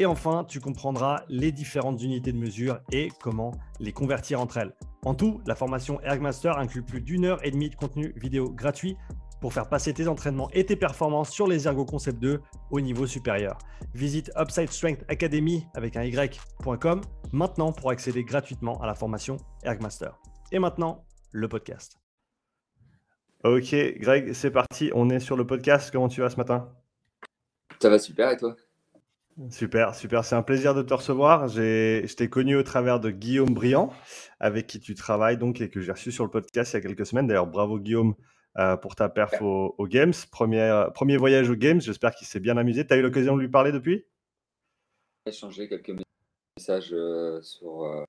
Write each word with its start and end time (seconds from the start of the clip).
Et 0.00 0.06
enfin, 0.06 0.44
tu 0.48 0.60
comprendras 0.60 1.24
les 1.28 1.52
différentes 1.52 2.02
unités 2.02 2.32
de 2.32 2.38
mesure 2.38 2.80
et 2.90 3.10
comment 3.22 3.52
les 3.80 3.92
convertir 3.92 4.40
entre 4.40 4.56
elles. 4.56 4.74
En 5.04 5.14
tout, 5.14 5.42
la 5.46 5.54
formation 5.54 6.00
Ergmaster 6.00 6.56
inclut 6.56 6.82
plus 6.82 7.02
d'une 7.02 7.26
heure 7.26 7.44
et 7.44 7.50
demie 7.50 7.68
de 7.68 7.74
contenu 7.74 8.14
vidéo 8.16 8.50
gratuit 8.50 8.96
pour 9.42 9.52
faire 9.52 9.68
passer 9.68 9.92
tes 9.92 10.08
entraînements 10.08 10.48
et 10.52 10.64
tes 10.64 10.74
performances 10.74 11.28
sur 11.28 11.46
les 11.46 11.68
Ergo 11.68 11.84
Concept 11.84 12.18
2 12.18 12.40
au 12.70 12.80
niveau 12.80 13.06
supérieur. 13.06 13.58
Visite 13.92 14.32
Upside 14.38 14.70
Strength 14.70 15.04
Academy 15.08 15.66
avec 15.74 15.98
un 15.98 16.04
y.com 16.04 17.02
maintenant 17.32 17.70
pour 17.70 17.90
accéder 17.90 18.24
gratuitement 18.24 18.80
à 18.80 18.86
la 18.86 18.94
formation 18.94 19.36
Ergmaster. 19.64 20.18
Et 20.50 20.58
maintenant, 20.58 21.04
le 21.30 21.46
podcast. 21.46 21.98
Ok, 23.44 23.74
Greg, 23.98 24.32
c'est 24.32 24.50
parti. 24.50 24.90
On 24.94 25.10
est 25.10 25.20
sur 25.20 25.36
le 25.36 25.46
podcast. 25.46 25.90
Comment 25.92 26.08
tu 26.08 26.22
vas 26.22 26.30
ce 26.30 26.36
matin? 26.36 26.72
Ça 27.82 27.90
va 27.90 27.98
super 27.98 28.30
et 28.30 28.38
toi? 28.38 28.56
Super, 29.48 29.94
super. 29.94 30.24
C'est 30.24 30.34
un 30.34 30.42
plaisir 30.42 30.74
de 30.74 30.82
te 30.82 30.92
recevoir. 30.92 31.48
Je 31.48 32.14
t'ai 32.14 32.28
connu 32.28 32.56
au 32.56 32.62
travers 32.62 33.00
de 33.00 33.10
Guillaume 33.10 33.54
Briand, 33.54 33.92
avec 34.38 34.66
qui 34.66 34.80
tu 34.80 34.94
travailles 34.94 35.38
donc 35.38 35.60
et 35.60 35.70
que 35.70 35.80
j'ai 35.80 35.92
reçu 35.92 36.12
sur 36.12 36.24
le 36.24 36.30
podcast 36.30 36.72
il 36.72 36.76
y 36.76 36.78
a 36.78 36.82
quelques 36.82 37.06
semaines. 37.06 37.26
D'ailleurs, 37.26 37.46
bravo 37.46 37.78
Guillaume 37.78 38.14
euh, 38.58 38.76
pour 38.76 38.96
ta 38.96 39.08
perf 39.08 39.40
aux 39.40 39.74
au 39.78 39.86
Games. 39.86 40.12
Premier, 40.30 40.86
premier 40.94 41.16
voyage 41.16 41.48
aux 41.48 41.56
Games, 41.56 41.80
j'espère 41.80 42.14
qu'il 42.14 42.26
s'est 42.26 42.40
bien 42.40 42.56
amusé. 42.56 42.86
Tu 42.86 42.92
as 42.92 42.96
eu 42.96 43.02
l'occasion 43.02 43.36
de 43.36 43.40
lui 43.40 43.48
parler 43.48 43.72
depuis? 43.72 44.04
J'ai 45.26 45.32
échangé 45.32 45.68
quelques 45.68 45.94
messages 46.58 46.92
euh, 46.92 47.40
sur, 47.42 47.84
euh, 47.84 48.04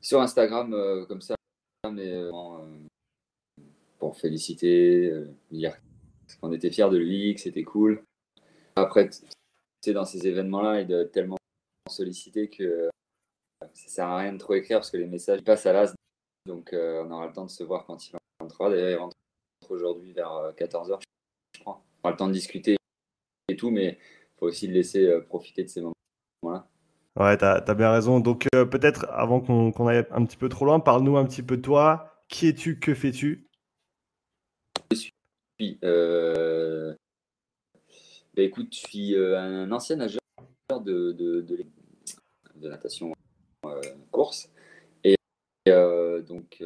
sur 0.00 0.20
Instagram 0.20 0.70
comme 1.08 1.20
ça, 1.20 1.34
mais 1.90 2.14
pour 3.98 4.16
féliciter, 4.16 5.12
dire 5.50 5.76
qu'on 6.40 6.52
était 6.52 6.70
fiers 6.70 6.90
de 6.90 6.96
lui, 6.96 7.34
que 7.34 7.40
c'était 7.40 7.64
cool. 7.64 8.04
Après, 8.76 9.08
dans 9.92 10.04
ces 10.04 10.26
événements-là, 10.26 10.80
il 10.80 10.92
est 10.92 11.08
tellement 11.08 11.36
sollicité 11.88 12.48
que 12.48 12.90
ça 13.60 13.88
sert 13.88 14.06
à 14.06 14.18
rien 14.18 14.32
de 14.32 14.38
trop 14.38 14.54
écrire 14.54 14.78
parce 14.78 14.90
que 14.90 14.96
les 14.96 15.06
messages 15.06 15.42
passent 15.42 15.66
à 15.66 15.72
l'as. 15.72 15.94
Donc, 16.46 16.70
on 16.72 17.10
aura 17.10 17.26
le 17.26 17.32
temps 17.32 17.46
de 17.46 17.50
se 17.50 17.64
voir 17.64 17.84
quand 17.84 18.06
il 18.06 18.12
va 18.12 18.18
D'ailleurs, 18.58 18.90
il 18.90 18.96
rentre 18.96 19.16
aujourd'hui 19.70 20.12
vers 20.12 20.52
14h, 20.56 20.92
euh, 20.92 20.98
je 21.54 21.60
crois. 21.60 21.82
On 21.96 22.08
aura 22.08 22.10
le 22.12 22.16
temps 22.16 22.28
de 22.28 22.32
discuter 22.32 22.76
et 23.48 23.56
tout, 23.56 23.70
mais 23.70 23.98
il 24.00 24.38
faut 24.38 24.46
aussi 24.46 24.66
le 24.66 24.74
laisser 24.74 25.06
euh, 25.06 25.20
profiter 25.20 25.64
de 25.64 25.68
ces 25.68 25.80
moments-là. 25.80 26.68
Ouais, 27.18 27.36
tu 27.38 27.44
as, 27.44 27.74
bien 27.74 27.90
raison. 27.90 28.20
Donc, 28.20 28.46
euh, 28.54 28.66
peut-être 28.66 29.06
avant 29.10 29.40
qu'on 29.40 29.86
aille 29.86 30.04
un 30.10 30.24
petit 30.24 30.36
peu 30.36 30.48
trop 30.48 30.66
loin, 30.66 30.80
parle-nous 30.80 31.16
un 31.16 31.24
petit 31.24 31.42
peu 31.42 31.56
de 31.56 31.62
toi. 31.62 32.22
Qui 32.28 32.48
es-tu? 32.48 32.78
Que 32.78 32.94
fais-tu? 32.94 33.48
Je 34.90 34.96
suis. 34.96 35.78
Euh... 38.36 38.42
Bah, 38.42 38.42
écoute, 38.42 38.74
je 38.74 38.78
suis 38.78 39.16
un 39.16 39.70
ancien 39.72 39.96
nageur 39.96 40.20
de, 40.70 41.12
de, 41.12 41.40
de, 41.40 42.68
natation 42.68 43.12
course. 44.10 44.50
Et 45.04 45.16
donc, 46.26 46.62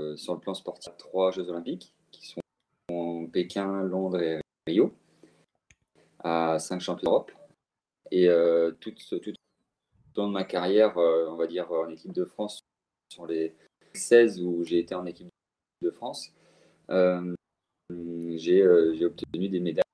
euh, 0.00 0.16
sur 0.16 0.34
le 0.34 0.40
plan 0.40 0.54
sportif 0.54 0.96
trois 0.96 1.30
Jeux 1.30 1.48
Olympiques 1.50 1.94
qui 2.10 2.26
sont 2.26 2.40
Pékin, 3.32 3.82
Londres 3.82 4.20
et 4.20 4.40
Rio, 4.66 4.94
à 6.20 6.58
cinq 6.58 6.80
championnats 6.80 7.10
d'Europe. 7.10 7.32
Et 8.10 8.28
euh, 8.28 8.72
tout, 8.80 8.92
tout 8.92 9.16
au 10.16 10.20
long 10.20 10.28
de 10.28 10.32
ma 10.32 10.44
carrière, 10.44 10.96
euh, 10.98 11.28
on 11.28 11.36
va 11.36 11.46
dire 11.46 11.70
en 11.70 11.88
équipe 11.88 12.12
de 12.12 12.24
France, 12.24 12.60
sur 13.12 13.26
les 13.26 13.54
16 13.94 14.42
où 14.42 14.64
j'ai 14.64 14.78
été 14.78 14.94
en 14.94 15.04
équipe 15.06 15.28
de 15.82 15.90
France, 15.90 16.32
j'ai 16.88 18.64
obtenu 19.04 19.48
des 19.48 19.60
médailles 19.60 19.84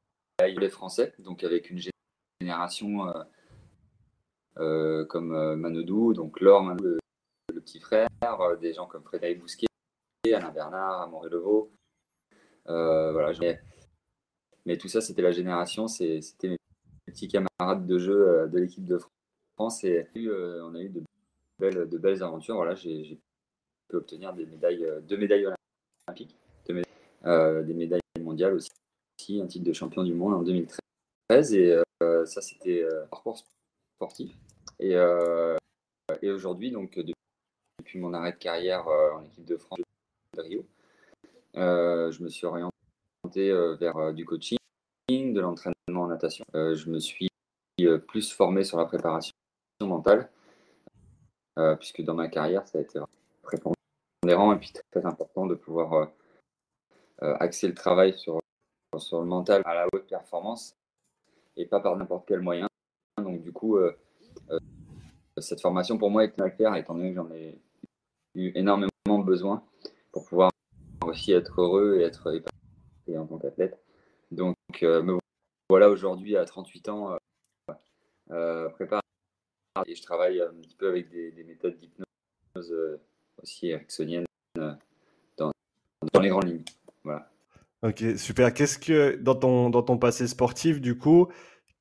les 0.55 0.69
Français, 0.69 1.15
donc 1.19 1.45
avec 1.45 1.71
une 1.71 1.81
génération 2.41 3.13
comme 4.55 5.57
Manodou, 5.57 6.15
donc 6.15 6.41
Laure 6.41 6.63
Manodou, 6.63 6.99
le, 7.53 7.61
petit 7.61 7.81
frère, 7.81 8.09
des 8.61 8.73
gens 8.73 8.87
comme 8.87 9.03
Frédéric 9.03 9.41
Bousquet, 9.41 9.67
Alain 10.33 10.51
Bernard, 10.51 11.03
Amaury 11.03 11.31
Levaux. 11.31 11.71
Euh, 12.69 13.13
voilà, 13.13 13.33
mais 14.65 14.77
tout 14.77 14.89
ça, 14.89 15.01
c'était 15.01 15.23
la 15.23 15.31
génération, 15.31 15.87
c'était 15.87 16.49
mes 16.49 16.59
petits 17.07 17.29
camarades 17.29 17.87
de 17.87 17.99
jeu 17.99 18.29
euh, 18.29 18.47
de 18.49 18.59
l'équipe 18.59 18.85
de 18.85 18.99
France 19.57 19.85
et 19.85 20.09
euh, 20.17 20.65
on 20.65 20.75
a 20.75 20.81
eu 20.81 20.89
de 20.89 21.99
belles 21.99 22.23
aventures. 22.23 22.57
Voilà, 22.57 22.75
j'ai 22.75 23.21
pu 23.89 23.97
obtenir 23.97 24.33
des 24.35 24.47
médailles, 24.47 24.85
deux 25.03 25.17
médailles 25.17 25.47
olympiques, 26.09 26.37
des 26.67 27.75
médailles 27.75 28.01
mondiales 28.21 28.55
aussi, 28.55 28.71
un 29.31 29.47
titre 29.47 29.65
de 29.65 29.73
champion 29.73 30.05
du 30.05 30.15
monde 30.15 30.35
en 30.35 30.43
2013 30.43 31.55
et 31.55 31.77
ça 32.25 32.41
c'était 32.41 32.87
parcours 33.11 33.39
sportif. 33.97 34.33
Et, 34.79 34.95
et 36.23 36.31
aujourd'hui, 36.31 36.71
donc 36.71 36.99
depuis 36.99 37.99
mon 37.99 38.15
arrêt 38.15 38.33
de 38.33 38.39
carrière 38.39 38.87
en 38.87 39.23
équipe 39.25 39.45
de 39.45 39.57
France, 39.57 39.81
Rio. 40.43 40.65
Euh, 41.57 42.11
je 42.11 42.23
me 42.23 42.29
suis 42.29 42.47
orienté 42.47 42.71
euh, 43.39 43.77
vers 43.77 43.97
euh, 43.97 44.13
du 44.13 44.25
coaching, 44.25 44.59
de 45.09 45.41
l'entraînement 45.41 46.03
en 46.03 46.07
natation. 46.09 46.45
je 46.53 46.91
me 46.91 46.99
suis 46.99 47.29
plus 48.09 48.33
formé 48.33 48.65
sur 48.65 48.79
la 48.79 48.87
préparation 48.87 49.33
mentale, 49.81 50.31
puisque 51.79 52.03
dans 52.03 52.15
ma 52.15 52.29
carrière, 52.29 52.67
ça 52.67 52.79
a 52.79 52.81
été 52.81 52.99
prépondérant 53.43 54.53
et 54.53 54.59
puis 54.59 54.73
très 54.91 55.07
important 55.07 55.47
de 55.47 55.55
pouvoir 55.55 56.11
axer 57.21 57.69
le 57.69 57.75
travail 57.75 58.19
sur, 58.19 58.41
sur 58.99 59.21
le 59.21 59.27
mental 59.27 59.63
à 59.65 59.75
la 59.75 59.87
haute 59.93 60.07
performance 60.07 60.77
et 61.57 61.67
pas 61.67 61.81
par 61.81 61.97
n'importe 61.97 62.25
quel 62.27 62.41
moyen. 62.41 62.69
Donc 63.19 63.43
du 63.43 63.53
coup, 63.53 63.79
cette 65.39 65.61
formation 65.61 65.99
pour 65.99 66.11
moi 66.11 66.25
est 66.25 66.37
mal 66.39 66.53
faire 66.53 66.75
étant 66.77 66.95
donné 66.95 67.11
que 67.11 67.17
j'en 67.17 67.31
ai 67.31 67.59
eu 68.35 68.53
énormément 68.55 69.19
besoin 69.25 69.63
pour 70.13 70.25
pouvoir 70.25 70.51
aussi 71.05 71.33
être 71.33 71.61
heureux 71.61 71.99
et 71.99 72.03
être 72.03 72.35
épanoui 72.35 73.19
en 73.19 73.27
tant 73.27 73.39
qu'athlète. 73.39 73.79
Donc, 74.31 74.57
euh, 74.83 75.03
me 75.03 75.19
voilà 75.69 75.91
aujourd'hui 75.91 76.37
à 76.37 76.45
38 76.45 76.89
ans, 76.89 77.13
euh, 77.13 77.75
euh, 78.31 78.69
préparé 78.71 79.01
et 79.87 79.95
je 79.95 80.03
travaille 80.03 80.41
un 80.41 80.55
petit 80.55 80.75
peu 80.75 80.89
avec 80.89 81.11
des, 81.11 81.45
méthodes 81.45 81.77
d'hypnose 81.77 82.99
aussi 83.43 83.69
ericksoniennes 83.69 84.25
dans, 84.55 85.51
dans, 86.13 86.21
les 86.21 86.29
grandes 86.29 86.49
lignes. 86.49 86.65
Voilà. 87.05 87.31
Ok, 87.87 88.03
super. 88.17 88.53
Qu'est-ce 88.53 88.79
que 88.79 89.15
dans 89.17 89.37
ton, 89.37 89.71
dans 89.71 89.83
ton 89.83 89.97
passé 89.97 90.27
sportif, 90.27 90.81
du 90.81 90.99
coup, 90.99 91.29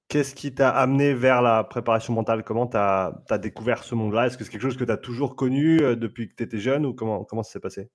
qu'est-ce 0.07 0.35
qui 0.35 0.53
t'a 0.53 0.69
amené 0.69 1.15
vers 1.15 1.41
la 1.41 1.63
préparation 1.63 2.13
mentale? 2.13 2.43
Comment 2.43 2.67
tu 2.67 2.77
as, 2.77 3.37
découvert 3.41 3.83
ce 3.83 3.95
monde-là? 3.95 4.27
Est-ce 4.27 4.37
que 4.37 4.43
c'est 4.43 4.51
quelque 4.51 4.61
chose 4.61 4.77
que 4.77 4.83
tu 4.83 4.91
as 4.91 4.97
toujours 4.97 5.35
connu 5.35 5.77
depuis 5.95 6.29
que 6.29 6.35
tu 6.35 6.43
étais 6.43 6.59
jeune 6.59 6.85
ou 6.85 6.93
comment, 6.93 7.23
comment 7.23 7.41
ça 7.41 7.53
s'est 7.53 7.59
passé? 7.59 7.89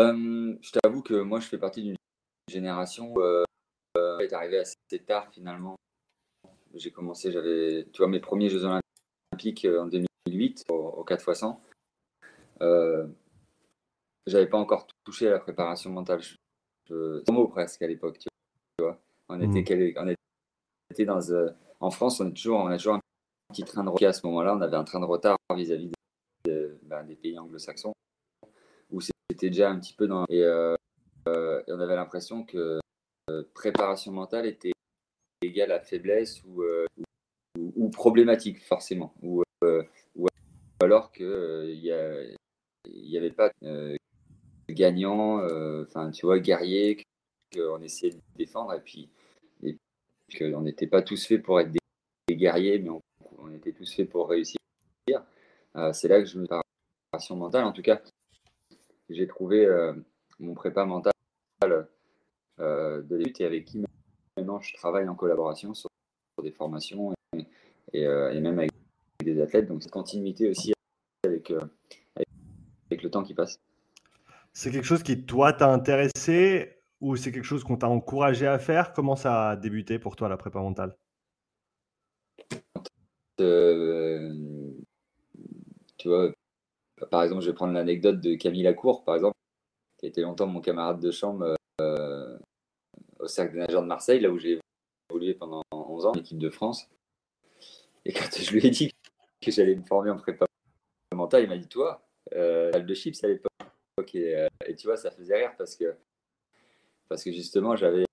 Euh, 0.00 0.56
je 0.60 0.70
t'avoue 0.70 1.02
que 1.02 1.14
moi, 1.14 1.40
je 1.40 1.46
fais 1.46 1.58
partie 1.58 1.82
d'une 1.82 1.96
génération 2.48 3.12
qui 3.14 3.20
euh, 3.98 4.18
est 4.20 4.32
arrivée 4.32 4.58
assez 4.58 4.76
tard 5.06 5.28
finalement. 5.32 5.76
J'ai 6.74 6.90
commencé, 6.90 7.32
j'avais, 7.32 7.88
tu 7.92 7.98
vois, 7.98 8.08
mes 8.08 8.20
premiers 8.20 8.48
Jeux 8.48 8.64
Olympiques 8.64 9.64
euh, 9.64 9.82
en 9.82 9.86
2008 9.86 10.64
au, 10.70 11.02
4 11.04 11.28
x 11.28 11.40
100. 11.40 11.60
Euh, 12.62 13.06
j'avais 14.26 14.46
pas 14.46 14.58
encore 14.58 14.86
touché 15.10 15.28
à 15.28 15.32
la 15.32 15.38
préparation 15.38 15.90
mentale. 15.90 16.20
Je, 16.88 17.30
mot 17.30 17.48
presque 17.48 17.82
à 17.82 17.86
l'époque, 17.86 18.18
tu 18.18 18.28
vois. 18.80 19.00
On 19.28 19.36
mmh. 19.38 19.56
était, 19.56 19.94
on 19.96 20.08
était 20.90 21.04
dans, 21.04 21.20
en 21.80 21.90
France, 21.90 22.20
on, 22.20 22.28
est 22.28 22.32
toujours, 22.32 22.58
on 22.60 22.66
a 22.66 22.76
toujours 22.76 22.94
un 22.94 23.00
petit 23.52 23.64
train 23.64 23.84
de 23.84 23.90
retard 23.90 24.08
à 24.08 24.12
ce 24.12 24.26
moment-là. 24.26 24.56
On 24.56 24.60
avait 24.60 24.76
un 24.76 24.84
train 24.84 25.00
de 25.00 25.04
retard 25.04 25.36
vis-à-vis 25.54 25.90
ben, 26.44 27.04
des 27.04 27.14
pays 27.14 27.38
anglo-saxons 27.38 27.92
c'était 29.30 29.50
déjà 29.50 29.70
un 29.70 29.78
petit 29.78 29.94
peu 29.94 30.06
dans. 30.06 30.24
Et, 30.28 30.42
euh, 30.42 30.74
euh, 31.28 31.62
on 31.68 31.80
avait 31.80 31.96
l'impression 31.96 32.44
que 32.44 32.80
euh, 33.30 33.42
préparation 33.54 34.12
mentale 34.12 34.46
était 34.46 34.72
égale 35.42 35.72
à 35.72 35.80
faiblesse 35.80 36.42
ou, 36.44 36.62
ou, 37.56 37.90
problématique, 37.90 38.62
forcément. 38.62 39.14
Ou, 39.22 39.42
ou 40.16 40.26
alors 40.82 41.12
qu'il 41.12 41.80
n'y 42.86 43.16
avait 43.16 43.30
pas 43.30 43.50
gagnant, 44.70 45.44
enfin, 45.82 46.10
tu 46.10 46.26
vois, 46.26 46.38
guerrier, 46.38 47.04
qu'on 47.52 47.80
essayait 47.82 48.12
de 48.12 48.20
défendre, 48.36 48.74
et 48.74 48.80
puis, 48.80 49.10
et 49.62 49.76
qu'on 50.38 50.62
n'était 50.62 50.86
pas 50.86 51.02
tous 51.02 51.26
faits 51.26 51.42
pour 51.42 51.60
être 51.60 51.70
des, 51.70 52.36
guerriers, 52.36 52.78
mais 52.78 52.90
on, 53.38 53.52
était 53.52 53.72
tous 53.72 53.92
faits 53.92 54.08
pour 54.08 54.28
réussir. 54.28 54.58
c'est 55.92 56.08
là 56.08 56.20
que 56.20 56.26
je 56.26 56.38
me 56.38 56.46
préparation 56.46 57.36
mentale. 57.36 57.64
En 57.64 57.72
tout 57.72 57.82
cas, 57.82 58.00
j'ai 59.08 59.26
trouvé 59.26 59.66
mon 60.38 60.54
prépa 60.54 60.84
mental 60.84 61.12
de 61.60 63.16
lutte 63.16 63.40
et 63.40 63.44
avec 63.44 63.64
qui 63.64 63.82
maintenant 64.36 64.60
je 64.60 64.74
travaille 64.74 65.08
en 65.08 65.14
collaboration 65.14 65.74
sur, 65.74 65.90
des 66.42 66.52
formations 66.52 67.12
et, 67.92 68.06
même 68.40 68.58
avec 68.58 68.70
des 69.22 69.40
athlètes. 69.40 69.66
Donc 69.66 69.82
cette 69.82 69.92
continuité 69.92 70.48
aussi 70.48 70.72
avec, 71.24 71.52
avec 72.90 73.02
le 73.02 73.10
temps 73.10 73.24
qui 73.24 73.34
passe. 73.34 73.58
C'est 74.52 74.70
quelque 74.70 74.84
chose 74.84 75.02
qui, 75.02 75.24
toi, 75.24 75.52
t'a 75.52 75.72
intéressé 75.72 76.80
ou 77.00 77.16
c'est 77.16 77.32
quelque 77.32 77.44
chose 77.44 77.64
qu'on 77.64 77.76
t'a 77.76 77.88
encouragé 77.88 78.46
à 78.46 78.58
faire? 78.58 78.92
Comment 78.92 79.16
ça 79.16 79.50
a 79.50 79.56
débuté 79.56 79.98
pour 79.98 80.16
toi, 80.16 80.28
la 80.28 80.36
prépa 80.36 80.60
mentale? 80.60 80.96
Euh, 83.40 84.34
Tu 85.96 86.08
vois, 86.08 86.32
par 87.10 87.22
exemple, 87.22 87.42
je 87.42 87.50
vais 87.50 87.54
prendre 87.54 87.72
l'anecdote 87.72 88.20
de 88.20 88.34
Camille 88.34 88.62
Lacour, 88.62 89.04
par 89.04 89.14
exemple, 89.16 89.36
qui 89.98 90.06
était 90.06 90.22
longtemps 90.22 90.46
mon 90.46 90.60
camarade 90.60 91.00
de 91.00 91.10
chambre 91.10 91.56
euh, 91.80 92.38
au 93.18 93.26
Cercle 93.26 93.54
des 93.54 93.60
nageurs 93.60 93.82
de 93.82 93.86
Marseille, 93.86 94.20
là 94.20 94.30
où 94.30 94.38
j'ai 94.38 94.60
évolué 95.10 95.34
pendant 95.34 95.62
11 95.72 96.06
ans, 96.06 96.12
l'équipe 96.12 96.38
de 96.38 96.50
France. 96.50 96.88
Et 98.04 98.12
quand 98.12 98.28
je 98.36 98.50
lui 98.52 98.66
ai 98.66 98.70
dit 98.70 98.90
que 99.40 99.50
j'allais 99.50 99.76
me 99.76 99.84
former 99.84 100.10
en 100.10 100.16
prépa 100.16 100.46
mentale, 101.14 101.44
il 101.44 101.48
m'a 101.48 101.58
dit 101.58 101.68
Toi, 101.68 102.02
euh, 102.34 102.70
de 102.72 102.94
chips 102.94 103.22
à 103.24 103.28
l'époque. 103.28 103.49
Euh, 103.98 104.48
et, 104.66 104.76
tu 104.76 104.86
vois, 104.86 104.96
ça 104.96 105.10
faisait 105.10 105.36
rire 105.36 105.54
parce 105.56 105.76
que, 105.76 105.94
parce 107.08 107.24
que 107.24 107.32
justement, 107.32 107.76
j'avais. 107.76 108.04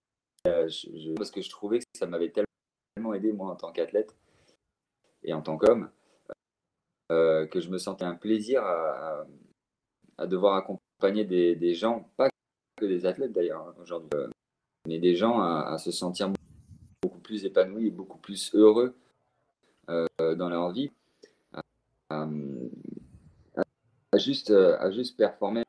Euh, 0.47 0.69
parce 1.15 1.31
que 1.31 1.41
je 1.41 1.49
trouvais 1.49 1.79
que 1.79 1.85
ça 1.93 2.07
m'avait 2.07 2.31
tellement 2.31 3.13
aidé, 3.13 3.33
moi, 3.33 3.51
en 3.51 3.55
tant 3.55 3.71
qu'athlète 3.71 4.15
et 5.23 5.33
en 5.33 5.41
tant 5.41 5.57
qu'homme, 5.57 5.89
euh, 7.11 7.45
que 7.47 7.59
je 7.59 7.69
me 7.69 7.77
sentais 7.77 8.05
un 8.05 8.15
plaisir 8.15 8.63
à, 8.63 9.25
devoir 10.25 10.55
accompagner 10.55 11.25
des, 11.25 11.73
gens, 11.73 12.09
pas 12.17 12.29
que 12.77 12.85
des 12.85 13.05
athlètes 13.05 13.33
d'ailleurs, 13.33 13.67
hein, 13.67 13.75
aujourd'hui, 13.79 14.09
mais 14.87 14.99
des 14.99 15.15
gens 15.15 15.41
à, 15.41 15.77
se 15.77 15.91
sentir 15.91 16.31
beaucoup 17.01 17.19
plus 17.19 17.45
épanouis 17.45 17.87
et 17.87 17.91
beaucoup 17.91 18.17
plus 18.17 18.53
heureux 18.55 18.95
dans 19.87 20.49
leur 20.49 20.71
vie 20.71 20.91
à 22.09 22.27
juste, 24.17 24.51
à 24.51 24.91
juste 24.91 25.17
performer, 25.17 25.63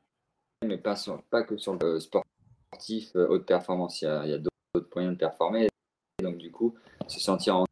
pas, 0.79 1.43
que 1.43 1.57
sur 1.57 1.75
le 1.75 1.99
sportif 1.99 3.15
euh, 3.15 3.27
haute 3.29 3.45
performance. 3.45 4.01
Il 4.01 4.05
y 4.05 4.33
a, 4.33 4.37
d'autres 4.37 4.89
moyens 4.95 5.15
de 5.15 5.19
performer. 5.19 5.69
donc, 6.21 6.37
du 6.37 6.51
coup, 6.51 6.75
se 7.07 7.19
sentir 7.19 7.57
en, 7.57 7.65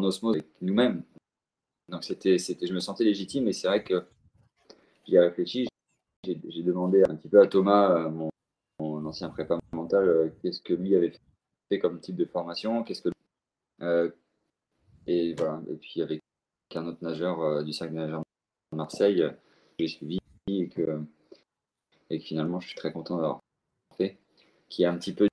osmose 0.00 0.36
avec 0.36 0.48
nous-mêmes. 0.60 1.02
Donc, 1.88 2.04
c'était, 2.04 2.38
c'était, 2.38 2.66
je 2.66 2.74
me 2.74 2.80
sentais 2.80 3.04
légitime 3.04 3.48
et 3.48 3.52
c'est 3.52 3.68
vrai 3.68 3.84
que 3.84 4.04
j'y 5.06 5.16
ai 5.16 5.20
réfléchi. 5.20 5.66
J'ai, 6.24 6.62
demandé 6.62 7.02
un 7.08 7.16
petit 7.16 7.28
peu 7.28 7.40
à 7.40 7.46
Thomas, 7.46 7.90
euh, 7.90 8.08
mon, 8.10 8.30
ancien 9.06 9.28
prépa 9.30 9.58
mental, 9.72 10.32
qu'est-ce 10.40 10.60
que 10.62 10.74
lui 10.74 10.94
avait 10.94 11.12
fait 11.68 11.78
comme 11.78 12.00
type 12.00 12.16
de 12.16 12.24
formation, 12.24 12.84
que 12.84 12.92
et 15.08 15.34
voilà. 15.34 15.60
Et 15.68 15.74
puis 15.74 16.00
avec 16.00 16.20
un 16.74 16.86
autre 16.86 17.02
nageur 17.02 17.64
du 17.64 17.72
cercle 17.72 17.94
nageur 17.94 18.22
de 18.70 18.76
Marseille, 18.76 19.24
j'ai 19.78 19.88
suivi 19.88 20.18
et 20.48 20.68
que, 20.68 21.00
et 22.12 22.20
finalement 22.20 22.60
je 22.60 22.68
suis 22.68 22.76
très 22.76 22.92
content 22.92 23.16
d'avoir 23.16 23.40
fait, 23.96 24.18
qui 24.68 24.82
est 24.82 24.86
un 24.86 24.96
petit 24.96 25.12
peu 25.12 25.28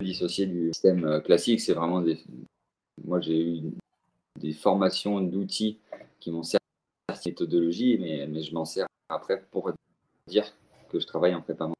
dissocié 0.00 0.46
du 0.46 0.68
système 0.68 1.04
euh, 1.06 1.20
classique. 1.20 1.60
C'est 1.60 1.72
vraiment 1.72 2.02
des. 2.02 2.22
Moi 3.04 3.20
j'ai 3.20 3.58
eu 3.58 3.62
des 4.38 4.52
formations 4.52 5.20
d'outils 5.20 5.78
qui 6.20 6.30
m'ont 6.30 6.42
servi 6.42 6.60
à 7.08 7.14
cette 7.14 7.26
méthodologie, 7.26 7.98
mais, 7.98 8.42
je 8.42 8.54
m'en 8.54 8.64
sers 8.64 8.86
après 9.08 9.42
pour 9.50 9.72
dire 10.26 10.44
que 10.90 11.00
je 11.00 11.06
travaille 11.06 11.34
en 11.34 11.40
prépa 11.40 11.70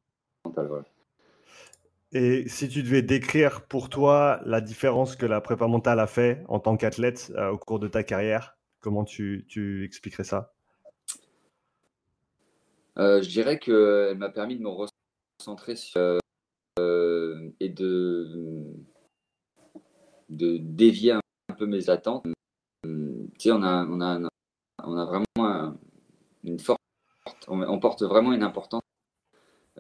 mentale. 0.45 0.85
Et 2.13 2.49
si 2.49 2.69
tu 2.69 2.83
devais 2.83 3.03
décrire 3.03 3.67
pour 3.67 3.89
toi 3.89 4.41
la 4.47 4.61
différence 4.61 5.17
que 5.17 5.27
la 5.27 5.41
prépa 5.41 5.67
mentale 5.67 6.01
a 6.01 6.07
fait 6.07 6.45
en 6.49 6.61
tant 6.61 6.77
qu'athlète 6.77 7.33
euh, 7.37 7.51
au 7.51 7.59
cours 7.59 7.81
de 7.81 7.89
ta 7.89 8.05
carrière, 8.05 8.57
comment 8.81 9.05
tu 9.05 9.85
expliquerais 9.85 10.25
ça? 10.25 10.54
Euh, 12.99 13.23
je 13.23 13.29
dirais 13.29 13.59
qu'elle 13.59 14.17
m'a 14.19 14.31
permis 14.31 14.57
de 14.57 14.63
me 14.63 14.69
recentrer 14.69 15.75
euh, 15.99 17.51
et 17.59 17.69
de, 17.69 18.77
dévier 20.29 21.13
un, 21.13 21.55
peu 21.57 21.67
mes 21.67 21.91
attentes. 21.91 22.25
Tu 22.83 22.91
sais, 23.39 23.53
on 23.53 23.63
a, 23.63 23.85
vraiment 24.79 25.77
une 26.45 26.59
forte, 26.59 26.81
on, 27.49 27.79
porte 27.81 28.03
vraiment 28.03 28.33
une 28.33 28.43
importance, 28.43 28.83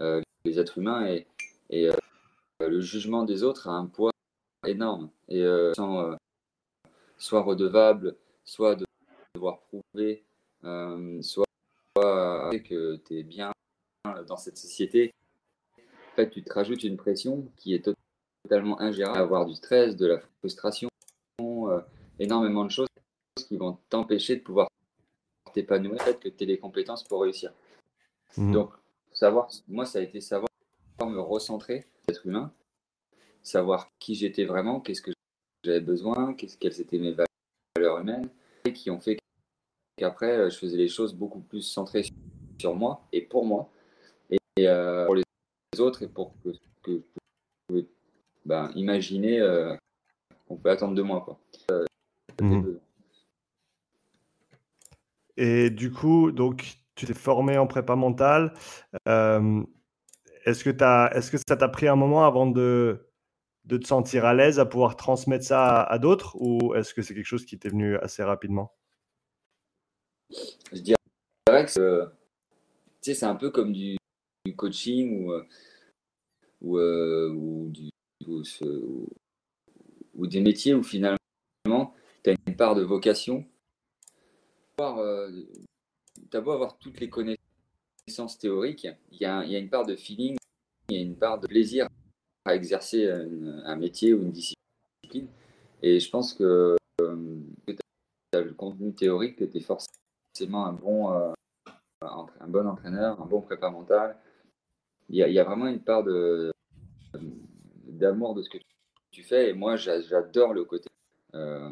euh, 0.00 0.20
les 0.44 0.58
êtres 0.58 0.78
humains, 0.78 1.06
et, 1.06 1.26
et 1.70 1.90
le 2.60 2.80
jugement 2.80 3.24
des 3.24 3.44
autres 3.44 3.68
a 3.68 3.72
un 3.72 3.86
poids 3.86 4.12
énorme. 4.66 5.10
Et 5.28 5.44
sans, 5.76 6.16
soit 7.16 7.42
redevable, 7.42 8.16
soit 8.44 8.74
de 8.74 8.84
devoir 9.36 9.60
prouver, 9.60 10.24
soit 11.22 11.44
que 11.94 12.96
tu 12.96 13.18
es 13.18 13.22
bien 13.22 13.52
dans 14.26 14.36
cette 14.36 14.56
société, 14.58 15.12
en 15.78 16.16
fait, 16.16 16.30
tu 16.30 16.42
te 16.42 16.52
rajoutes 16.52 16.84
une 16.84 16.96
pression 16.96 17.48
qui 17.56 17.74
est 17.74 17.88
totalement 18.44 18.80
ingérable, 18.80 19.18
avoir 19.18 19.46
du 19.46 19.54
stress, 19.54 19.96
de 19.96 20.06
la 20.06 20.20
frustration, 20.38 20.88
euh, 21.40 21.80
énormément 22.18 22.64
de 22.64 22.70
choses 22.70 22.88
qui 23.36 23.56
vont 23.56 23.78
t'empêcher 23.88 24.36
de 24.36 24.42
pouvoir 24.42 24.68
t'épanouir, 25.52 26.00
fait 26.02 26.18
que 26.18 26.28
tu 26.28 26.44
aies 26.44 26.46
les 26.46 26.58
compétences 26.58 27.02
pour 27.04 27.22
réussir. 27.22 27.52
Mhm. 28.36 28.52
Donc, 28.52 28.72
savoir, 29.12 29.48
moi, 29.66 29.86
ça 29.86 29.98
a 29.98 30.02
été 30.02 30.20
savoir 30.20 30.48
me 31.04 31.20
recentrer, 31.20 31.86
être 32.08 32.26
humain, 32.26 32.52
savoir 33.42 33.88
qui 33.98 34.14
j'étais 34.14 34.44
vraiment, 34.44 34.80
qu'est-ce 34.80 35.02
que 35.02 35.10
j'avais 35.64 35.80
besoin, 35.80 36.34
quelles 36.34 36.80
étaient 36.80 36.98
mes 36.98 37.12
valeurs 37.12 37.98
humaines, 37.98 38.28
qui 38.72 38.90
ont 38.90 39.00
fait 39.00 39.18
qu'après, 39.96 40.38
euh, 40.38 40.50
je 40.50 40.58
faisais 40.58 40.76
les 40.76 40.88
choses 40.88 41.14
beaucoup 41.14 41.40
plus 41.40 41.62
centrées 41.62 42.04
sur 42.60 42.74
moi 42.74 43.06
et 43.12 43.22
pour 43.22 43.44
moi, 43.44 43.70
et, 44.30 44.38
euh, 44.60 45.06
pour 45.06 45.14
les 45.14 45.24
autres, 45.78 46.02
et 46.02 46.08
pour 46.08 46.34
que, 46.42 46.50
que 46.82 46.92
je 46.92 47.20
pouvais 47.68 47.86
ben, 48.44 48.70
imaginer 48.74 49.40
euh, 49.40 49.74
qu'on 50.46 50.56
peut 50.56 50.70
attendre 50.70 50.94
de 50.94 51.02
moi. 51.02 51.20
Quoi. 51.20 51.38
Mhm. 52.40 52.78
Et 55.36 55.70
du 55.70 55.90
coup, 55.90 56.30
donc, 56.30 56.78
tu 56.94 57.06
t'es 57.06 57.14
formé 57.14 57.58
en 57.58 57.66
prépa 57.66 57.96
mentale. 57.96 58.54
est-ce, 59.06 60.64
que 60.64 60.70
est-ce 61.16 61.30
que 61.30 61.38
ça 61.48 61.56
t'a 61.56 61.68
pris 61.68 61.88
un 61.88 61.96
moment 61.96 62.24
avant 62.24 62.46
de, 62.46 63.08
de 63.64 63.76
te 63.76 63.86
sentir 63.86 64.24
à 64.24 64.34
l'aise 64.34 64.60
à 64.60 64.66
pouvoir 64.66 64.94
transmettre 64.94 65.44
ça 65.44 65.82
à 65.82 65.98
d'autres 65.98 66.36
ou 66.40 66.74
est-ce 66.74 66.94
que 66.94 67.02
c'est 67.02 67.14
quelque 67.14 67.26
chose 67.26 67.44
qui 67.44 67.58
t'est 67.58 67.68
venu 67.68 67.96
assez 67.96 68.22
rapidement? 68.22 68.72
Je 70.72 70.80
dirais 70.80 70.96
que 71.64 72.10
c'est 73.00 73.24
un 73.24 73.34
peu 73.34 73.50
comme 73.50 73.72
du, 73.72 73.96
coaching 74.56 75.24
ou, 75.24 75.32
euh, 75.32 75.46
euh, 76.64 77.30
ou, 77.32 77.72
ou, 80.14 80.26
des 80.26 80.40
métiers 80.40 80.74
où 80.74 80.82
finalement 80.82 81.16
tu 82.22 82.30
as 82.30 82.34
une 82.46 82.56
part 82.56 82.74
de 82.74 82.82
vocation. 82.82 83.44
Euh, 84.80 85.44
tu 86.30 86.36
as 86.36 86.40
beau 86.40 86.52
avoir 86.52 86.78
toutes 86.78 87.00
les 87.00 87.08
connaissances 87.08 88.38
théoriques, 88.38 88.88
il 89.12 89.18
y, 89.20 89.24
a, 89.24 89.44
une 89.44 89.70
part 89.70 89.86
de 89.86 89.96
feeling, 89.96 90.36
il 90.90 90.96
y 90.96 90.98
a 90.98 91.02
une 91.02 91.16
part 91.16 91.38
de 91.38 91.46
plaisir 91.46 91.88
à 92.44 92.54
exercer 92.54 93.08
un, 93.08 93.76
métier 93.76 94.12
ou 94.12 94.22
une 94.22 94.32
discipline. 94.32 95.28
Et 95.82 96.00
je 96.00 96.10
pense 96.10 96.34
que, 96.34 96.76
que 96.98 97.72
tu 97.72 97.78
as 98.32 98.40
le 98.40 98.52
contenu 98.52 98.92
théorique 98.94 99.36
que 99.36 99.44
tu 99.44 99.58
es 99.58 99.60
forcément 100.34 100.66
un 100.66 100.72
bon, 100.72 101.12
euh, 101.12 101.32
un 102.02 102.48
bon 102.48 102.66
entraîneur, 102.66 103.20
un 103.20 103.26
bon 103.26 103.40
prépa 103.40 103.70
mental. 103.70 104.16
Il 105.08 105.16
y, 105.16 105.38
a, 105.38 105.44
vraiment 105.44 105.66
une 105.66 105.82
part 105.82 106.02
de, 106.02 106.50
d'amour 107.86 108.34
de 108.34 108.42
ce 108.42 108.48
que 108.48 108.58
tu 109.10 109.22
fais. 109.22 109.50
Et 109.50 109.52
moi, 109.52 109.76
j'adore 109.76 110.54
le 110.54 110.64
côté 110.64 110.88
euh, 111.34 111.70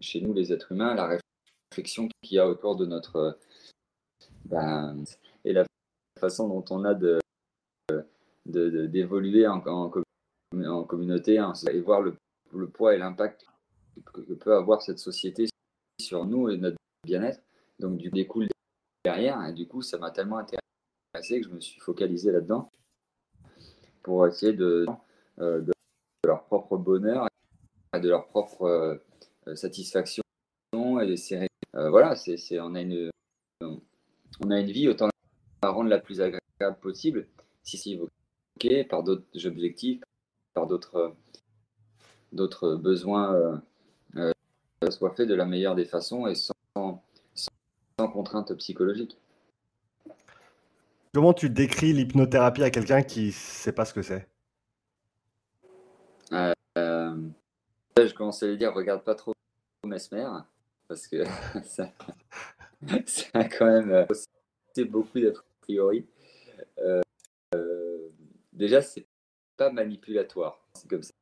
chez 0.00 0.20
nous, 0.20 0.34
les 0.34 0.52
êtres 0.52 0.72
humains, 0.72 0.94
la 0.94 1.18
réflexion 1.70 2.08
qu'il 2.22 2.36
y 2.36 2.38
a 2.38 2.48
autour 2.48 2.76
de 2.76 2.86
notre. 2.86 3.38
Ben, 4.46 5.04
et 5.44 5.52
la 5.52 5.64
façon 6.18 6.48
dont 6.48 6.64
on 6.70 6.84
a 6.84 6.92
de, 6.92 7.20
d'évoluer 8.44 9.46
en, 9.46 9.60
communauté 10.84 11.40
et 11.70 11.80
voir 11.80 12.00
le, 12.02 12.16
le 12.52 12.68
poids 12.68 12.94
et 12.94 12.98
l'impact 12.98 13.46
que 14.12 14.20
peut 14.34 14.54
avoir 14.54 14.82
cette 14.82 14.98
société 14.98 15.46
sur 16.00 16.26
nous 16.26 16.50
et 16.50 16.56
notre 16.58 16.76
bien-être. 17.04 17.40
Donc, 17.80 17.96
du 17.96 18.10
découle 18.10 18.48
derrière. 19.04 19.44
Et 19.46 19.52
du 19.52 19.66
coup, 19.66 19.82
ça 19.82 19.98
m'a 19.98 20.10
tellement 20.10 20.38
intéressé 20.38 21.40
que 21.40 21.48
je 21.48 21.54
me 21.54 21.60
suis 21.60 21.80
focalisé 21.80 22.30
là-dedans 22.30 22.70
pour 24.02 24.26
essayer 24.26 24.52
de, 24.52 24.86
de, 25.38 25.72
leur 26.24 26.44
propre 26.44 26.76
bonheur, 26.76 27.28
de 27.92 28.08
leur 28.08 28.26
propre 28.26 29.00
satisfaction. 29.54 30.22
Et 31.02 31.16
c'est, 31.16 31.48
voilà, 31.74 32.16
c'est, 32.16 32.60
on, 32.60 32.74
a 32.74 32.80
une, 32.80 33.10
on 33.62 34.50
a 34.50 34.60
une 34.60 34.70
vie, 34.70 34.88
autant 34.88 35.08
la 35.62 35.70
rendre 35.70 35.90
la 35.90 35.98
plus 35.98 36.20
agréable 36.20 36.78
possible, 36.80 37.26
si 37.62 37.76
c'est 37.76 37.90
évoqué 37.90 38.84
par 38.84 39.02
d'autres 39.02 39.46
objectifs, 39.46 40.02
par 40.54 40.66
d'autres 40.66 41.14
d'autres 42.32 42.76
besoins 42.76 43.34
euh, 43.34 43.56
euh, 44.16 44.90
soient 44.90 45.14
faits 45.14 45.28
de 45.28 45.34
la 45.34 45.46
meilleure 45.46 45.74
des 45.74 45.84
façons 45.84 46.26
et 46.26 46.34
sans, 46.34 47.02
sans, 48.00 48.08
contrainte 48.08 48.54
psychologique. 48.54 49.16
Comment 51.12 51.34
tu 51.34 51.50
décris 51.50 51.92
l'hypnothérapie 51.92 52.62
à 52.62 52.70
quelqu'un 52.70 53.02
qui 53.02 53.26
ne 53.26 53.32
sait 53.32 53.72
pas 53.72 53.84
ce 53.84 53.94
que 53.94 54.02
c'est? 54.02 54.28
Euh, 56.32 57.16
Je 57.98 58.14
commence 58.14 58.42
à 58.42 58.46
lui 58.46 58.56
dire 58.56 58.72
regarde 58.72 59.02
pas 59.02 59.14
trop 59.14 59.32
Mesmer 59.84 60.28
parce 60.86 61.08
que 61.08 61.24
ça, 61.64 61.90
ça, 63.06 63.26
a 63.34 63.44
quand 63.44 63.66
même 63.66 64.06
c'est 64.74 64.84
beaucoup 64.84 65.18
d'a 65.18 65.32
priori. 65.60 66.06
Euh, 66.78 67.00
déjà, 68.52 68.80
c'est 68.80 69.06
pas 69.56 69.70
manipulatoire, 69.70 70.64
c'est 70.74 70.88
comme 70.88 71.02
ça. 71.02 71.12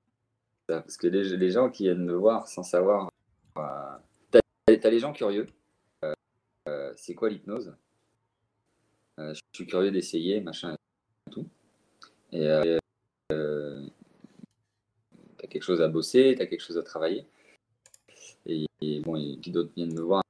Parce 0.67 0.99
que 0.99 1.07
les, 1.07 1.51
gens 1.51 1.71
qui 1.71 1.85
viennent 1.85 2.05
me 2.05 2.15
voir 2.15 2.47
sans 2.47 2.63
savoir. 2.63 3.11
Euh, 3.57 3.99
tu 4.67 4.87
as, 4.87 4.91
les 4.91 4.99
gens 4.99 5.15
curieux. 5.15 5.47
Euh, 6.69 6.91
euh, 6.91 6.95
c'est 6.97 7.15
quoi 7.15 7.29
l'hypnose? 7.29 7.75
Je 9.19 9.41
suis 9.53 9.67
curieux 9.67 9.91
d'essayer, 9.91 10.41
machin, 10.41 10.77
tout. 11.31 11.47
Et 12.31 12.47
tu 13.29 13.35
as 13.35 13.81
quelque 15.49 15.63
chose 15.63 15.81
à 15.81 15.89
bosser, 15.89 16.35
tu 16.37 16.43
as 16.43 16.47
quelque 16.47 16.63
chose 16.63 16.79
à 16.79 16.83
travailler. 16.83 17.27
Et, 18.47 18.67
bon, 19.01 19.17
et 19.17 19.37
puis 19.41 19.51
d'autres 19.51 19.73
viennent 19.75 19.95
me 19.95 20.03
voir 20.03 20.23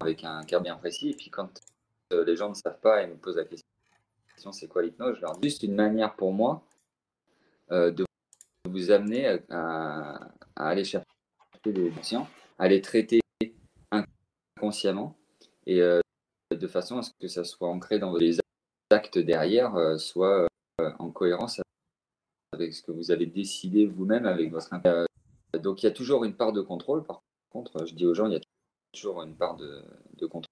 avec 0.00 0.24
un 0.24 0.42
cas 0.44 0.60
bien 0.60 0.76
précis. 0.76 1.10
Et 1.10 1.14
puis 1.14 1.28
quand 1.28 1.60
les 2.10 2.34
gens 2.34 2.48
ne 2.48 2.54
savent 2.54 2.80
pas 2.80 3.02
et 3.02 3.06
me 3.06 3.16
posent 3.16 3.36
la 3.36 3.44
question 3.44 4.52
c'est 4.52 4.68
quoi 4.68 4.82
l'hypnose? 4.82 5.18
Juste 5.42 5.62
une 5.62 5.74
manière 5.74 6.16
pour 6.16 6.32
moi 6.32 6.64
de 7.70 8.06
vous 8.64 8.90
amener 8.90 9.38
à, 9.50 10.30
aller 10.56 10.84
chercher 10.84 11.06
des 11.66 11.90
patients, 11.90 12.26
à 12.58 12.68
les 12.68 12.80
traiter 12.80 13.20
inconsciemment 14.56 15.19
et 15.66 15.80
euh, 15.80 16.00
de 16.50 16.66
façon 16.66 16.98
à 16.98 17.02
ce 17.02 17.10
que 17.20 17.28
ça 17.28 17.44
soit 17.44 17.68
ancré 17.68 17.98
dans 17.98 18.14
les 18.16 18.38
actes 18.90 19.18
derrière, 19.18 19.76
euh, 19.76 19.98
soit 19.98 20.48
euh, 20.80 20.90
en 20.98 21.10
cohérence 21.10 21.60
avec 22.52 22.74
ce 22.74 22.82
que 22.82 22.92
vous 22.92 23.10
avez 23.10 23.26
décidé 23.26 23.86
vous-même 23.86 24.26
avec 24.26 24.50
votre 24.50 24.70
Donc 25.58 25.82
il 25.82 25.86
y 25.86 25.88
a 25.88 25.92
toujours 25.92 26.24
une 26.24 26.34
part 26.34 26.52
de 26.52 26.60
contrôle. 26.60 27.04
Par 27.04 27.22
contre, 27.50 27.86
je 27.86 27.94
dis 27.94 28.06
aux 28.06 28.14
gens, 28.14 28.26
il 28.26 28.32
y 28.32 28.36
a 28.36 28.40
toujours 28.92 29.22
une 29.22 29.36
part 29.36 29.56
de, 29.56 29.84
contrôle. 30.26 30.48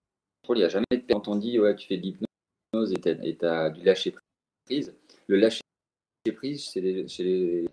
Il 0.51 0.59
n'y 0.59 0.65
a 0.65 0.69
jamais 0.69 0.87
quand 1.11 1.29
on 1.29 1.37
dit 1.37 1.59
ouais, 1.59 1.75
tu 1.75 1.89
fais 1.89 1.97
de 1.97 2.03
l'hypnose 2.03 2.93
et 2.93 3.01
tu 3.01 3.45
as, 3.45 3.71
du 3.71 3.83
lâcher 3.83 4.15
prise. 4.65 4.95
Le 5.27 5.37
lâcher 5.37 5.63
prise 6.37 6.71
chez 6.71 6.81
les, 6.81 7.69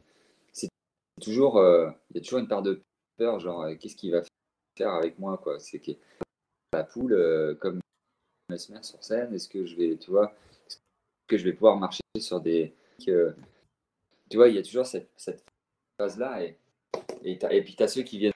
toujours, 1.21 1.61
il 2.09 2.15
y 2.15 2.19
a 2.19 2.21
toujours 2.21 2.39
une 2.39 2.47
part 2.47 2.63
de 2.63 2.81
peur, 3.17 3.39
genre 3.39 3.67
qu'est-ce 3.79 3.95
qu'il 3.95 4.11
va 4.11 4.21
faire 4.77 4.89
avec 4.89 5.17
moi, 5.19 5.37
quoi. 5.37 5.59
C'est 5.59 5.79
la 6.73 6.83
poule, 6.83 7.13
euh, 7.13 7.55
comme 7.55 7.79
Mesmer 8.49 8.83
sur 8.83 9.03
scène, 9.03 9.33
est-ce 9.33 9.49
que 9.49 9.65
je 9.65 9.75
vais, 9.75 9.97
tu 9.97 10.11
vois, 10.11 10.33
que 11.27 11.37
je 11.37 11.43
vais 11.43 11.53
pouvoir 11.53 11.77
marcher 11.77 12.01
sur 12.19 12.41
des. 12.41 12.73
tu 12.99 13.13
vois, 14.35 14.49
il 14.49 14.55
y 14.55 14.59
a 14.59 14.63
toujours 14.63 14.85
cette, 14.85 15.09
phase-là. 15.97 16.43
Et, 16.43 16.57
et, 17.23 17.63
puis, 17.63 17.75
tu 17.75 17.83
as 17.83 17.87
ceux 17.87 18.03
qui 18.03 18.19
viennent 18.19 18.33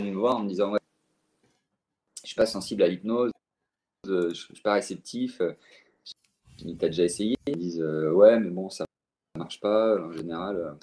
me 0.00 0.12
voir 0.12 0.36
en 0.36 0.42
me 0.42 0.48
disant 0.48 0.72
Ouais, 0.72 0.80
je 2.22 2.28
suis 2.28 2.36
pas 2.36 2.46
sensible 2.46 2.82
à 2.82 2.88
l'hypnose, 2.88 3.30
je, 4.04 4.32
suis 4.32 4.62
pas 4.62 4.74
réceptif. 4.74 5.40
Tu 6.56 6.76
as 6.80 6.88
déjà 6.88 7.04
essayé 7.04 7.36
Ils 7.46 7.58
disent 7.58 7.82
Ouais, 7.82 8.38
mais 8.40 8.50
bon, 8.50 8.68
ça 8.68 8.84
marche 9.36 9.60
pas 9.60 10.00
en 10.00 10.12
général. 10.12 10.76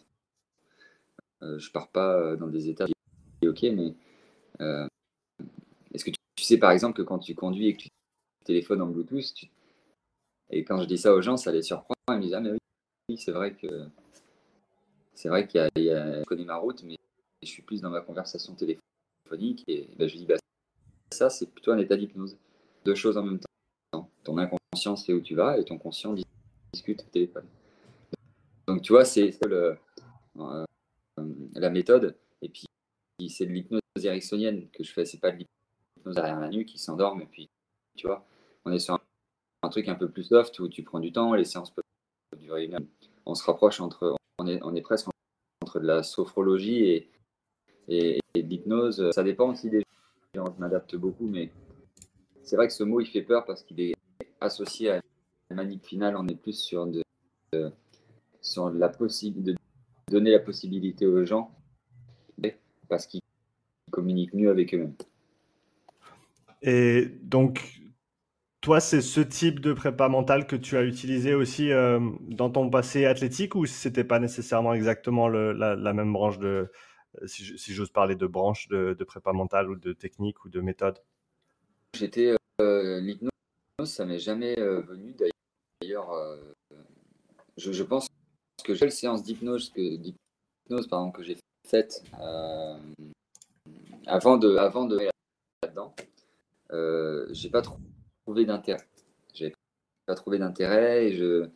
Euh, 1.41 1.57
je 1.57 1.71
pars 1.71 1.87
pas 1.89 2.15
euh, 2.15 2.35
dans 2.35 2.47
des 2.47 2.69
états. 2.69 2.85
Ok, 3.43 3.63
mais 3.63 3.95
euh, 4.59 4.87
tu, 6.39 6.45
sais 6.45 6.57
par 6.57 6.71
exemple 6.71 6.97
que 6.97 7.01
quand 7.01 7.19
tu 7.19 7.35
conduis 7.35 7.67
et 7.67 7.73
que 7.75 7.83
tu 7.83 7.89
téléphones 8.45 8.81
en 8.81 8.87
Bluetooth, 8.87 9.33
et 10.49 10.63
quand 10.63 10.81
je 10.81 10.85
dis 10.85 10.97
ça 10.97 11.13
aux 11.13 11.21
gens, 11.21 11.37
ça 11.37 11.51
les 11.51 11.61
surprend. 11.61 11.93
Ils 12.09 12.15
me 12.15 12.21
disent 12.21 12.33
ah 12.33 12.39
mais 12.39 12.51
oui, 13.09 13.17
c'est 13.17 13.31
vrai 13.31 13.53
que 13.53 13.67
c'est 15.13 15.29
vrai 15.29 15.47
qu'il 15.47 15.59
y, 15.75 15.89
a, 15.91 16.19
je 16.19 16.23
connais 16.25 16.45
ma 16.45 16.55
route, 16.55 16.83
mais 16.83 16.95
je 17.43 17.47
suis 17.47 17.61
plus 17.61 17.81
dans 17.81 17.89
ma 17.89 18.01
conversation 18.01 18.55
téléphonique 18.55 19.63
et 19.67 19.87
ben, 19.97 20.07
je 20.07 20.15
dis 20.15 20.25
bah, 20.25 20.35
ça 21.11 21.29
c'est 21.29 21.47
plutôt 21.47 21.71
un 21.71 21.77
état 21.77 21.97
d'hypnose. 21.97 22.37
Deux 22.85 22.95
choses 22.95 23.17
en 23.17 23.23
même 23.23 23.39
temps. 23.39 24.09
Ton 24.23 24.37
inconscient 24.37 24.95
sait 24.95 25.13
où 25.13 25.21
tu 25.21 25.35
vas 25.35 25.57
et 25.57 25.65
ton 25.65 25.77
conscient 25.77 26.15
discute 26.73 27.01
au 27.01 27.09
téléphone. 27.11 27.45
Donc 28.67 28.81
tu 28.81 28.93
vois, 28.93 29.05
c'est 29.05 29.37
le, 29.45 29.77
la 31.55 31.69
méthode. 31.69 32.15
Et 32.41 32.49
puis, 32.49 32.65
c'est 33.27 33.45
de 33.45 33.51
l'hypnose 33.51 33.81
ericksonienne 34.01 34.69
que 34.69 34.83
je 34.83 34.93
fais. 34.93 35.05
C'est 35.05 35.19
pas 35.19 35.31
de 35.31 35.37
l'hypnose 35.37 35.58
derrière 36.05 36.39
la 36.39 36.49
nuque 36.49 36.67
qui 36.67 36.79
s'endorme. 36.79 37.21
Et 37.21 37.25
puis, 37.25 37.49
tu 37.95 38.07
vois, 38.07 38.25
on 38.65 38.71
est 38.71 38.79
sur 38.79 38.99
un, 39.63 39.69
truc 39.69 39.87
un 39.87 39.95
peu 39.95 40.09
plus 40.09 40.23
soft 40.23 40.59
où 40.59 40.67
tu 40.67 40.83
prends 40.83 40.99
du 40.99 41.11
temps. 41.11 41.33
Les 41.33 41.45
séances 41.45 41.71
peuvent 41.71 41.83
durer 42.39 42.65
une 42.65 42.75
heure. 42.75 42.81
On 43.25 43.35
se 43.35 43.43
rapproche 43.43 43.79
entre, 43.81 44.15
on 44.39 44.47
est, 44.47 44.59
on 44.63 44.75
est 44.75 44.81
presque 44.81 45.07
entre 45.61 45.79
de 45.79 45.87
la 45.87 46.03
sophrologie 46.03 46.83
et, 46.85 47.09
et, 47.87 48.19
de 48.35 48.47
l'hypnose. 48.47 49.11
Ça 49.11 49.23
dépend 49.23 49.49
aussi 49.51 49.69
des 49.69 49.83
gens. 50.35 50.45
Je 50.55 50.59
m'adapte 50.59 50.95
beaucoup, 50.95 51.27
mais 51.27 51.51
c'est 52.43 52.55
vrai 52.55 52.67
que 52.67 52.73
ce 52.73 52.83
mot, 52.83 53.01
il 53.01 53.07
fait 53.07 53.21
peur 53.21 53.45
parce 53.45 53.63
qu'il 53.63 53.79
est 53.81 53.93
associé 54.41 54.91
à 54.91 55.01
la 55.49 55.55
manip 55.55 55.85
finale. 55.85 56.15
On 56.15 56.27
est 56.27 56.35
plus 56.35 56.57
sur 56.57 56.87
de, 56.87 57.03
sur 58.41 58.69
la 58.69 58.89
possibilité 58.89 59.53
de 59.53 59.57
donner 60.11 60.31
la 60.31 60.39
possibilité 60.39 61.05
aux 61.05 61.25
gens 61.25 61.51
parce 62.89 63.05
qu'ils 63.05 63.21
communiquent 63.91 64.33
mieux 64.33 64.49
avec 64.49 64.73
eux-mêmes. 64.73 64.95
Et 66.61 67.05
donc, 67.21 67.81
toi, 68.61 68.79
c'est 68.79 69.01
ce 69.01 69.21
type 69.21 69.59
de 69.59 69.73
prépa 69.73 70.09
mentale 70.09 70.45
que 70.45 70.55
tu 70.55 70.77
as 70.77 70.83
utilisé 70.83 71.33
aussi 71.33 71.71
euh, 71.71 71.99
dans 72.21 72.49
ton 72.49 72.69
passé 72.69 73.05
athlétique 73.05 73.55
ou 73.55 73.65
c'était 73.65 74.03
pas 74.03 74.19
nécessairement 74.19 74.73
exactement 74.73 75.29
la, 75.29 75.93
même 75.93 76.11
branche 76.11 76.39
de, 76.39 76.71
si 77.25 77.73
j'ose 77.73 77.91
parler 77.91 78.15
de 78.15 78.27
branche 78.27 78.67
de, 78.67 79.03
prépa 79.05 79.33
mentale 79.33 79.69
ou 79.69 79.75
de 79.75 79.93
technique 79.93 80.43
ou 80.45 80.49
de 80.49 80.61
méthode? 80.61 80.99
J'étais 81.95 82.35
euh, 82.61 82.99
l'hypnose, 82.99 83.31
ça 83.85 84.05
m'est 84.05 84.19
jamais 84.19 84.59
euh, 84.59 84.81
venu 84.81 85.15
d'ailleurs. 85.81 86.11
Je, 87.57 87.83
pense 87.83 88.07
que 88.63 88.73
j'ai 88.73 88.85
le 88.85 88.91
séance 88.91 89.23
d'hypnose 89.23 89.69
que, 89.69 91.11
que 91.11 91.23
j'ai 91.23 91.37
faite 91.67 92.03
euh, 92.19 92.77
avant 94.07 94.37
de 94.37 94.55
avant 94.57 94.85
de 94.85 94.97
là-dedans, 95.63 95.93
euh, 96.71 97.27
j'ai 97.31 97.49
pas 97.49 97.61
trouvé 97.61 98.45
d'intérêt. 98.45 98.87
J'ai 99.33 99.53
pas 100.05 100.15
trouvé 100.15 100.39
d'intérêt 100.39 101.07
et 101.07 101.13
je 101.13 101.47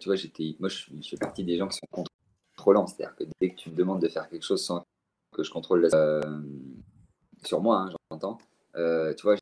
tu 0.00 0.08
vois 0.08 0.16
j'étais 0.16 0.56
moi 0.58 0.68
je, 0.68 0.86
fais 1.02 1.16
partie 1.16 1.44
des 1.44 1.56
gens 1.58 1.68
qui 1.68 1.78
sont 1.78 2.04
contrôlants, 2.56 2.86
c'est-à-dire 2.86 3.14
que 3.16 3.24
dès 3.40 3.50
que 3.50 3.56
tu 3.56 3.70
me 3.70 3.76
demandes 3.76 4.02
de 4.02 4.08
faire 4.08 4.28
quelque 4.28 4.44
chose 4.44 4.64
sans 4.64 4.82
que 5.32 5.42
je 5.42 5.50
contrôle 5.50 5.88
euh, 5.94 6.20
sur 7.44 7.60
moi, 7.60 7.82
hein, 7.82 7.90
j'entends. 8.10 8.38
Euh, 8.76 9.14
tu 9.14 9.22
vois, 9.22 9.36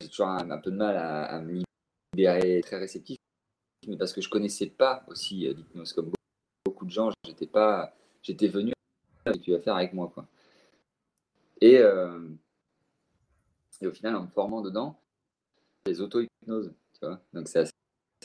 j'ai 0.00 0.08
toujours 0.08 0.28
un, 0.28 0.58
peu 0.58 0.70
de 0.70 0.76
mal 0.76 0.96
à, 0.96 1.24
à 1.24 1.40
me 1.40 1.62
libérer 2.14 2.60
très 2.62 2.78
réceptif 2.78 3.18
mais 3.88 3.96
parce 3.96 4.12
que 4.12 4.20
je 4.20 4.28
connaissais 4.28 4.66
pas 4.66 5.04
aussi 5.08 5.48
l'hypnose 5.54 5.92
comme 5.92 6.12
beaucoup 6.64 6.84
de 6.84 6.90
gens. 6.90 7.10
J'étais 7.24 7.46
pas, 7.46 7.94
j'étais 8.22 8.48
venu 8.48 8.72
avec 9.24 9.40
tu 9.40 9.52
vas 9.52 9.60
faire 9.60 9.76
avec 9.76 9.92
moi 9.92 10.10
quoi. 10.12 10.26
Et, 11.60 11.78
et 13.80 13.86
au 13.86 13.92
final, 13.92 14.16
en 14.16 14.22
me 14.22 14.28
formant 14.28 14.60
dedans, 14.60 14.98
les 15.86 16.00
auto-hypnoses, 16.00 16.72
tu 16.94 17.06
vois. 17.06 17.20
Donc 17.32 17.48
c'est 17.48 17.60
assez, 17.60 17.72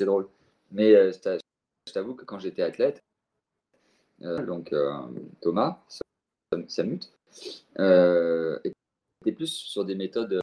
drôle. 0.05 0.27
Mais 0.71 0.93
euh, 0.93 1.11
je 1.13 1.93
t'avoue 1.93 2.15
que 2.15 2.25
quand 2.25 2.39
j'étais 2.39 2.61
athlète, 2.61 2.99
donc 4.19 4.73
Thomas, 5.41 5.81
Samut, 6.67 7.09
était 7.77 9.35
plus 9.35 9.51
sur 9.51 9.85
des 9.85 9.95
méthodes 9.95 10.29
de 10.29 10.41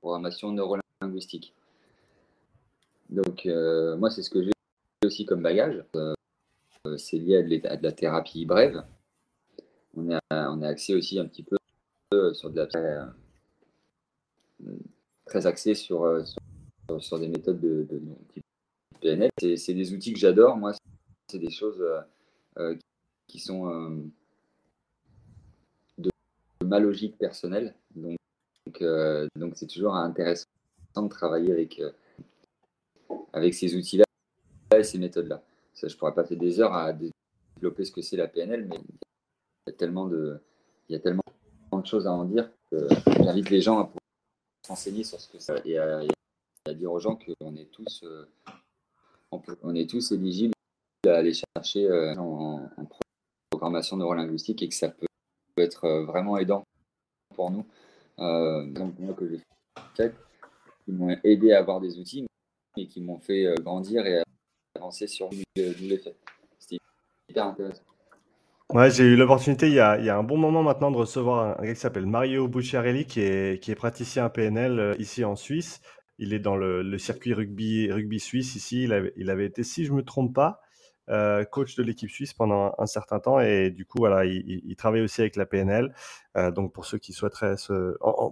programmation 0.00 0.52
neurolinguistique. 0.52 1.54
Donc, 3.10 3.46
euh, 3.46 3.96
moi, 3.96 4.10
c'est 4.10 4.22
ce 4.22 4.30
que 4.30 4.42
j'ai 4.42 4.52
aussi 5.04 5.26
comme 5.26 5.42
bagage. 5.42 5.84
Euh, 5.96 6.14
c'est 6.96 7.18
lié 7.18 7.36
à 7.66 7.76
de, 7.76 7.82
la 7.82 7.92
thérapie 7.92 8.46
brève. 8.46 8.84
On 9.96 10.10
est, 10.10 10.18
on 10.30 10.62
est 10.62 10.66
axé 10.66 10.94
aussi 10.94 11.18
un 11.18 11.26
petit 11.26 11.42
peu 11.42 11.56
sur 12.32 12.50
de 12.50 12.56
la 12.56 12.66
très, 15.26 15.46
axé 15.46 15.74
sur, 15.74 16.24
sur 16.98 17.18
des 17.18 17.28
méthodes 17.28 17.60
de, 17.60 17.86
PNL. 19.00 19.30
C'est 19.56 19.74
des 19.74 19.92
outils 19.92 20.12
que 20.12 20.18
j'adore. 20.18 20.56
Moi, 20.56 20.72
c'est 21.28 21.38
des 21.38 21.50
choses 21.50 21.82
qui 23.26 23.38
sont 23.38 24.10
de 25.98 26.10
ma 26.64 26.78
logique 26.78 27.16
personnelle. 27.18 27.74
Donc, 27.94 28.16
donc 29.36 29.52
c'est 29.56 29.66
toujours 29.66 29.94
intéressant 29.94 30.46
de 30.96 31.08
travailler 31.08 31.52
avec, 31.52 31.80
avec 33.32 33.54
ces 33.54 33.74
outils-là 33.76 34.04
et 34.76 34.82
ces 34.82 34.98
méthodes-là. 34.98 35.42
Je 35.74 35.96
pourrais 35.96 36.14
pas 36.14 36.24
faire 36.24 36.38
des 36.38 36.60
heures 36.60 36.74
à 36.74 36.92
développer 36.92 37.84
ce 37.84 37.92
que 37.92 38.02
c'est 38.02 38.16
la 38.16 38.28
PNL, 38.28 38.66
mais 38.66 38.76
il 38.76 39.70
y 39.70 39.70
a 39.70 39.72
tellement 39.72 40.06
de, 40.06 40.40
il 40.88 40.92
y 40.92 40.96
a 40.96 40.98
tellement 40.98 41.22
de 41.72 41.86
choses 41.86 42.06
à 42.06 42.12
en 42.12 42.24
dire 42.24 42.50
que 42.70 42.88
j'invite 43.22 43.50
les 43.50 43.60
gens 43.60 43.78
à 43.78 43.90
s'enseigner 44.70 45.02
sur 45.02 45.20
ce 45.20 45.28
que 45.28 45.38
c'est 45.40 45.66
et 45.66 45.78
à, 45.78 46.04
dire 46.74 46.92
aux 46.92 47.00
gens 47.00 47.16
qu'on 47.16 47.56
est 47.56 47.70
tous, 47.72 48.04
euh, 48.04 48.24
on, 49.32 49.74
est 49.74 49.90
tous 49.90 50.12
éligibles 50.12 50.54
à 51.04 51.16
aller 51.16 51.32
chercher 51.32 51.86
euh, 51.86 52.14
en, 52.16 52.70
programmation 53.50 53.96
neurolinguistique 53.96 54.62
et 54.62 54.68
que 54.68 54.74
ça 54.74 54.88
peut 54.88 55.06
être 55.56 55.84
euh, 55.84 56.04
vraiment 56.04 56.38
aidant 56.38 56.62
pour 57.34 57.50
nous. 57.50 57.66
donc 58.18 58.96
moi 59.00 59.14
que 59.14 59.28
j'ai 59.28 59.40
fait, 59.96 60.14
qui 60.84 60.92
m'ont 60.92 61.16
aidé 61.24 61.52
à 61.52 61.58
avoir 61.58 61.80
des 61.80 61.98
outils 61.98 62.26
et 62.76 62.86
qui 62.86 63.00
m'ont 63.00 63.18
fait 63.18 63.52
grandir 63.60 64.06
et 64.06 64.22
avancer 64.76 65.08
sur 65.08 65.30
d'où 65.30 65.42
les 65.56 65.98
faits. 65.98 66.16
C'était 66.60 66.78
hyper 67.28 67.46
intéressant. 67.46 67.82
Ouais, 68.72 68.88
j'ai 68.88 69.02
eu 69.02 69.16
l'opportunité 69.16 69.66
il 69.66 69.74
y, 69.74 69.80
a, 69.80 69.98
il 69.98 70.04
y 70.04 70.10
a 70.10 70.16
un 70.16 70.22
bon 70.22 70.36
moment 70.36 70.62
maintenant 70.62 70.92
de 70.92 70.96
recevoir 70.96 71.58
un, 71.58 71.64
gars 71.64 71.74
qui 71.74 71.80
s'appelle 71.80 72.06
Mario 72.06 72.46
Bucciarelli, 72.46 73.04
qui 73.04 73.20
est, 73.20 73.60
qui 73.60 73.72
est 73.72 73.74
praticien 73.74 74.28
PNL 74.28 74.78
euh, 74.78 74.94
ici 75.00 75.24
en 75.24 75.34
Suisse. 75.34 75.80
Il 76.18 76.32
est 76.32 76.38
dans 76.38 76.54
le, 76.54 76.82
le, 76.82 76.98
circuit 76.98 77.34
rugby, 77.34 77.90
rugby 77.90 78.20
suisse 78.20 78.54
ici. 78.54 78.84
Il 78.84 78.92
avait, 78.92 79.12
il 79.16 79.28
avait 79.28 79.46
été, 79.46 79.64
si 79.64 79.84
je 79.84 79.92
me 79.92 80.04
trompe 80.04 80.32
pas, 80.32 80.60
euh, 81.08 81.44
coach 81.44 81.74
de 81.74 81.82
l'équipe 81.82 82.10
suisse 82.10 82.32
pendant 82.32 82.72
un, 82.78 82.86
certain 82.86 83.18
temps. 83.18 83.40
Et 83.40 83.70
du 83.70 83.86
coup, 83.86 83.98
voilà, 83.98 84.24
il, 84.24 84.62
il, 84.64 84.76
travaille 84.76 85.00
aussi 85.00 85.20
avec 85.20 85.34
la 85.34 85.46
PNL. 85.46 85.92
Euh, 86.36 86.52
donc, 86.52 86.72
pour 86.72 86.84
ceux 86.84 86.98
qui 86.98 87.12
souhaiteraient 87.12 87.56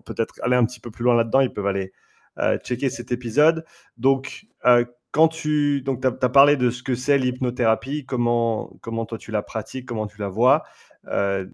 peut-être 0.05 0.35
aller 0.43 0.57
un 0.57 0.65
petit 0.65 0.81
peu 0.81 0.93
plus 0.93 1.03
loin 1.03 1.17
là-dedans, 1.17 1.41
ils 1.41 1.53
peuvent 1.53 1.67
aller 1.67 1.93
euh, 2.39 2.57
checker 2.59 2.89
cet 2.89 3.11
épisode. 3.11 3.65
Donc, 3.97 4.47
euh, 4.65 4.85
quand 5.11 5.29
tu 5.29 5.81
donc 5.83 6.05
as, 6.05 6.29
parlé 6.29 6.57
de 6.57 6.71
ce 6.71 6.83
que 6.83 6.95
c'est 6.95 7.19
l'hypnothérapie, 7.19 8.05
comment, 8.07 8.77
comment 8.83 9.07
toi 9.07 9.19
tu 9.19 9.31
la 9.31 9.43
pratiques, 9.43 9.87
comment 9.87 10.07
tu 10.07 10.21
la 10.21 10.29
vois. 10.29 10.65
Euh, 11.07 11.47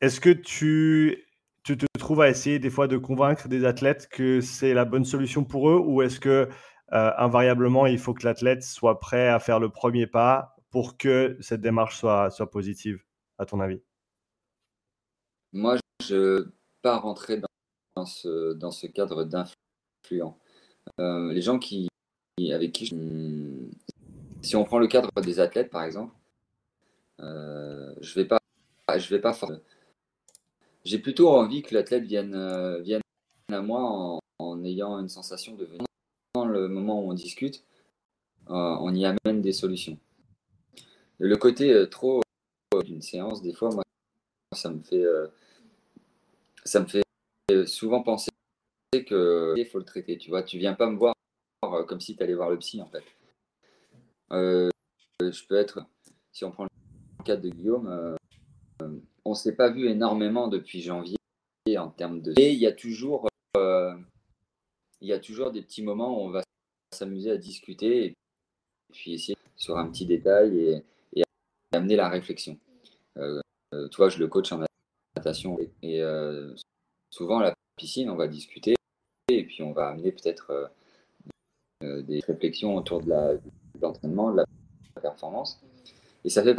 est-ce 0.00 0.20
que 0.20 0.30
tu, 0.30 1.26
tu, 1.62 1.76
te 1.76 1.86
trouves 1.98 2.20
à 2.20 2.28
essayer 2.28 2.58
des 2.58 2.70
fois 2.70 2.88
de 2.88 2.96
convaincre 2.96 3.48
des 3.48 3.64
athlètes 3.64 4.08
que 4.08 4.40
c'est 4.40 4.74
la 4.74 4.84
bonne 4.84 5.04
solution 5.04 5.44
pour 5.44 5.70
eux 5.70 5.78
ou 5.78 6.02
est-ce 6.02 6.20
que 6.20 6.48
euh, 6.92 7.12
invariablement 7.18 7.86
il 7.86 7.98
faut 7.98 8.14
que 8.14 8.24
l'athlète 8.24 8.62
soit 8.62 8.98
prêt 8.98 9.28
à 9.28 9.38
faire 9.38 9.60
le 9.60 9.70
premier 9.70 10.06
pas 10.06 10.56
pour 10.70 10.96
que 10.96 11.36
cette 11.40 11.60
démarche 11.60 11.98
soit, 11.98 12.30
soit 12.30 12.50
positive, 12.50 13.02
à 13.38 13.46
ton 13.46 13.60
avis? 13.60 13.80
Moi, 15.52 15.76
je 16.02 16.14
ne 16.14 16.52
pas 16.82 16.98
rentrer 16.98 17.40
dans, 17.96 18.06
ce, 18.06 18.52
dans 18.54 18.70
ce 18.70 18.86
cadre 18.86 19.24
d'influence. 19.24 20.36
Euh, 20.98 21.32
les 21.32 21.40
gens 21.40 21.58
qui, 21.58 21.88
avec 22.52 22.72
qui 22.72 22.94
si 24.42 24.56
on 24.56 24.64
prend 24.64 24.78
le 24.78 24.86
cadre 24.86 25.10
des 25.20 25.40
athlètes 25.40 25.70
par 25.70 25.84
exemple, 25.84 26.14
euh, 27.20 27.94
je 28.00 28.14
vais 28.14 28.24
pas, 28.24 28.38
je 28.96 29.08
vais 29.08 29.20
pas. 29.20 29.36
J'ai 30.84 30.98
plutôt 30.98 31.28
envie 31.28 31.62
que 31.62 31.74
l'athlète 31.74 32.04
vienne, 32.04 32.34
euh, 32.34 32.80
vienne 32.80 33.02
à 33.52 33.60
moi 33.60 34.18
en, 34.38 34.64
ayant 34.64 34.98
une 34.98 35.08
sensation 35.08 35.54
de 35.54 35.64
venir. 35.64 35.84
Dans 36.34 36.46
le 36.46 36.68
moment 36.68 37.02
où 37.02 37.10
on 37.10 37.14
discute, 37.14 37.64
on 38.46 38.94
y 38.94 39.04
amène 39.04 39.42
des 39.42 39.52
solutions. 39.52 39.98
Le 41.18 41.36
côté 41.36 41.88
trop 41.90 42.22
d'une 42.84 43.02
séance, 43.02 43.42
des 43.42 43.52
fois, 43.52 43.70
moi, 43.70 43.82
ça 44.54 44.70
me 44.70 44.80
fait, 44.80 45.04
ça 46.64 46.80
me 46.80 46.86
fait 46.86 47.02
souvent 47.66 48.02
penser 48.02 48.29
que 48.98 49.54
il 49.56 49.66
faut 49.66 49.78
le 49.78 49.84
traiter. 49.84 50.18
Tu 50.18 50.30
vois, 50.30 50.42
tu 50.42 50.58
viens 50.58 50.74
pas 50.74 50.90
me 50.90 50.96
voir 50.96 51.14
euh, 51.64 51.84
comme 51.84 52.00
si 52.00 52.16
tu 52.16 52.22
allais 52.22 52.34
voir 52.34 52.50
le 52.50 52.58
psy 52.58 52.82
en 52.82 52.86
fait. 52.86 53.04
Euh, 54.32 54.70
je 55.20 55.46
peux 55.46 55.56
être, 55.56 55.84
si 56.32 56.44
on 56.44 56.50
prend 56.50 56.64
le 56.64 57.24
cas 57.24 57.36
de 57.36 57.48
Guillaume, 57.48 57.88
euh, 57.88 58.88
on 59.24 59.34
s'est 59.34 59.54
pas 59.54 59.70
vu 59.70 59.88
énormément 59.88 60.48
depuis 60.48 60.80
janvier 60.80 61.16
en 61.76 61.90
termes 61.90 62.20
de. 62.20 62.34
Et 62.38 62.52
il 62.52 62.58
y 62.58 62.66
a 62.66 62.72
toujours, 62.72 63.28
il 63.56 65.08
y 65.08 65.12
a 65.12 65.18
toujours 65.18 65.52
des 65.52 65.62
petits 65.62 65.82
moments 65.82 66.18
où 66.18 66.26
on 66.26 66.30
va 66.30 66.42
s'amuser 66.92 67.30
à 67.30 67.36
discuter 67.36 68.06
et 68.06 68.14
puis 68.92 69.14
essayer 69.14 69.36
sur 69.56 69.78
un 69.78 69.88
petit 69.90 70.06
détail 70.06 70.58
et, 70.58 70.84
amener 71.72 71.94
la 71.94 72.08
réflexion. 72.08 72.58
toi, 73.92 74.08
je 74.08 74.18
le 74.18 74.26
coach 74.26 74.50
en 74.50 74.64
natation 75.16 75.56
et 75.82 76.02
souvent 77.10 77.38
la 77.38 77.54
piscine, 77.76 78.10
on 78.10 78.16
va 78.16 78.26
discuter 78.26 78.74
on 79.62 79.72
va 79.72 79.88
amener 79.88 80.12
peut-être 80.12 80.50
euh, 80.50 80.66
euh, 81.84 82.02
des 82.02 82.20
réflexions 82.20 82.76
autour 82.76 83.00
de 83.00 83.40
l'entraînement, 83.80 84.30
de 84.30 84.36
la 84.36 85.00
performance. 85.00 85.62
Et 86.24 86.30
ça 86.30 86.42
fait 86.42 86.56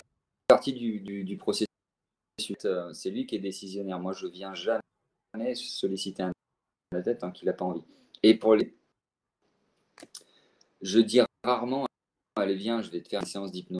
partie 0.47 0.73
du, 0.73 1.37
processus. 1.37 1.67
Euh, 2.65 2.91
c'est 2.93 3.11
lui 3.11 3.25
qui 3.25 3.35
est 3.35 3.39
décisionnaire. 3.39 3.99
Moi, 3.99 4.13
je 4.13 4.27
viens 4.27 4.53
jamais 4.53 5.55
solliciter 5.55 6.23
un 6.23 6.31
la 6.93 7.01
tête 7.01 7.19
tant 7.19 7.31
qu'il 7.31 7.45
n'a 7.45 7.53
pas 7.53 7.65
envie. 7.65 7.83
Et 8.21 8.35
pour 8.35 8.55
les. 8.55 8.73
Je 10.81 10.99
dis 10.99 11.21
rarement 11.43 11.85
Allez, 12.35 12.55
viens, 12.55 12.81
je 12.81 12.89
vais 12.89 13.01
te 13.01 13.09
faire 13.09 13.21
une 13.21 13.27
séance 13.27 13.51
d'hypnose. 13.51 13.79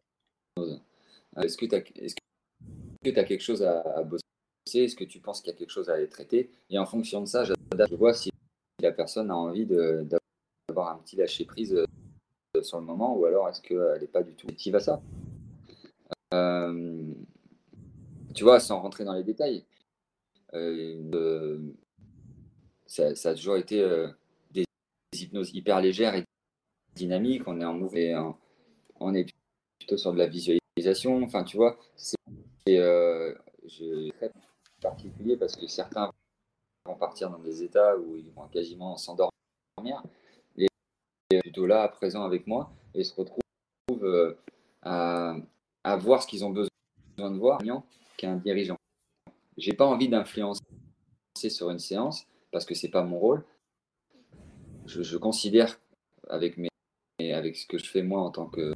Est-ce 1.38 1.58
que 1.58 1.66
tu 1.66 1.76
as, 1.76 3.24
quelque 3.24 3.42
chose 3.42 3.64
à, 3.64 4.04
bosser? 4.04 4.22
Est-ce 4.74 4.96
que 4.96 5.06
tu 5.06 5.20
penses 5.20 5.42
qu'il 5.42 5.52
y 5.52 5.56
a 5.56 5.58
quelque 5.58 5.72
chose 5.72 5.90
à 5.90 5.94
aller 5.94 6.10
traiter? 6.10 6.52
Et 6.70 6.78
en 6.78 6.86
fonction 6.86 7.22
de 7.22 7.26
ça, 7.26 7.44
je 7.46 7.96
vois 7.96 8.14
si 8.14 8.30
la 8.82 8.92
personne 8.92 9.32
a 9.32 9.36
envie 9.36 9.66
d'avoir 9.66 10.90
un 10.90 10.98
petit 10.98 11.16
lâcher 11.16 11.46
prise 11.46 11.74
euh, 11.74 12.62
sur 12.62 12.80
le 12.80 12.86
moment 12.86 13.16
ou 13.18 13.26
alors 13.26 13.48
est-ce 13.50 13.62
qu'elle 13.62 14.02
n'est 14.02 14.08
pas 14.08 14.24
du 14.24 14.34
tout 14.36 14.48
active 14.50 14.76
à 14.76 14.80
ça? 14.80 15.02
Euh, 16.34 17.14
Tu 18.34 18.44
vois, 18.44 18.60
sans 18.60 18.82
rentrer 18.82 19.04
dans 19.04 19.14
les 19.14 19.24
détails, 19.24 19.66
euh, 20.54 21.60
ça, 22.86 23.08
a 23.08 23.36
toujours 23.36 23.58
été 23.58 23.80
des, 24.52 24.66
hypnoses 25.14 25.54
hyper 25.54 25.82
légères 25.82 26.16
et 26.16 26.24
dynamiques. 26.96 27.48
On 27.48 27.60
est 27.62 27.66
en 27.66 27.74
mouvement, 27.74 28.38
on 29.00 29.14
est 29.14 29.32
plutôt 29.80 29.98
sur 29.98 30.14
de 30.14 30.18
la 30.18 30.28
visualisation. 30.28 31.24
Enfin, 31.24 31.44
tu 31.44 31.58
vois, 31.58 31.78
c'est 31.96 32.18
très 32.66 34.32
particulier 34.82 35.38
parce 35.38 35.56
que 35.56 35.68
certains 35.68 36.12
vont 36.86 36.96
partir 36.96 37.30
dans 37.30 37.40
des 37.40 37.64
états 37.64 37.98
où 37.98 38.16
ils 38.16 38.32
vont 38.32 38.48
quasiment 38.48 38.98
s'endormir. 38.98 40.04
Et 40.58 41.40
plutôt 41.40 41.66
là, 41.66 41.88
présent 41.88 42.24
avec 42.24 42.46
moi, 42.48 42.72
et 42.94 43.04
se 43.04 43.16
retrouvent 43.16 43.40
euh, 44.04 44.38
à, 44.82 45.36
à, 45.84 45.96
voir 45.96 46.22
ce 46.22 46.28
qu'ils 46.28 46.44
ont 46.44 46.50
besoin 46.50 46.70
de 47.18 47.38
voir 47.38 47.62
qu'un 48.18 48.36
dirigeant. 48.38 48.78
J'ai 49.58 49.74
pas 49.74 49.86
envie 49.86 50.10
d'influencer 50.10 50.62
sur 51.50 51.70
une 51.70 51.80
séance 51.80 52.26
parce 52.52 52.66
que 52.66 52.76
c'est 52.76 52.90
pas 52.90 53.04
mon 53.04 53.20
rôle. 53.20 53.46
Je, 54.86 55.18
considère 55.18 55.80
avec 56.28 56.58
mes 56.58 56.70
avec 57.34 57.56
ce 57.56 57.68
que 57.68 57.78
je 57.78 57.90
fais 57.90 58.02
moi 58.02 58.22
en 58.22 58.32
tant 58.32 58.48
que 58.48 58.74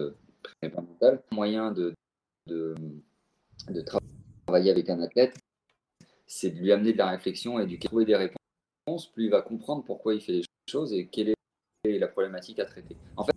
euh, 0.00 0.14
mental, 0.62 1.22
moyen 1.32 1.72
de 1.72 1.94
travailler 4.46 4.70
avec 4.70 4.90
un 4.90 5.00
athlète, 5.00 5.36
c'est 6.26 6.50
de 6.50 6.58
lui 6.58 6.72
amener 6.72 6.92
de 6.92 6.98
la 6.98 7.08
réflexion 7.08 7.58
et 7.58 7.66
de 7.66 7.76
trouver 7.76 8.04
des 8.04 8.16
réponses, 8.16 9.06
plus 9.12 9.24
il 9.24 9.30
va 9.30 9.42
comprendre 9.42 9.84
pourquoi 9.84 10.14
il 10.14 10.20
fait 10.20 10.32
les 10.32 10.42
choses 10.68 10.92
et 10.92 11.06
quelle 11.06 11.30
est 11.30 11.98
la 11.98 12.08
problématique 12.08 12.58
à 12.58 12.64
traiter. 12.64 12.96
En 13.16 13.24
fait, 13.24 13.32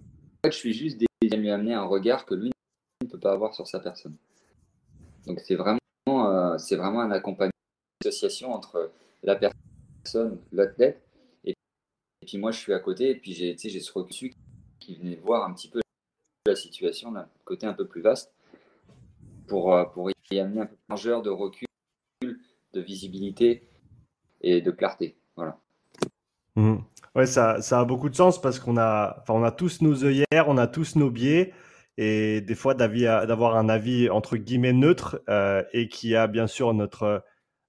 je 0.46 0.50
suis 0.50 0.74
juste 0.74 1.00
de 1.00 1.36
lui 1.36 1.52
amener 1.52 1.74
un 1.74 1.84
regard 1.84 2.26
que 2.26 2.34
lui 2.34 2.52
ne 3.02 3.08
peut 3.08 3.20
pas 3.20 3.34
avoir 3.34 3.54
sur 3.54 3.68
sa 3.68 3.80
personne. 3.80 4.16
Donc 5.28 5.40
c'est 5.42 5.56
vraiment, 5.56 5.80
euh, 6.08 6.58
vraiment 6.72 7.02
un 7.02 7.12
accompagnement, 7.12 7.52
une 8.04 8.10
association 8.10 8.54
entre 8.54 8.92
la 9.24 9.36
personne, 9.36 10.40
l'athlète, 10.52 11.02
et, 11.46 11.54
puis 12.26 12.38
moi 12.38 12.52
je 12.52 12.60
suis 12.60 12.74
à 12.74 12.80
côté, 12.80 13.12
et 13.12 13.16
puis 13.16 13.34
j'ai, 13.34 13.58
ce 13.58 13.92
recul 13.92 14.34
qui 14.80 14.96
venait 14.96 15.16
voir 15.16 15.48
un 15.48 15.54
petit 15.54 15.68
peu 15.68 15.82
la 16.46 16.56
situation 16.56 17.12
d'un 17.12 17.28
côté 17.46 17.68
un 17.68 17.74
peu 17.74 17.86
plus 17.86 18.02
vaste 18.02 18.32
pour, 19.48 19.76
euh, 19.76 19.84
pour 19.86 20.10
y 20.10 20.40
amener 20.40 20.62
un 20.62 20.66
peu 20.66 20.76
de 20.76 20.82
largeur, 20.90 21.22
de 21.22 21.30
recul 21.30 21.69
de 22.80 22.86
visibilité 22.86 23.68
et 24.42 24.62
de 24.62 24.72
clarté. 24.72 25.18
Voilà. 25.36 25.60
Mhm. 26.56 26.84
Ouais, 27.16 27.26
ça, 27.26 27.62
ça, 27.62 27.80
a 27.80 27.86
beaucoup 27.86 28.10
de 28.10 28.16
sens 28.16 28.40
parce 28.42 28.60
qu'on 28.60 28.78
a, 28.78 29.24
on 29.30 29.44
a 29.44 29.52
tous 29.52 29.82
nos 29.82 30.04
œillères, 30.04 30.48
on 30.48 30.58
a 30.58 30.68
tous 30.68 30.96
nos 30.96 31.10
biais 31.10 31.54
et 31.98 32.42
des 32.42 32.56
fois 32.56 32.76
d'avoir 32.76 33.58
un 33.58 33.68
avis 33.68 34.10
entre 34.10 34.38
guillemets 34.38 34.74
neutre 34.74 35.22
euh, 35.28 35.64
et 35.74 35.90
qui 35.90 36.16
a 36.16 36.28
bien 36.28 36.48
sûr 36.48 36.74
notre, 36.74 37.24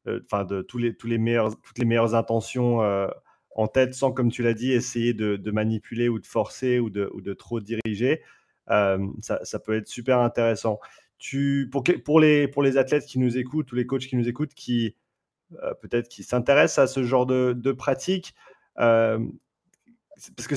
euh, 0.07 0.20
enfin 0.25 0.44
de 0.44 0.62
tous 0.62 0.79
les, 0.79 0.94
tous 0.94 1.07
les 1.07 1.18
meilleurs, 1.18 1.51
toutes 1.62 1.79
les 1.79 1.85
meilleures 1.85 2.14
intentions 2.14 2.83
euh, 2.83 3.09
en 3.57 3.66
tête 3.66 3.94
sans, 3.94 4.12
comme 4.12 4.31
tu 4.31 4.42
l'as 4.42 4.55
dit, 4.55 4.73
essayer 4.73 5.14
de, 5.14 5.51
manipuler 5.51 6.09
ou 6.09 6.18
de 6.20 6.27
forcer 6.27 6.79
ou 6.79 6.90
de, 6.90 7.11
ou 7.14 7.20
de 7.20 7.33
trop 7.33 7.61
diriger. 7.61 8.23
Ça, 8.68 9.59
peut 9.64 9.75
être 9.75 9.88
super 9.88 10.20
intéressant. 10.20 10.79
Tu, 11.18 11.68
pour, 11.70 11.83
pour, 12.05 12.20
les, 12.20 12.46
pour 12.46 12.62
les 12.62 12.79
athlètes 12.79 13.05
qui 13.07 13.18
nous 13.18 13.37
écoutent 13.37 13.73
ou 13.73 13.75
les 13.75 13.87
coachs 13.87 14.07
qui 14.07 14.16
nous 14.16 14.29
écoutent, 14.29 14.55
qui 14.55 14.94
peut-être 15.81 16.09
qui 16.09 16.23
s'intéressent 16.23 16.79
à 16.79 16.87
ce 16.87 17.03
genre 17.03 17.27
de, 17.27 17.53
de 17.57 17.73
pratique, 17.73 18.35
parce 20.37 20.49
que 20.49 20.55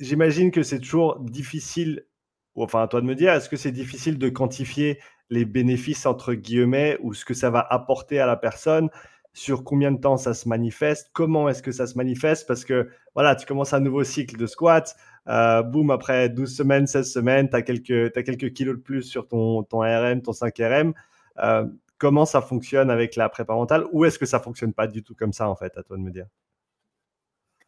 j'imagine 0.00 0.50
que 0.50 0.62
c'est 0.62 0.78
toujours 0.78 1.20
difficile, 1.20 2.06
enfin 2.54 2.82
à 2.82 2.88
toi 2.88 3.00
de 3.00 3.06
me 3.06 3.14
dire, 3.14 3.32
est-ce 3.32 3.48
que 3.48 3.56
c'est 3.56 3.72
difficile 3.72 4.18
de 4.18 4.28
quantifier 4.28 4.98
les 5.30 5.44
bénéfices 5.44 6.06
entre 6.06 6.34
guillemets 6.34 6.98
ou 7.02 7.14
ce 7.14 7.24
que 7.24 7.34
ça 7.34 7.50
va 7.50 7.60
apporter 7.60 8.20
à 8.20 8.26
la 8.26 8.36
personne? 8.36 8.88
Sur 9.32 9.64
combien 9.64 9.90
de 9.90 9.98
temps 9.98 10.16
ça 10.16 10.32
se 10.32 10.48
manifeste, 10.48 11.10
comment 11.12 11.48
est-ce 11.48 11.62
que 11.62 11.72
ça 11.72 11.86
se 11.88 11.96
manifeste, 11.96 12.46
parce 12.46 12.64
que 12.64 12.88
voilà, 13.14 13.34
tu 13.34 13.46
commences 13.46 13.72
un 13.72 13.80
nouveau 13.80 14.04
cycle 14.04 14.36
de 14.36 14.46
squat, 14.46 14.94
euh, 15.28 15.62
boum, 15.62 15.90
après 15.90 16.28
12 16.28 16.56
semaines, 16.56 16.86
16 16.86 17.12
semaines, 17.12 17.48
tu 17.48 17.56
as 17.56 17.62
quelques, 17.62 18.16
as 18.16 18.22
quelques 18.22 18.52
kilos 18.52 18.76
de 18.76 18.80
plus 18.80 19.02
sur 19.02 19.26
ton, 19.26 19.64
ton 19.64 19.80
RM, 19.80 20.22
ton 20.22 20.32
5 20.32 20.56
RM. 20.56 20.94
Euh, 21.38 21.66
comment 21.98 22.24
ça 22.24 22.42
fonctionne 22.42 22.90
avec 22.90 23.16
la 23.16 23.28
prépa 23.28 23.54
mentale 23.54 23.86
ou 23.92 24.04
est-ce 24.04 24.18
que 24.18 24.26
ça 24.26 24.40
fonctionne 24.40 24.72
pas 24.72 24.86
du 24.86 25.02
tout 25.02 25.14
comme 25.14 25.32
ça 25.32 25.48
en 25.48 25.56
fait, 25.56 25.76
à 25.76 25.82
toi 25.82 25.96
de 25.96 26.02
me 26.02 26.10
dire? 26.10 26.26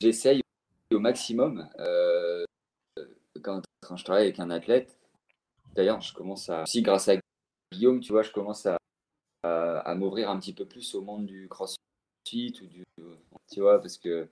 J'essaye 0.00 0.42
au 0.92 0.98
maximum 0.98 1.68
euh, 1.78 2.44
quand, 3.42 3.62
je 3.94 4.04
travaille 4.04 4.24
avec 4.24 4.40
un 4.40 4.50
athlète. 4.50 4.98
D'ailleurs, 5.74 6.00
je 6.00 6.12
commence 6.14 6.48
à, 6.48 6.62
aussi 6.62 6.82
grâce 6.82 7.08
à 7.08 7.16
Guillaume, 7.72 8.00
tu 8.00 8.12
vois, 8.12 8.22
je 8.22 8.32
commence 8.32 8.66
à, 8.66 8.76
m'ouvrir 9.94 10.30
un 10.30 10.38
petit 10.38 10.52
peu 10.52 10.66
plus 10.66 10.94
au 10.94 11.00
monde 11.00 11.26
du 11.26 11.48
crossfit 11.48 11.78
ou 12.60 12.66
du, 12.66 12.84
tu 13.50 13.60
vois, 13.60 13.80
parce 13.80 13.96
que 13.96 14.28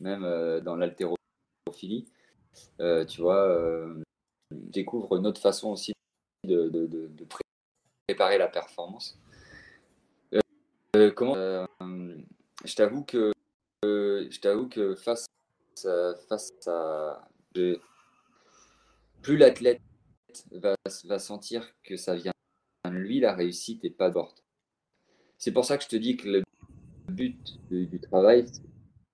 même 0.00 0.24
euh, 0.24 0.60
dans 0.60 0.76
l'haltérophilie, 0.76 2.06
euh, 2.80 3.04
tu 3.04 3.20
vois, 3.20 3.88
découvre 4.50 5.16
une 5.16 5.26
autre 5.26 5.40
façon 5.40 5.70
aussi 5.70 5.92
de, 6.44 6.68
de, 6.68 6.86
de, 6.86 7.24
préparer 8.08 8.38
la 8.38 8.48
performance. 8.48 9.18
comment 11.14 11.34
Je 12.64 12.74
t'avoue 12.74 13.04
que 13.04 13.32
je 13.82 14.40
t'avoue 14.40 14.68
que 14.68 14.94
face 14.94 15.26
face 16.28 16.50
à. 16.66 17.28
Plus 19.22 19.36
l'athlète 19.36 19.80
va, 20.52 20.74
sentir 21.18 21.68
que 21.84 21.96
ça 21.96 22.14
vient 22.14 22.32
de 22.84 22.90
lui, 22.90 23.20
la 23.20 23.34
réussite 23.34 23.84
et 23.84 23.90
pas 23.90 24.10
d'ordre. 24.10 24.42
C'est 25.36 25.52
pour 25.52 25.64
ça 25.64 25.76
que 25.76 25.84
je 25.84 25.88
te 25.88 25.96
dis 25.96 26.16
que 26.16 26.28
le 26.28 26.42
but 27.08 27.58
du, 27.70 28.00
travail, 28.00 28.46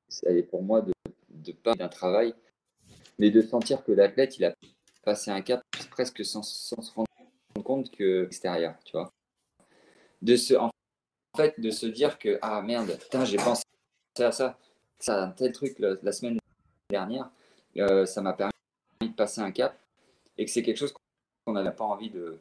c'est 0.09 0.43
pour 0.45 0.63
moi 0.63 0.83
de, 0.83 0.93
de 1.31 1.53
pas 1.53 1.75
d'un 1.75 1.89
travail, 1.89 2.35
mais 3.19 3.31
de 3.31 3.41
sentir 3.41 3.83
que 3.83 3.93
l'athlète, 3.93 4.39
il 4.39 4.45
a 4.45 4.55
passé 5.03 5.31
un 5.31 5.41
cap 5.41 5.63
presque 5.91 6.25
sans, 6.25 6.43
sans 6.43 6.83
se 6.83 6.93
rendre 6.93 7.09
que 7.83 8.27
extérieur, 8.27 8.75
tu 8.85 8.93
vois. 8.93 9.11
De 10.23 10.37
se, 10.37 10.55
en 10.55 10.71
fait, 11.37 11.59
de 11.59 11.71
se 11.71 11.87
dire 11.87 12.19
que, 12.19 12.39
ah 12.43 12.63
merde, 12.63 12.99
j'ai 13.25 13.37
pensé 13.37 13.65
à 14.19 14.33
ça, 14.33 14.59
ça 14.99 15.25
un 15.25 15.31
tel 15.31 15.53
truc 15.53 15.77
la 15.79 16.13
semaine 16.13 16.39
dernière, 16.89 17.31
euh, 17.77 18.07
ça 18.07 18.23
m'a 18.23 18.33
permis 18.33 18.53
de 19.01 19.09
passer 19.09 19.41
un 19.41 19.51
cap 19.51 19.79
et 20.39 20.45
que 20.45 20.51
c'est 20.51 20.63
quelque 20.63 20.79
chose 20.79 20.95
qu'on 21.45 21.53
n'avait 21.53 21.75
pas 21.75 21.85
envie 21.85 22.11
de, 22.11 22.39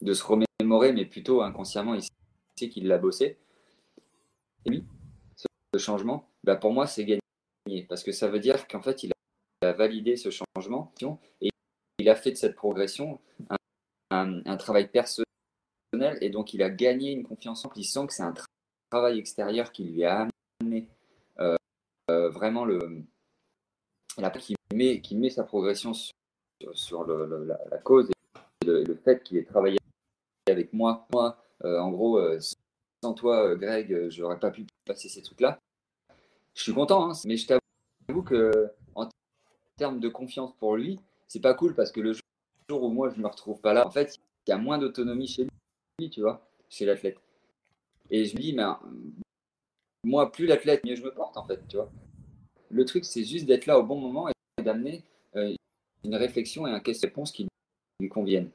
de 0.00 0.12
se 0.12 0.24
remémorer, 0.24 0.92
mais 0.92 1.04
plutôt 1.04 1.42
inconsciemment, 1.42 1.94
il 1.94 2.02
sait 2.02 2.68
qu'il 2.68 2.86
l'a 2.88 2.98
bossé. 2.98 3.36
Et 4.64 4.70
lui, 4.70 4.84
ce 5.36 5.78
changement, 5.78 6.28
bah 6.44 6.56
pour 6.56 6.72
moi, 6.72 6.86
c'est 6.86 7.04
gagné 7.04 7.20
parce 7.88 8.02
que 8.02 8.12
ça 8.12 8.28
veut 8.28 8.40
dire 8.40 8.66
qu'en 8.68 8.82
fait, 8.82 9.02
il 9.02 9.12
a 9.62 9.72
validé 9.72 10.16
ce 10.16 10.30
changement 10.30 10.92
et 11.40 11.50
il 11.98 12.08
a 12.08 12.14
fait 12.14 12.30
de 12.30 12.36
cette 12.36 12.54
progression 12.54 13.20
un, 13.50 13.56
travail 14.58 14.88
personnel 14.88 15.26
et 16.20 16.30
donc 16.30 16.54
il 16.54 16.62
a 16.62 16.70
gagné 16.70 17.12
une 17.12 17.24
confiance 17.24 17.64
en 17.64 17.68
lui. 17.68 17.80
Il 17.80 17.84
sent 17.84 18.06
que 18.06 18.12
c'est 18.12 18.22
un 18.22 18.34
travail 18.90 19.18
extérieur 19.18 19.72
qui 19.72 19.84
lui 19.84 20.04
a 20.04 20.28
amené 20.60 20.88
euh, 21.38 21.56
euh, 22.10 22.28
vraiment 22.30 22.64
le, 22.64 23.02
qui 24.38 24.54
met, 24.74 25.00
qui 25.00 25.16
met 25.16 25.30
sa 25.30 25.44
progression 25.44 25.92
sur, 25.94 26.12
sur 26.72 27.06
la, 27.06 27.78
cause 27.78 28.10
et 28.10 28.66
le, 28.66 28.94
fait 29.04 29.22
qu'il 29.22 29.36
ait 29.38 29.44
travaillé 29.44 29.78
avec 30.48 30.72
moi. 30.72 31.06
Moi, 31.12 31.36
euh, 31.64 31.78
en 31.78 31.90
gros, 31.90 32.20
sans 33.02 33.14
toi, 33.14 33.54
Greg, 33.56 34.08
je 34.08 34.22
n'aurais 34.22 34.38
pas 34.38 34.50
pu 34.50 34.66
passer 34.84 35.08
ces 35.08 35.22
trucs-là. 35.22 35.58
Je 36.54 36.62
suis 36.62 36.72
content, 36.72 37.10
hein, 37.10 37.12
mais 37.26 37.36
je 37.36 37.46
t'avoue 37.46 38.22
que 38.22 38.70
en 38.94 39.08
termes 39.76 40.00
de 40.00 40.08
confiance 40.08 40.54
pour 40.58 40.76
lui, 40.76 40.98
c'est 41.28 41.40
pas 41.40 41.52
cool 41.54 41.74
parce 41.74 41.92
que 41.92 42.00
le 42.00 42.14
jour 42.14 42.22
où 42.74 42.88
moi 42.88 43.10
je 43.14 43.20
me 43.20 43.28
retrouve 43.28 43.60
pas 43.60 43.72
là, 43.72 43.86
en 43.86 43.90
fait, 43.90 44.18
il 44.46 44.50
y 44.50 44.52
a 44.52 44.58
moins 44.58 44.78
d'autonomie 44.78 45.28
chez 45.28 45.46
lui, 45.98 46.10
tu 46.10 46.20
vois, 46.20 46.46
chez 46.68 46.84
l'athlète. 46.84 47.18
Et 48.10 48.24
je 48.24 48.36
me 48.36 48.40
dis, 48.40 48.52
mais 48.52 48.64
moi, 50.04 50.30
plus 50.30 50.46
l'athlète, 50.46 50.84
mieux 50.84 50.96
je 50.96 51.02
me 51.02 51.12
porte, 51.12 51.36
en 51.36 51.46
fait, 51.46 51.60
tu 51.68 51.76
vois. 51.76 51.90
Le 52.70 52.84
truc, 52.84 53.04
c'est 53.04 53.24
juste 53.24 53.46
d'être 53.46 53.66
là 53.66 53.78
au 53.78 53.82
bon 53.82 53.98
moment 53.98 54.28
et 54.28 54.62
d'amener 54.62 55.02
euh, 55.36 55.54
une 56.04 56.14
réflexion 56.14 56.66
et 56.66 56.70
un 56.70 56.80
question-réponse 56.80 57.32
qui 57.32 57.48
lui 58.00 58.08
conviennent. 58.08 58.50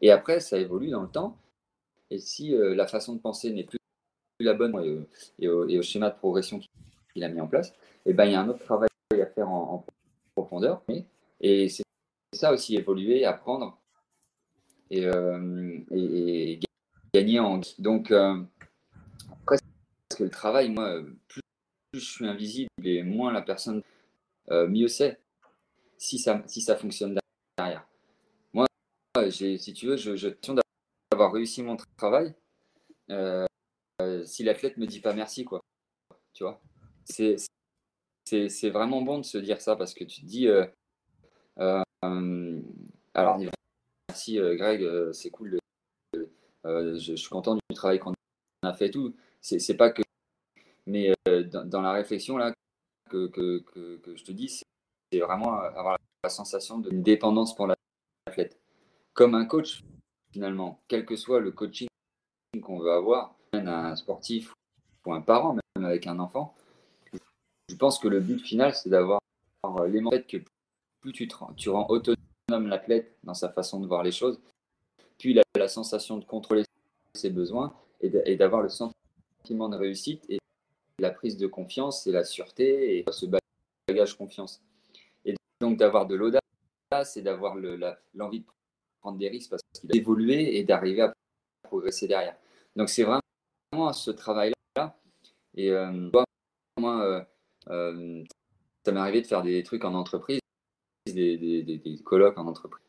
Et 0.00 0.10
après, 0.10 0.40
ça 0.40 0.58
évolue 0.58 0.90
dans 0.90 1.02
le 1.02 1.08
temps. 1.08 1.36
Et 2.10 2.18
si 2.18 2.54
euh, 2.54 2.74
la 2.74 2.86
façon 2.86 3.14
de 3.14 3.20
penser 3.20 3.52
n'est 3.52 3.64
plus 3.64 3.78
la 4.40 4.54
bonne 4.54 4.74
euh, 4.76 5.06
et, 5.38 5.48
au, 5.48 5.82
schéma 5.82 6.10
de 6.10 6.16
progression 6.16 6.60
qu'il 7.12 7.24
a 7.24 7.28
mis 7.28 7.40
en 7.40 7.46
place, 7.46 7.70
et 8.06 8.10
eh 8.10 8.12
ben, 8.14 8.24
il 8.24 8.32
y 8.32 8.34
a 8.34 8.40
un 8.40 8.48
autre 8.48 8.64
travail 8.64 8.88
à 9.12 9.26
faire 9.26 9.48
en, 9.48 9.84
profondeur. 10.34 10.82
Et 11.40 11.68
c'est 11.68 11.82
ça 12.40 12.52
aussi, 12.52 12.76
évoluer, 12.76 13.24
apprendre 13.24 13.78
et, 14.90 15.06
et, 15.92 16.60
gagner 17.14 17.38
en. 17.40 17.60
Donc, 17.78 18.10
après, 18.10 19.58
parce 20.08 20.18
que 20.18 20.24
le 20.24 20.30
travail, 20.30 20.70
moi, 20.70 21.02
plus 21.28 21.42
je 21.92 22.00
suis 22.00 22.26
invisible 22.26 22.70
et 22.84 23.02
moins 23.02 23.32
la 23.32 23.42
personne, 23.42 23.82
euh, 24.50 24.68
mieux 24.68 24.88
c'est 24.88 25.20
si 25.98 26.18
ça, 26.18 26.42
si 26.46 26.60
ça 26.60 26.76
fonctionne 26.76 27.18
derrière. 27.58 27.86
Moi, 28.52 28.66
si 29.30 29.72
tu 29.74 29.86
veux, 29.86 29.96
je, 29.96 30.16
je 30.16 30.28
d'avoir 31.10 31.32
réussi 31.32 31.62
mon 31.62 31.76
travail 31.96 32.34
euh, 33.10 33.44
si 34.24 34.44
l'athlète 34.44 34.76
me 34.76 34.86
dit 34.86 35.00
pas 35.00 35.12
merci, 35.12 35.44
quoi. 35.44 35.60
Tu 36.32 36.44
vois? 36.44 36.60
C'est, 37.04 37.36
vraiment 38.70 39.02
bon 39.02 39.18
de 39.18 39.24
se 39.24 39.38
dire 39.38 39.60
ça 39.60 39.76
parce 39.76 39.92
que 39.94 40.04
tu 40.04 40.20
te 40.20 40.26
dis 40.26 40.46
euh, 40.46 40.64
alors 42.02 43.38
merci 44.08 44.38
Greg, 44.38 45.12
c'est 45.12 45.30
cool. 45.30 45.58
je, 46.64 47.14
suis 47.16 47.28
content 47.28 47.54
du 47.54 47.74
travail 47.74 47.98
qu'on 47.98 48.14
a 48.62 48.72
fait 48.72 48.90
tout. 48.90 49.14
C'est, 49.40 49.76
pas 49.76 49.90
que 49.90 50.02
mais 50.86 51.14
euh, 51.28 51.44
dans, 51.44 51.80
la 51.80 51.92
réflexion 51.92 52.36
là, 52.36 52.52
que, 53.08 53.30
je 54.14 54.24
te 54.24 54.32
dis, 54.32 54.48
c'est 55.12 55.18
vraiment 55.18 55.54
avoir 55.54 55.96
la 56.24 56.30
sensation 56.30 56.78
d'une 56.78 57.02
dépendance 57.02 57.54
pour 57.54 57.68
l'athlète. 57.68 58.58
Comme 59.12 59.34
un 59.34 59.44
coach, 59.44 59.82
finalement, 60.32 60.80
quel 60.88 61.04
que 61.04 61.16
soit 61.16 61.40
le 61.40 61.52
coaching 61.52 61.88
qu'on 62.62 62.78
veut 62.78 62.92
avoir, 62.92 63.36
un 63.52 63.96
sportif 63.96 64.52
ou 65.06 65.12
un 65.12 65.20
parent, 65.20 65.54
même 65.76 65.84
avec 65.84 66.06
un 66.06 66.18
enfant, 66.18 66.54
je 67.68 67.76
pense 67.76 67.98
que 67.98 68.08
le 68.08 68.20
but 68.20 68.40
final, 68.40 68.74
c'est 68.74 68.90
d'avoir 68.90 69.20
l'élément 69.84 70.10
que 70.10 70.38
plus 71.00 71.12
tu, 71.12 71.28
rends 71.70 71.86
autonome 71.88 72.66
l'athlète 72.66 73.16
dans 73.24 73.34
sa 73.34 73.48
façon 73.48 73.80
de 73.80 73.86
voir 73.86 74.02
les 74.02 74.12
choses, 74.12 74.40
puis 75.18 75.30
il 75.30 75.38
a 75.38 75.42
la 75.56 75.68
sensation 75.68 76.18
de 76.18 76.24
contrôler 76.24 76.64
ses 77.14 77.30
besoins 77.30 77.74
et 78.00 78.36
d'avoir 78.36 78.62
le 78.62 78.68
sentiment 78.68 79.68
de 79.68 79.76
réussite 79.76 80.24
et 80.28 80.38
la 80.98 81.10
prise 81.10 81.36
de 81.36 81.46
confiance 81.46 82.06
et 82.06 82.12
la 82.12 82.24
sûreté 82.24 82.98
et 82.98 83.04
ce 83.10 83.26
bagage 83.88 84.16
confiance. 84.16 84.62
Et 85.24 85.34
donc 85.60 85.78
d'avoir 85.78 86.06
de 86.06 86.14
l'audace 86.14 86.40
et 87.16 87.22
d'avoir 87.22 87.56
l'envie 88.14 88.40
de 88.40 88.46
prendre 89.00 89.18
des 89.18 89.28
risques 89.28 89.50
parce 89.50 89.62
qu'il 89.74 89.90
a 89.92 89.96
évolué 89.96 90.58
et 90.58 90.64
d'arriver 90.64 91.02
à 91.02 91.12
progresser 91.62 92.06
derrière. 92.06 92.36
Donc 92.76 92.88
c'est 92.88 93.02
vraiment 93.02 93.92
ce 93.92 94.10
travail-là. 94.10 94.96
Et 95.54 95.70
euh, 95.70 96.10
moi, 96.78 97.04
euh, 97.04 97.22
euh, 97.68 98.24
ça 98.84 98.92
m'est 98.92 99.00
arrivé 99.00 99.22
de 99.22 99.26
faire 99.26 99.42
des 99.42 99.62
trucs 99.62 99.84
en 99.84 99.94
entreprise, 99.94 100.39
des, 101.12 101.62
des, 101.62 101.98
colloques 102.02 102.38
en 102.38 102.46
entreprise, 102.46 102.84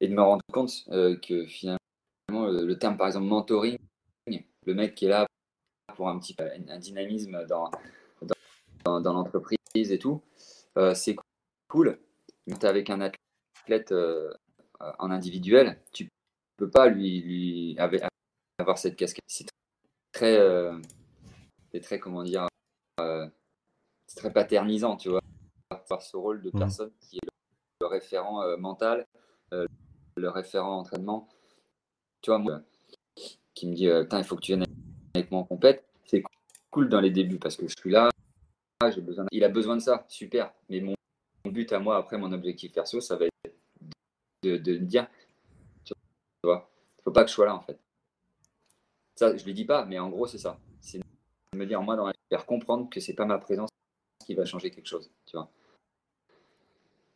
et 0.00 0.08
de 0.08 0.14
me 0.14 0.22
rendre 0.22 0.42
compte 0.52 0.84
que 0.88 1.46
finalement, 1.46 1.78
le 2.28 2.78
terme 2.78 2.96
par 2.96 3.06
exemple 3.06 3.26
mentoring, 3.26 3.78
le 4.66 4.74
mec 4.74 4.94
qui 4.94 5.06
est 5.06 5.08
là 5.08 5.26
pour 5.94 6.08
un 6.08 6.18
petit 6.18 6.36
un 6.40 6.78
dynamisme 6.78 7.46
dans, 7.46 7.70
dans, 8.84 9.00
dans 9.00 9.12
l'entreprise 9.12 9.58
et 9.74 9.98
tout. 9.98 10.22
Euh, 10.76 10.94
c'est 10.94 11.16
cool. 11.68 11.98
Mais 12.46 12.56
tu 12.58 12.66
avec 12.66 12.90
un 12.90 13.00
athlète 13.00 13.92
euh, 13.92 14.32
en 14.80 15.10
individuel, 15.10 15.80
tu 15.92 16.08
peux 16.56 16.70
pas 16.70 16.88
lui, 16.88 17.22
lui 17.22 17.76
avoir 18.58 18.78
cette 18.78 18.96
casquette. 18.96 19.24
C'est 19.26 19.46
très, 20.12 20.36
euh, 20.38 20.78
c'est 21.72 21.80
très 21.80 21.98
comment 21.98 22.22
dire, 22.22 22.46
c'est 22.98 24.16
très 24.16 24.32
paternisant, 24.32 24.96
tu 24.96 25.08
vois, 25.08 25.20
avoir 25.70 26.02
ce 26.02 26.16
rôle 26.16 26.42
de 26.42 26.50
Mhm. 26.50 26.58
personne 26.58 26.92
qui 27.00 27.16
est 27.16 27.25
le 27.86 27.92
référent 27.92 28.42
euh, 28.42 28.56
mental, 28.56 29.06
euh, 29.52 29.66
le 30.16 30.28
référent 30.28 30.78
entraînement. 30.78 31.28
Tu 32.20 32.30
vois, 32.30 32.62
qui 33.54 33.68
me 33.68 33.74
dit, 33.74 33.88
euh, 33.88 34.04
il 34.12 34.24
faut 34.24 34.36
que 34.36 34.40
tu 34.40 34.52
viennes 34.52 34.66
avec 35.14 35.30
moi 35.30 35.40
en 35.40 35.44
compète. 35.44 35.84
C'est 36.04 36.22
cool 36.70 36.88
dans 36.88 37.00
les 37.00 37.10
débuts 37.10 37.38
parce 37.38 37.56
que 37.56 37.68
je 37.68 37.74
suis 37.78 37.90
là, 37.90 38.10
j'ai 38.90 39.00
besoin. 39.00 39.26
Il 39.30 39.44
a 39.44 39.48
besoin 39.48 39.76
de 39.76 39.80
ça, 39.80 40.04
super. 40.08 40.52
Mais 40.68 40.80
mon, 40.80 40.94
but 41.46 41.72
à 41.72 41.78
moi, 41.78 41.96
après 41.96 42.18
mon 42.18 42.32
objectif 42.32 42.72
perso, 42.72 43.00
ça 43.00 43.16
va 43.16 43.26
être 43.26 43.62
de, 44.42 44.76
dire, 44.76 45.08
tu 45.84 45.94
vois, 46.42 46.68
faut 47.04 47.12
pas 47.12 47.22
que 47.22 47.30
je 47.30 47.34
sois 47.34 47.46
là 47.46 47.54
en 47.54 47.60
fait. 47.60 47.78
Ça, 49.14 49.36
je 49.36 49.44
lui 49.44 49.54
dis 49.54 49.64
pas, 49.64 49.84
mais 49.84 49.98
en 49.98 50.10
gros, 50.10 50.26
c'est 50.26 50.38
ça. 50.38 50.58
C'est 50.80 51.00
me 51.54 51.66
dire, 51.66 51.80
moi, 51.80 51.96
dans 51.96 52.06
la 52.06 52.12
faire 52.28 52.44
comprendre 52.44 52.90
que 52.90 53.00
c'est 53.00 53.14
pas 53.14 53.24
ma 53.24 53.38
présence 53.38 53.70
qui 54.26 54.34
va 54.34 54.44
changer 54.44 54.70
quelque 54.70 54.88
chose, 54.88 55.10
tu 55.24 55.36
vois. 55.36 55.48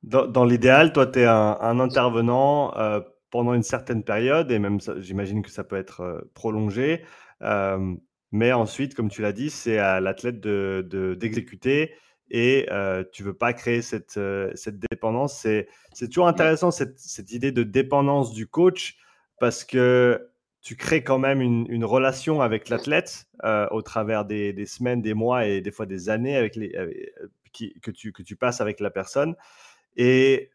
Dans, 0.03 0.27
dans 0.27 0.45
l'idéal, 0.45 0.93
toi, 0.93 1.07
tu 1.07 1.21
es 1.21 1.25
un, 1.25 1.59
un 1.61 1.79
intervenant 1.81 2.75
euh, 2.77 3.01
pendant 3.31 3.55
une 3.55 3.63
certaine 3.63 4.03
période, 4.03 4.51
et 4.51 4.59
même 4.59 4.79
j'imagine 4.99 5.43
que 5.43 5.51
ça 5.51 5.63
peut 5.65 5.77
être 5.77 6.01
euh, 6.01 6.21
prolongé. 6.35 7.03
Euh, 7.43 7.95
mais 8.33 8.53
ensuite, 8.53 8.95
comme 8.95 9.11
tu 9.11 9.23
l'as 9.23 9.33
dit, 9.33 9.51
c'est 9.51 9.79
à 9.79 10.01
l'athlète 10.01 10.41
de, 10.41 10.87
de- 10.89 11.15
d'exécuter 11.15 11.95
et 12.31 12.67
euh, 12.71 13.03
tu 13.13 13.25
veux 13.25 13.35
pas 13.35 13.53
créer 13.53 13.83
cette, 13.83 14.17
euh, 14.17 14.53
cette 14.55 14.79
dépendance. 14.79 15.37
C'est, 15.41 15.69
c'est 15.93 16.07
toujours 16.09 16.29
intéressant 16.29 16.71
cette, 16.71 16.99
cette 16.99 17.33
idée 17.33 17.51
de 17.53 17.65
dépendance 17.65 18.33
du 18.33 18.47
coach 18.47 18.99
parce 19.41 19.65
que 19.65 20.29
tu 20.63 20.77
crées 20.77 21.03
quand 21.03 21.19
même 21.19 21.41
une, 21.41 21.67
une 21.71 21.85
relation 21.85 22.41
avec 22.41 22.69
l'athlète 22.69 23.25
euh, 23.45 23.67
au 23.71 23.83
travers 23.83 24.25
des, 24.25 24.53
des 24.53 24.67
semaines, 24.67 25.03
des 25.03 25.15
mois 25.15 25.47
et 25.47 25.61
des 25.61 25.73
fois 25.73 25.87
des 25.87 26.09
années 26.09 26.37
avec 26.37 26.55
les, 26.57 26.75
avec- 26.77 27.13
qui- 27.53 27.75
que, 27.81 27.91
tu, 27.91 28.13
que 28.13 28.23
tu 28.23 28.37
passes 28.37 28.61
avec 28.61 28.79
la 28.79 28.91
personne. 28.91 29.35
Et 30.01 30.51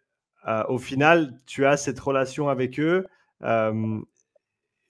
euh, 0.47 0.63
au 0.69 0.79
final, 0.79 1.39
tu 1.45 1.67
as 1.67 1.77
cette 1.77 1.99
relation 1.99 2.49
avec 2.49 2.79
eux, 2.79 3.05
euh, 3.43 4.01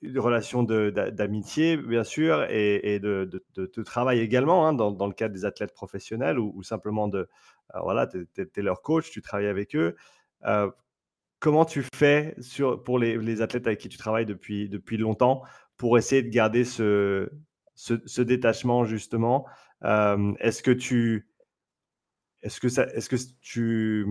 une 0.01 0.19
relation 0.19 0.63
d'amitié, 0.63 1.75
bien 1.75 2.05
sûr, 2.05 2.45
et, 2.49 2.99
de, 3.01 3.29
de- 3.55 3.83
travail 3.83 4.19
également, 4.19 4.65
hein, 4.65 4.71
dans, 4.71 4.91
dans 4.91 5.07
le 5.07 5.13
cadre 5.13 5.33
des 5.33 5.43
athlètes 5.43 5.73
professionnels 5.73 6.39
ou, 6.39 6.63
simplement 6.63 7.09
de. 7.09 7.27
euh, 7.75 7.79
voilà, 7.81 8.07
tu 8.07 8.25
es, 8.37 8.61
leur 8.61 8.81
coach, 8.81 9.11
tu 9.11 9.21
travailles 9.21 9.47
avec 9.47 9.75
eux. 9.75 9.97
Comment 11.39 11.65
tu 11.65 11.83
fais 11.93 12.33
sur, 12.39 12.81
pour 12.81 12.97
les, 12.97 13.17
les 13.17 13.41
athlètes 13.41 13.67
avec 13.67 13.79
qui 13.79 13.89
tu 13.89 13.97
travailles 13.97 14.25
depuis, 14.25 14.69
depuis 14.69 14.95
longtemps 14.97 15.43
pour 15.75 15.97
essayer 15.97 16.23
de 16.23 16.29
garder 16.29 16.63
ce, 16.63 17.29
ce, 17.75 18.21
détachement, 18.21 18.85
justement? 18.85 19.45
Est-ce 19.83 20.63
que 20.63 20.71
tu. 20.71 21.27
Est-ce 22.41 22.61
que, 22.61 22.69
ça, 22.69 22.85
est-ce 22.93 23.09
que 23.09 23.17
tu. 23.41 24.05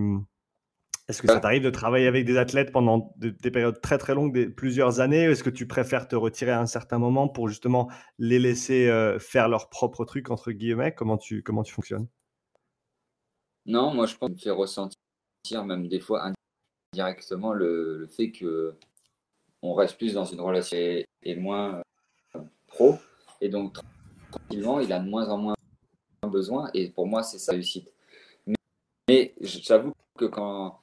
Est-ce 1.07 1.21
que 1.21 1.29
ça 1.29 1.39
t'arrive 1.39 1.63
de 1.63 1.69
travailler 1.71 2.07
avec 2.07 2.25
des 2.25 2.39
athlètes 2.39 2.73
pendant 2.73 3.13
de- 3.17 3.29
des 3.29 3.51
périodes 3.51 3.79
très 3.81 3.99
très 3.99 4.15
longues, 4.15 4.33
des- 4.33 4.49
plusieurs 4.49 5.01
années 5.01 5.29
ou 5.29 5.33
Est-ce 5.33 5.45
que 5.45 5.51
tu 5.51 5.67
préfères 5.67 6.09
te 6.09 6.17
retirer 6.17 6.53
à 6.53 6.61
un 6.61 6.67
certain 6.67 6.99
moment 6.99 7.29
pour 7.29 7.49
justement 7.49 7.91
les 8.19 8.39
laisser 8.39 8.89
euh, 8.89 9.19
faire 9.19 9.49
leur 9.49 9.69
propre 9.69 10.07
truc, 10.07 10.31
entre 10.31 10.51
guillemets? 10.51 10.95
Comment 10.95 11.19
tu, 11.19 11.43
comment 11.43 11.63
tu 11.63 11.75
fonctionnes? 11.75 12.09
Non, 13.67 13.93
moi, 13.93 14.07
je 14.07 14.17
pense 14.17 14.31
que 14.31 14.37
ça 14.37 14.51
me 14.51 14.55
fait 14.55 14.59
ressentir, 14.59 15.65
même 15.65 15.89
des 15.89 16.01
fois 16.01 16.33
indirectement, 16.95 17.53
le, 17.53 17.99
le 17.99 18.07
fait 18.07 18.31
que 18.33 18.75
on 19.63 19.75
reste 19.75 19.97
plus 19.99 20.15
dans 20.15 20.25
une 20.25 20.41
relation 20.41 20.77
et, 20.77 21.07
et 21.23 21.37
moins 21.37 21.83
euh, 22.37 22.41
pro. 22.67 22.97
Et 23.41 23.49
donc, 23.49 23.79
tranquillement, 24.31 24.81
il 24.81 24.93
a 24.93 25.01
de 25.01 25.09
moins 25.09 25.29
en 25.29 25.39
moins 25.39 25.55
besoin. 26.31 26.71
Et 26.75 26.91
pour 26.91 27.07
moi, 27.07 27.23
c'est 27.23 27.39
sa 27.39 27.53
réussite. 27.53 27.91
Mais, 28.47 28.55
mais 29.09 29.35
j'avoue 29.41 29.93
que 30.19 30.27
quand, 30.27 30.81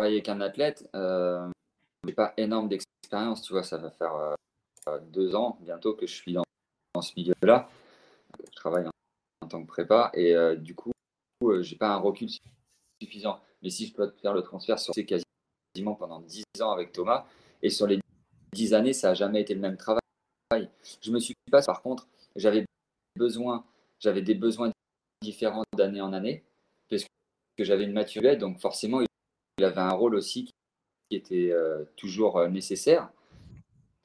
travaille 0.00 0.14
avec 0.14 0.30
un 0.30 0.40
athlète, 0.40 0.88
euh, 0.96 1.46
j'ai 2.06 2.14
pas 2.14 2.32
énorme 2.38 2.68
d'expérience. 2.68 3.42
Tu 3.42 3.52
vois, 3.52 3.62
ça 3.62 3.76
va 3.76 3.90
faire 3.90 4.14
euh, 4.14 4.98
deux 5.10 5.34
ans 5.34 5.58
bientôt 5.60 5.92
que 5.92 6.06
je 6.06 6.14
suis 6.14 6.32
dans, 6.32 6.42
ce 7.02 7.12
milieu-là. 7.18 7.68
Je 8.38 8.56
travaille 8.56 8.86
en, 9.42 9.46
tant 9.46 9.62
que 9.62 9.66
prépa. 9.66 10.10
Et 10.14 10.34
euh, 10.34 10.56
du 10.56 10.74
coup, 10.74 10.92
euh, 11.44 11.60
j'ai 11.60 11.76
pas 11.76 11.90
un 11.90 11.98
recul 11.98 12.30
suffisant. 13.02 13.40
Mais 13.62 13.68
si 13.68 13.88
je 13.88 13.92
peux 13.92 14.10
faire 14.22 14.32
le 14.32 14.40
transfert 14.40 14.78
sur 14.78 14.94
ces 14.94 15.04
quasiment 15.04 15.94
pendant 15.96 16.20
10 16.20 16.44
ans 16.62 16.70
avec 16.70 16.92
Thomas, 16.92 17.26
et 17.60 17.68
sur 17.68 17.86
les 17.86 18.00
10 18.54 18.72
années, 18.72 18.94
ça 18.94 19.08
n'a 19.08 19.14
jamais 19.14 19.42
été 19.42 19.52
le 19.52 19.60
même 19.60 19.76
travail. 19.76 20.00
Je 21.02 21.10
me 21.10 21.20
suis 21.20 21.34
pas, 21.52 21.60
par 21.60 21.82
contre, 21.82 22.08
j'avais 22.36 22.64
besoin, 23.16 23.66
j'avais 23.98 24.22
des 24.22 24.34
besoins 24.34 24.70
différents 25.20 25.64
d'année 25.76 26.00
en 26.00 26.14
année, 26.14 26.42
parce 26.88 27.02
que 27.02 27.64
j'avais 27.64 27.84
une 27.84 27.92
maturité, 27.92 28.36
donc 28.36 28.58
forcément, 28.60 29.02
il 29.60 29.64
avait 29.64 29.80
un 29.80 29.90
rôle 29.90 30.14
aussi 30.14 30.46
qui 31.10 31.16
était 31.16 31.50
euh, 31.50 31.84
toujours 31.96 32.38
euh, 32.38 32.48
nécessaire. 32.48 33.10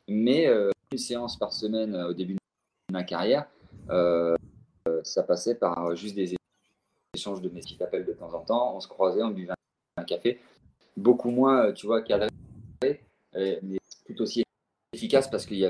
Mais 0.10 0.48
euh, 0.48 0.70
une 0.92 0.98
séance 0.98 1.40
par 1.40 1.54
semaine 1.54 1.96
au 1.96 2.14
début 2.14 2.34
de 2.34 2.40
ma 2.92 3.04
carrière, 3.04 3.48
ça 5.04 5.24
passait 5.24 5.56
par 5.56 5.96
juste 5.96 6.16
des 6.16 6.36
échanges 7.14 7.42
de 7.42 7.50
mes 7.50 7.62
petits 7.62 7.82
appels 7.82 8.06
de 8.06 8.14
temps 8.14 8.34
en 8.34 8.42
temps. 8.42 8.76
On 8.76 8.80
se 8.82 8.88
croisait, 8.88 9.24
on 9.24 9.32
buvait 9.32 9.54
un 9.98 10.04
café. 10.04 10.40
Beaucoup 10.98 11.32
moins, 11.32 11.72
tu 11.72 11.88
vois, 11.88 12.02
cadré, 12.02 12.30
mais 12.84 13.80
tout 14.06 14.22
aussi 14.22 14.44
efficace 14.94 15.30
parce 15.30 15.46
qu'il 15.46 15.58
y 15.58 15.68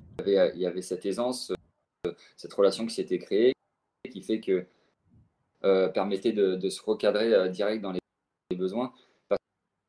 avait, 0.66 0.82
cette 0.82 1.06
aisance, 1.06 1.54
cette 2.36 2.54
relation 2.54 2.86
qui 2.86 2.94
s'était 2.94 3.20
créée, 3.20 3.54
qui 4.12 4.22
fait 4.22 4.42
que 4.42 4.66
permettait 5.90 6.34
de, 6.34 6.70
se 6.70 6.82
recadrer 6.82 7.50
direct 7.50 7.82
dans 7.82 7.94
les 7.94 8.00
besoins 8.56 8.94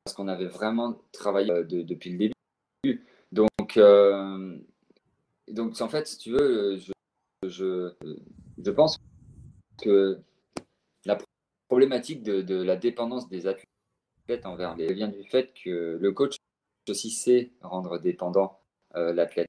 parce 0.06 0.14
qu'on 0.14 0.28
avait 0.28 0.46
vraiment 0.46 1.02
travaillé 1.10 1.50
euh, 1.50 1.64
de, 1.64 1.82
depuis 1.82 2.10
le 2.10 2.18
début. 2.18 3.04
Donc, 3.32 3.76
euh, 3.76 4.56
donc 5.48 5.80
en 5.80 5.88
fait, 5.88 6.06
si 6.06 6.16
tu 6.16 6.30
veux, 6.30 6.76
je, 6.76 6.92
je, 7.42 7.92
je 8.56 8.70
pense 8.70 8.98
que 9.82 10.20
la 11.06 11.18
problématique 11.66 12.22
de, 12.22 12.62
la 12.62 12.76
dépendance 12.76 13.28
des 13.28 13.48
athlètes 13.48 14.46
envers 14.46 14.76
les 14.76 14.92
vient 14.92 15.08
du 15.08 15.24
fait 15.24 15.52
que 15.64 15.98
le 16.00 16.12
coach 16.12 16.36
aussi 16.88 17.10
sait 17.10 17.50
rendre 17.60 17.98
dépendant 17.98 18.60
euh, 18.94 19.12
l'athlète. 19.12 19.48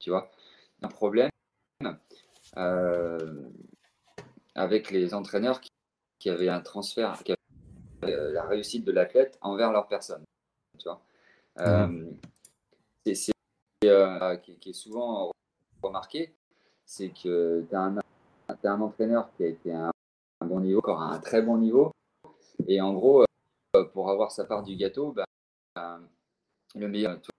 Tu 0.00 0.10
vois, 0.10 0.30
un 0.82 0.88
problème 0.88 1.30
avec 4.54 4.90
les 4.90 5.14
entraîneurs 5.14 5.62
qui, 5.62 5.70
qui, 6.18 6.28
avaient 6.28 6.50
un 6.50 6.60
transfert, 6.60 7.22
qui 7.24 7.32
la 8.02 8.44
réussite 8.44 8.84
de 8.84 8.92
l'athlète 8.92 9.38
envers 9.40 9.72
leur 9.72 9.88
personne. 9.88 10.24
Tu 10.78 10.88
vois, 10.88 11.02
mmh. 11.56 12.10
c'est 13.12 13.32
euh, 13.84 14.36
qui, 14.36 14.70
est 14.70 14.72
souvent 14.72 15.30
remarqué, 15.82 16.34
c'est 16.84 17.10
que 17.10 17.64
tu 17.68 17.74
as, 17.76 17.92
as, 18.48 18.70
un 18.70 18.80
entraîneur 18.80 19.30
qui 19.36 19.44
a 19.44 19.46
été 19.46 19.72
à 19.72 19.86
un, 19.86 19.90
un, 20.40 20.46
bon 20.46 20.60
niveau, 20.60 20.78
encore 20.78 21.00
un 21.00 21.18
très 21.20 21.42
bon 21.42 21.58
niveau, 21.58 21.92
et 22.66 22.80
en 22.80 22.92
gros, 22.92 23.24
euh, 23.76 23.84
pour 23.84 24.10
avoir 24.10 24.32
sa 24.32 24.44
part 24.44 24.62
du 24.62 24.76
gâteau, 24.76 25.12
bah, 25.12 25.24
le 26.74 26.88
meilleur, 26.88 27.20
tu 27.20 27.30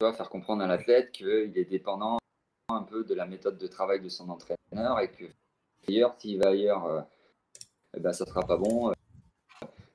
vois, 0.00 0.12
faire 0.12 0.30
comprendre 0.30 0.62
à 0.62 0.66
l'athlète 0.66 1.12
qu'il 1.12 1.56
est 1.56 1.64
dépendant 1.64 2.18
un 2.68 2.82
peu 2.82 3.04
de 3.04 3.14
la 3.14 3.26
méthode 3.26 3.58
de 3.58 3.66
travail 3.66 4.00
de 4.00 4.08
son 4.08 4.30
entraîneur 4.30 4.98
et 5.00 5.10
que 5.10 5.24
ailleurs, 5.88 6.14
s'il 6.18 6.42
va 6.42 6.50
ailleurs, 6.50 6.86
euh, 6.86 7.02
ben, 7.98 8.12
ça 8.12 8.24
ne 8.24 8.30
sera 8.30 8.40
pas 8.40 8.56
bon. 8.56 8.92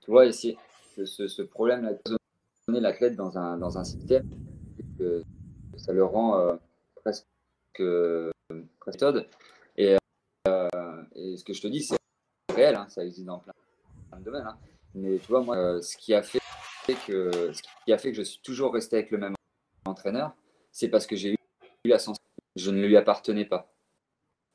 Tu 0.08 0.12
vois, 0.12 0.32
ce, 0.32 0.56
ce, 1.06 1.42
problème-là, 1.42 1.92
l'athlète 2.70 3.18
dans 3.18 3.38
un, 3.38 3.58
dans 3.58 3.78
un 3.78 3.84
système, 3.84 4.24
ça 5.76 5.92
le 5.92 6.06
rend 6.06 6.40
euh, 6.40 6.56
presque, 6.96 7.26
euh. 7.82 8.32
Et, 9.76 9.98
euh, 10.48 11.04
et, 11.14 11.36
ce 11.36 11.44
que 11.44 11.52
je 11.52 11.62
te 11.62 11.68
dis, 11.68 11.84
c'est 11.84 11.98
réel, 12.56 12.76
hein, 12.76 12.88
ça 12.88 13.04
existe 13.04 13.26
dans 13.26 13.40
plein, 13.40 13.52
plein 14.10 14.20
de 14.20 14.24
domaines. 14.24 14.48
Hein. 14.48 14.58
Mais 14.96 15.18
tu 15.18 15.28
vois, 15.28 15.42
moi, 15.42 15.58
euh, 15.58 15.82
ce 15.82 15.98
qui 15.98 16.14
a 16.14 16.24
fait 16.24 16.40
que 17.06 17.52
ce 17.52 17.62
qui 17.84 17.92
a 17.92 17.98
fait 17.98 18.12
que 18.12 18.18
je 18.18 18.22
suis 18.22 18.40
toujours 18.40 18.74
resté 18.74 18.96
avec 18.96 19.12
le 19.12 19.18
même 19.18 19.36
entraîneur, 19.86 20.34
c'est 20.72 20.88
parce 20.88 21.06
que 21.06 21.18
j'ai 21.18 21.34
eu 21.34 21.90
la 21.90 22.00
sensation 22.00 22.24
que 22.56 22.62
je 22.62 22.72
ne 22.72 22.88
lui 22.88 22.96
appartenais 22.96 23.44
pas. 23.44 23.70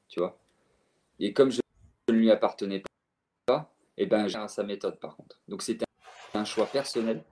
Tu 0.08 0.18
vois? 0.18 0.38
Et 1.20 1.34
comme 1.34 1.50
je 1.50 1.60
ne 2.08 2.14
lui 2.14 2.30
appartenais 2.30 2.82
pas, 3.44 3.71
et 3.96 4.06
ben 4.06 4.28
j'ai 4.28 4.38
sa 4.48 4.62
méthode 4.62 4.98
par 4.98 5.16
contre. 5.16 5.40
Donc 5.48 5.62
c'était 5.62 5.84
un 6.34 6.44
choix 6.44 6.66
personnel, 6.66 7.24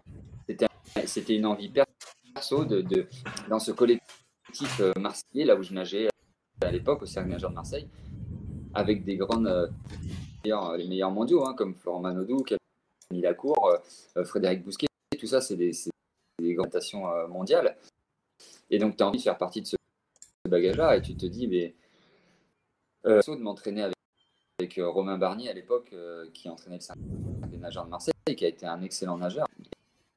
c'était 1.07 1.35
une 1.35 1.46
envie 1.46 1.73
perso 2.35 2.64
de, 2.64 3.07
dans 3.49 3.59
ce 3.59 3.73
collectif 3.73 4.81
euh, 4.81 4.92
marseillais, 4.99 5.44
là 5.44 5.57
où 5.57 5.62
je 5.62 5.73
nageais 5.73 6.09
à 6.61 6.70
l'époque 6.70 7.03
au 7.03 7.07
Cercle 7.07 7.31
Nageur 7.31 7.51
de 7.51 7.55
Marseille, 7.55 7.88
avec 8.75 9.05
des 9.05 9.16
grandes, 9.16 9.46
euh, 9.46 9.66
les 10.44 10.88
meilleurs 10.88 11.11
mondiaux, 11.11 11.46
hein, 11.46 11.55
comme 11.55 11.75
Florent 11.75 12.01
Manodou, 12.01 12.42
Camille 12.42 13.23
Lacour, 13.23 13.79
euh, 14.16 14.25
Frédéric 14.25 14.62
Bousquet, 14.62 14.87
tout 15.18 15.27
ça, 15.27 15.40
c'est 15.40 15.57
des, 15.57 15.73
des 16.38 16.55
grandes 16.55 16.73
nations 16.73 17.09
euh, 17.11 17.27
mondiales. 17.27 17.77
Et 18.70 18.79
donc, 18.79 18.96
tu 18.96 19.03
as 19.03 19.09
envie 19.09 19.18
de 19.18 19.23
faire 19.23 19.38
partie 19.38 19.61
de 19.61 19.66
ce 19.66 19.77
bagage-là 20.49 20.96
et 20.96 21.03
tu 21.03 21.16
te 21.16 21.27
dis, 21.27 21.46
mais 21.46 21.75
euh, 23.07 23.20
de 23.27 23.37
m'entraîner 23.37 23.83
avec 23.83 23.94
avec 24.61 24.79
Romain 24.79 25.16
Barnier 25.16 25.49
à 25.49 25.55
l'époque, 25.55 25.94
qui 26.35 26.49
entraînait 26.49 26.79
le 26.79 27.49
des 27.49 27.57
nageurs 27.57 27.87
de 27.87 27.90
Marseille, 27.90 28.12
qui 28.37 28.44
a 28.44 28.49
été 28.49 28.66
un 28.66 28.83
excellent 28.83 29.16
nageur. 29.16 29.46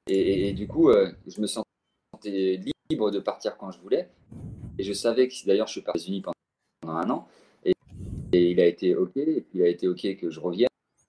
Et, 0.08 0.52
du 0.52 0.68
coup, 0.68 0.92
je 0.92 1.40
me 1.40 1.48
sentais 1.48 2.60
libre 2.90 3.10
de 3.10 3.20
partir 3.20 3.58
quand 3.58 3.72
je 3.72 3.80
voulais. 3.80 4.10
Et 4.78 4.84
je 4.84 4.92
savais 4.92 5.30
que, 5.30 5.34
d'ailleurs, 5.46 5.68
je 5.68 5.74
suis 5.74 5.82
parti 5.82 6.00
aux 6.00 6.02
États-Unis 6.02 6.24
pendant 6.82 6.98
un 6.98 7.10
an. 7.10 7.28
Et, 7.64 7.74
et, 8.34 8.52
il 8.52 8.60
a 8.60 8.66
été 8.66 8.96
OK, 8.96 9.16
et 9.16 9.42
puis 9.42 9.60
il 9.60 9.64
a 9.64 9.68
été 9.68 9.88
OK 9.88 10.02
que 10.18 10.30
je 10.30 10.40
revienne. 10.40 10.68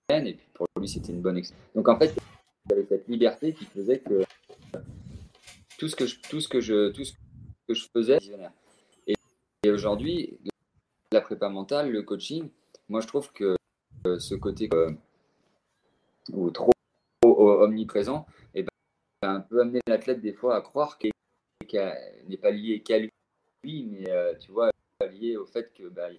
Et 0.09 0.33
puis 0.33 0.47
pour 0.53 0.67
lui, 0.79 0.87
c'était 0.87 1.11
une 1.11 1.21
bonne 1.21 1.37
expérience. 1.37 1.67
Donc 1.75 1.89
en 1.89 1.97
fait, 1.97 2.15
avait 2.71 2.85
cette 2.87 3.07
liberté 3.07 3.53
qui 3.53 3.65
faisait 3.65 3.99
que 3.99 4.23
tout 5.77 5.89
ce 5.89 5.95
que 5.95 6.05
je, 6.05 6.15
tout 6.29 6.39
ce 6.39 6.47
que 6.47 6.61
je, 6.61 6.89
tout 6.91 7.03
ce 7.03 7.13
que 7.67 7.73
je 7.73 7.87
faisais, 7.93 8.17
et, 9.07 9.15
et 9.63 9.71
aujourd'hui, 9.71 10.37
la 11.11 11.21
prépa 11.21 11.49
mentale, 11.49 11.91
le 11.91 12.03
coaching, 12.03 12.49
moi 12.89 13.01
je 13.01 13.07
trouve 13.07 13.31
que 13.31 13.55
ce 14.19 14.35
côté 14.35 14.69
euh, 14.73 14.91
ou 16.31 16.51
trop 16.51 16.71
omniprésent, 17.23 18.25
et 18.53 18.59
eh 18.59 18.65
ben, 19.21 19.41
peut 19.41 19.61
amener 19.61 19.79
l'athlète 19.87 20.21
des 20.21 20.33
fois 20.33 20.55
à 20.55 20.61
croire 20.61 20.97
qu'il 20.97 21.11
n'est 22.27 22.37
pas 22.37 22.51
lié 22.51 22.81
qu'à 22.81 22.99
lui, 22.99 23.11
mais 23.63 24.09
euh, 24.09 24.35
tu 24.37 24.51
vois, 24.51 24.69
lié 25.11 25.37
au 25.37 25.45
fait 25.45 25.73
que 25.73 25.87
bah, 25.89 26.09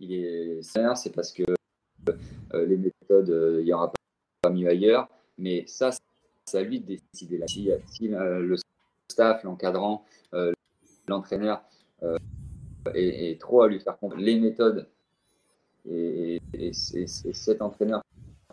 il 0.00 0.12
est 0.12 0.62
c'est 0.62 1.14
parce 1.14 1.32
que 1.32 1.44
euh, 2.54 2.66
les 2.66 2.76
méthodes, 2.76 3.58
il 3.60 3.64
n'y 3.64 3.72
aura 3.72 3.92
pas 4.42 4.50
mieux 4.50 4.68
ailleurs, 4.68 5.08
mais 5.36 5.64
ça, 5.66 5.90
c'est 6.44 6.58
à 6.58 6.62
lui 6.62 6.80
de 6.80 6.86
décider. 6.86 7.40
Si, 7.46 7.70
si 7.86 8.08
le 8.08 8.56
staff, 9.08 9.42
l'encadrant, 9.44 10.04
euh, 10.34 10.52
l'entraîneur 11.08 11.62
euh, 12.02 12.16
est, 12.94 13.40
trop 13.40 13.62
à 13.62 13.68
lui 13.68 13.80
faire 13.80 13.98
comprendre 13.98 14.22
les 14.22 14.38
méthodes 14.38 14.88
et, 15.90 16.40
cet 16.72 17.62
entraîneur 17.62 18.02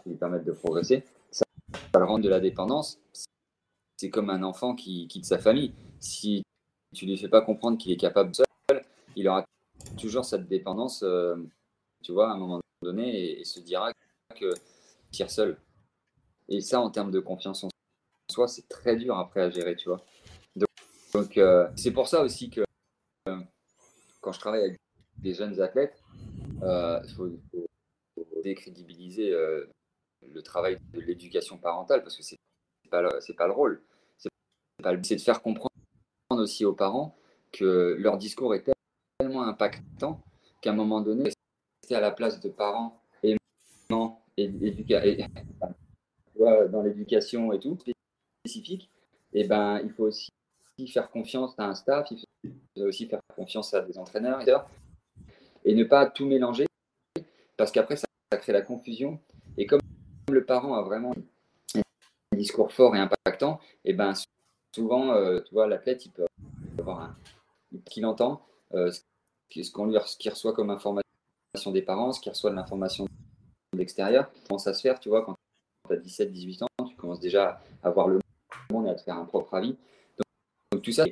qui 0.03 0.09
lui 0.09 0.15
permettent 0.17 0.45
de 0.45 0.51
progresser, 0.51 1.03
ça, 1.31 1.45
ça 1.93 1.99
le 1.99 2.05
rend 2.05 2.19
de 2.19 2.29
la 2.29 2.39
dépendance. 2.39 2.99
C'est 3.97 4.09
comme 4.09 4.29
un 4.29 4.43
enfant 4.43 4.75
qui 4.75 5.07
quitte 5.07 5.25
sa 5.25 5.39
famille. 5.39 5.73
Si 5.99 6.43
tu 6.93 7.05
lui 7.05 7.17
fais 7.17 7.29
pas 7.29 7.41
comprendre 7.41 7.77
qu'il 7.77 7.91
est 7.91 7.97
capable 7.97 8.33
seul, 8.33 8.81
il 9.15 9.27
aura 9.27 9.45
toujours 9.97 10.25
cette 10.25 10.47
dépendance, 10.47 11.03
euh, 11.03 11.35
tu 12.03 12.11
vois, 12.11 12.29
à 12.29 12.33
un 12.33 12.37
moment 12.37 12.59
donné, 12.81 13.39
et, 13.39 13.43
se 13.45 13.59
dira 13.59 13.91
que 14.39 14.53
tire 15.11 15.29
seul. 15.29 15.57
Et 16.49 16.61
ça, 16.61 16.79
en 16.79 16.89
termes 16.89 17.11
de 17.11 17.19
confiance 17.19 17.63
en 17.63 17.69
soi, 18.29 18.47
c'est 18.47 18.67
très 18.67 18.95
dur 18.95 19.17
après 19.17 19.41
à 19.41 19.49
gérer, 19.49 19.75
tu 19.75 19.89
vois. 19.89 20.03
Donc, 21.15 21.37
euh, 21.37 21.69
c'est 21.77 21.91
pour 21.91 22.09
ça 22.09 22.21
aussi 22.21 22.49
que 22.49 22.61
euh, 23.29 23.37
quand 24.19 24.33
je 24.33 24.39
travaille 24.39 24.63
avec 24.63 24.77
des 25.17 25.33
jeunes 25.33 25.61
athlètes, 25.61 25.97
euh, 26.11 26.34
il 26.61 27.13
faut, 27.15 27.29
décrédibiliser 28.43 29.31
le 29.31 30.41
travail 30.41 30.77
de 30.93 31.01
l'éducation 31.01 31.57
parentale 31.57 32.03
parce 32.03 32.15
que 32.15 32.23
c'est 32.23 32.37
pas 32.89 33.01
pas 33.37 33.47
le 33.47 33.53
rôle. 33.53 33.81
C'est 34.17 35.15
de 35.15 35.21
faire 35.21 35.41
comprendre 35.41 35.71
aussi 36.29 36.65
aux 36.65 36.73
parents 36.73 37.15
que 37.51 37.95
leur 37.97 38.17
discours 38.17 38.53
est 38.53 38.63
tellement 39.19 39.43
impactant 39.43 40.21
qu'à 40.61 40.71
un 40.71 40.73
moment 40.73 41.01
donné, 41.01 41.31
rester 41.81 41.95
à 41.95 42.01
la 42.01 42.11
place 42.11 42.39
de 42.39 42.49
parents 42.49 43.01
et 43.23 43.37
et, 44.37 44.47
dans 46.69 46.81
l'éducation 46.83 47.53
et 47.53 47.59
tout 47.59 47.77
spécifique, 48.43 48.89
et 49.33 49.41
eh 49.41 49.47
ben 49.47 49.79
il 49.83 49.91
faut 49.91 50.05
aussi 50.05 50.29
faire 50.87 51.09
confiance 51.09 51.53
à 51.57 51.65
un 51.65 51.75
staff, 51.75 52.11
il 52.11 52.19
faut 52.77 52.83
aussi 52.83 53.07
faire 53.07 53.21
confiance 53.35 53.73
à 53.73 53.81
des 53.81 53.97
entraîneurs 53.97 54.41
et 55.65 55.75
ne 55.75 55.83
pas 55.83 56.05
tout 56.05 56.25
mélanger 56.25 56.65
parce 57.57 57.71
qu'après 57.71 57.97
ça, 57.97 58.07
crée 58.31 58.53
la 58.53 58.61
confusion. 58.61 59.19
Et 59.57 59.65
comme 59.65 59.79
le 60.31 60.45
parent 60.45 60.75
a 60.75 60.81
vraiment 60.81 61.13
un 61.75 62.37
discours 62.37 62.71
fort 62.71 62.95
et 62.95 62.99
impactant, 62.99 63.59
et 63.83 63.93
ben 63.93 64.13
souvent, 64.73 65.13
euh, 65.13 65.39
tu 65.41 65.53
vois, 65.53 65.67
l'athlète 65.67 66.05
il 66.05 66.11
peut 66.11 66.25
avoir 66.79 67.01
un, 67.01 67.17
qu'il 67.85 68.05
entend, 68.05 68.45
euh, 68.73 68.91
ce 68.91 69.71
qu'on 69.71 69.85
lui 69.85 69.97
ce 70.05 70.17
qu'il 70.17 70.31
reçoit 70.31 70.53
comme 70.53 70.69
information 70.69 71.03
des 71.71 71.81
parents, 71.81 72.11
ce 72.11 72.19
qu'il 72.19 72.31
reçoit 72.31 72.51
de 72.51 72.55
l'information 72.55 73.05
de 73.05 73.77
l'extérieur, 73.77 74.29
commence 74.47 74.67
à 74.67 74.73
se 74.73 74.81
faire, 74.81 74.99
tu 74.99 75.09
vois, 75.09 75.23
quand 75.23 75.35
tu 75.87 75.93
as 75.93 75.97
17, 75.97 76.31
18 76.31 76.63
ans, 76.63 76.67
tu 76.89 76.95
commences 76.95 77.21
déjà 77.21 77.61
à 77.83 77.89
voir 77.89 78.09
le 78.09 78.19
monde 78.71 78.87
et 78.87 78.89
à 78.89 78.95
te 78.95 79.01
faire 79.01 79.17
un 79.17 79.25
propre 79.25 79.53
avis 79.53 79.77
tout 80.81 80.91
ça 80.91 81.05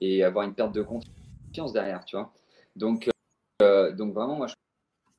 et 0.00 0.24
avoir 0.24 0.46
une 0.46 0.54
perte 0.54 0.72
de 0.72 0.82
confiance 0.82 1.72
derrière, 1.72 2.04
tu 2.04 2.16
vois. 2.16 2.32
Donc, 2.74 3.09
euh, 3.60 3.92
donc 3.92 4.14
vraiment, 4.14 4.36
moi, 4.36 4.46
je 4.46 4.54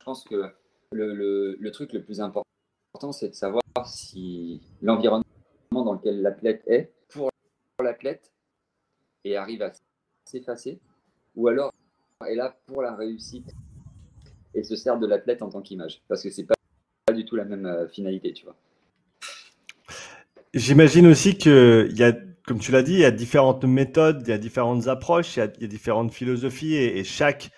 pense 0.04 0.23
que 0.23 0.51
le, 0.91 1.69
truc 1.71 1.93
le 1.93 2.04
plus 2.04 2.21
important, 2.21 3.12
c'est 3.12 3.30
de 3.30 3.36
savoir 3.36 3.63
si 3.86 4.62
l'environnement 4.82 5.23
dans 5.71 5.93
lequel 5.93 6.21
l'athlète 6.21 6.63
est 6.67 6.93
pour 7.10 7.30
l'athlète 7.82 8.32
et 9.23 9.38
arrive 9.38 9.62
à 9.62 9.71
s'effacer, 10.25 10.80
ou 11.36 11.47
alors 11.47 11.71
est 12.27 12.36
là 12.36 12.56
pour 12.67 12.82
la 12.82 12.95
réussite 12.95 13.54
et 14.54 14.63
se 14.63 14.75
sert 14.75 14.99
de 14.99 15.08
l'athlète 15.08 15.41
en 15.41 15.49
tant 15.49 15.62
qu'image, 15.62 16.01
parce 16.08 16.23
que 16.23 16.30
c'est 16.30 16.43
pas, 16.43 16.56
pas 17.06 17.13
du 17.13 17.25
tout 17.25 17.36
la 17.36 17.45
même 17.45 17.65
euh, 17.65 17.88
finalité, 17.88 18.34
tu 18.34 18.45
vois. 18.45 18.56
J'imagine 20.54 21.08
aussi 21.08 21.38
qu'il 21.38 21.97
y 21.97 22.04
a 22.04 22.12
comme 22.45 22.60
tu 22.60 22.71
l'as 22.71 22.84
dit, 22.84 22.93
il 22.93 22.99
y 22.99 23.06
a 23.06 23.12
différentes 23.12 23.63
méthodes, 23.63 24.23
il 24.25 24.30
y 24.30 24.34
a 24.34 24.38
différentes 24.38 24.88
approches, 24.88 25.38
il 25.38 25.39
y 25.39 25.43
a, 25.43 25.67
différentes 25.67 26.12
philosophies 26.12 26.75
et, 26.75 27.04
chaque 27.04 27.49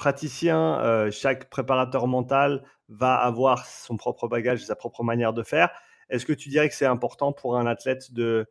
praticien, 0.00 0.80
euh, 0.80 1.10
chaque 1.10 1.50
préparateur 1.50 2.06
mental 2.06 2.64
va 2.88 3.16
avoir 3.16 3.66
son 3.66 3.98
propre 3.98 4.28
bagage, 4.28 4.64
sa 4.64 4.74
propre 4.74 5.02
manière 5.04 5.34
de 5.34 5.42
faire. 5.42 5.68
Est-ce 6.08 6.24
que 6.24 6.32
tu 6.32 6.48
dirais 6.48 6.70
que 6.70 6.74
c'est 6.74 6.86
important 6.86 7.34
pour 7.34 7.58
un 7.58 7.66
athlète 7.66 8.14
de 8.14 8.46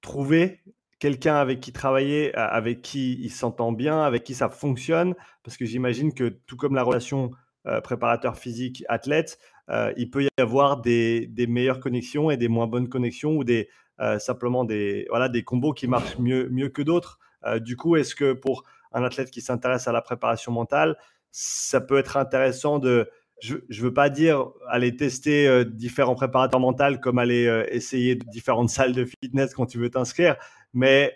trouver 0.00 0.62
quelqu'un 0.98 1.36
avec 1.36 1.60
qui 1.60 1.74
travailler, 1.74 2.34
avec 2.34 2.80
qui 2.80 3.18
il 3.20 3.28
s'entend 3.28 3.72
bien, 3.72 4.02
avec 4.02 4.24
qui 4.24 4.32
ça 4.34 4.48
fonctionne? 4.48 5.14
Parce 5.42 5.58
que 5.58 5.66
j'imagine 5.66 6.14
que 6.14 6.28
tout 6.46 6.56
comme 6.56 6.74
la 6.74 6.82
relation 6.82 7.30
euh, 7.66 7.82
préparateur 7.82 8.38
physique-athlète, 8.38 9.38
euh, 9.68 9.92
il 9.98 10.10
peut 10.10 10.24
y 10.24 10.28
avoir 10.38 10.80
des, 10.80 11.26
des, 11.26 11.46
meilleures 11.46 11.80
connexions 11.80 12.30
et 12.30 12.38
des 12.38 12.48
moins 12.48 12.66
bonnes 12.66 12.88
connexions 12.88 13.36
ou 13.36 13.44
des, 13.44 13.68
euh, 14.00 14.18
simplement 14.18 14.64
des, 14.64 15.04
voilà, 15.10 15.28
des 15.28 15.44
combos 15.44 15.74
qui 15.74 15.88
marchent 15.88 16.18
mieux, 16.18 16.48
mieux 16.48 16.70
que 16.70 16.80
d'autres. 16.80 17.18
Euh, 17.44 17.58
du 17.58 17.76
coup, 17.76 17.96
est-ce 17.96 18.14
que 18.14 18.32
pour 18.32 18.64
un 18.92 19.04
athlète 19.04 19.30
qui 19.30 19.40
s'intéresse 19.40 19.88
à 19.88 19.92
la 19.92 20.02
préparation 20.02 20.52
mentale, 20.52 20.96
ça 21.30 21.80
peut 21.80 21.98
être 21.98 22.16
intéressant 22.16 22.78
de, 22.78 23.08
je 23.40 23.54
ne 23.54 23.82
veux 23.82 23.94
pas 23.94 24.10
dire 24.10 24.50
aller 24.68 24.96
tester 24.96 25.46
euh, 25.46 25.64
différents 25.64 26.14
préparateurs 26.14 26.60
mentaux 26.60 26.98
comme 27.00 27.18
aller 27.18 27.66
essayer 27.70 28.16
différentes 28.16 28.70
salles 28.70 28.92
de 28.92 29.04
fitness 29.04 29.54
quand 29.54 29.66
tu 29.66 29.78
veux 29.78 29.90
t'inscrire, 29.90 30.36
mais, 30.72 31.14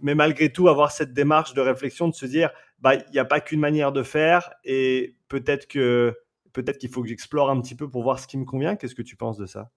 mais 0.00 0.14
malgré 0.14 0.52
tout 0.52 0.68
avoir 0.68 0.92
cette 0.92 1.12
démarche 1.12 1.54
de 1.54 1.60
réflexion, 1.60 2.08
de 2.08 2.14
se 2.14 2.26
dire, 2.26 2.50
bah, 2.80 2.94
il 2.94 3.12
n'y 3.12 3.18
a 3.18 3.24
pas 3.24 3.40
qu'une 3.40 3.60
manière 3.60 3.92
de 3.92 4.02
faire 4.02 4.52
et 4.64 5.16
peut-être 5.28 5.66
que 5.66 6.16
peut-être 6.52 6.78
qu'il 6.78 6.90
faut 6.90 7.02
que 7.02 7.08
j'explore 7.08 7.50
un 7.50 7.60
petit 7.60 7.74
peu 7.74 7.88
pour 7.88 8.02
voir 8.02 8.18
ce 8.18 8.26
qui 8.26 8.36
me 8.36 8.44
convient. 8.44 8.76
Qu'est-ce 8.76 8.94
que 8.94 9.02
tu 9.02 9.16
penses 9.16 9.38
de 9.38 9.46
ça? 9.46 9.70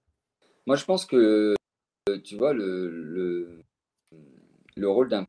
Moi, 0.65 0.75
je 0.75 0.85
pense 0.85 1.05
que 1.05 1.55
tu 2.23 2.35
vois, 2.37 2.53
le, 2.53 3.63
le, 4.75 4.89
rôle 4.89 5.09
d'un 5.09 5.25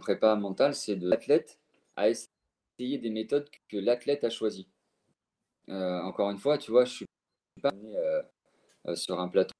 prépa 0.00 0.34
mental, 0.34 0.74
c'est 0.74 0.96
de 0.96 1.08
l'athlète 1.08 1.58
à 1.96 2.08
essayer 2.08 2.98
des 2.98 3.10
méthodes 3.10 3.48
que 3.68 3.76
l'athlète 3.76 4.24
a 4.24 4.30
choisies. 4.30 4.68
Euh, 5.68 6.00
encore 6.02 6.30
une 6.30 6.38
fois, 6.38 6.58
tu 6.58 6.70
vois, 6.70 6.84
je 6.84 6.92
suis 6.92 7.06
pas 7.62 7.72
euh, 7.72 8.22
euh, 8.88 8.96
sur 8.96 9.20
un 9.20 9.28
plateau 9.28 9.54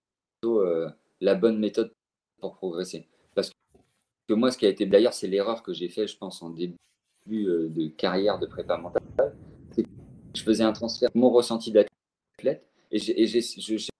la 1.20 1.34
bonne 1.34 1.58
méthode 1.58 1.92
pour 2.40 2.54
progresser. 2.54 3.06
Parce 3.34 3.52
que 4.26 4.34
moi, 4.34 4.50
ce 4.50 4.56
qui 4.56 4.64
a 4.64 4.70
été 4.70 4.86
d'ailleurs, 4.86 5.12
c'est 5.12 5.26
l'erreur 5.28 5.62
que 5.62 5.74
j'ai 5.74 5.90
fait, 5.90 6.06
je 6.06 6.16
pense, 6.16 6.42
en 6.42 6.50
début 6.50 6.76
de 7.26 7.88
carrière 7.88 8.38
de 8.38 8.46
prépa 8.46 8.78
mentale. 8.78 9.02
Que 9.76 9.82
je 10.34 10.42
faisais 10.42 10.64
un 10.64 10.72
transfert, 10.72 11.10
mon 11.14 11.28
ressenti 11.28 11.70
d'athlète, 11.70 12.64
et, 12.90 12.98
je, 12.98 13.76
sais 13.76 13.90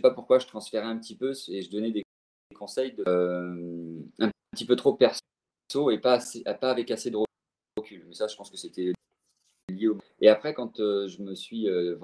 pas 0.00 0.12
pourquoi 0.12 0.38
je 0.38 0.46
transférais 0.46 0.86
un 0.86 0.98
petit 0.98 1.16
peu 1.16 1.32
et 1.48 1.62
je 1.62 1.70
donnais 1.70 1.90
des 1.90 2.02
conseils 2.54 2.94
un 3.06 4.30
petit 4.52 4.64
peu 4.64 4.76
trop 4.76 4.94
et 5.90 5.98
pas, 5.98 6.18
avec 6.62 6.90
assez 6.90 7.10
de 7.10 7.18
recul. 7.76 8.04
Mais 8.06 8.14
ça, 8.14 8.26
je 8.26 8.36
pense 8.36 8.50
que 8.50 8.56
c'était 8.56 8.92
lié 9.68 9.88
au... 9.88 9.98
Et 10.20 10.28
après, 10.28 10.54
quand 10.54 10.80
euh, 10.80 11.06
je 11.08 11.22
me 11.22 11.34
suis 11.34 11.68
euh, 11.68 11.98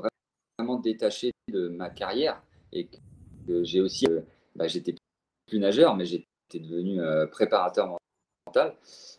vraiment 0.59 0.79
détaché 0.79 1.33
de 1.51 1.69
ma 1.69 1.91
carrière 1.91 2.43
et 2.73 2.89
que 3.47 3.65
j'ai 3.65 3.81
aussi, 3.81 4.07
bah, 4.55 4.69
j'étais 4.69 4.95
plus 5.47 5.59
nageur, 5.59 5.97
mais 5.97 6.05
j'étais 6.05 6.27
devenu 6.55 7.01
préparateur 7.31 7.97
mental, 8.47 8.77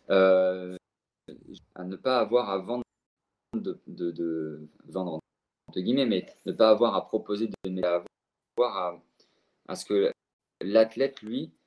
à 0.08 1.84
ne 1.84 1.96
pas 1.96 2.18
avoir 2.18 2.50
à 2.50 2.58
vendre 2.58 2.84
de, 3.54 3.80
de, 3.86 4.68
vendre 4.86 5.20
entre 5.68 5.80
guillemets, 5.80 6.06
mais 6.06 6.26
ne 6.46 6.52
pas 6.52 6.70
avoir 6.70 6.94
à 6.94 7.06
proposer 7.06 7.48
de 7.48 7.82
voir 8.56 9.00
à, 9.68 9.74
ce 9.74 9.84
que 9.84 10.12
l'athlète, 10.60 11.22
lui, 11.22 11.52
euh, 11.52 11.63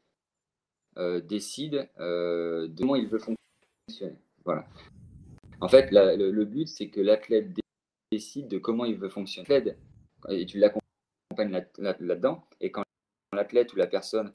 décide 1.22 1.90
euh, 2.00 2.68
de 2.68 2.82
comment 2.82 2.96
il 2.96 3.08
veut 3.08 3.20
fonctionner. 3.20 4.16
Voilà. 4.46 4.68
En 5.62 5.68
fait, 5.68 5.90
le, 5.92 6.44
but, 6.46 6.68
c'est 6.68 6.90
que 6.90 7.02
l'athlète 7.02 7.52
décide 8.12 8.48
de 8.48 8.58
comment 8.58 8.86
il 8.86 8.98
veut 8.98 9.10
fonctionner. 9.10 9.76
Et 10.30 10.46
tu 10.46 10.58
l'accompagnes 10.58 11.64
là-dedans. 11.78 12.48
Et 12.62 12.72
quand 12.72 12.84
l'athlète 13.34 13.74
ou 13.74 13.76
la 13.76 13.88
personne 13.88 14.34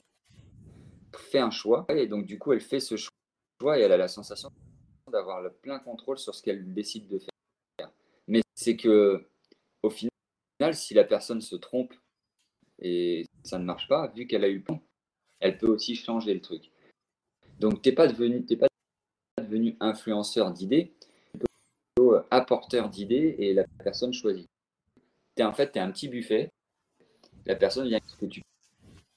fait 1.15 1.39
un 1.39 1.51
choix, 1.51 1.85
et 1.89 2.07
donc 2.07 2.25
du 2.25 2.39
coup, 2.39 2.53
elle 2.53 2.61
fait 2.61 2.79
ce 2.79 2.95
choix 2.95 3.77
et 3.77 3.81
elle 3.81 3.91
a 3.91 3.97
la 3.97 4.07
sensation 4.07 4.49
d'avoir 5.11 5.41
le 5.41 5.51
plein 5.51 5.79
contrôle 5.79 6.17
sur 6.17 6.33
ce 6.33 6.41
qu'elle 6.41 6.73
décide 6.73 7.07
de 7.07 7.19
faire. 7.19 7.91
Mais 8.27 8.41
c'est 8.55 8.75
que, 8.77 9.27
au 9.83 9.89
final, 9.89 10.11
si 10.73 10.93
la 10.93 11.03
personne 11.03 11.41
se 11.41 11.55
trompe 11.55 11.93
et 12.79 13.25
ça 13.43 13.59
ne 13.59 13.65
marche 13.65 13.87
pas, 13.87 14.07
vu 14.15 14.27
qu'elle 14.27 14.43
a 14.43 14.47
eu 14.47 14.57
le 14.57 14.63
plan, 14.63 14.81
elle 15.43 15.57
peut 15.57 15.67
aussi 15.67 15.95
changer 15.95 16.33
le 16.33 16.41
truc. 16.41 16.71
Donc, 17.59 17.81
tu 17.81 17.89
n'es 17.89 17.95
pas 17.95 18.07
devenu, 18.07 18.45
devenu 19.37 19.75
influenceur 19.81 20.51
d'idées, 20.51 20.93
plutôt 21.33 22.15
apporteur 22.31 22.89
d'idées 22.89 23.35
et 23.37 23.53
la 23.53 23.65
personne 23.83 24.13
choisit. 24.13 24.47
Es, 25.35 25.43
en 25.43 25.53
fait, 25.53 25.73
tu 25.73 25.79
es 25.79 25.81
un 25.81 25.91
petit 25.91 26.07
buffet. 26.07 26.49
La 27.45 27.55
personne 27.55 27.87
vient 27.87 27.99
ce 28.07 28.15
que 28.15 28.25
tu 28.25 28.41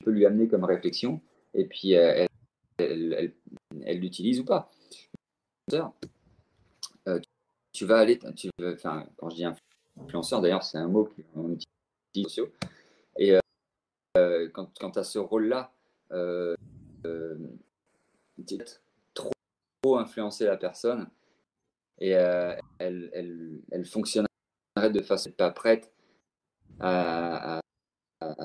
peux 0.05 0.11
lui 0.11 0.27
amener 0.27 0.49
comme 0.49 0.64
réflexion 0.64 1.20
et 1.55 1.64
puis 1.64 1.95
euh, 1.95 2.27
elle 2.79 3.33
l'utilise 4.01 4.41
ou 4.41 4.45
pas. 4.45 4.68
Euh, 5.72 7.20
tu 7.72 7.85
vas 7.85 7.99
aller, 7.99 8.18
quand 8.18 8.33
je 8.37 9.35
dis 9.35 9.45
influenceur, 9.97 10.41
d'ailleurs, 10.41 10.64
c'est 10.64 10.79
un 10.79 10.89
mot 10.89 11.05
qu'on 11.05 11.53
utilise 11.53 12.24
sociaux. 12.24 12.53
Et 13.16 13.33
euh, 13.33 13.41
euh, 14.18 14.49
quand, 14.53 14.70
quand 14.79 14.93
tu 14.93 14.99
as 14.99 15.05
ce 15.05 15.18
rôle-là, 15.18 15.72
euh, 16.13 16.55
tu 18.47 18.59
trop, 19.15 19.99
influencer 19.99 20.47
la 20.47 20.57
personne 20.57 21.09
et 21.99 22.11
elle, 22.11 22.61
elle, 22.79 23.61
elle, 23.71 23.85
fonctionnerait 23.87 24.29
de 24.93 25.03
façon 25.03 25.31
pas 25.31 25.51
prête 25.51 25.93
à, 26.81 27.61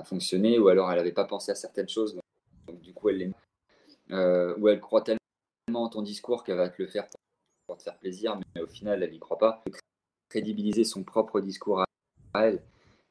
fonctionner 0.05 0.59
ou 0.59 0.67
alors 0.69 0.91
elle 0.91 0.97
n'avait 0.97 1.11
pas 1.11 1.25
pensé 1.25 1.51
à 1.51 1.55
certaines 1.55 1.89
choses, 1.89 2.17
donc, 2.67 2.79
du 2.81 2.93
coup 2.93 3.09
elle 3.09 3.17
les 3.17 3.31
ou 4.57 4.67
elle 4.67 4.79
croit 4.79 5.03
tellement 5.03 5.89
ton 5.89 6.01
discours 6.01 6.43
qu'elle 6.43 6.57
va 6.57 6.69
te 6.69 6.81
le 6.81 6.87
faire 6.87 7.07
pour 7.71 7.77
te 7.77 7.83
faire 7.83 7.97
plaisir, 7.97 8.37
mais 8.53 8.61
au 8.61 8.67
final, 8.67 9.01
elle 9.01 9.11
n'y 9.11 9.19
croit 9.19 9.37
pas. 9.37 9.63
Crédibiliser 10.27 10.83
son 10.83 11.03
propre 11.03 11.39
discours 11.39 11.85
à 12.33 12.45
elle. 12.45 12.61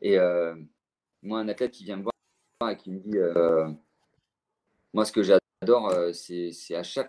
Et 0.02 0.18
euh, 0.18 0.54
moi, 1.22 1.40
un 1.40 1.48
athlète 1.48 1.70
qui 1.70 1.84
vient 1.84 1.96
me 1.96 2.02
voir 2.02 2.70
et 2.70 2.76
qui 2.76 2.90
me 2.90 2.98
dit 2.98 3.16
euh, 3.16 3.70
Moi, 4.92 5.04
ce 5.04 5.12
que 5.12 5.22
j'adore, 5.22 5.88
euh, 5.90 6.12
c'est 6.12 6.74
à 6.74 6.82
chaque 6.82 7.08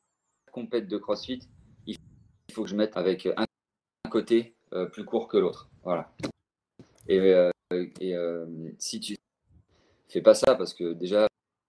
compète 0.52 0.88
de 0.88 0.98
crossfit, 0.98 1.40
il 1.88 1.98
faut 2.54 2.64
que 2.64 2.70
je 2.70 2.76
mette 2.76 2.98
avec 2.98 3.26
un, 3.26 3.46
côté 4.10 4.56
plus 4.92 5.06
court 5.06 5.30
que 5.30 5.38
l'autre. 5.38 5.70
Voilà. 5.84 6.12
Et, 7.08 7.34
si 8.78 9.00
tu 9.00 9.16
fais 10.10 10.22
pas 10.22 10.34
ça, 10.34 10.56
parce 10.56 10.74
que 10.74 10.92
déjà, 10.92 11.28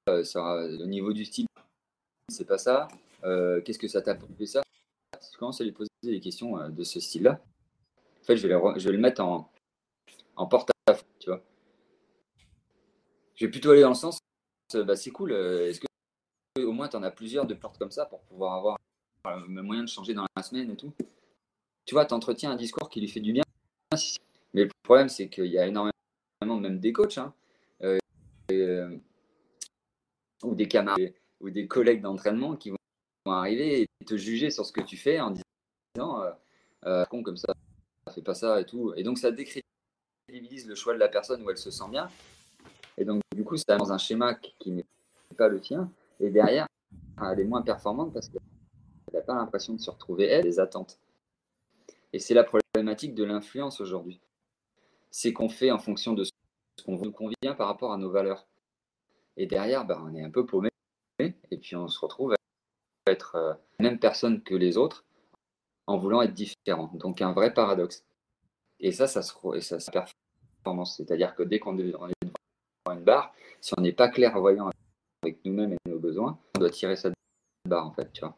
au 0.09 0.87
niveau 0.87 1.13
du 1.13 1.25
style, 1.25 1.47
c'est 2.29 2.47
pas 2.47 2.59
ça. 2.59 2.89
Euh, 3.25 3.61
qu'est-ce 3.61 3.79
que 3.79 3.89
ça 3.89 4.03
t'a 4.03 4.17
fait 4.39 4.47
ça? 4.47 4.63
Si 5.21 5.31
tu 5.31 5.39
commences 5.39 5.61
à 5.61 5.65
lui 5.65 5.73
poser 5.73 5.89
des 6.03 6.21
questions 6.21 6.59
euh, 6.59 6.69
de 6.69 6.83
ce 6.83 6.99
style-là, 6.99 7.41
en 8.21 8.25
fait, 8.25 8.37
je 8.37 8.47
vais, 8.47 8.55
le, 8.55 8.79
je 8.79 8.91
mettre 8.91 9.23
en, 9.23 9.51
porte-à-faux, 10.47 11.05
tu 11.19 11.31
vois. 11.31 11.43
Je 13.37 13.47
vais 13.47 13.51
plutôt 13.51 13.71
aller 13.71 13.83
dans 13.83 13.91
le 13.91 13.95
sens, 13.95 14.19
euh, 14.75 14.85
bah, 14.85 14.97
c'est 14.97 15.11
cool, 15.11 15.33
au 16.61 16.73
moins 16.73 16.89
tu 16.89 16.97
en 16.97 17.03
as 17.03 17.11
plusieurs 17.11 17.47
de 17.47 17.55
portes 17.55 17.79
comme 17.79 17.91
ça 17.91 18.07
pour 18.07 18.21
pouvoir 18.23 18.55
avoir 18.55 18.79
le 19.25 19.63
moyen 19.63 19.83
de 19.83 19.89
changer 19.89 20.15
dans 20.15 20.27
la 20.37 20.43
semaine 20.43 20.71
et 20.71 20.77
tout 20.77 20.93
Tu 21.87 21.95
vois, 21.95 22.05
tu 22.05 22.15
entretiens 22.15 22.51
un 22.51 22.57
discours 22.57 22.91
qui 22.91 23.01
lui 23.01 23.09
fait 23.09 23.21
du 23.21 23.33
bien. 23.33 23.45
Mais 24.55 24.65
le 24.65 24.71
problème, 24.83 25.09
c'est 25.09 25.29
qu'il 25.29 25.47
y 25.47 25.59
a 25.59 25.67
énormément, 25.67 25.93
même 26.45 26.79
des 26.79 26.93
coachs, 26.93 27.19
hein, 27.19 27.33
ou 30.43 30.55
des 30.55 30.69
camarades, 30.69 31.15
ou 31.41 31.51
des 31.51 31.67
collègues 31.67 32.03
d'entraînement 32.03 32.57
qui 32.57 32.71
vont 32.71 32.77
arriver 33.27 33.83
et 33.83 34.05
te 34.05 34.17
juger 34.17 34.51
sur 34.51 34.67
ce 34.67 34.73
que 34.73 34.81
tu 34.81 34.97
fais 34.97 35.21
en 35.21 35.31
disant 35.31 36.23
euh, 36.23 36.31
euh 36.87 37.05
con 37.07 37.23
comme 37.23 37.37
ça, 37.37 37.55
fais 38.13 38.23
pas 38.23 38.35
ça 38.35 38.61
et 38.61 38.67
tout. 38.67 38.93
Et 38.97 39.05
donc 39.05 39.19
ça 39.19 39.31
décrédibilise 39.31 40.67
le 40.67 40.75
choix 40.75 40.95
de 40.95 40.99
la 40.99 41.09
personne 41.09 41.43
où 41.43 41.51
elle 41.51 41.59
se 41.59 41.71
sent 41.71 41.89
bien. 41.91 42.09
Et 42.99 43.05
donc 43.05 43.23
du 43.35 43.45
coup, 43.45 43.57
ça 43.57 43.77
dans 43.77 43.93
un 43.93 43.99
schéma 43.99 44.35
qui 44.35 44.73
n'est 44.73 44.85
pas 45.37 45.49
le 45.49 45.61
tien. 45.61 45.91
Et 46.21 46.31
derrière, 46.31 46.67
elle 47.21 47.41
est 47.41 47.45
moins 47.45 47.63
performante 47.63 48.13
parce 48.13 48.29
qu'elle 48.29 48.41
n'a 49.13 49.21
pas 49.21 49.35
l'impression 49.35 49.75
de 49.75 49.81
se 49.81 49.91
retrouver 49.91 50.27
elle, 50.27 50.45
des 50.45 50.61
attentes. 50.61 50.99
Et 52.13 52.19
c'est 52.19 52.35
la 52.35 52.45
problématique 52.45 53.15
de 53.15 53.25
l'influence 53.25 53.81
aujourd'hui. 53.81 54.21
C'est 55.11 55.33
qu'on 55.33 55.49
fait 55.49 55.71
en 55.71 55.79
fonction 55.79 56.13
de 56.13 56.25
ce 56.25 56.33
qu'on 56.85 56.99
nous 56.99 57.13
convient 57.13 57.55
par 57.57 57.69
rapport 57.69 57.93
à 57.93 57.99
nos 57.99 58.11
valeurs. 58.11 58.47
Et 59.37 59.47
derrière, 59.47 59.85
ben, 59.85 60.03
on 60.05 60.15
est 60.15 60.23
un 60.23 60.31
peu 60.31 60.45
paumé. 60.45 60.71
Et 61.19 61.59
puis 61.59 61.77
on 61.77 61.89
se 61.89 62.01
retrouve 62.01 62.35
être 63.07 63.37
euh, 63.37 63.55
la 63.79 63.91
même 63.91 63.99
personne 63.99 64.43
que 64.43 64.55
les 64.55 64.77
autres 64.77 65.05
en 65.87 65.99
voulant 65.99 66.23
être 66.23 66.35
différent. 66.35 66.91
Donc 66.95 67.21
un 67.21 67.33
vrai 67.33 67.53
paradoxe. 67.53 68.05
Et 68.81 68.93
ça, 68.93 69.07
ça 69.07 69.23
se 69.23 69.33
et 69.57 69.61
ça, 69.61 69.79
performance. 69.91 70.97
C'est-à-dire 70.97 71.35
que 71.35 71.43
dès 71.43 71.59
qu'on 71.59 71.79
est 71.79 71.85
devant 71.85 72.09
une 72.91 73.05
barre, 73.05 73.35
si 73.61 73.73
on 73.77 73.81
n'est 73.81 73.93
pas 73.93 74.09
clairvoyant 74.09 74.71
avec 75.23 75.45
nous-mêmes 75.45 75.73
et 75.73 75.91
on 76.19 76.59
doit 76.59 76.71
tirer 76.71 76.97
cette 76.97 77.15
barre 77.69 77.87
en 77.87 77.93
fait, 77.93 78.13
tu 78.13 78.21
vois. 78.21 78.37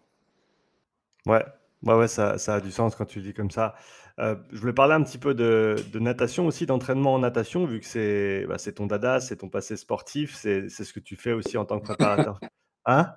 Ouais, 1.26 1.44
ouais, 1.82 1.94
ouais 1.94 2.08
ça, 2.08 2.38
ça, 2.38 2.56
a 2.56 2.60
du 2.60 2.70
sens 2.70 2.94
quand 2.94 3.06
tu 3.06 3.20
dis 3.20 3.34
comme 3.34 3.50
ça. 3.50 3.74
Euh, 4.20 4.36
je 4.52 4.60
voulais 4.60 4.72
parler 4.72 4.94
un 4.94 5.02
petit 5.02 5.18
peu 5.18 5.34
de, 5.34 5.76
de 5.92 5.98
natation 5.98 6.46
aussi, 6.46 6.66
d'entraînement 6.66 7.14
en 7.14 7.18
natation, 7.18 7.66
vu 7.66 7.80
que 7.80 7.86
c'est 7.86 8.46
bah, 8.46 8.56
ton 8.58 8.86
dada, 8.86 9.20
c'est 9.20 9.38
ton 9.38 9.48
passé 9.48 9.76
sportif, 9.76 10.34
c'est 10.34 10.68
ce 10.68 10.92
que 10.92 11.00
tu 11.00 11.16
fais 11.16 11.32
aussi 11.32 11.56
en 11.56 11.64
tant 11.64 11.78
que 11.80 11.84
préparateur. 11.84 12.38
Hein? 12.86 13.14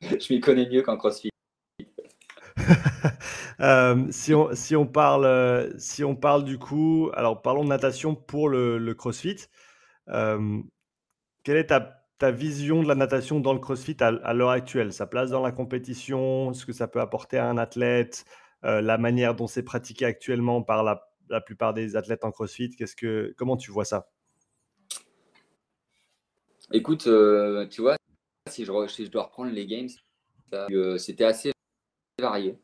Je 0.00 0.32
m'y 0.32 0.40
connais 0.40 0.66
mieux 0.66 0.80
qu'en 0.80 0.96
CrossFit. 0.96 1.28
Euh, 3.60 4.06
si, 4.10 4.34
on, 4.34 4.52
si, 4.54 4.74
on 4.74 4.84
parle, 4.84 5.24
euh, 5.26 5.70
si 5.78 6.02
on 6.02 6.16
parle 6.16 6.44
du 6.44 6.58
coup, 6.58 7.10
alors 7.14 7.40
parlons 7.40 7.62
de 7.62 7.68
natation 7.68 8.14
pour 8.14 8.48
le, 8.48 8.94
CrossFit. 8.94 9.46
Euh, 10.08 10.60
quelle 11.44 11.58
est 11.58 11.66
ta, 11.66 12.03
ta, 12.24 12.30
vision 12.30 12.82
de 12.82 12.88
la 12.88 12.94
natation 12.94 13.40
dans 13.40 13.52
le 13.52 13.58
CrossFit 13.58 13.96
à, 14.00 14.32
l'heure 14.32 14.50
actuelle? 14.50 14.92
Sa 14.92 15.06
place 15.06 15.30
dans 15.30 15.42
la 15.42 15.52
compétition, 15.52 16.52
ce 16.52 16.66
que 16.66 16.72
ça 16.72 16.88
peut 16.88 17.00
apporter 17.00 17.38
à 17.38 17.48
un 17.48 17.58
athlète, 17.58 18.24
la 18.62 18.96
manière 18.98 19.34
dont 19.34 19.46
c'est 19.46 19.62
pratiqué 19.62 20.06
actuellement 20.06 20.62
par 20.62 20.82
la, 20.82 21.06
la, 21.28 21.40
plupart 21.40 21.74
des 21.74 21.96
athlètes 21.96 22.24
en 22.24 22.30
CrossFit? 22.30 22.70
Qu'est-ce 22.70 22.96
que, 22.96 23.34
Comment 23.36 23.56
tu 23.56 23.70
vois 23.70 23.84
ça? 23.84 24.08
Écoute, 26.72 27.08
tu 27.70 27.80
vois, 27.82 27.96
si 28.48 28.64
je, 28.64 29.08
dois 29.08 29.24
reprendre 29.24 29.52
les 29.52 29.66
games, 29.66 29.88
euh, 30.52 30.98
c'était 30.98 31.24
assez 31.24 31.52
varié. 32.20 32.58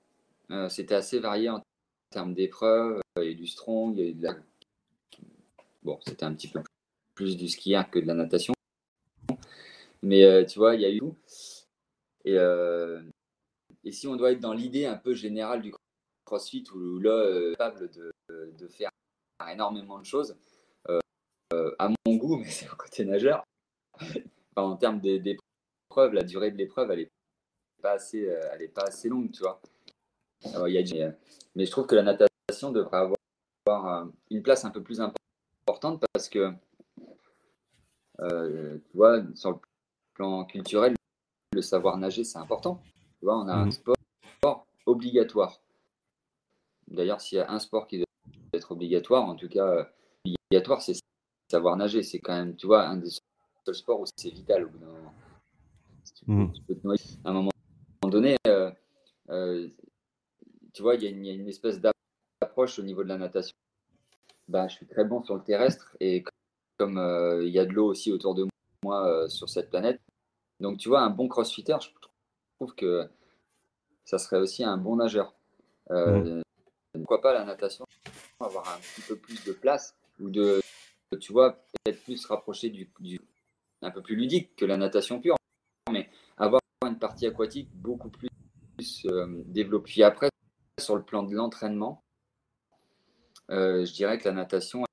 Euh, 0.50 0.68
c'était 0.68 0.94
assez 0.94 1.18
varié 1.18 1.48
en 1.48 1.62
termes 2.11 2.34
d'épreuves. 2.34 3.00
Il 3.22 3.36
du 3.36 3.46
strong, 3.46 3.96
il 3.98 4.18
de 4.18 4.24
la... 4.24 4.36
Bon, 5.82 5.98
c'était 6.06 6.24
un 6.24 6.34
petit 6.34 6.48
peu 6.48 6.61
plus 7.14 7.36
du 7.36 7.48
ski 7.48 7.74
que 7.90 7.98
de 7.98 8.06
la 8.06 8.14
natation. 8.14 8.52
Mais 10.03 10.24
euh, 10.24 10.44
tu 10.44 10.59
vois, 10.59 10.74
il 10.74 10.82
y 10.82 10.84
a 10.84 10.90
eu 10.90 10.98
tout. 10.98 11.16
Et, 12.24 12.36
et 13.84 13.92
si 13.92 14.07
on 14.07 14.16
doit 14.16 14.32
être 14.32 14.40
dans 14.40 14.53
l'idée 14.53 14.86
un 14.86 14.96
peu 14.96 15.14
générale 15.14 15.62
du 15.62 15.72
CrossFit, 16.24 16.64
où 16.74 16.98
là, 16.98 17.53
capable 17.53 17.90
de, 17.90 18.12
de, 18.28 18.68
faire 18.68 18.90
énormément 19.51 19.98
de 19.98 20.05
choses, 20.05 20.36
à 21.78 21.88
mon 21.88 22.16
goût, 22.16 22.36
mais 22.40 22.48
c'est 22.48 22.70
au 22.70 22.76
côté 22.76 23.05
nageur, 23.05 23.42
en 24.57 24.76
termes 24.76 25.01
des 25.01 25.36
la 26.12 26.22
durée 26.22 26.51
de 26.51 26.57
l'épreuve, 26.57 26.90
elle 26.92 27.01
n'est 27.01 27.11
pas, 27.82 27.92
assez, 27.92 28.28
euh, 28.28 28.59
est 28.59 28.68
pas 28.68 28.84
assez 28.84 29.09
longue, 29.09 29.30
tu 29.32 29.42
vois. 29.42 29.61
mais 31.55 31.66
je 31.66 31.70
trouve 31.70 31.86
que 31.86 31.94
la 31.94 32.03
natation 32.03 32.70
devrait 32.70 32.98
avoir 32.98 34.09
une 34.30 34.42
place 34.42 34.64
un 34.64 34.70
peu 34.70 34.82
plus 34.82 35.01
importante 35.01 36.03
parce 36.12 36.28
que, 36.28 36.53
euh, 38.20 38.78
tu 38.90 38.96
vois, 38.96 39.22
sur 39.34 39.51
le 39.51 39.59
plan 40.20 40.44
culturel, 40.44 40.94
le 41.54 41.62
savoir 41.62 41.96
nager, 41.96 42.24
c'est 42.24 42.36
important. 42.36 42.82
Tu 43.18 43.24
vois, 43.24 43.38
on 43.38 43.48
a 43.48 43.54
un 43.54 43.66
mmh. 43.66 43.72
sport 43.72 44.66
obligatoire. 44.84 45.62
D'ailleurs, 46.88 47.22
s'il 47.22 47.38
y 47.38 47.40
a 47.40 47.50
un 47.50 47.58
sport 47.58 47.86
qui 47.86 47.96
doit 47.96 48.06
être 48.52 48.72
obligatoire, 48.72 49.24
en 49.24 49.34
tout 49.34 49.48
cas 49.48 49.66
euh, 49.66 49.84
obligatoire, 50.26 50.82
c'est 50.82 50.92
savoir 51.50 51.74
nager. 51.78 52.02
C'est 52.02 52.18
quand 52.18 52.34
même, 52.34 52.54
tu 52.54 52.66
vois, 52.66 52.86
un 52.86 52.98
des 52.98 53.08
seuls 53.64 53.74
sports 53.74 54.00
où 54.00 54.04
c'est 54.14 54.28
vital 54.28 54.64
au 54.64 54.68
bout 54.68 54.78
d'un 54.78 54.92
moment. 54.92 55.14
Mmh. 56.26 56.52
tu, 56.52 56.62
peux 56.64 56.74
te 56.74 56.86
noyer. 56.86 57.00
À 57.24 57.30
un 57.30 57.32
moment 57.32 57.50
donné, 58.02 58.36
euh, 58.46 58.70
euh, 59.30 59.68
tu 60.74 60.82
vois, 60.82 60.96
il 60.96 61.02
y, 61.02 61.30
a 61.30 61.32
une 61.32 61.48
espèce 61.48 61.80
d'approche 61.80 62.78
au 62.78 62.82
niveau 62.82 63.02
de 63.04 63.08
la 63.08 63.16
natation. 63.16 63.56
Ben, 64.48 64.68
je 64.68 64.74
suis 64.74 64.86
très 64.86 65.06
bon 65.06 65.22
sur 65.22 65.34
le 65.36 65.42
terrestre 65.42 65.96
et 65.98 66.24
comme 66.76 66.98
il 67.42 67.48
y 67.48 67.58
a 67.58 67.64
de 67.64 67.72
l'eau 67.72 67.86
aussi 67.86 68.12
autour 68.12 68.34
de 68.34 68.46
moi 68.82 69.28
sur 69.28 69.48
cette 69.48 69.70
planète, 69.70 70.00
donc 70.61 70.78
tu 70.78 70.88
vois, 70.88 71.00
un 71.00 71.11
bon 71.11 71.28
crossfitter, 71.28 71.76
je 71.80 71.88
trouve 72.58 72.74
que 72.74 73.08
ça 74.04 74.18
serait 74.18 74.38
aussi 74.38 74.64
un 74.64 74.76
bon 74.76 74.96
nageur. 74.96 75.34
Mmh. 75.90 76.42
Pourquoi 76.92 77.20
pas 77.20 77.32
la 77.32 77.44
natation 77.44 77.84
avoir 78.40 78.68
un 78.74 78.78
petit 78.78 79.02
peu 79.02 79.16
plus 79.16 79.44
de 79.44 79.52
place 79.52 79.94
ou 80.18 80.30
de, 80.30 80.61
tu 81.20 81.32
vois, 81.32 81.52
peut-être 81.52 82.02
plus 82.04 82.16
se 82.16 82.28
rapprocher 82.28 82.70
du, 82.70 82.90
un 83.82 83.90
peu 83.90 84.02
plus 84.02 84.16
ludique 84.16 84.54
que 84.56 84.64
la 84.64 84.76
natation 84.76 85.20
pure, 85.20 85.36
mais 85.90 86.08
avoir 86.36 86.61
une 86.86 86.98
partie 86.98 87.26
aquatique 87.26 87.70
beaucoup 87.74 88.11
plus 88.11 88.30
euh, 89.06 89.42
développée. 89.46 89.92
Puis 89.92 90.02
après, 90.02 90.28
sur 90.78 90.96
le 90.96 91.02
plan 91.02 91.22
de 91.22 91.34
l'entraînement, 91.34 92.02
euh, 93.50 93.84
je 93.84 93.92
dirais 93.92 94.18
que 94.18 94.28
la 94.28 94.34
natation 94.34 94.84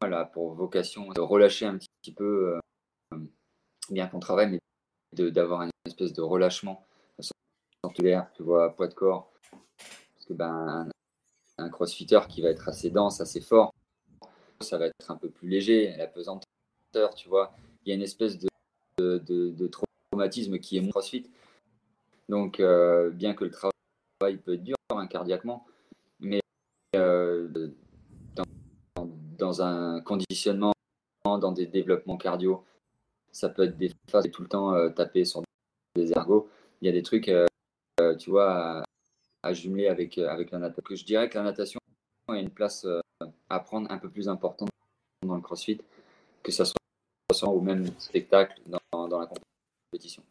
a 0.00 0.24
pour 0.26 0.54
vocation 0.54 1.08
de 1.08 1.20
relâcher 1.20 1.64
un 1.64 1.78
petit 1.78 2.12
peu, 2.12 2.58
euh, 3.12 3.18
bien 3.90 4.06
qu'on 4.06 4.20
travaille, 4.20 4.50
mais 4.50 4.60
d'avoir 5.14 5.62
une 5.62 5.70
espèce 5.86 6.12
de 6.12 6.22
relâchement 6.22 6.84
l'air, 8.02 8.30
tu 8.34 8.42
vois, 8.42 8.74
poids 8.74 8.88
de 8.88 8.94
corps. 8.94 9.32
Parce 10.14 10.26
que 10.26 10.32
ben, 10.32 10.88
un 11.58 11.68
crossfitter 11.68 12.20
qui 12.28 12.42
va 12.42 12.48
être 12.48 12.68
assez 12.68 12.90
dense, 12.90 13.20
assez 13.20 13.40
fort, 13.40 13.72
ça 14.60 14.78
va 14.78 14.86
être 14.86 15.10
un 15.10 15.16
peu 15.16 15.28
plus 15.28 15.48
léger, 15.48 15.94
la 15.96 16.06
pesanteur, 16.06 17.14
tu 17.16 17.28
vois. 17.28 17.54
Il 17.84 17.90
y 17.90 17.92
a 17.92 17.94
une 17.94 18.02
espèce 18.02 18.38
de, 18.38 18.48
de, 18.98 19.70
traumatisme 20.12 20.58
qui 20.58 20.76
est 20.76 20.80
moins 20.80 20.90
crossfit. 20.90 21.30
Donc, 22.28 22.60
euh, 22.60 23.10
bien 23.10 23.34
que 23.34 23.44
le 23.44 23.50
travail 23.50 24.38
peut 24.44 24.54
être 24.54 24.64
dur 24.64 24.76
hein, 24.90 25.06
cardiaquement, 25.06 25.66
mais 26.20 26.40
euh, 26.96 27.70
dans, 29.36 29.60
un 29.60 30.00
conditionnement, 30.00 30.72
dans 31.24 31.52
des 31.52 31.66
développements 31.66 32.16
cardio, 32.16 32.64
ça 33.34 33.48
peut 33.48 33.64
être 33.64 33.76
des 33.76 33.90
phases 34.08 34.30
tout 34.30 34.42
le 34.42 34.48
temps 34.48 34.74
euh, 34.74 34.88
taper 34.90 35.24
sur 35.24 35.42
des 35.96 36.12
ergots. 36.12 36.48
Il 36.80 36.86
y 36.86 36.88
a 36.88 36.92
des 36.92 37.02
trucs, 37.02 37.30
tu 38.18 38.30
vois, 38.30 38.84
à, 39.42 39.52
jumeler 39.52 39.88
avec, 39.88 40.18
avec 40.18 40.50
la 40.50 40.58
natation. 40.58 40.94
Je 40.94 41.04
dirais 41.04 41.28
que 41.28 41.36
la 41.36 41.44
natation 41.44 41.80
a 42.28 42.38
une 42.38 42.50
place 42.50 42.86
à 43.48 43.60
prendre 43.60 43.90
un 43.90 43.98
peu 43.98 44.08
plus 44.08 44.28
importante 44.28 44.68
dans 45.26 45.34
le 45.34 45.40
crossfit, 45.40 45.80
que 46.42 46.52
ça 46.52 46.64
soit 46.64 47.48
au 47.48 47.60
même 47.60 47.86
spectacle 47.98 48.60
dans, 48.66 49.08
dans 49.08 49.18
la 49.18 49.26
compétition. 49.26 50.22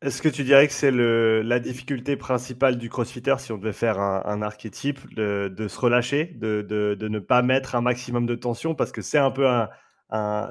Est-ce 0.00 0.20
que 0.20 0.28
tu 0.28 0.42
dirais 0.42 0.66
que 0.66 0.72
c'est 0.72 0.90
la 0.90 1.60
difficulté 1.60 2.16
principale 2.16 2.76
du 2.76 2.88
crossfitter, 2.88 3.36
si 3.38 3.52
on 3.52 3.58
devait 3.58 3.72
faire 3.72 4.00
un, 4.00 4.42
archétype, 4.42 5.14
de, 5.14 5.68
se 5.68 5.78
relâcher, 5.78 6.24
de, 6.24 6.62
de, 6.62 7.08
ne 7.08 7.18
pas 7.20 7.42
mettre 7.42 7.76
un 7.76 7.82
maximum 7.82 8.26
de 8.26 8.34
tension, 8.34 8.74
parce 8.74 8.90
que 8.90 9.00
c'est 9.00 9.18
un 9.18 9.30
peu 9.30 9.48
un, 9.48 9.68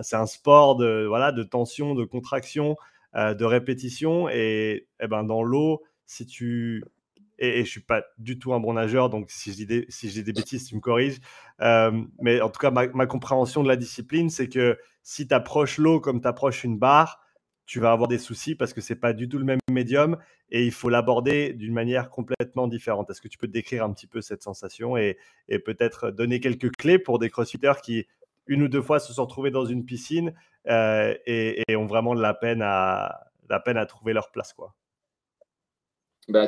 c'est 0.02 0.16
un 0.16 0.26
sport 0.26 0.76
de, 0.76 1.06
voilà, 1.08 1.32
de 1.32 1.44
tension, 1.44 1.94
de 1.94 2.04
contraction, 2.04 2.76
euh, 3.16 3.34
de 3.34 3.46
répétition, 3.46 4.30
et, 4.30 4.88
et 5.00 5.08
ben 5.08 5.24
dans 5.24 5.44
l'eau, 5.44 5.84
si 6.06 6.26
tu 6.26 6.84
et, 7.38 7.60
et, 7.60 7.66
je 7.66 7.70
suis 7.70 7.82
pas 7.82 8.04
du 8.20 8.38
tout 8.40 8.54
un 8.54 8.60
bon 8.60 8.74
nageur, 8.74 9.10
donc 9.10 9.32
si 9.32 9.52
j'ai 9.54 9.66
des, 9.66 9.86
si 9.90 10.24
des 10.24 10.34
bêtises, 10.34 10.68
tu 10.68 10.76
me 10.76 10.80
corriges. 10.80 11.20
Euh, 11.62 11.92
mais 12.22 12.40
en 12.40 12.50
tout 12.50 12.60
cas, 12.60 12.72
ma, 12.72 12.88
ma, 12.88 13.08
compréhension 13.08 13.64
de 13.64 13.68
la 13.68 13.76
discipline, 13.76 14.30
c'est 14.30 14.48
que 14.48 14.78
si 15.02 15.28
tu 15.28 15.34
approches 15.34 15.78
l'eau 15.78 16.00
comme 16.00 16.22
tu 16.22 16.28
approches 16.28 16.64
une 16.64 16.78
barre, 16.78 17.20
tu 17.66 17.80
vas 17.80 17.92
avoir 17.92 18.08
des 18.08 18.20
soucis 18.20 18.56
parce 18.56 18.74
que 18.74 18.82
c'est 18.82 18.96
pas 18.96 19.14
du 19.14 19.28
tout 19.28 19.40
le 19.40 19.46
même 19.46 19.60
médium 19.72 20.18
et 20.50 20.66
il 20.66 20.72
faut 20.72 20.90
l'aborder 20.90 21.54
d'une 21.54 21.74
manière 21.74 22.10
complètement 22.10 22.68
différente. 22.68 23.10
Est-ce 23.10 23.22
que 23.22 23.28
tu 23.28 23.38
peux 23.38 23.48
décrire 23.48 23.86
un 23.86 23.94
petit 23.94 24.08
peu 24.08 24.22
cette 24.22 24.44
sensation 24.44 24.98
et, 24.98 25.18
et 25.48 25.58
peut-être 25.58 26.12
donner 26.12 26.40
quelques 26.40 26.72
clés 26.76 27.00
pour 27.00 27.18
des 27.18 27.30
crossfitters 27.30 27.82
qui, 27.82 28.06
une 28.52 28.64
ou 28.64 28.68
deux 28.68 28.82
fois, 28.82 29.00
se 29.00 29.14
sont 29.14 29.26
retrouvés 29.26 29.50
dans 29.50 29.66
une 29.66 29.86
piscine 29.86 30.34
euh, 30.68 31.16
et, 31.26 31.64
ont 31.76 31.88
vraiment 31.88 32.14
de 32.14 32.22
la 32.22 32.34
peine 32.34 32.62
à, 32.62 33.86
trouver 33.88 34.14
leur 34.14 34.30
place 34.32 34.54
quoi. 34.54 34.76
Bah, 36.28 36.48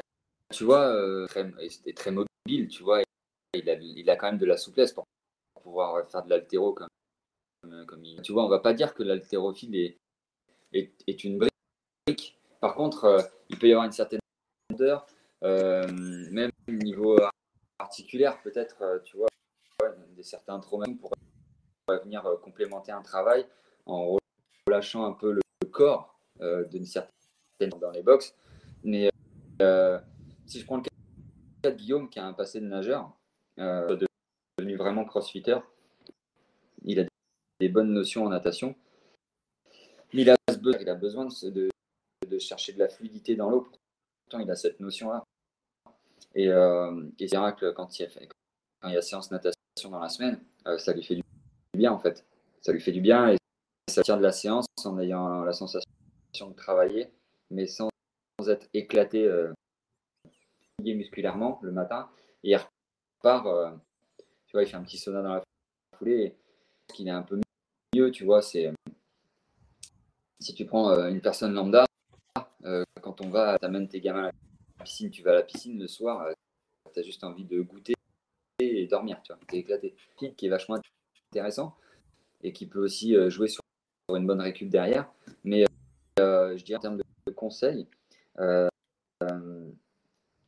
tu 0.51 0.66
vois, 0.66 0.93
euh, 0.93 1.26
très, 1.28 1.49
très 1.95 2.12
mobile, 2.12 2.68
tu 2.70 2.84
vois. 2.84 3.01
Il 3.54 4.10
a, 4.10 4.16
quand 4.16 4.28
même 4.28 4.38
de 4.38 4.45
la 4.45 4.58
souplesse 4.58 4.91
pour 4.91 5.06
pouvoir 5.62 6.06
faire 6.10 6.24
de 6.24 6.30
l'altéro 6.30 6.74
comme, 6.74 7.86
comme 7.88 8.04
il... 8.04 8.22
Tu 8.22 8.34
vois, 8.34 8.45
on 8.45 8.49
va 8.49 8.60
pas 8.60 8.74
dire 8.74 8.93
que 8.93 9.04
l'haltérophile 9.04 9.76
est, 10.74 11.24
une 11.24 11.38
brique. 11.38 12.38
Par 12.60 12.76
contre, 12.76 13.06
euh, 13.06 13.22
il 13.49 13.58
peut 13.58 13.68
y 13.68 13.72
avoir 13.72 13.86
une 13.86 13.91
certaine 13.91 14.20
rondeur, 14.70 15.06
euh, 15.43 15.88
même 16.32 16.51
au 16.68 16.72
niveau 16.72 17.18
articulaire, 17.80 18.41
peut-être, 18.41 18.82
euh, 18.82 18.99
tu 19.04 19.18
vois, 19.18 19.28
des 20.16 20.24
certains 20.24 20.60
traumatismes 20.60 20.99
pour 20.99 21.14
venir 21.88 22.24
complémenter 22.42 22.92
un 22.92 23.02
travail 23.02 23.46
en 23.86 24.18
relâchant 24.68 25.06
un 25.06 25.14
peu 25.14 25.32
le, 25.32 25.42
corps 25.72 26.20
d'une 26.70 26.86
certaine 26.86 27.70
dans 27.82 27.92
les 27.92 28.04
box. 28.04 28.36
Mais 28.84 29.10
si 30.46 30.60
je 30.60 30.66
prends 30.66 30.78
le 30.78 30.84
cas 30.84 31.72
de 31.72 31.76
Guillaume, 31.76 32.10
qui 32.10 32.20
a 32.20 32.26
un 32.26 32.34
passé 32.34 32.60
de 32.60 32.68
nageur, 32.68 33.12
euh, 33.60 33.98
devenu 34.58 34.76
vraiment 34.76 35.06
crossfitter, 35.06 35.58
il 36.84 37.00
a 37.00 37.06
des 37.60 37.70
bonnes 37.70 37.94
notions 37.94 38.26
en 38.26 38.30
natation. 38.30 38.76
Mais 40.14 40.22
il 40.22 40.30
a, 40.30 40.96
besoin 40.96 41.26
de, 41.26 41.70
chercher 42.40 42.74
de 42.74 42.80
la 42.80 42.90
fluidité 42.90 43.36
dans 43.36 43.50
l'eau. 43.50 43.68
Pourtant, 44.26 44.44
il 44.44 44.52
a 44.52 44.56
cette 44.56 44.80
notion-là. 44.80 45.24
Et, 46.36 46.50
euh, 46.50 47.10
c'est 47.20 47.28
quand 47.30 48.00
il, 48.00 48.02
y 48.02 48.06
a, 48.06 48.10
quand 48.82 48.90
il 48.90 48.94
y 48.94 48.98
a 48.98 49.02
séance 49.02 49.32
natation 49.32 49.90
dans 49.90 50.00
la 50.00 50.10
semaine, 50.10 50.40
euh, 50.68 50.78
ça 50.78 50.94
lui 50.94 51.04
fait 51.04 51.16
du 51.16 51.24
bien 51.76 51.92
en 51.92 52.00
fait. 52.00 52.26
Ça 52.62 52.72
lui 52.72 52.82
fait 52.82 52.92
du 52.92 53.02
bien 53.02 53.30
et 53.30 53.38
ça 53.90 54.04
tient 54.04 54.18
de 54.18 54.24
la 54.24 54.32
séance 54.32 54.66
en 54.86 55.00
ayant 55.00 55.44
la 55.44 55.54
sensation 55.54 55.84
de 56.50 56.54
travailler, 56.54 57.10
mais 57.52 57.68
sans 57.68 57.90
être 58.48 58.68
éclaté 58.74 59.26
euh, 59.26 59.52
musculairement 60.84 61.60
le 61.62 61.72
matin 61.72 62.10
et 62.44 62.52
il 62.52 62.58
repart, 62.58 63.46
euh, 63.48 63.72
tu 64.48 64.54
vois, 64.54 64.64
il 64.64 64.70
fait 64.70 64.76
un 64.76 64.84
petit 64.84 64.98
sauna 64.98 65.22
dans 65.22 65.36
la 65.36 65.44
foulée. 65.98 66.36
Ce 66.90 66.96
qu'il 66.96 67.08
est 67.08 67.12
un 67.12 67.24
peu 67.24 67.40
mieux, 67.96 68.12
tu 68.12 68.26
vois, 68.26 68.42
c'est 68.42 68.74
si 70.42 70.54
tu 70.54 70.66
prends 70.66 70.90
euh, 70.92 71.08
une 71.10 71.22
personne 71.22 71.54
lambda, 71.54 71.86
euh, 72.66 72.84
quand 73.02 73.22
on 73.22 73.30
va, 73.30 73.58
t'amènes 73.58 73.88
tes 73.88 74.02
gamins 74.02 74.26
à 74.26 74.32
la 74.80 74.84
piscine, 74.84 75.10
tu 75.10 75.24
vas 75.24 75.32
à 75.32 75.36
la 75.36 75.44
piscine 75.44 75.80
le 75.80 75.88
soir, 75.88 76.28
tu 76.94 77.00
as 77.00 77.04
juste 77.04 77.24
envie 77.24 77.46
de 77.46 77.62
goûter 77.62 77.94
et 78.60 78.86
dormir, 78.88 79.22
tu 79.24 79.32
vois, 79.32 79.42
t'es 79.48 79.60
éclaté. 79.60 79.96
Qui 80.18 80.46
est 80.46 80.50
vachement 80.50 80.78
intéressant 81.34 81.76
et 82.44 82.54
qui 82.54 82.68
peut 82.68 82.80
aussi 82.80 83.16
jouer 83.30 83.48
sur 83.48 83.62
une 84.10 84.28
bonne 84.28 84.42
récup 84.42 84.70
derrière. 84.70 85.12
Mais 85.44 85.66
je 86.18 86.64
dirais 86.64 86.78
en 86.78 86.82
termes 86.82 86.98
de, 86.98 87.32
conseils, 87.32 87.88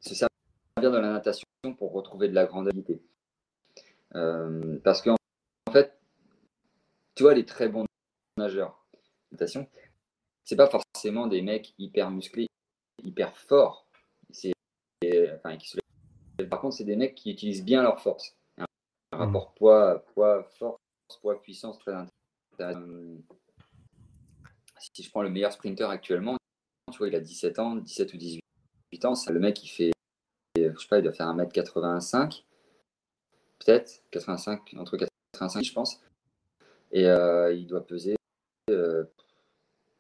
se 0.06 0.14
servir 0.14 0.30
de 0.78 0.88
la 0.98 1.12
natation 1.12 1.46
pour 1.78 1.92
retrouver 1.94 2.28
de 2.28 2.36
la 2.36 2.48
Euh, 4.16 4.80
parce 4.84 5.02
qu'en 5.02 5.16
en 5.68 5.72
fait, 5.72 5.98
tu 7.16 7.24
vois, 7.24 7.34
les 7.34 7.46
très 7.46 7.68
bons 7.68 7.86
nageurs, 8.38 8.86
natation, 9.32 9.68
c'est 10.44 10.56
pas 10.56 10.70
forcément 10.70 11.28
des 11.28 11.42
mecs 11.42 11.74
hyper 11.78 12.12
musclés, 12.12 12.48
hyper 13.04 13.36
forts. 13.38 13.88
Par 16.50 16.62
contre, 16.62 16.76
c'est 16.76 16.84
des 16.84 16.96
mecs 16.96 17.16
qui 17.16 17.32
utilisent 17.32 17.64
bien 17.64 17.82
leur 17.82 18.00
force. 18.00 18.36
Un, 19.16 19.18
mmh. 19.18 19.22
rapport 19.28 19.53
poids, 19.53 20.05
poids, 20.13 20.43
force, 20.57 20.78
poids, 21.22 21.41
puissance 21.41 21.80
très 21.80 21.93
intéressant. 22.53 22.82
Si 24.80 25.03
je 25.03 25.09
prends 25.09 25.24
le 25.24 25.30
meilleur 25.30 25.51
sprinter 25.51 25.89
actuellement, 25.89 26.38
tu 26.91 26.97
vois, 26.97 27.07
il 27.07 27.16
a 27.16 27.20
17 27.20 27.59
ans, 27.59 27.76
17 27.76 28.13
ou 28.13 28.18
18 28.18 28.41
ans, 29.05 29.16
c'est 29.16 29.32
le 29.32 29.39
mec 29.39 29.55
qui 29.55 29.68
fait 29.68 29.91
je 30.57 30.80
sais 30.80 30.88
pas, 30.88 30.99
il 30.99 31.03
doit 31.03 31.13
faire 31.13 31.28
1m85, 31.28 32.43
peut-être, 33.59 34.03
85, 34.11 34.76
entre 34.78 34.97
85, 35.34 35.63
je 35.63 35.74
pense. 35.74 35.99
Et 36.91 37.05
euh, 37.05 37.53
il 37.53 37.68
doit 37.68 37.86
peser 37.86 38.16
euh, 38.70 39.03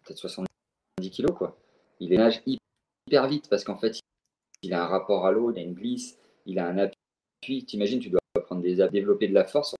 peut-être 0.03 0.17
70 0.17 0.47
kg, 1.11 1.31
quoi. 1.31 1.57
Il 1.99 2.17
nage 2.17 2.41
hyper 2.45 3.27
vite 3.27 3.49
parce 3.49 3.63
qu'en 3.63 3.77
fait, 3.77 3.99
il 4.61 4.73
a 4.73 4.83
un 4.83 4.87
rapport 4.87 5.25
à 5.25 5.31
l'eau, 5.31 5.51
il 5.51 5.59
a 5.59 5.61
une 5.61 5.73
glisse, 5.73 6.17
il 6.45 6.59
a 6.59 6.67
un 6.67 6.77
appui. 6.77 7.65
T'imagines, 7.65 7.99
tu 7.99 8.09
dois 8.09 8.21
des 8.65 8.87
développer 8.89 9.27
de 9.27 9.33
la 9.33 9.45
force 9.45 9.75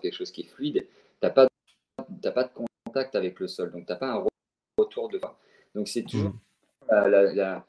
quelque 0.00 0.14
chose 0.14 0.30
qui 0.30 0.42
est 0.42 0.46
fluide. 0.46 0.86
T'as 1.20 1.30
pas, 1.30 1.48
pas 2.34 2.44
de 2.44 2.50
contact 2.84 3.14
avec 3.14 3.40
le 3.40 3.48
sol, 3.48 3.72
donc 3.72 3.86
t'as 3.86 3.96
pas 3.96 4.12
un 4.12 4.24
retour 4.78 5.08
de. 5.08 5.20
Donc 5.74 5.88
c'est 5.88 6.02
toujours 6.02 6.34
mmh. 6.90 7.08
la, 7.08 7.64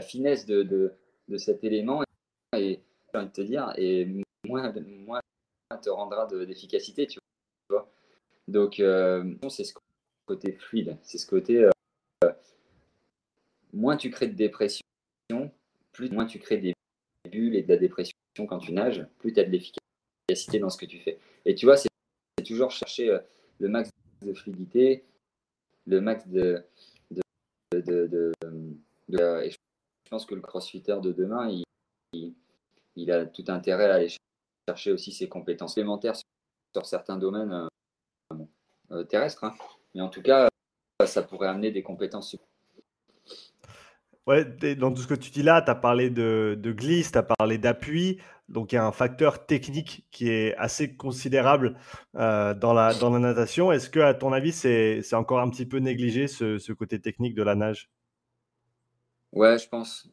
finesse 0.00 0.46
de 0.46 0.62
de 1.28 1.36
cet 1.38 1.64
élément 1.64 2.02
et 2.56 2.80
j'ai 3.12 3.18
envie 3.18 3.28
de 3.28 3.32
te 3.32 3.40
dire, 3.40 3.72
et 3.76 4.06
moins, 4.46 4.72
moins 4.72 5.20
te 5.82 5.90
rendra 5.90 6.26
d'efficacité, 6.26 7.06
tu 7.06 7.18
vois. 7.68 7.90
Donc, 8.48 8.80
euh, 8.80 9.34
c'est 9.48 9.64
ce 9.64 9.74
côté 10.26 10.52
fluide, 10.52 10.98
c'est 11.02 11.18
ce 11.18 11.26
côté. 11.26 11.64
Euh, 11.64 12.32
moins 13.72 13.96
tu 13.96 14.10
crées 14.10 14.28
de 14.28 14.36
dépression, 14.36 14.82
plus 15.92 16.10
moins 16.10 16.26
tu 16.26 16.38
crées 16.38 16.58
des 16.58 16.74
bulles 17.30 17.56
et 17.56 17.62
de 17.62 17.68
la 17.68 17.76
dépression 17.76 18.16
quand 18.44 18.58
tu 18.58 18.72
nages, 18.72 19.06
plus 19.18 19.32
tu 19.32 19.40
as 19.40 19.44
de 19.44 19.50
l'efficacité 19.50 20.58
dans 20.58 20.68
ce 20.68 20.76
que 20.76 20.84
tu 20.84 20.98
fais. 20.98 21.18
Et 21.46 21.54
tu 21.54 21.64
vois, 21.64 21.76
c'est 21.76 21.88
toujours 22.44 22.70
chercher 22.70 23.10
euh, 23.10 23.18
le 23.58 23.68
max 23.68 23.88
de 24.22 24.34
fluidité, 24.34 25.04
le 25.86 26.00
max 26.00 26.26
de, 26.28 26.64
de, 27.72 28.32
je 30.06 30.10
pense 30.10 30.26
que 30.26 30.34
le 30.34 30.40
crossfitter 30.40 30.98
de 31.02 31.12
demain, 31.12 31.50
il, 32.12 33.10
a 33.10 33.26
tout 33.26 33.44
intérêt 33.48 33.90
à 33.90 33.94
aller 33.94 34.14
chercher 34.68 34.92
aussi 34.92 35.12
ses 35.12 35.28
compétences 35.28 35.76
élémentaires 35.76 36.16
sur, 36.16 36.86
certains 36.86 37.16
domaines 37.16 37.68
terrestres. 39.08 39.44
Hein. 39.44 39.54
Mais 39.94 40.02
en 40.02 40.08
tout 40.08 40.22
cas, 40.22 40.48
ça 41.04 41.22
pourrait 41.22 41.48
amener 41.48 41.70
des 41.70 41.82
compétences 41.82 42.36
Ouais, 44.26 44.44
dans 44.74 44.92
tout 44.92 45.02
ce 45.02 45.06
que 45.06 45.14
tu 45.14 45.30
dis 45.30 45.44
là, 45.44 45.62
tu 45.62 45.70
as 45.70 45.76
parlé 45.76 46.10
de, 46.10 46.58
de 46.58 46.72
glisse, 46.72 47.12
tu 47.12 47.18
as 47.18 47.22
parlé 47.22 47.58
d'appui. 47.58 48.20
Donc, 48.48 48.72
il 48.72 48.76
y 48.76 48.78
a 48.78 48.84
un 48.84 48.92
facteur 48.92 49.46
technique 49.46 50.06
qui 50.10 50.28
est 50.28 50.54
assez 50.56 50.96
considérable 50.96 51.78
euh, 52.16 52.54
dans, 52.54 52.72
la, 52.72 52.92
dans 52.94 53.10
la 53.10 53.20
natation. 53.20 53.70
Est-ce 53.70 53.88
que, 53.88 54.00
à 54.00 54.14
ton 54.14 54.32
avis, 54.32 54.52
c'est 54.52 55.14
encore 55.14 55.40
un 55.40 55.50
petit 55.50 55.66
peu 55.66 55.78
négligé, 55.78 56.26
ce, 56.26 56.58
ce, 56.58 56.72
côté 56.72 57.00
technique 57.00 57.34
de 57.34 57.42
la 57.42 57.54
nage? 57.54 57.88
Ouais, 59.32 59.58
je 59.58 59.68
pense. 59.68 60.08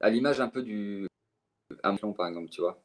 À 0.00 0.08
l'image 0.08 0.40
un 0.40 0.48
peu 0.48 0.62
du 0.62 1.06
Hamelon, 1.82 2.12
par 2.12 2.28
exemple, 2.28 2.48
tu 2.48 2.62
vois. 2.62 2.82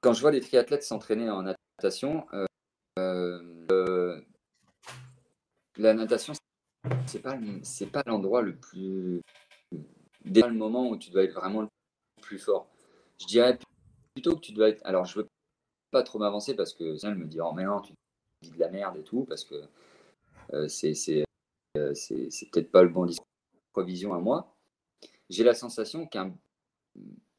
Quand 0.00 0.12
je 0.12 0.20
vois 0.20 0.30
des 0.30 0.40
triathlètes 0.40 0.84
s'entraîner 0.84 1.28
en 1.28 1.42
natation, 1.42 2.26
euh, 2.32 2.46
euh, 3.70 4.20
la 5.76 5.94
natation, 5.94 6.34
c'est 7.06 7.22
pas 7.22 7.38
c'est 7.62 7.90
pas 7.90 8.02
l'endroit 8.06 8.42
le 8.42 8.54
plus 8.54 9.22
dès 10.24 10.42
le 10.42 10.54
moment 10.54 10.88
où 10.90 10.96
tu 10.96 11.10
dois 11.10 11.24
être 11.24 11.34
vraiment 11.34 11.62
le 11.62 11.68
plus 12.20 12.38
fort. 12.38 12.68
Je 13.20 13.26
dirais 13.26 13.58
plutôt 14.14 14.36
que 14.36 14.40
tu 14.40 14.52
dois 14.52 14.68
être. 14.68 14.84
Alors 14.84 15.04
je 15.04 15.20
veux 15.20 15.28
pas 15.90 16.02
trop 16.02 16.18
m'avancer 16.18 16.54
parce 16.54 16.74
que 16.74 16.96
ça 16.96 17.14
me 17.14 17.24
dit 17.24 17.40
oh 17.40 17.52
mais 17.52 17.64
non 17.64 17.80
tu 17.80 17.92
dis 18.42 18.50
de 18.50 18.58
la 18.58 18.68
merde 18.68 18.96
et 18.96 19.02
tout 19.02 19.24
parce 19.24 19.44
que 19.44 19.54
euh, 20.52 20.68
c'est 20.68 20.92
euh, 21.76 21.94
c'est 21.94 22.30
c'est 22.30 22.50
peut-être 22.50 22.70
pas 22.70 22.82
le 22.82 22.88
bon 22.88 23.06
discours 23.06 23.26
provision 23.72 24.14
à 24.14 24.18
moi. 24.18 24.54
J'ai 25.30 25.44
la 25.44 25.54
sensation 25.54 26.06
qu'un 26.06 26.34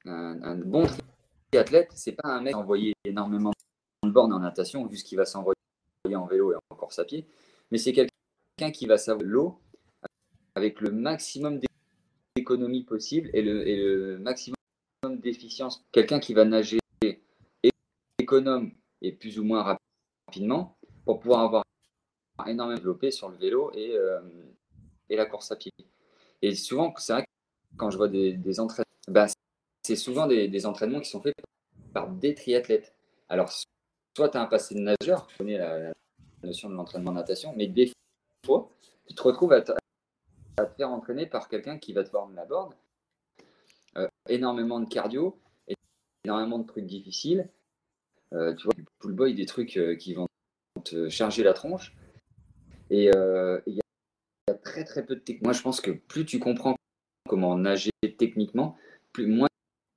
un, 0.05 0.55
bon 0.55 0.87
athlète 1.53 1.91
c'est 1.95 2.13
pas 2.13 2.29
un 2.29 2.41
mec 2.41 2.55
envoyé 2.55 2.93
énormément 3.03 3.51
de 4.03 4.09
bornes 4.09 4.33
en 4.33 4.39
natation 4.39 4.85
vu 4.85 4.97
ce 4.97 5.03
qu'il 5.03 5.17
va 5.17 5.25
s'envoyer 5.25 5.55
en 6.15 6.25
vélo 6.25 6.53
et 6.53 6.55
en 6.55 6.75
course 6.75 6.99
à 6.99 7.05
pied, 7.05 7.27
mais 7.71 7.77
c'est 7.77 7.91
quelqu'un 7.91 8.13
qui 8.71 8.85
va 8.85 8.97
savoir 8.97 9.25
l'eau 9.25 9.59
avec 10.55 10.81
le 10.81 10.91
maximum 10.91 11.59
d'économie 12.35 12.83
possible 12.83 13.29
et 13.33 13.41
le, 13.41 14.17
maximum 14.19 14.55
d'efficience. 15.05 15.83
Quelqu'un 15.91 16.19
qui 16.19 16.33
va 16.33 16.45
nager 16.45 16.79
économe 18.19 18.71
et 19.01 19.13
plus 19.13 19.39
ou 19.39 19.43
moins 19.43 19.77
rapidement 20.27 20.77
pour 21.05 21.19
pouvoir 21.19 21.41
avoir 21.41 21.63
énormément 22.47 22.77
développé 22.77 23.11
sur 23.11 23.29
le 23.29 23.37
vélo 23.37 23.71
et, 23.73 23.95
euh, 23.95 24.19
et 25.09 25.15
la 25.15 25.25
course 25.25 25.51
à 25.51 25.55
pied. 25.55 25.71
Et 26.41 26.53
souvent, 26.55 26.93
c'est 26.97 27.13
vrai 27.13 27.23
que 27.23 27.77
quand 27.77 27.89
je 27.89 27.97
vois 27.97 28.07
des, 28.07 28.59
entraînements, 28.59 29.27
c'est 29.83 29.95
souvent 29.95 30.27
des, 30.27 30.65
entraînements 30.65 30.99
qui 30.99 31.09
sont 31.09 31.21
faits 31.21 31.35
par 31.93 32.09
des 32.09 32.35
triathlètes. 32.35 32.93
Alors, 33.29 33.51
soit 33.51 34.29
tu 34.29 34.37
as 34.37 34.41
un 34.41 34.45
passé 34.45 34.75
de 34.75 34.81
nageur, 34.81 35.27
tu 35.27 35.37
connais 35.37 35.57
la, 35.57 35.93
notion 36.43 36.69
de 36.69 36.75
l'entraînement 36.75 37.11
de 37.11 37.17
natation, 37.17 37.53
mais 37.55 37.67
des 37.67 37.91
tu 39.07 39.15
te 39.15 39.21
retrouves 39.21 39.53
à 39.53 39.61
te, 39.61 39.71
faire 40.77 40.89
entraîner 40.89 41.25
par 41.25 41.47
quelqu'un 41.49 41.77
qui 41.77 41.93
va 41.93 42.03
te 42.03 42.09
former 42.09 42.35
la 42.35 42.45
board. 42.45 42.73
Euh, 43.97 44.07
énormément 44.27 44.79
de 44.79 44.87
cardio, 44.87 45.39
énormément 46.23 46.59
de 46.59 46.67
trucs 46.67 46.85
difficiles. 46.85 47.49
Euh, 48.33 48.53
tu 48.53 48.65
vois, 48.65 48.73
du 48.75 48.85
pull 48.99 49.13
boy, 49.13 49.33
des 49.33 49.45
trucs 49.45 49.77
euh, 49.77 49.95
qui 49.95 50.13
vont 50.13 50.27
te 50.83 51.09
charger 51.09 51.43
la 51.43 51.53
tronche. 51.53 51.95
Et 52.91 53.05
il 53.05 53.73
y, 53.75 53.81
a 54.51 54.53
très 54.63 54.83
très 54.83 55.05
peu 55.05 55.15
de 55.15 55.19
technique. 55.19 55.43
Moi, 55.43 55.53
je 55.53 55.61
pense 55.61 55.79
que 55.79 55.91
plus 55.91 56.25
tu 56.25 56.39
comprends 56.39 56.75
comment 57.27 57.55
nager 57.55 57.91
techniquement, 58.17 58.75
plus 59.13 59.27
moins 59.27 59.47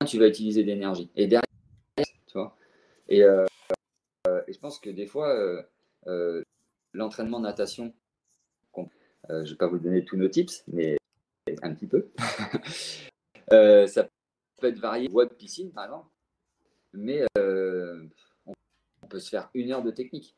tu 0.07 0.19
vas 0.19 0.29
utiliser 0.29 0.63
d'énergie. 0.63 1.11
Et 1.17 1.27
derrière, 1.27 1.43
tu 1.97 2.35
vois. 2.35 2.57
Et, 3.09 3.21
je 3.23 4.59
pense 4.59 4.79
que 4.79 4.91
des 4.91 5.07
fois, 5.07 5.35
l'entraînement 6.93 7.41
natation 7.41 7.95
euh, 9.31 9.45
je 9.45 9.51
ne 9.51 9.51
vais 9.51 9.57
pas 9.57 9.69
vous 9.69 9.79
donner 9.79 10.05
tous 10.05 10.17
nos 10.17 10.29
tips, 10.29 10.65
mais 10.69 10.97
un 11.63 11.75
petit 11.75 11.87
peu. 11.87 12.11
Euh, 13.53 13.87
ça 13.87 14.09
peut 14.61 14.69
être 14.69 14.79
varié, 14.79 15.09
voie 15.09 15.27
de 15.27 15.35
piscine 15.35 15.73
par 15.73 15.85
exemple, 15.85 16.09
mais 16.95 17.23
euh, 17.37 18.09
on, 18.47 18.55
peut 19.09 19.19
se 19.19 19.29
faire 19.29 19.51
une 19.53 19.73
heure 19.73 19.83
de 19.83 19.91
technique. 19.91 20.35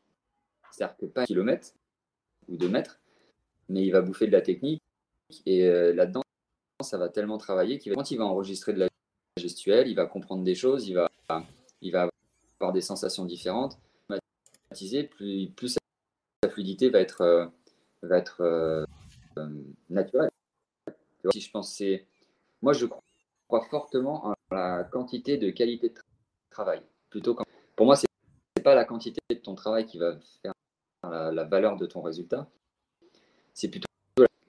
C'est-à-dire 0.71 0.97
que 0.97 1.05
pas 1.05 1.21
un 1.21 1.25
kilomètre 1.25 1.69
ou 2.49 2.57
deux 2.57 2.67
mètres, 2.67 2.99
mais 3.69 3.85
il 3.85 3.91
va 3.91 4.01
bouffer 4.01 4.27
de 4.27 4.33
la 4.33 4.41
technique 4.41 4.81
et 5.45 5.65
là-dedans, 5.93 6.23
ça 6.83 6.97
va 6.97 7.07
tellement 7.07 7.37
travailler 7.37 7.77
qu'il 7.77 7.93
va, 7.93 7.95
quand 7.95 8.11
il 8.11 8.17
va 8.17 8.25
enregistrer 8.25 8.73
de 8.73 8.79
la 8.79 8.89
gestuelle, 9.37 9.87
il 9.87 9.95
va 9.95 10.07
comprendre 10.07 10.43
des 10.43 10.55
choses, 10.55 10.89
il 10.89 10.95
va, 10.95 11.09
il 11.81 11.93
va 11.93 12.09
avoir 12.59 12.73
des 12.73 12.81
sensations 12.81 13.23
différentes. 13.23 13.79
Plus, 14.71 15.51
plus 15.55 15.77
sa 16.43 16.49
fluidité 16.49 16.89
va 16.89 16.99
être 16.99 17.49
va 18.05 18.17
être 18.17 18.41
euh, 18.41 18.85
euh, 19.37 19.49
naturel. 19.89 20.29
Si 21.31 21.41
je 21.41 21.51
pense 21.51 21.81
moi 22.61 22.73
je 22.73 22.85
crois 22.85 23.61
fortement 23.69 24.27
en 24.27 24.35
la 24.51 24.83
quantité 24.83 25.37
de 25.37 25.49
qualité 25.49 25.89
de 25.89 25.95
travail. 26.49 26.81
Plutôt 27.09 27.35
pour 27.75 27.85
moi, 27.85 27.95
c'est 27.95 28.07
pas 28.63 28.75
la 28.75 28.85
quantité 28.85 29.19
de 29.29 29.35
ton 29.35 29.55
travail 29.55 29.85
qui 29.85 29.97
va 29.97 30.17
faire 30.41 30.53
la, 31.03 31.43
valeur 31.43 31.77
de 31.77 31.85
ton 31.85 32.01
résultat. 32.01 32.49
C'est 33.53 33.69
plutôt 33.69 33.85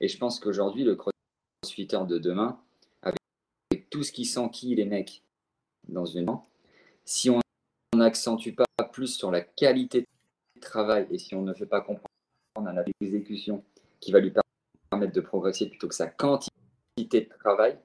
et 0.00 0.08
je 0.08 0.18
pense 0.18 0.40
qu'aujourd'hui 0.40 0.84
le 0.84 0.96
crossfitter 0.96 2.04
de 2.06 2.18
demain, 2.18 2.60
avec, 3.02 3.18
tout 3.90 4.02
ce 4.02 4.12
qui 4.12 4.24
s'enquille 4.24 4.74
les 4.74 4.84
mecs 4.84 5.22
dans 5.88 6.04
une 6.04 6.26
si 7.04 7.30
on 7.30 7.40
n'accentue 7.94 8.54
pas 8.54 8.84
plus 8.92 9.16
sur 9.16 9.30
la 9.30 9.40
qualité 9.40 10.02
de 10.02 10.60
travail 10.60 11.06
et 11.10 11.18
si 11.18 11.34
on 11.34 11.42
ne 11.42 11.54
fait 11.54 11.66
pas 11.66 11.80
comprendre 11.80 12.05
à 12.76 12.82
la 12.82 12.84
exécution 13.00 13.64
qui 14.00 14.12
va 14.12 14.20
lui 14.20 14.32
permettre 14.90 15.12
de 15.12 15.20
progresser 15.20 15.68
plutôt 15.68 15.88
que 15.88 15.94
sa 15.94 16.08
quantité 16.08 16.50
de 16.98 17.28
travail, 17.38 17.78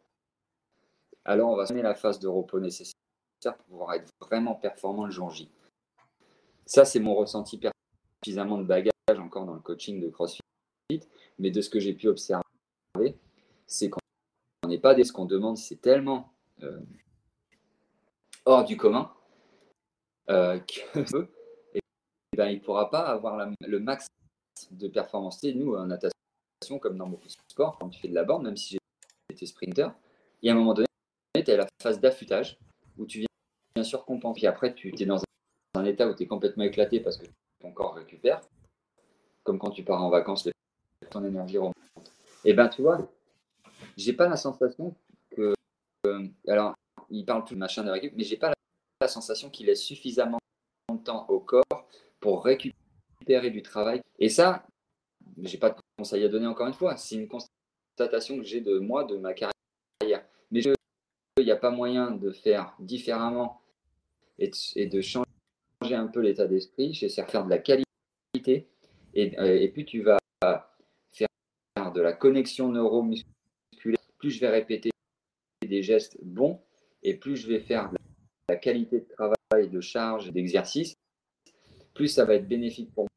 alors 1.26 1.52
on 1.52 1.56
va 1.56 1.66
donner 1.66 1.82
la 1.82 1.96
phase 1.96 2.20
de 2.20 2.28
repos 2.28 2.60
nécessaire 2.60 2.94
pour 3.44 3.66
pouvoir 3.66 3.94
être 3.94 4.10
vraiment 4.22 4.56
performant 4.56 5.06
le 5.06 5.12
jour 5.12 5.32
J. 5.32 5.50
Ça, 6.66 6.86
c'est 6.86 7.00
mon 7.00 7.16
ressenti 7.16 7.60
suffisamment 8.24 8.58
de 8.58 8.64
bagage 8.64 8.92
encore 9.10 9.46
dans 9.46 9.54
le 9.54 9.60
coaching 9.60 10.00
de 10.00 10.10
CrossFit, 10.10 10.42
mais 11.40 11.52
de 11.52 11.62
ce 11.62 11.70
que 11.70 11.80
j'ai 11.80 11.94
pu 11.94 12.08
observer, 12.08 12.44
c'est 13.68 13.90
qu'on 13.90 14.00
n'est 14.68 14.80
pas 14.80 14.94
des 14.94 15.04
ce 15.04 15.12
qu'on 15.12 15.26
demande, 15.26 15.58
c'est 15.58 15.82
tellement 15.82 16.34
euh, 16.64 16.80
hors 18.46 18.64
du 18.64 18.78
commun 18.78 19.14
euh, 20.30 20.60
que 20.94 21.28
ben, 22.38 22.48
il 22.48 22.60
ne 22.60 22.64
pourra 22.64 22.90
pas 22.90 23.02
avoir 23.02 23.50
le 23.60 23.80
max 23.80 24.08
de 24.72 24.88
performance. 24.88 25.44
nous, 25.44 25.76
en 25.76 25.86
natation, 25.86 26.80
comme 26.80 26.98
dans 26.98 27.08
beaucoup 27.08 27.28
de 27.28 27.34
sports, 27.50 27.78
quand 27.80 27.90
tu 27.90 28.00
fais 28.00 28.08
de 28.08 28.16
la 28.16 28.24
borne, 28.24 28.44
même 28.44 28.58
si 28.58 28.78
j'étais 29.30 29.46
sprinter, 29.46 29.90
y 30.42 30.50
a 30.50 30.54
un 30.54 30.56
moment 30.56 30.74
donné, 30.74 30.88
tu 31.34 31.52
as 31.52 31.58
la 31.58 31.68
phase 31.82 32.00
d'affûtage 32.00 32.58
où 32.98 33.06
tu 33.06 33.20
viens 33.20 33.28
bien 33.76 33.84
sûr 33.84 34.06
comprendre. 34.06 34.36
Puis 34.36 34.48
après, 34.48 34.74
tu 34.74 34.94
es 34.98 35.06
dans 35.06 35.22
un 35.76 35.86
état 35.86 36.08
où 36.08 36.16
tu 36.16 36.24
es 36.24 36.28
complètement 36.28 36.64
éclaté 36.64 37.00
parce 37.00 37.18
que 37.18 37.26
ton 37.60 37.72
corps 37.72 37.96
récupère. 37.96 38.42
Comme 39.44 39.58
quand 39.58 39.72
tu 39.72 39.84
pars 39.84 40.04
en 40.04 40.10
vacances, 40.10 40.48
ton 41.10 41.26
énergie 41.26 41.58
remonte. 41.58 41.76
Et 42.46 42.54
ben, 42.54 42.68
tu 42.68 42.82
vois, 42.82 43.10
j'ai 43.98 44.14
pas 44.14 44.28
la 44.28 44.38
sensation 44.38 44.96
que. 45.32 45.54
Euh, 46.06 46.28
alors, 46.48 46.74
il 47.10 47.26
parle 47.26 47.44
plus 47.44 47.56
de 47.56 47.60
machin 47.60 47.84
de 47.84 47.90
récup, 47.90 48.14
mais 48.16 48.24
j'ai 48.24 48.38
pas 48.38 48.54
la 49.02 49.08
sensation 49.08 49.50
qu'il 49.50 49.68
laisse 49.68 49.82
suffisamment 49.82 50.40
de 50.92 50.98
temps 50.98 51.26
au 51.30 51.40
corps 51.40 51.88
pour 52.20 52.44
récupérer 52.44 52.81
du 53.40 53.62
travail. 53.62 54.02
Et 54.20 54.30
ça, 54.30 54.66
j'ai 55.42 55.58
pas 55.58 55.70
de 55.70 55.76
conseil 55.98 56.24
à 56.24 56.28
donner 56.28 56.48
encore 56.48 56.68
une 56.68 56.74
fois. 56.74 56.98
C'est 56.98 57.16
une 57.16 57.28
constatation 57.28 58.38
que 58.38 58.44
j'ai 58.44 58.62
de 58.62 58.80
moi, 58.80 59.06
de 59.06 59.18
ma 59.18 59.34
carrière. 59.34 60.26
Mais 60.52 60.62
il 60.62 61.46
n'y 61.46 61.52
a 61.52 61.56
pas 61.56 61.72
moyen 61.72 62.12
de 62.12 62.32
faire 62.32 62.76
différemment 62.80 63.62
et 64.38 64.50
de, 64.88 65.02
changer 65.02 65.26
un 65.96 66.08
peu 66.08 66.20
l'état 66.20 66.48
d'esprit. 66.48 66.94
J'essaie 66.94 67.24
de 67.24 67.32
faire 67.32 67.46
de 67.46 67.50
la 67.50 67.60
qualité 67.60 68.68
et, 69.14 69.40
euh, 69.40 69.60
et 69.60 69.70
puis 69.70 69.86
tu 69.86 70.02
vas 70.02 70.18
faire 71.12 71.92
de 71.94 72.02
la 72.02 72.14
connexion 72.14 72.70
neuromusculaire. 72.70 73.98
Plus 74.18 74.32
je 74.32 74.40
vais 74.40 74.50
répéter 74.50 74.92
des 75.66 75.84
gestes 75.84 76.18
bons 76.22 76.60
et 77.02 77.16
plus 77.16 77.38
je 77.38 77.48
vais 77.48 77.60
faire 77.60 77.90
de 77.92 77.98
la 78.50 78.56
qualité 78.56 79.00
de 79.00 79.08
travail, 79.08 79.70
de 79.70 79.82
charge, 79.82 80.32
d'exercice, 80.32 80.96
plus 81.94 82.08
ça 82.08 82.26
va 82.26 82.36
être 82.36 82.48
bénéfique 82.48 82.94
pour 82.94 83.08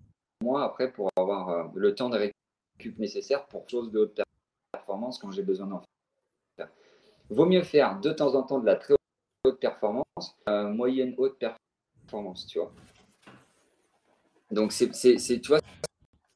après 0.52 0.92
pour 0.92 1.10
avoir 1.16 1.48
euh, 1.48 1.64
le 1.74 1.94
temps 1.94 2.10
de 2.10 2.18
récup 2.18 2.98
nécessaire 2.98 3.46
pour 3.46 3.68
chose 3.68 3.90
de 3.90 4.00
haute 4.00 4.20
performance 4.72 5.18
quand 5.18 5.30
j'ai 5.30 5.42
besoin 5.42 5.66
d'en 5.66 5.82
faire. 6.56 6.68
Vaut 7.30 7.46
mieux 7.46 7.62
faire 7.62 7.98
de 8.00 8.10
temps 8.12 8.34
en 8.34 8.42
temps 8.42 8.58
de 8.58 8.66
la 8.66 8.76
très 8.76 8.94
haute 9.44 9.58
performance, 9.58 10.04
euh, 10.48 10.68
moyenne 10.68 11.14
haute 11.16 11.38
performance, 11.38 12.46
tu 12.46 12.58
vois. 12.58 12.72
Donc 14.50 14.72
c'est, 14.72 14.90
tu 14.90 15.48
vois, 15.48 15.60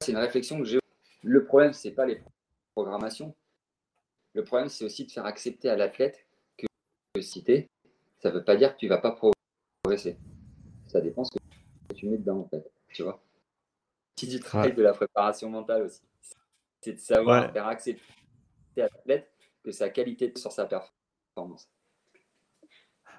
c'est 0.01 0.13
une 0.13 0.19
réflexion 0.19 0.59
que 0.59 0.65
j'ai. 0.65 0.79
Le 1.23 1.45
problème, 1.45 1.73
c'est 1.73 1.91
pas 1.91 2.07
les 2.07 2.23
programmations. 2.75 3.35
Le 4.33 4.45
problème, 4.45 4.69
c'est 4.69 4.85
aussi 4.85 5.05
de 5.05 5.11
faire 5.11 5.27
accepter 5.27 5.69
à 5.69 5.77
l'athlète 5.77 6.27
que 6.57 6.67
citer, 7.21 7.69
ça 8.21 8.31
veut 8.31 8.45
pas 8.45 8.57
dire 8.57 8.75
que 8.75 8.79
tu 8.79 8.89
vas 8.89 8.99
pas 8.99 9.17
progresser. 9.83 10.17
Ça 10.87 11.01
dépend 11.01 11.25
ce 11.25 11.31
que 11.31 11.95
tu 11.95 12.09
mets 12.09 12.19
dedans, 12.19 12.41
en 12.41 12.49
fait. 12.49 12.71
Tu 12.93 13.03
vois 13.03 13.21
Du 14.27 14.41
travail 14.41 14.75
de 14.75 14.83
la 14.83 14.93
préparation 14.93 15.49
mentale 15.49 15.83
aussi. 15.83 16.03
C'est 16.81 16.95
de 16.95 16.99
savoir 16.99 17.53
faire 17.53 17.67
accepter 17.67 18.03
à 18.79 18.83
l'athlète 18.83 19.31
que 19.65 19.71
sa 19.71 19.89
qualité 19.89 20.33
sur 20.37 20.53
sa 20.53 20.67
performance. 20.67 21.69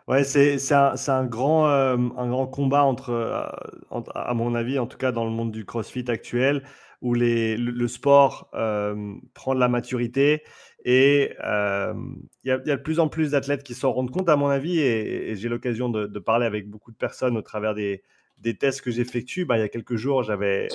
Ouais, 0.08 0.24
c'est 0.24 0.74
un, 0.74 0.95
un, 1.08 1.26
grand, 1.26 1.70
euh, 1.70 1.95
un 2.18 2.30
grand 2.30 2.47
combat 2.47 2.84
entre, 2.84 3.12
euh, 3.12 4.02
à 4.16 4.34
mon 4.34 4.56
avis, 4.56 4.80
en 4.80 4.88
tout 4.88 4.97
cas 4.97 5.12
dans 5.12 5.24
le 5.24 5.30
monde 5.30 5.52
du 5.52 5.66
CrossFit 5.66 6.10
actuel, 6.10 6.64
où 7.02 7.14
les, 7.14 7.58
le, 7.58 7.88
sport 7.88 8.50
euh, 8.56 9.14
prend 9.36 9.54
de 9.54 9.60
la 9.60 9.68
maturité 9.68 10.41
et 10.84 11.36
il 11.36 12.47
y, 12.47 12.52
a, 12.52 12.60
y, 12.66 12.72
a 12.72 12.78
de 12.78 12.82
plus 12.82 13.00
en 13.00 13.08
plus 13.08 13.32
d'athlètes 13.32 13.64
qui 13.64 13.76
s'en 13.76 13.91
rendent 13.91 14.10
compte, 14.12 14.30
à 14.30 14.36
mon 14.36 14.47
avis, 14.47 14.80
et, 14.80 15.36
j'ai 15.36 15.47
l'occasion 15.47 15.89
de, 15.89 16.08
de, 16.08 16.20
parler 16.20 16.47
avec 16.47 16.70
beaucoup 16.70 16.91
de 16.91 16.97
personnes 16.97 17.38
au 17.38 17.41
travers 17.43 17.76
des, 17.76 18.02
des 18.40 18.58
tests 18.58 18.82
que 18.82 18.92
j'effectue. 18.92 19.46
Bah, 19.46 19.58
il 19.58 19.62
y 19.62 19.64
a 19.64 19.70
quelques 19.70 19.96
jours, 19.96 20.24
j'avais 20.24 20.68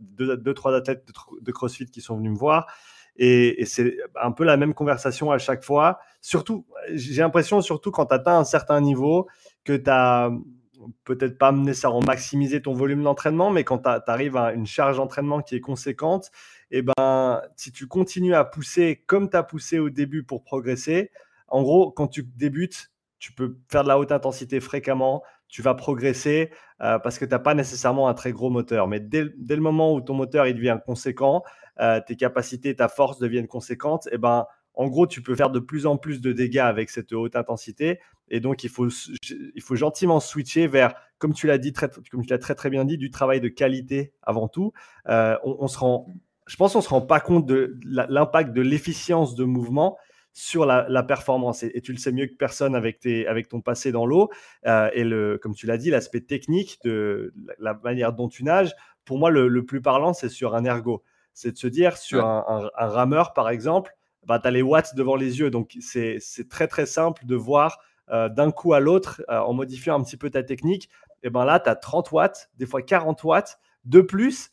deux, 0.00 0.36
deux, 0.36 0.54
trois 0.54 0.74
athlètes 0.74 1.06
de, 1.40 1.52
CrossFit 1.52 1.86
qui 1.86 2.00
sont 2.00 2.16
venus 2.16 2.32
me 2.32 2.38
voir 2.38 2.66
et, 3.16 3.64
c'est 3.64 3.96
un 4.20 4.32
peu 4.32 4.44
la 4.44 4.56
même 4.56 4.74
conversation 4.74 5.30
à 5.30 5.38
chaque 5.38 5.62
fois. 5.62 6.00
Surtout, 6.20 6.66
j'ai 6.92 7.22
l'impression, 7.22 7.60
surtout 7.60 7.90
quand 7.90 8.06
tu 8.06 8.14
atteins 8.14 8.38
un 8.38 8.44
certain 8.44 8.80
niveau, 8.80 9.28
que 9.64 9.76
tu 9.76 9.90
as 9.90 10.30
peut-être 11.04 11.38
pas 11.38 11.52
nécessairement 11.52 12.02
maximisé 12.02 12.60
ton 12.60 12.74
volume 12.74 13.02
d'entraînement, 13.02 13.50
mais 13.50 13.64
quand 13.64 13.78
tu 13.78 14.10
arrives 14.10 14.36
à 14.36 14.52
une 14.52 14.66
charge 14.66 14.96
d'entraînement 14.96 15.40
qui 15.40 15.54
est 15.54 15.60
conséquente, 15.60 16.30
et 16.70 16.78
eh 16.78 16.82
ben, 16.82 17.40
si 17.56 17.72
tu 17.72 17.86
continues 17.86 18.34
à 18.34 18.44
pousser 18.44 19.02
comme 19.06 19.30
tu 19.30 19.36
as 19.36 19.44
poussé 19.44 19.78
au 19.78 19.90
début 19.90 20.24
pour 20.24 20.42
progresser, 20.42 21.10
en 21.46 21.62
gros, 21.62 21.92
quand 21.92 22.08
tu 22.08 22.24
débutes, 22.24 22.90
tu 23.18 23.32
peux 23.32 23.56
faire 23.70 23.84
de 23.84 23.88
la 23.88 23.98
haute 23.98 24.12
intensité 24.12 24.60
fréquemment, 24.60 25.22
tu 25.54 25.62
vas 25.62 25.74
progresser 25.74 26.50
euh, 26.80 26.98
parce 26.98 27.16
que 27.16 27.24
tu 27.24 27.30
n'as 27.30 27.38
pas 27.38 27.54
nécessairement 27.54 28.08
un 28.08 28.14
très 28.14 28.32
gros 28.32 28.50
moteur. 28.50 28.88
Mais 28.88 28.98
dès, 28.98 29.22
le 29.22 29.60
moment 29.60 29.94
où 29.94 30.00
ton 30.00 30.12
moteur 30.12 30.48
il 30.48 30.54
devient 30.56 30.76
conséquent, 30.84 31.44
euh, 31.78 32.00
tes 32.04 32.16
capacités, 32.16 32.74
ta 32.74 32.88
force 32.88 33.20
deviennent 33.20 33.46
conséquentes, 33.46 34.08
et 34.08 34.14
eh 34.14 34.18
ben, 34.18 34.46
en 34.74 34.88
gros, 34.88 35.06
tu 35.06 35.22
peux 35.22 35.36
faire 35.36 35.50
de 35.50 35.60
plus 35.60 35.86
en 35.86 35.96
plus 35.96 36.20
de 36.20 36.32
dégâts 36.32 36.58
avec 36.58 36.90
cette 36.90 37.12
haute 37.12 37.36
intensité. 37.36 38.00
Et 38.30 38.40
donc, 38.40 38.64
il 38.64 38.68
faut, 38.68 38.88
il 38.88 39.62
faut 39.62 39.76
gentiment 39.76 40.18
switcher 40.18 40.66
vers, 40.66 40.92
comme 41.18 41.34
tu 41.34 41.46
l'as 41.46 41.58
dit, 41.58 41.72
très, 41.72 41.88
comme 42.10 42.26
tu 42.26 42.30
l'as 42.30 42.38
très 42.38 42.56
très 42.56 42.68
bien 42.68 42.84
dit, 42.84 42.98
du 42.98 43.12
travail 43.12 43.40
de 43.40 43.46
qualité 43.46 44.12
avant 44.24 44.48
tout. 44.48 44.72
Euh, 45.08 45.36
on, 45.44 45.68
se 45.68 45.78
rend, 45.78 46.08
je 46.48 46.56
pense 46.56 46.72
qu'on 46.72 46.80
se 46.80 46.88
rend 46.88 47.02
pas 47.02 47.20
compte 47.20 47.46
de 47.46 47.78
l'impact 47.84 48.52
de 48.52 48.60
l'efficience 48.60 49.36
de 49.36 49.44
mouvement 49.44 49.98
sur 50.34 50.66
la, 50.66 51.02
performance. 51.02 51.62
Et, 51.62 51.80
tu 51.80 51.92
le 51.92 51.98
sais 51.98 52.12
mieux 52.12 52.26
que 52.26 52.34
personne 52.34 52.74
avec, 52.74 52.98
tes, 52.98 53.26
avec 53.26 53.48
ton 53.48 53.62
passé 53.62 53.92
dans 53.92 54.04
l'eau. 54.04 54.30
Euh, 54.66 54.90
et 54.92 55.04
le, 55.04 55.38
comme 55.38 55.54
tu 55.54 55.66
l'as 55.66 55.78
dit, 55.78 55.88
l'aspect 55.88 56.20
technique 56.20 56.78
de 56.84 57.32
la, 57.58 57.74
manière 57.82 58.12
dont 58.12 58.28
tu 58.28 58.44
nages, 58.44 58.74
pour 59.06 59.18
moi, 59.18 59.30
le, 59.30 59.48
le 59.48 59.64
plus 59.64 59.80
parlant, 59.80 60.12
c'est 60.12 60.28
sur 60.28 60.54
un 60.54 60.64
ergo 60.64 61.02
c'est 61.34 61.52
de 61.52 61.58
se 61.58 61.66
dire 61.66 61.96
sur 61.96 62.24
un, 62.24 62.70
rameur, 62.76 63.34
par 63.34 63.50
exemple, 63.50 63.94
bah, 64.24 64.38
tu 64.38 64.46
as 64.48 64.50
les 64.52 64.62
watts 64.62 64.94
devant 64.94 65.16
les 65.16 65.40
yeux. 65.40 65.50
Donc, 65.50 65.76
c'est 65.80 66.20
très, 66.48 66.68
très 66.68 66.86
simple 66.86 67.26
de 67.26 67.34
voir 67.34 67.80
euh, 68.10 68.28
d'un 68.28 68.50
coup 68.50 68.72
à 68.72 68.80
l'autre, 68.80 69.22
euh, 69.28 69.40
en 69.40 69.52
modifiant 69.52 69.98
un 69.98 70.02
petit 70.02 70.16
peu 70.16 70.30
ta 70.30 70.42
technique. 70.42 70.88
Et 71.22 71.30
ben 71.30 71.44
là, 71.44 71.58
tu 71.58 71.68
as 71.68 71.74
30 71.74 72.12
watts, 72.12 72.50
des 72.56 72.66
fois 72.66 72.82
40 72.82 73.22
watts 73.24 73.58
de 73.84 74.00
plus 74.00 74.50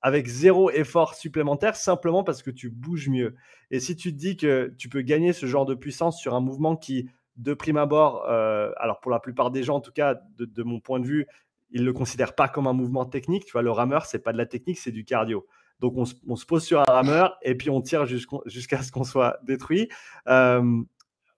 avec 0.00 0.26
zéro 0.26 0.70
effort 0.70 1.14
supplémentaire 1.14 1.76
simplement 1.76 2.24
parce 2.24 2.42
que 2.42 2.50
tu 2.50 2.70
bouges 2.70 3.08
mieux. 3.08 3.34
Et 3.70 3.80
si 3.80 3.96
tu 3.96 4.12
te 4.12 4.18
dis 4.18 4.36
que 4.36 4.74
tu 4.78 4.88
peux 4.88 5.02
gagner 5.02 5.32
ce 5.32 5.46
genre 5.46 5.66
de 5.66 5.74
puissance 5.74 6.18
sur 6.18 6.34
un 6.34 6.40
mouvement 6.40 6.76
qui, 6.76 7.10
de 7.36 7.54
prime 7.54 7.76
abord, 7.76 8.26
euh, 8.28 8.70
alors 8.76 9.00
pour 9.00 9.10
la 9.10 9.20
plupart 9.20 9.50
des 9.50 9.62
gens, 9.62 9.76
en 9.76 9.80
tout 9.80 9.92
cas, 9.92 10.20
de, 10.38 10.62
mon 10.62 10.80
point 10.80 11.00
de 11.00 11.06
vue, 11.06 11.26
ils 11.70 11.82
ne 11.82 11.86
le 11.86 11.92
considèrent 11.92 12.34
pas 12.34 12.48
comme 12.48 12.66
un 12.66 12.72
mouvement 12.72 13.04
technique. 13.04 13.44
Tu 13.44 13.52
vois, 13.52 13.62
le 13.62 13.70
rameur, 13.70 14.06
c'est 14.06 14.18
pas 14.18 14.32
de 14.32 14.38
la 14.38 14.46
technique, 14.46 14.78
c'est 14.78 14.92
du 14.92 15.04
cardio. 15.04 15.46
Donc, 15.80 15.94
on, 15.96 16.36
se 16.36 16.46
pose 16.46 16.62
sur 16.62 16.80
un 16.80 16.92
rameur 16.92 17.38
et 17.42 17.54
puis 17.54 17.70
on 17.70 17.80
tire 17.80 18.04
jusqu'à 18.04 18.82
ce 18.82 18.92
qu'on 18.92 19.04
soit 19.04 19.38
détruit. 19.44 19.88
Euh, 20.28 20.82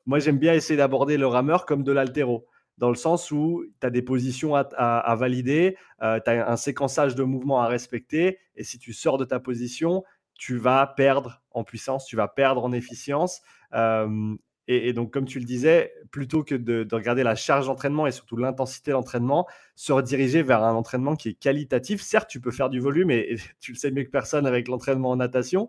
moi, 0.04 0.18
j'aime 0.18 0.38
bien 0.38 0.52
essayer 0.52 0.76
d'aborder 0.76 1.16
le 1.16 1.28
rameur 1.28 1.64
comme 1.64 1.84
de 1.84 1.92
l'altéro, 1.92 2.46
dans 2.82 2.88
le 2.88 2.96
sens 2.96 3.30
où 3.30 3.64
tu 3.80 3.86
as 3.86 3.90
des 3.90 4.02
positions 4.02 4.56
à, 4.56 5.14
valider, 5.16 5.76
euh, 6.02 6.18
tu 6.18 6.28
as 6.32 6.50
un 6.50 6.56
séquençage 6.56 7.14
de 7.14 7.22
mouvements 7.22 7.60
à 7.60 7.68
respecter, 7.68 8.40
et 8.56 8.64
si 8.64 8.80
tu 8.80 8.92
sors 8.92 9.18
de 9.18 9.24
ta 9.24 9.38
position, 9.38 10.02
tu 10.34 10.56
vas 10.56 10.84
perdre 10.88 11.42
en 11.52 11.62
puissance, 11.62 12.06
tu 12.06 12.16
vas 12.16 12.26
perdre 12.26 12.64
en 12.64 12.72
efficience. 12.72 13.40
Euh, 13.72 14.34
et, 14.68 14.92
donc, 14.92 15.12
comme 15.12 15.26
tu 15.26 15.40
le 15.40 15.44
disais, 15.44 15.92
plutôt 16.12 16.44
que 16.44 16.54
de, 16.54 16.86
regarder 16.92 17.24
la 17.24 17.34
charge 17.34 17.66
d'entraînement 17.66 18.06
et 18.06 18.12
surtout 18.12 18.36
l'intensité 18.36 18.92
d'entraînement, 18.92 19.46
se 19.74 19.92
rediriger 19.92 20.42
vers 20.42 20.62
un 20.62 20.74
entraînement 20.74 21.16
qui 21.16 21.30
est 21.30 21.34
qualitatif. 21.34 22.00
Certes, 22.00 22.30
tu 22.30 22.40
peux 22.40 22.52
faire 22.52 22.70
du 22.70 22.78
volume 22.78 23.10
et, 23.10 23.36
tu 23.60 23.72
le 23.72 23.76
sais 23.76 23.90
mieux 23.90 24.04
que 24.04 24.10
personne 24.10 24.46
avec 24.46 24.68
l'entraînement 24.68 25.10
en 25.10 25.16
natation. 25.16 25.68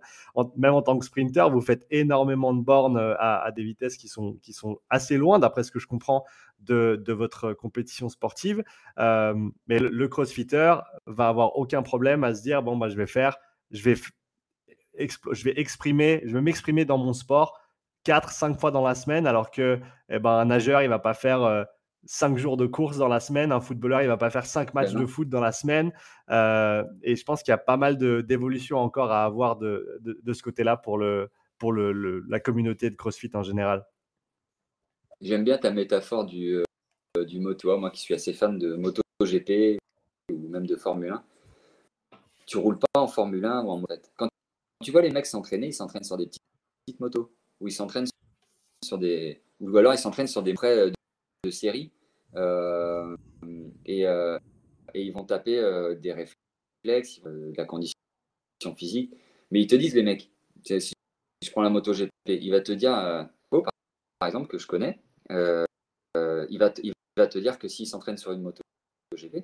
même 0.58 0.74
en 0.74 0.84
tant 0.84 0.98
que 0.98 1.06
sprinter, 1.06 1.50
vous 1.50 1.62
faites 1.62 1.88
énormément 1.90 2.54
de 2.54 2.62
bornes 2.62 2.98
euh, 2.98 3.16
à, 3.18 3.52
des 3.52 3.64
vitesses 3.64 3.98
qui 3.98 4.08
sont, 4.08 4.34
qui 4.44 4.54
sont 4.54 4.80
assez 4.90 5.18
loin, 5.18 5.40
d'après 5.40 5.64
ce 5.64 5.72
que 5.72 5.80
je 5.80 5.88
comprends, 5.88 6.24
de, 6.66 7.14
votre 7.14 7.54
compétition 7.54 8.10
sportive. 8.10 8.64
Euh, 9.00 9.34
mais 9.68 9.80
le, 9.80 10.08
crossfitter 10.08 10.76
va 11.06 11.28
avoir 11.28 11.58
aucun 11.58 11.84
problème 11.84 12.24
à 12.24 12.34
se 12.34 12.42
dire 12.42 12.64
bon, 12.64 12.78
bah, 12.78 12.90
je 12.90 12.96
vais 12.96 13.08
faire, 13.08 13.38
je 13.72 13.84
vais, 13.84 13.96
je 14.98 15.44
vais 15.44 15.60
exprimer, 15.60 16.22
je 16.26 16.34
vais 16.34 16.42
m'exprimer 16.42 16.86
dans 16.86 16.98
mon 16.98 17.14
sport 17.14 17.60
4, 18.04 18.32
5 18.32 18.60
fois 18.60 18.72
dans 18.72 18.86
la 18.86 18.96
semaine, 18.96 19.28
alors 19.28 19.52
que 19.52 19.80
eh 20.10 20.20
ben, 20.20 20.32
un 20.32 20.46
nageur, 20.46 20.82
il 20.82 20.90
va 20.90 21.00
pas 21.00 21.14
faire 21.14 21.66
5 22.06 22.34
euh, 22.34 22.38
jours 22.38 22.58
de 22.58 22.66
course 22.66 22.98
dans 22.98 23.08
la 23.08 23.20
semaine, 23.20 23.52
un 23.52 23.62
footballeur, 23.62 24.02
il 24.02 24.08
va 24.08 24.18
pas 24.18 24.30
faire 24.30 24.46
5 24.46 24.74
matchs 24.74 24.94
de 24.94 25.06
foot 25.06 25.30
dans 25.30 25.42
la 25.42 25.52
semaine. 25.52 25.92
Euh, 26.30 26.84
et 27.02 27.16
je 27.16 27.24
pense 27.24 27.44
qu'il 27.44 27.52
y 27.52 27.56
a 27.56 27.58
pas 27.58 27.78
mal 27.78 27.98
d'évolutions 27.98 28.78
encore 28.78 29.12
à 29.12 29.24
avoir 29.24 29.58
de, 29.58 30.00
de, 30.02 30.34
ce 30.34 30.44
côté-là 30.44 30.78
pour, 30.78 30.98
le, 30.98 31.32
pour 31.58 31.72
le, 31.72 32.24
la 32.28 32.40
communauté 32.40 32.90
de 32.90 32.96
CrossFit 32.96 33.32
en 33.34 33.44
général. 33.44 33.86
J'aime 35.24 35.46
bien 35.46 35.58
ta 35.58 35.72
métaphore 35.72 36.26
du, 36.26 36.58
euh, 37.18 37.24
du 37.24 37.40
moto. 37.40 37.78
Moi 37.78 37.92
qui 37.92 38.02
suis 38.02 38.14
assez 38.14 38.34
fan 38.34 38.60
de 38.60 38.76
moto 38.76 39.02
GP 39.22 39.78
ou 40.30 40.50
même 40.50 40.68
de 40.68 40.76
Formule 40.76 41.14
1, 41.14 41.24
tu 42.46 42.58
roules 42.58 42.78
pas 42.78 43.00
en 43.00 43.08
Formule 43.08 43.46
1 43.46 43.64
ou 43.64 43.70
en 43.70 43.78
motette. 43.78 44.12
Quand 44.18 44.28
tu 44.84 44.92
vois 44.92 45.02
les 45.02 45.12
mecs 45.12 45.26
s'entraîner, 45.26 45.68
ils 45.68 45.74
s'entraînent 45.74 46.04
sur 46.04 46.18
des 46.18 46.26
petites 46.26 47.00
motos 47.00 47.34
où 47.62 47.70
ils 47.70 47.72
s'entraînent 47.72 48.08
sur 48.84 48.98
des. 48.98 49.42
ou 49.62 49.78
alors 49.78 49.94
ils 49.94 49.98
s'entraînent 49.98 50.28
sur 50.28 50.44
des 50.44 50.54
prêts 50.54 50.92
de, 51.46 51.52
série 51.52 51.94
euh, 52.36 53.16
et, 53.86 54.06
euh, 54.06 54.38
et, 54.94 55.04
ils 55.04 55.14
vont 55.14 55.24
taper 55.24 55.56
des 56.02 56.12
réflexes, 56.12 57.22
de 57.24 57.54
la 57.56 57.64
condition 57.64 57.96
physique. 58.76 59.14
Mais 59.52 59.62
ils 59.62 59.68
te 59.68 59.76
disent, 59.76 59.96
les 59.96 60.04
mecs, 60.04 60.30
si 60.66 60.94
je 61.42 61.52
prends 61.52 61.62
la 61.62 61.70
moto 61.70 61.94
GP, 61.94 62.10
il 62.28 62.52
va 62.52 62.60
te 62.60 62.74
dire, 62.74 63.30
oh, 63.52 63.64
par 64.20 64.28
exemple, 64.28 64.48
que 64.48 64.58
je 64.58 64.68
connais, 64.68 65.00
il, 65.30 66.58
va 66.60 66.70
te, 66.70 66.82
il 66.84 66.94
va 67.18 67.28
te 67.28 67.38
dire 67.38 67.60
que 67.60 67.68
s'il 67.68 67.88
s'entraîne 67.88 68.18
sur 68.18 68.32
une 68.32 68.42
moto 68.42 68.62
GP, 69.16 69.44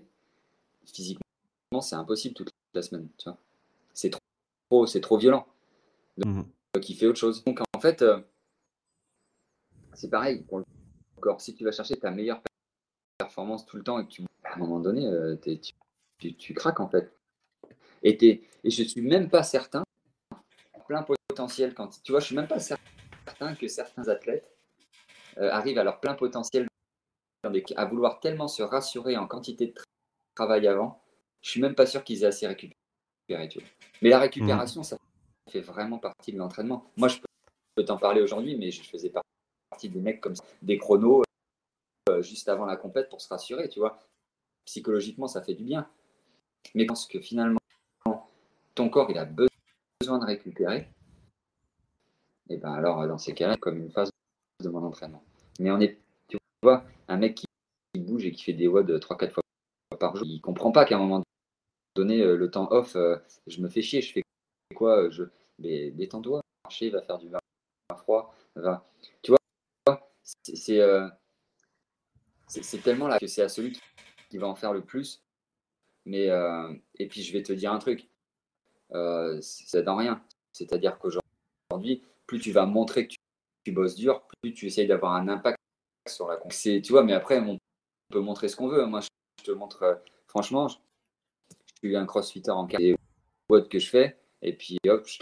physiquement, 0.85 1.81
c'est 1.81 1.95
impossible 1.95 2.35
toute 2.35 2.49
la 2.73 2.81
semaine. 2.81 3.07
C'est 3.93 4.11
trop, 4.69 4.85
c'est 4.85 5.01
trop 5.01 5.17
violent. 5.17 5.47
Mmh 6.17 6.43
qui 6.81 6.93
fait 6.93 7.07
autre 7.07 7.19
chose. 7.19 7.43
Donc 7.43 7.59
en 7.75 7.79
fait, 7.79 8.01
euh, 8.01 8.19
c'est 9.93 10.09
pareil 10.09 10.43
pour 10.43 10.59
le 10.59 10.65
corps. 11.19 11.41
Si 11.41 11.55
tu 11.55 11.63
vas 11.63 11.71
chercher 11.71 11.97
ta 11.97 12.11
meilleure 12.11 12.41
performance 13.17 13.65
tout 13.65 13.77
le 13.77 13.83
temps 13.83 13.99
et 13.99 14.05
que 14.05 14.11
tu, 14.11 14.23
à 14.43 14.55
un 14.55 14.57
moment 14.57 14.79
donné, 14.79 15.07
euh, 15.07 15.35
tu, 16.17 16.35
tu, 16.35 16.53
craques 16.53 16.79
en 16.79 16.87
fait. 16.87 17.11
Et, 18.03 18.29
es, 18.29 18.41
et 18.63 18.69
je 18.69 18.83
suis 18.83 19.01
même 19.01 19.29
pas 19.29 19.43
certain, 19.43 19.83
plein 20.87 21.03
potentiel, 21.03 21.73
quand 21.73 22.01
tu 22.03 22.11
vois, 22.11 22.21
je 22.21 22.27
suis 22.27 22.35
même 22.35 22.47
pas 22.47 22.59
certain 22.59 23.55
que 23.55 23.67
certains 23.67 24.07
athlètes 24.07 24.47
euh, 25.39 25.49
arrivent 25.51 25.77
à 25.77 25.83
leur 25.83 25.99
plein 25.99 26.15
potentiel 26.15 26.67
à 27.75 27.85
vouloir 27.85 28.19
tellement 28.19 28.47
se 28.49 28.61
rassurer 28.61 29.15
en 29.15 29.25
quantité 29.25 29.67
de 29.67 29.73
travail 30.35 30.67
avant. 30.67 31.01
Je 31.41 31.51
suis 31.51 31.61
même 31.61 31.75
pas 31.75 31.85
sûr 31.85 32.03
qu'ils 32.03 32.23
aient 32.23 32.27
assez 32.27 32.45
récupéré. 32.45 32.75
Mais 34.01 34.09
la 34.09 34.19
récupération, 34.19 34.81
mmh. 34.81 34.85
ça 34.85 34.97
fait 35.49 35.61
vraiment 35.61 35.99
partie 35.99 36.33
de 36.33 36.37
l'entraînement. 36.37 36.91
Moi, 36.97 37.07
je 37.07 37.19
peux 37.75 37.85
t'en 37.85 37.97
parler 37.97 38.21
aujourd'hui, 38.21 38.57
mais 38.57 38.71
je 38.71 38.83
faisais 38.83 39.09
partie 39.09 39.89
des 39.89 39.99
mecs 39.99 40.19
comme 40.19 40.35
ça, 40.35 40.43
des 40.61 40.77
chronos 40.77 41.23
euh, 42.09 42.21
juste 42.21 42.49
avant 42.49 42.65
la 42.65 42.75
compète 42.75 43.09
pour 43.09 43.21
se 43.21 43.29
rassurer, 43.29 43.69
tu 43.69 43.79
vois. 43.79 43.99
Psychologiquement, 44.65 45.27
ça 45.27 45.41
fait 45.41 45.53
du 45.53 45.63
bien. 45.63 45.87
Mais 46.75 46.83
je 46.83 46.87
pense 46.87 47.07
que 47.07 47.19
finalement, 47.19 47.59
ton 48.75 48.89
corps, 48.89 49.09
il 49.11 49.17
a 49.17 49.25
besoin 49.25 50.19
de 50.19 50.25
récupérer. 50.25 50.89
Et 52.49 52.57
ben 52.57 52.73
alors, 52.73 53.07
dans 53.07 53.17
ces 53.17 53.33
cas-là, 53.33 53.57
comme 53.57 53.77
une 53.77 53.91
phase 53.91 54.09
de 54.61 54.69
mon 54.69 54.83
entraînement. 54.83 55.23
Mais 55.59 55.71
on 55.71 55.79
est, 55.79 55.99
tu 56.27 56.37
vois, 56.63 56.85
un 57.07 57.17
mec 57.17 57.35
qui, 57.35 57.45
bouge 57.97 58.25
et 58.25 58.31
qui 58.31 58.43
fait 58.43 58.53
des 58.53 58.67
de 58.67 58.97
3-4 58.97 59.31
fois 59.31 59.43
par 59.99 60.15
jour, 60.15 60.25
il 60.25 60.39
comprend 60.41 60.71
pas 60.71 60.85
qu'à 60.85 60.95
un 60.95 60.99
moment 60.99 61.21
donné, 61.95 62.21
euh, 62.21 62.37
le 62.37 62.49
temps 62.49 62.71
off, 62.71 62.95
euh, 62.95 63.17
je 63.47 63.61
me 63.61 63.67
fais 63.67 63.81
chier, 63.81 64.01
je 64.01 64.13
fais 64.13 64.23
quoi 64.75 65.09
je, 65.09 65.23
mais 65.59 65.91
détends-toi, 65.91 66.41
marcher, 66.63 66.89
va 66.89 67.01
faire 67.01 67.17
du 67.17 67.27
vin 67.29 67.39
froid, 67.97 68.33
va. 68.55 68.87
Tu 69.21 69.31
vois, 69.31 69.39
c'est 70.43 70.79
euh, 70.79 71.07
tellement 72.83 73.07
là 73.07 73.19
que 73.19 73.27
c'est 73.27 73.41
à 73.41 73.49
celui 73.49 73.79
qui 74.29 74.37
va 74.37 74.47
en 74.47 74.55
faire 74.55 74.73
le 74.73 74.81
plus. 74.81 75.23
Mais, 76.05 76.29
euh, 76.29 76.73
et 76.95 77.07
puis, 77.07 77.21
je 77.21 77.33
vais 77.33 77.43
te 77.43 77.53
dire 77.53 77.71
un 77.71 77.79
truc. 77.79 78.09
Euh, 78.93 79.39
c'est 79.41 79.83
dans 79.83 79.95
rien. 79.95 80.23
C'est-à-dire 80.53 80.97
qu'aujourd'hui, 80.97 82.03
plus 82.25 82.39
tu 82.39 82.51
vas 82.51 82.65
montrer 82.65 83.07
que 83.07 83.15
tu, 83.69 83.75
bosses 83.75 83.95
dur, 83.95 84.21
plus 84.41 84.53
tu 84.53 84.65
essayes 84.67 84.87
d'avoir 84.87 85.13
un 85.13 85.27
impact 85.27 85.57
sur 86.07 86.27
la 86.27 86.37
Tu 86.37 86.81
vois, 86.89 87.03
mais 87.03 87.13
après, 87.13 87.39
on 87.39 87.57
peut 88.09 88.19
montrer 88.19 88.47
ce 88.47 88.55
qu'on 88.55 88.67
veut. 88.67 88.85
Moi, 88.85 89.01
je 89.01 89.43
te 89.43 89.51
montre, 89.51 89.83
euh, 89.83 89.95
franchement, 90.27 90.67
je, 90.67 90.77
suis 91.77 91.95
un 91.95 92.05
crossfitter 92.05 92.51
en 92.51 92.65
carrière 92.65 92.97
que 93.69 93.79
je 93.79 93.89
fais. 93.89 94.17
Et 94.41 94.53
puis, 94.53 94.77
hop, 94.87 95.05
je 95.07 95.19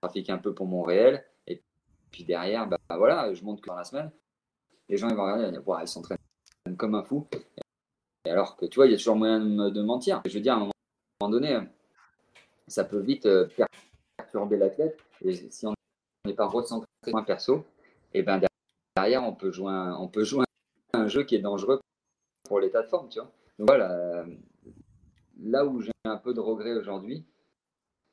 trafique 0.00 0.30
un 0.30 0.38
peu 0.38 0.54
pour 0.54 0.66
mon 0.66 0.82
réel. 0.82 1.24
Et 1.46 1.62
puis 2.10 2.24
derrière, 2.24 2.66
bah, 2.66 2.78
voilà, 2.96 3.32
je 3.32 3.42
montre 3.44 3.62
que 3.62 3.68
dans 3.68 3.76
la 3.76 3.84
semaine, 3.84 4.10
les 4.88 4.96
gens 4.96 5.08
ils 5.08 5.14
vont 5.14 5.24
regarder, 5.24 5.44
ils 5.44 5.58
vont 5.58 5.74
dire, 5.74 5.82
ils 5.82 5.88
s'entraînent 5.88 6.18
comme 6.76 6.94
un 6.94 7.02
fou. 7.02 7.26
Et 8.24 8.30
alors 8.30 8.56
que 8.56 8.66
tu 8.66 8.76
vois, 8.76 8.86
il 8.86 8.92
y 8.92 8.94
a 8.94 8.98
toujours 8.98 9.16
moyen 9.16 9.40
de, 9.40 9.82
mentir. 9.82 10.22
Je 10.26 10.34
veux 10.34 10.40
dire, 10.40 10.54
à 10.54 10.56
un 10.56 10.60
moment 10.60 11.30
donné, 11.30 11.58
ça 12.66 12.84
peut 12.84 13.00
vite 13.00 13.26
euh, 13.26 13.48
perturber 14.16 14.56
l'athlète. 14.56 14.98
Et 15.22 15.34
si 15.34 15.66
on 15.66 15.74
n'est 16.26 16.34
pas 16.34 16.46
recentré 16.46 16.86
sur 17.06 17.24
perso, 17.24 17.64
et 18.14 18.22
ben 18.22 18.40
derrière, 18.96 19.24
on 19.24 19.32
peut 19.34 19.50
jouer 19.50 19.72
un, 19.72 21.08
jeu 21.08 21.24
qui 21.24 21.34
est 21.34 21.40
dangereux 21.40 21.80
pour 22.44 22.60
l'état 22.60 22.82
de 22.82 22.88
forme. 22.88 23.08
Tu 23.08 23.18
vois. 23.18 23.30
Donc 23.58 23.68
voilà, 23.68 24.24
là 25.40 25.64
où 25.64 25.80
j'ai 25.80 25.92
un 26.04 26.16
peu 26.16 26.34
de 26.34 26.40
regret 26.40 26.74
aujourd'hui, 26.74 27.24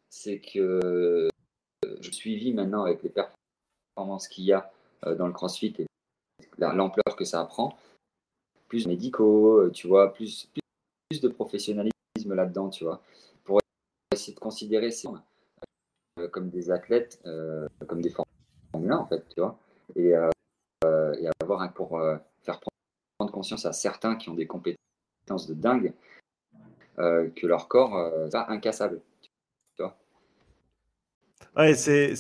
c'est 0.10 0.40
que 0.40 1.30
je 2.02 2.12
suis 2.12 2.54
maintenant 2.54 2.84
avec 2.84 3.04
les 3.04 3.10
performances 3.10 4.28
qu'il 4.28 4.46
y 4.46 4.54
a 4.54 4.72
euh, 5.06 5.16
dans 5.16 5.28
le 5.28 5.34
CrossFit 5.34 5.74
et 5.80 5.86
l'ampleur 6.58 7.16
que 7.16 7.26
ça 7.26 7.44
prend 7.46 7.78
plus 8.70 8.88
médicaux, 8.88 9.58
euh, 9.58 9.72
tu 9.72 9.88
vois, 9.88 10.14
plus, 10.14 10.50
de 11.12 11.28
professionnalisme 11.28 11.92
là-dedans, 12.28 12.70
tu 12.70 12.84
vois, 12.84 13.02
pour 13.44 13.60
essayer 14.14 14.36
de 14.36 14.40
considérer 14.40 14.92
ces 14.92 15.10
euh, 16.20 16.28
comme 16.30 16.50
des 16.50 16.70
athlètes, 16.72 17.20
euh, 17.26 17.68
comme 17.88 18.02
des 18.02 18.12
Formule 18.12 18.94
en 18.94 19.08
fait, 19.08 19.28
tu 19.30 19.42
vois, 19.42 19.60
et, 19.96 20.14
avoir 21.42 21.62
un, 21.62 21.68
pour 21.68 22.02
faire 22.44 22.60
prendre 23.18 23.32
conscience 23.32 23.66
à 23.66 23.74
certains 23.74 24.16
qui 24.16 24.30
ont 24.30 24.34
des 24.34 24.48
compétences 24.48 25.48
de 25.48 25.54
dingue 25.54 25.94
que 26.98 27.48
leur 27.48 27.68
corps 27.68 28.12
va 28.32 28.50
incassable. 28.50 29.02
Ouais, 31.58 31.74
c'est 31.74 32.16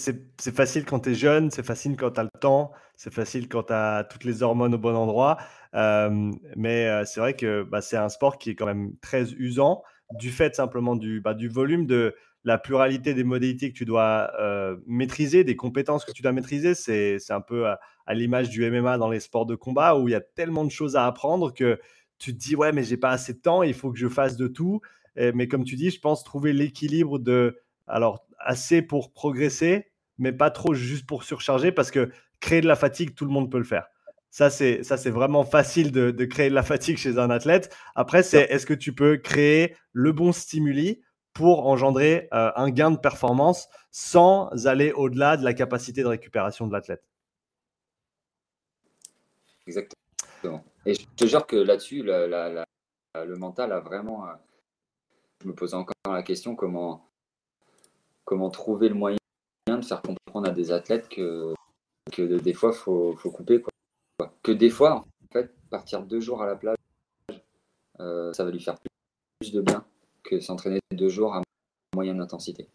facile 0.54 0.86
quand 0.86 1.02
tu 1.02 1.12
es 1.12 1.16
jeune, 1.16 1.52
c'est 1.52 1.66
facile 1.66 1.96
quand 1.96 2.12
tu 2.12 2.20
as 2.20 2.24
le 2.24 2.40
temps, 2.40 2.72
c'est 2.96 3.14
facile 3.14 3.48
quand 3.48 3.64
tu 3.64 3.74
as 3.74 4.04
toutes 4.04 4.24
les 4.24 4.44
hormones 4.44 4.74
au 4.74 4.78
bon 4.78 4.96
endroit. 4.96 5.38
Euh, 5.76 6.32
mais 6.56 6.88
euh, 6.88 7.06
c'est 7.06 7.20
vrai 7.20 7.36
que 7.36 7.64
bah, 7.64 7.82
c'est 7.82 7.98
un 7.98 8.10
sport 8.10 8.38
qui 8.38 8.50
est 8.50 8.56
quand 8.56 8.66
même 8.66 8.96
très 9.02 9.32
usant 9.34 9.84
du 10.18 10.32
fait 10.32 10.56
simplement 10.56 10.96
du, 10.96 11.22
bah, 11.22 11.36
du 11.36 11.48
volume 11.48 11.86
de 11.86 12.16
la 12.44 12.58
pluralité 12.58 13.14
des 13.14 13.24
modalités 13.24 13.72
que 13.72 13.78
tu 13.78 13.86
dois 13.86 14.32
euh, 14.40 14.78
maîtriser, 14.88 15.44
des 15.44 15.56
compétences 15.56 16.06
que 16.06 16.12
tu 16.12 16.22
dois 16.22 16.32
maîtriser. 16.32 16.74
C'est 16.76 17.20
un 17.32 17.42
peu 17.42 17.68
à, 17.68 17.80
l'image 18.14 18.50
du 18.50 18.70
MMA 18.70 18.98
dans 18.98 19.10
les 19.10 19.20
sports 19.20 19.46
de 19.46 19.56
combat 19.56 19.96
où 19.98 20.08
il 20.08 20.12
y 20.12 20.16
a 20.16 20.22
tellement 20.22 20.66
de 20.66 20.72
choses 20.72 20.96
à 20.96 21.06
apprendre 21.06 21.54
que 21.54 21.80
tu 22.18 22.34
te 22.34 22.40
dis 22.40 22.56
ouais 22.56 22.72
mais 22.72 22.84
j'ai 22.84 22.98
pas 22.98 23.12
assez 23.12 23.34
de 23.34 23.40
temps, 23.40 23.62
il 23.64 23.74
faut 23.74 23.92
que 23.92 24.00
je 24.00 24.08
fasse 24.08 24.36
de 24.36 24.48
tout. 24.48 24.82
mais 25.16 25.48
comme 25.48 25.64
tu 25.64 25.76
dis, 25.76 25.92
je 25.92 26.00
pense 26.00 26.24
trouver 26.24 26.54
l'équilibre 26.54 27.20
de 27.20 27.60
alors 27.88 28.26
assez 28.40 28.82
pour 28.82 29.12
progresser, 29.12 29.92
mais 30.18 30.32
pas 30.32 30.50
trop 30.50 30.74
juste 30.74 31.06
pour 31.06 31.24
surcharger 31.24 31.72
parce 31.72 31.92
que 31.92 32.10
créer 32.40 32.62
de 32.62 32.68
la 32.68 32.76
fatigue, 32.76 33.16
tout 33.16 33.26
le 33.26 33.32
monde 33.32 33.52
peut 33.52 33.58
le 33.58 33.64
faire. 33.64 33.88
Ça, 34.32 34.50
c'est, 34.50 34.84
ça, 34.84 34.98
c'est 34.98 35.10
vraiment 35.10 35.44
facile 35.44 35.92
de, 35.92 36.12
créer 36.26 36.50
de 36.50 36.56
la 36.56 36.64
fatigue 36.64 36.98
chez 36.98 37.18
un 37.18 37.30
athlète. 37.30 37.76
Après, 37.96 38.22
c'est 38.22 38.44
est-ce 38.52 38.66
que 38.66 38.76
tu 38.76 38.94
peux 38.94 39.18
créer 39.18 39.76
le 39.92 40.12
bon 40.12 40.32
stimuli 40.32 41.02
pour 41.34 41.68
engendrer 41.68 42.28
euh, 42.34 42.52
un 42.56 42.70
gain 42.70 42.92
de 42.92 42.98
performance 42.98 43.70
sans 43.92 44.50
aller 44.68 44.92
au-delà 44.92 45.38
de 45.38 45.44
la 45.44 45.54
capacité 45.54 46.02
de 46.02 46.08
récupération 46.08 46.68
de 46.68 46.74
l'athlète 46.74 47.04
Exactement. 49.68 50.64
Et 50.86 50.96
je 50.96 51.06
te 51.16 51.26
jure 51.26 51.46
que 51.46 51.56
là-dessus, 51.56 52.02
le 52.04 53.36
mental 53.36 53.72
a 53.72 53.80
vraiment. 53.80 54.28
Euh, 54.28 54.34
je 55.42 55.48
me 55.48 55.54
pose 55.54 55.74
encore 55.74 55.94
la 56.08 56.24
question 56.24 56.56
comment, 56.56 57.08
comment 58.26 58.50
trouver 58.50 58.90
le 58.90 58.96
moyen 58.96 59.18
de 59.68 59.82
faire 59.86 60.02
comprendre 60.02 60.50
à 60.50 60.52
des 60.52 60.72
athlètes 60.72 61.08
que, 61.08 61.54
que 62.12 62.40
des 62.40 62.54
fois, 62.54 62.72
il 62.74 62.78
faut, 62.78 63.16
faut, 63.16 63.32
couper. 63.32 63.62
Quoi. 63.62 64.34
Que 64.42 64.52
des 64.52 64.72
fois, 64.72 64.96
en 64.96 65.06
fait, 65.32 65.54
partir 65.70 66.02
deux 66.02 66.20
jours 66.20 66.42
à 66.42 66.48
la 66.48 66.56
plage, 66.56 66.78
euh, 68.00 68.34
ça 68.34 68.44
va 68.44 68.52
lui 68.52 68.60
faire 68.60 68.76
plus 69.40 69.52
de 69.52 69.62
bien 69.62 69.86
que 70.30 70.40
s'entraîner 70.40 70.80
deux 70.92 71.10
jours 71.10 71.34
à 71.34 71.42
moyenne 71.96 72.22
intensité. 72.22 72.68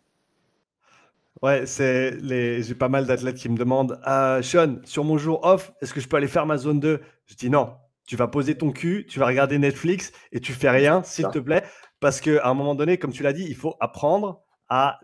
Ouais, 1.43 1.67
c'est 1.67 2.13
les... 2.21 2.63
j'ai 2.63 2.75
pas 2.75 2.89
mal 2.89 3.07
d'athlètes 3.07 3.37
qui 3.37 3.49
me 3.49 3.57
demandent 3.57 4.01
ah, 4.05 4.41
Sean, 4.43 4.77
sur 4.85 5.05
mon 5.05 5.19
jour 5.19 5.45
off, 5.45 5.73
est-ce 5.81 5.93
que 5.93 6.01
je 6.01 6.09
peux 6.09 6.17
aller 6.17 6.29
faire 6.29 6.47
ma 6.47 6.57
zone 6.57 6.81
2 6.81 7.01
Je 7.27 7.35
dis 7.35 7.51
non, 7.51 7.75
tu 8.07 8.17
vas 8.17 8.29
poser 8.29 8.57
ton 8.57 8.71
cul, 8.71 9.07
tu 9.09 9.19
vas 9.19 9.27
regarder 9.27 9.59
Netflix 9.59 10.13
et 10.33 10.41
tu 10.41 10.53
fais 10.53 10.71
rien, 10.71 11.03
s'il 11.03 11.29
te 11.29 11.39
plaît. 11.39 11.65
Parce 12.01 12.21
qu'à 12.21 12.47
un 12.49 12.55
moment 12.55 12.75
donné, 12.75 12.99
comme 12.99 13.13
tu 13.13 13.23
l'as 13.23 13.33
dit, 13.33 13.47
il 13.49 13.57
faut 13.57 13.77
apprendre 13.81 14.44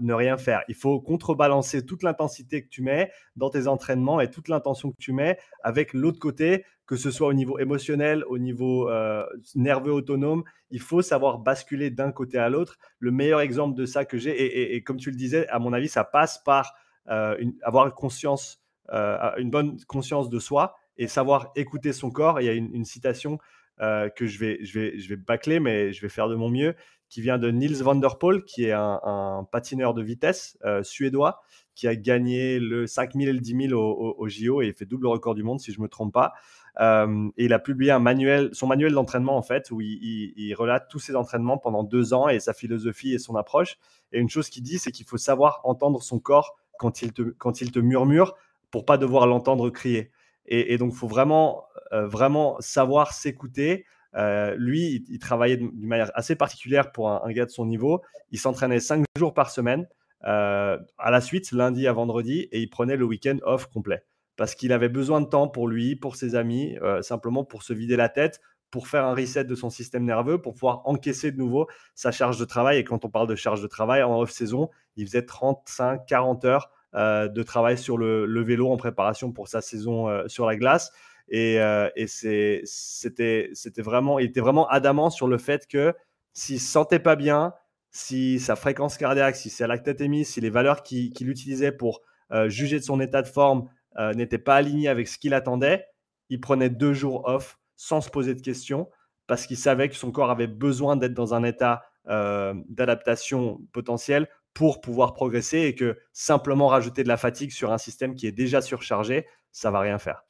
ne 0.00 0.14
rien 0.14 0.36
faire. 0.36 0.62
Il 0.68 0.74
faut 0.74 1.00
contrebalancer 1.00 1.84
toute 1.84 2.02
l'intensité 2.02 2.62
que 2.62 2.68
tu 2.68 2.82
mets 2.82 3.10
dans 3.36 3.50
tes 3.50 3.66
entraînements 3.66 4.20
et 4.20 4.30
toute 4.30 4.48
l'intention 4.48 4.90
que 4.90 4.96
tu 4.98 5.12
mets 5.12 5.38
avec 5.62 5.92
l'autre 5.92 6.18
côté, 6.18 6.64
que 6.86 6.96
ce 6.96 7.10
soit 7.10 7.28
au 7.28 7.32
niveau 7.32 7.58
émotionnel, 7.58 8.24
au 8.28 8.38
niveau 8.38 8.88
euh, 8.88 9.24
nerveux 9.54 9.92
autonome. 9.92 10.44
Il 10.70 10.80
faut 10.80 11.02
savoir 11.02 11.38
basculer 11.38 11.90
d'un 11.90 12.12
côté 12.12 12.38
à 12.38 12.48
l'autre. 12.48 12.78
Le 12.98 13.10
meilleur 13.10 13.40
exemple 13.40 13.76
de 13.76 13.86
ça 13.86 14.04
que 14.04 14.18
j'ai, 14.18 14.74
et, 14.74 14.82
comme 14.82 14.96
tu 14.96 15.10
le 15.10 15.16
disais, 15.16 15.46
à 15.48 15.58
mon 15.58 15.72
avis, 15.72 15.88
ça 15.88 16.04
passe 16.04 16.38
par 16.42 16.74
euh, 17.08 17.36
avoir 17.62 17.94
conscience, 17.94 18.62
euh, 18.92 19.30
une 19.36 19.50
bonne 19.50 19.78
conscience 19.86 20.30
de 20.30 20.38
soi 20.38 20.74
et 20.96 21.06
savoir 21.06 21.52
écouter 21.54 21.92
son 21.92 22.10
corps. 22.10 22.40
Il 22.40 22.46
y 22.46 22.48
a 22.48 22.52
une, 22.52 22.84
citation 22.84 23.38
que 23.78 24.26
je 24.26 24.38
vais, 24.38 24.58
je, 24.62 24.78
vais, 24.78 24.98
je 24.98 25.08
vais 25.08 25.16
bâcler, 25.16 25.58
mais 25.58 25.94
je 25.94 26.02
vais 26.02 26.10
faire 26.10 26.28
de 26.28 26.34
mon 26.34 26.50
mieux 26.50 26.74
qui 27.10 27.20
vient 27.20 27.36
de 27.38 27.50
Niels 27.50 27.82
van 27.82 27.96
der 27.96 28.18
Poel, 28.18 28.44
qui 28.44 28.64
est 28.64 28.72
un, 28.72 29.46
patineur 29.50 29.92
de 29.92 30.02
vitesse 30.02 30.56
euh, 30.64 30.82
suédois, 30.82 31.42
qui 31.74 31.88
a 31.88 31.96
gagné 31.96 32.58
le 32.58 32.86
5000 32.86 33.28
et 33.28 33.32
le 33.32 33.40
10 33.40 33.68
000 33.68 33.80
au, 33.80 34.14
au, 34.16 34.28
JO 34.28 34.62
et 34.62 34.72
fait 34.72 34.86
double 34.86 35.08
record 35.08 35.34
du 35.34 35.42
monde, 35.42 35.60
si 35.60 35.72
je 35.72 35.78
ne 35.78 35.82
me 35.82 35.88
trompe 35.88 36.12
pas. 36.12 36.32
Euh, 36.80 37.28
et 37.36 37.46
il 37.46 37.52
a 37.52 37.58
publié 37.58 37.90
un 37.90 37.98
manuel, 37.98 38.50
son 38.52 38.66
manuel 38.66 38.92
d'entraînement, 38.92 39.36
en 39.36 39.42
fait, 39.42 39.70
où 39.70 39.80
il, 39.80 40.54
relate 40.54 40.88
tous 40.88 40.98
ses 40.98 41.16
entraînements 41.16 41.58
pendant 41.58 41.82
deux 41.82 42.14
ans 42.14 42.28
et 42.28 42.40
sa 42.40 42.52
philosophie 42.52 43.12
et 43.12 43.18
son 43.18 43.34
approche. 43.36 43.76
Et 44.12 44.18
une 44.18 44.28
chose 44.28 44.48
qu'il 44.48 44.62
dit, 44.62 44.78
c'est 44.78 44.92
qu'il 44.92 45.06
faut 45.06 45.18
savoir 45.18 45.60
entendre 45.64 46.02
son 46.02 46.18
corps 46.18 46.56
quand 46.78 47.02
il 47.02 47.12
te, 47.12 47.22
quand 47.22 47.60
il 47.60 47.72
te 47.72 47.78
murmure 47.78 48.34
pour 48.70 48.84
pas 48.84 48.98
devoir 48.98 49.26
l'entendre 49.26 49.68
crier. 49.70 50.10
Et, 50.46 50.78
donc, 50.78 50.92
il 50.92 50.96
faut 50.96 51.06
vraiment, 51.06 51.64
euh, 51.92 52.08
vraiment 52.08 52.56
savoir 52.60 53.12
s'écouter, 53.12 53.84
euh, 54.16 54.54
lui, 54.56 55.04
il, 55.08 55.18
travaillait 55.18 55.56
d'une 55.56 55.86
manière 55.86 56.10
assez 56.14 56.34
particulière 56.34 56.92
pour 56.92 57.10
un, 57.10 57.32
gars 57.32 57.46
de 57.46 57.50
son 57.50 57.66
niveau. 57.66 58.02
Il 58.30 58.38
s'entraînait 58.38 58.80
cinq 58.80 59.04
jours 59.16 59.34
par 59.34 59.50
semaine, 59.50 59.86
euh, 60.24 60.78
à 60.98 61.10
la 61.10 61.20
suite, 61.20 61.52
lundi 61.52 61.86
à 61.86 61.92
vendredi, 61.92 62.48
et 62.52 62.60
il 62.60 62.68
prenait 62.68 62.96
le 62.96 63.04
week-end 63.04 63.38
off 63.42 63.66
complet. 63.66 64.04
Parce 64.36 64.54
qu'il 64.54 64.72
avait 64.72 64.88
besoin 64.88 65.20
de 65.20 65.26
temps 65.26 65.48
pour 65.48 65.68
lui, 65.68 65.96
pour 65.96 66.16
ses 66.16 66.34
amis, 66.34 66.76
euh, 66.82 67.02
simplement 67.02 67.44
pour 67.44 67.62
se 67.62 67.72
vider 67.72 67.96
la 67.96 68.08
tête, 68.08 68.40
pour 68.70 68.88
faire 68.88 69.04
un 69.04 69.14
reset 69.14 69.44
de 69.44 69.54
son 69.54 69.68
système 69.68 70.04
nerveux, 70.04 70.40
pour 70.40 70.54
pouvoir 70.54 70.82
encaisser 70.86 71.32
de 71.32 71.38
nouveau 71.38 71.68
sa 71.94 72.10
charge 72.12 72.38
de 72.38 72.44
travail. 72.44 72.78
Et 72.78 72.84
quand 72.84 73.04
on 73.04 73.10
parle 73.10 73.26
de 73.26 73.34
charge 73.34 73.62
de 73.62 73.66
travail 73.66 74.02
en 74.02 74.18
off-saison, 74.20 74.70
il 74.96 75.06
faisait 75.06 75.26
35, 75.26 76.06
40 76.06 76.44
heures 76.44 76.70
de 76.92 77.42
travail 77.44 77.78
sur 77.78 77.96
le, 77.98 78.42
vélo 78.42 78.70
en 78.70 78.76
préparation 78.76 79.32
pour 79.32 79.48
sa 79.48 79.60
saison 79.60 80.08
sur 80.28 80.46
la 80.46 80.56
glace. 80.56 80.92
Et, 81.30 81.60
euh, 81.60 81.88
c'était, 82.06 83.42
vraiment, 83.78 84.18
il 84.18 84.26
était 84.26 84.40
vraiment 84.40 84.68
adamant 84.68 85.10
sur 85.10 85.28
le 85.28 85.38
fait 85.38 85.66
que 85.66 85.94
s'il 86.32 86.56
ne 86.56 86.60
se 86.60 86.66
sentait 86.66 86.98
pas 86.98 87.16
bien, 87.16 87.54
si 87.92 88.38
sa 88.40 88.56
fréquence 88.56 88.96
cardiaque, 88.96 89.36
si 89.36 89.48
sa 89.50 89.66
lactatémie, 89.66 90.24
si 90.24 90.40
les 90.40 90.50
valeurs 90.50 90.82
qu'il 90.82 91.28
utilisait 91.28 91.72
pour 91.72 92.02
euh, 92.32 92.48
juger 92.48 92.78
de 92.78 92.84
son 92.84 93.00
état 93.00 93.22
de 93.22 93.28
forme 93.28 93.68
euh, 93.98 94.12
n'étaient 94.14 94.38
pas 94.38 94.56
alignées 94.56 94.88
avec 94.88 95.08
ce 95.08 95.18
qu'il 95.18 95.34
attendait, 95.34 95.86
il 96.28 96.40
prenait 96.40 96.70
deux 96.70 96.92
jours 96.92 97.22
off 97.26 97.58
sans 97.76 98.00
se 98.00 98.10
poser 98.10 98.34
de 98.34 98.40
questions 98.40 98.88
parce 99.26 99.46
qu'il 99.46 99.56
savait 99.56 99.88
que 99.88 99.96
son 99.96 100.12
corps 100.12 100.30
avait 100.30 100.46
besoin 100.48 100.96
d'être 100.96 101.14
dans 101.14 101.34
un 101.34 101.44
état 101.44 101.82
d'adaptation 102.06 103.60
potentiel 103.72 104.26
pour 104.52 104.80
pouvoir 104.80 105.12
progresser 105.14 105.60
et 105.60 105.76
que 105.76 105.96
simplement 106.12 106.66
rajouter 106.66 107.04
de 107.04 107.08
la 107.08 107.16
fatigue 107.16 107.52
sur 107.52 107.72
un 107.72 107.78
système 107.78 108.16
qui 108.16 108.26
est 108.26 108.32
déjà 108.32 108.60
surchargé, 108.60 109.26
ça 109.52 109.70
va 109.70 109.78
rien 109.78 109.98
faire 109.98 110.24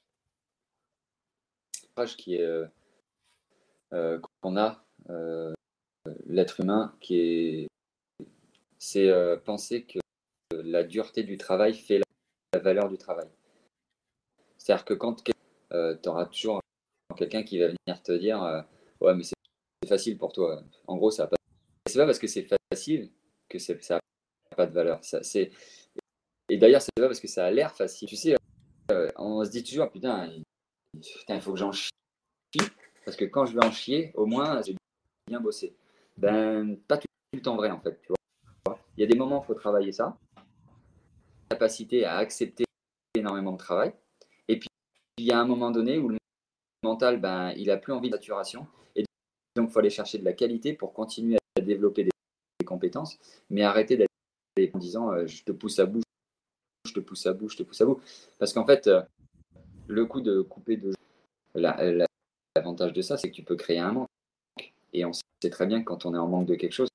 qui 2.06 2.36
est 2.36 2.42
euh, 2.42 2.66
euh, 3.92 4.20
qu'on 4.40 4.56
a 4.56 4.84
euh, 5.08 5.52
l'être 6.26 6.60
humain 6.60 6.94
qui 7.00 7.16
est 7.20 7.66
c'est 8.78 9.12
penser 9.44 9.84
que 9.84 9.98
la 10.52 10.84
dureté 10.84 11.22
du 11.22 11.36
travail 11.36 11.74
fait 11.74 12.00
la, 12.54 12.60
valeur 12.60 12.88
du 12.88 12.96
travail. 12.96 13.28
C'est-à-dire 14.56 14.86
que 14.86 14.94
quand 14.94 15.22
tu 15.22 16.08
auras 16.08 16.24
toujours 16.26 16.60
quelqu'un 17.20 17.42
qui 17.42 17.58
va 17.58 17.66
venir 17.66 18.02
te 18.02 18.12
dire 18.12 18.42
euh, 18.42 18.62
Ouais, 19.00 19.14
mais 19.14 19.22
c'est 19.22 19.88
facile 19.88 20.18
pour 20.18 20.32
toi. 20.32 20.62
En 20.86 20.96
gros, 20.96 21.10
ça 21.10 21.26
pas. 21.26 21.36
C'est 21.86 21.98
pas 21.98 22.06
parce 22.06 22.18
que 22.18 22.26
c'est 22.26 22.46
facile 22.70 23.10
que 23.48 23.58
ça 23.58 23.74
n'a 23.74 24.00
pas 24.56 24.66
de 24.66 24.72
valeur. 24.72 25.02
Ça, 25.02 25.20
Et 26.48 26.56
d'ailleurs, 26.58 26.82
c'est 26.82 26.90
pas 26.96 27.06
parce 27.06 27.20
que 27.20 27.28
ça 27.28 27.46
a 27.46 27.50
l'air 27.50 27.74
facile. 27.74 28.08
Tu 28.08 28.16
sais, 28.16 28.36
euh, 28.90 29.08
on 29.16 29.44
se 29.44 29.50
dit 29.50 29.64
toujours 29.64 29.90
Putain, 29.90 30.30
putain, 30.92 31.36
il 31.36 31.40
faut 31.40 31.52
que 31.52 31.58
j'en 31.58 31.72
chie. 31.72 31.90
Parce 33.04 33.16
que 33.16 33.24
quand 33.24 33.46
je 33.46 33.54
vais 33.54 33.64
en 33.64 33.70
chier, 33.70 34.12
au 34.14 34.26
moins, 34.26 34.62
j'ai 34.62 34.76
bien 35.26 35.40
bossé. 35.40 35.74
Ben, 36.16 36.76
pas 36.86 36.98
tout 36.98 37.06
le 37.32 37.40
temps 37.40 37.56
vrai, 37.56 37.70
en 37.70 37.80
fait. 37.80 38.00
Tu 38.02 38.08
vois 38.08 38.16
il 38.96 39.00
y 39.00 39.04
a 39.04 39.06
des 39.06 39.16
moments 39.16 39.38
où 39.38 39.42
il 39.42 39.46
faut 39.46 39.54
travailler 39.54 39.92
ça. 39.92 40.18
Capacité 41.48 42.04
à 42.04 42.16
accepter 42.18 42.64
énormément 43.14 43.52
de 43.52 43.56
travail. 43.56 43.94
Et 44.46 44.58
puis, 44.58 44.68
il 45.16 45.24
y 45.24 45.32
a 45.32 45.40
un 45.40 45.46
moment 45.46 45.70
donné 45.70 45.98
où 45.98 46.08
le 46.10 46.18
mental, 46.84 47.18
ben, 47.18 47.52
il 47.56 47.68
n'a 47.68 47.78
plus 47.78 47.92
envie 47.92 48.10
de 48.10 48.14
saturation. 48.14 48.66
Et 48.94 49.04
donc, 49.56 49.70
il 49.70 49.72
faut 49.72 49.78
aller 49.78 49.90
chercher 49.90 50.18
de 50.18 50.24
la 50.24 50.34
qualité 50.34 50.74
pour 50.74 50.92
continuer 50.92 51.38
à 51.56 51.62
développer 51.62 52.04
des, 52.04 52.10
compétences, 52.66 53.18
mais 53.48 53.62
arrêter 53.62 53.96
d'être 53.96 54.74
en 54.74 54.78
disant 54.78 55.10
euh, 55.10 55.26
je 55.26 55.42
te 55.42 55.50
pousse 55.50 55.80
à 55.80 55.86
bout, 55.86 56.02
je 56.86 56.92
te 56.92 57.00
pousse 57.00 57.26
à 57.26 57.32
bout, 57.32 57.48
je 57.48 57.56
te 57.56 57.62
pousse 57.64 57.80
à 57.80 57.86
bout. 57.86 58.00
Parce 58.38 58.52
qu'en 58.52 58.64
fait, 58.64 58.86
euh, 58.86 59.02
le 59.90 60.06
coup 60.06 60.20
de 60.20 60.40
couper 60.40 60.76
de 60.76 60.92
l'avantage 61.54 62.92
de 62.92 63.02
ça, 63.02 63.16
c'est 63.16 63.30
que 63.30 63.34
tu 63.34 63.42
peux 63.42 63.56
créer 63.56 63.78
un 63.78 63.92
manque. 63.92 64.08
Et 64.92 65.04
on 65.04 65.12
sait 65.12 65.50
très 65.50 65.66
bien 65.66 65.80
que 65.80 65.84
quand 65.84 66.06
on 66.06 66.14
est 66.14 66.18
en 66.18 66.28
manque 66.28 66.46
de 66.46 66.54
quelque 66.54 66.72
chose, 66.72 66.88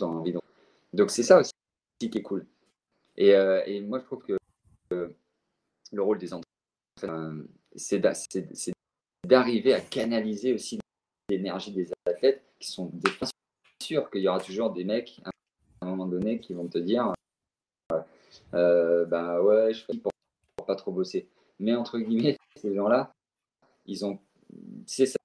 on 0.00 0.04
a 0.04 0.06
envie 0.06 0.32
de... 0.32 0.40
Donc, 0.92 1.10
c'est 1.10 1.22
ça 1.22 1.38
aussi 1.38 1.52
qui 1.98 2.06
est 2.06 2.22
cool. 2.22 2.46
Et, 3.16 3.34
euh, 3.34 3.62
moi, 3.82 4.00
je 4.00 4.04
trouve 4.04 4.24
que 4.24 4.36
le 4.90 6.02
rôle 6.02 6.18
des 6.18 6.32
entraîneurs, 6.32 7.44
c'est 7.76 8.02
d'arriver 9.26 9.74
à 9.74 9.80
canaliser 9.80 10.52
aussi 10.52 10.80
l'énergie 11.28 11.72
des 11.72 11.88
athlètes 12.06 12.42
qui 12.58 12.70
sont 12.70 12.90
des 12.92 13.10
sûr 13.80 14.10
qu'il 14.10 14.22
y 14.22 14.28
aura 14.28 14.40
toujours 14.40 14.70
des 14.70 14.84
mecs 14.84 15.20
à 15.24 15.30
un 15.86 15.88
moment 15.88 16.06
donné 16.06 16.38
qui 16.40 16.52
vont 16.52 16.68
te 16.68 16.78
dire 16.78 17.12
euh, 18.54 19.04
bah 19.06 19.42
ouais 19.42 19.72
je 19.72 19.84
fais 19.84 19.96
pour, 19.96 20.12
pour, 20.56 20.66
pas 20.66 20.76
trop 20.76 20.92
bosser 20.92 21.28
mais 21.58 21.74
entre 21.74 21.98
guillemets 21.98 22.36
ces 22.56 22.74
gens 22.74 22.88
là 22.88 23.12
ils 23.86 24.04
ont 24.04 24.18
tu 24.86 24.94
sais 24.94 25.06
ça, 25.06 25.18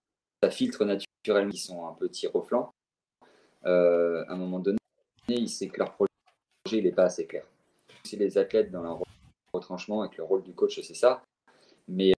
filtre 0.50 0.86
naturellement 0.86 1.52
ils 1.52 1.58
sont 1.58 1.88
un 1.88 1.94
peu 1.94 2.10
tir 2.10 2.36
au 2.36 2.42
flanc. 2.44 2.72
Euh, 3.66 4.24
à 4.28 4.34
un 4.34 4.38
moment 4.38 4.60
donné 4.60 4.78
ils 5.28 5.50
savent 5.50 5.70
que 5.70 5.80
leur 5.80 5.94
projet 5.94 6.10
il 6.72 6.84
n'est 6.84 6.92
pas 6.92 7.06
assez 7.06 7.26
clair. 7.26 7.46
C'est 8.04 8.18
les 8.18 8.38
athlètes 8.38 8.72
dans 8.72 8.84
leur 8.84 9.02
retranchement 9.54 10.02
avec 10.02 10.18
le 10.18 10.24
rôle 10.24 10.44
du 10.44 10.54
coach 10.54 10.80
c'est 10.82 10.94
ça. 10.94 11.24
Mais 11.88 12.14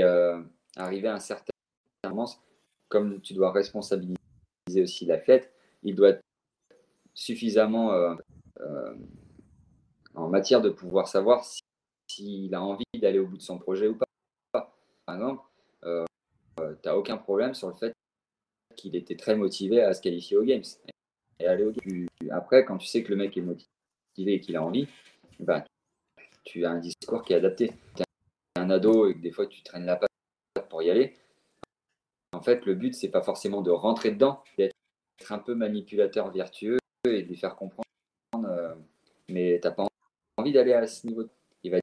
euh, 0.00 0.42
arriver 0.76 1.08
à 1.08 1.14
un 1.14 1.20
certain 1.20 1.52
moment, 2.04 2.28
comme 2.88 3.20
tu 3.20 3.34
dois 3.34 3.52
responsabiliser 3.52 4.16
aussi 4.82 5.06
l'athlète, 5.06 5.52
il 5.82 5.94
doit 5.94 6.10
être 6.10 6.20
suffisamment 7.14 7.92
euh, 7.92 8.14
euh, 8.60 8.94
en 10.14 10.28
matière 10.28 10.60
de 10.60 10.70
pouvoir 10.70 11.08
savoir 11.08 11.44
s'il 12.08 12.54
a 12.54 12.62
envie 12.62 12.84
d'aller 12.94 13.18
au 13.18 13.26
bout 13.26 13.36
de 13.36 13.42
son 13.42 13.58
projet 13.58 13.88
ou 13.88 13.96
pas. 13.96 14.06
Par 15.10 15.16
exemple, 15.16 15.42
euh, 15.82 16.04
tu 16.56 16.88
n'as 16.88 16.94
aucun 16.94 17.16
problème 17.16 17.52
sur 17.52 17.66
le 17.66 17.74
fait 17.74 17.92
qu'il 18.76 18.94
était 18.94 19.16
très 19.16 19.34
motivé 19.34 19.82
à 19.82 19.92
se 19.92 20.00
qualifier 20.00 20.36
aux 20.36 20.44
Games 20.44 20.62
et 21.40 21.46
aller 21.48 21.64
aux 21.64 21.72
Games. 21.72 22.06
Après, 22.30 22.64
quand 22.64 22.78
tu 22.78 22.86
sais 22.86 23.02
que 23.02 23.08
le 23.10 23.16
mec 23.16 23.36
est 23.36 23.40
motivé 23.40 23.66
et 24.16 24.40
qu'il 24.40 24.54
a 24.54 24.62
envie, 24.62 24.86
ben, 25.40 25.64
tu 26.44 26.64
as 26.64 26.70
un 26.70 26.78
discours 26.78 27.24
qui 27.24 27.32
est 27.32 27.36
adapté. 27.36 27.72
Tu 27.96 28.02
es 28.02 28.60
un 28.60 28.70
ado 28.70 29.08
et 29.08 29.14
que 29.14 29.18
des 29.18 29.32
fois 29.32 29.48
tu 29.48 29.64
traînes 29.64 29.84
la 29.84 29.96
patte 29.96 30.12
pour 30.68 30.80
y 30.80 30.90
aller. 30.90 31.16
En 32.32 32.40
fait, 32.40 32.64
le 32.64 32.76
but, 32.76 32.94
c'est 32.94 33.10
pas 33.10 33.22
forcément 33.22 33.62
de 33.62 33.72
rentrer 33.72 34.12
dedans, 34.12 34.44
d'être 34.56 34.76
un 35.30 35.40
peu 35.40 35.56
manipulateur 35.56 36.30
vertueux 36.30 36.78
et 37.04 37.24
de 37.24 37.26
lui 37.26 37.36
faire 37.36 37.56
comprendre. 37.56 37.82
Euh, 38.44 38.76
mais 39.28 39.58
tu 39.60 39.66
n'as 39.66 39.74
pas 39.74 39.88
envie 40.36 40.52
d'aller 40.52 40.72
à 40.72 40.86
ce 40.86 41.04
niveau. 41.04 41.24
Il 41.64 41.72
va 41.72 41.78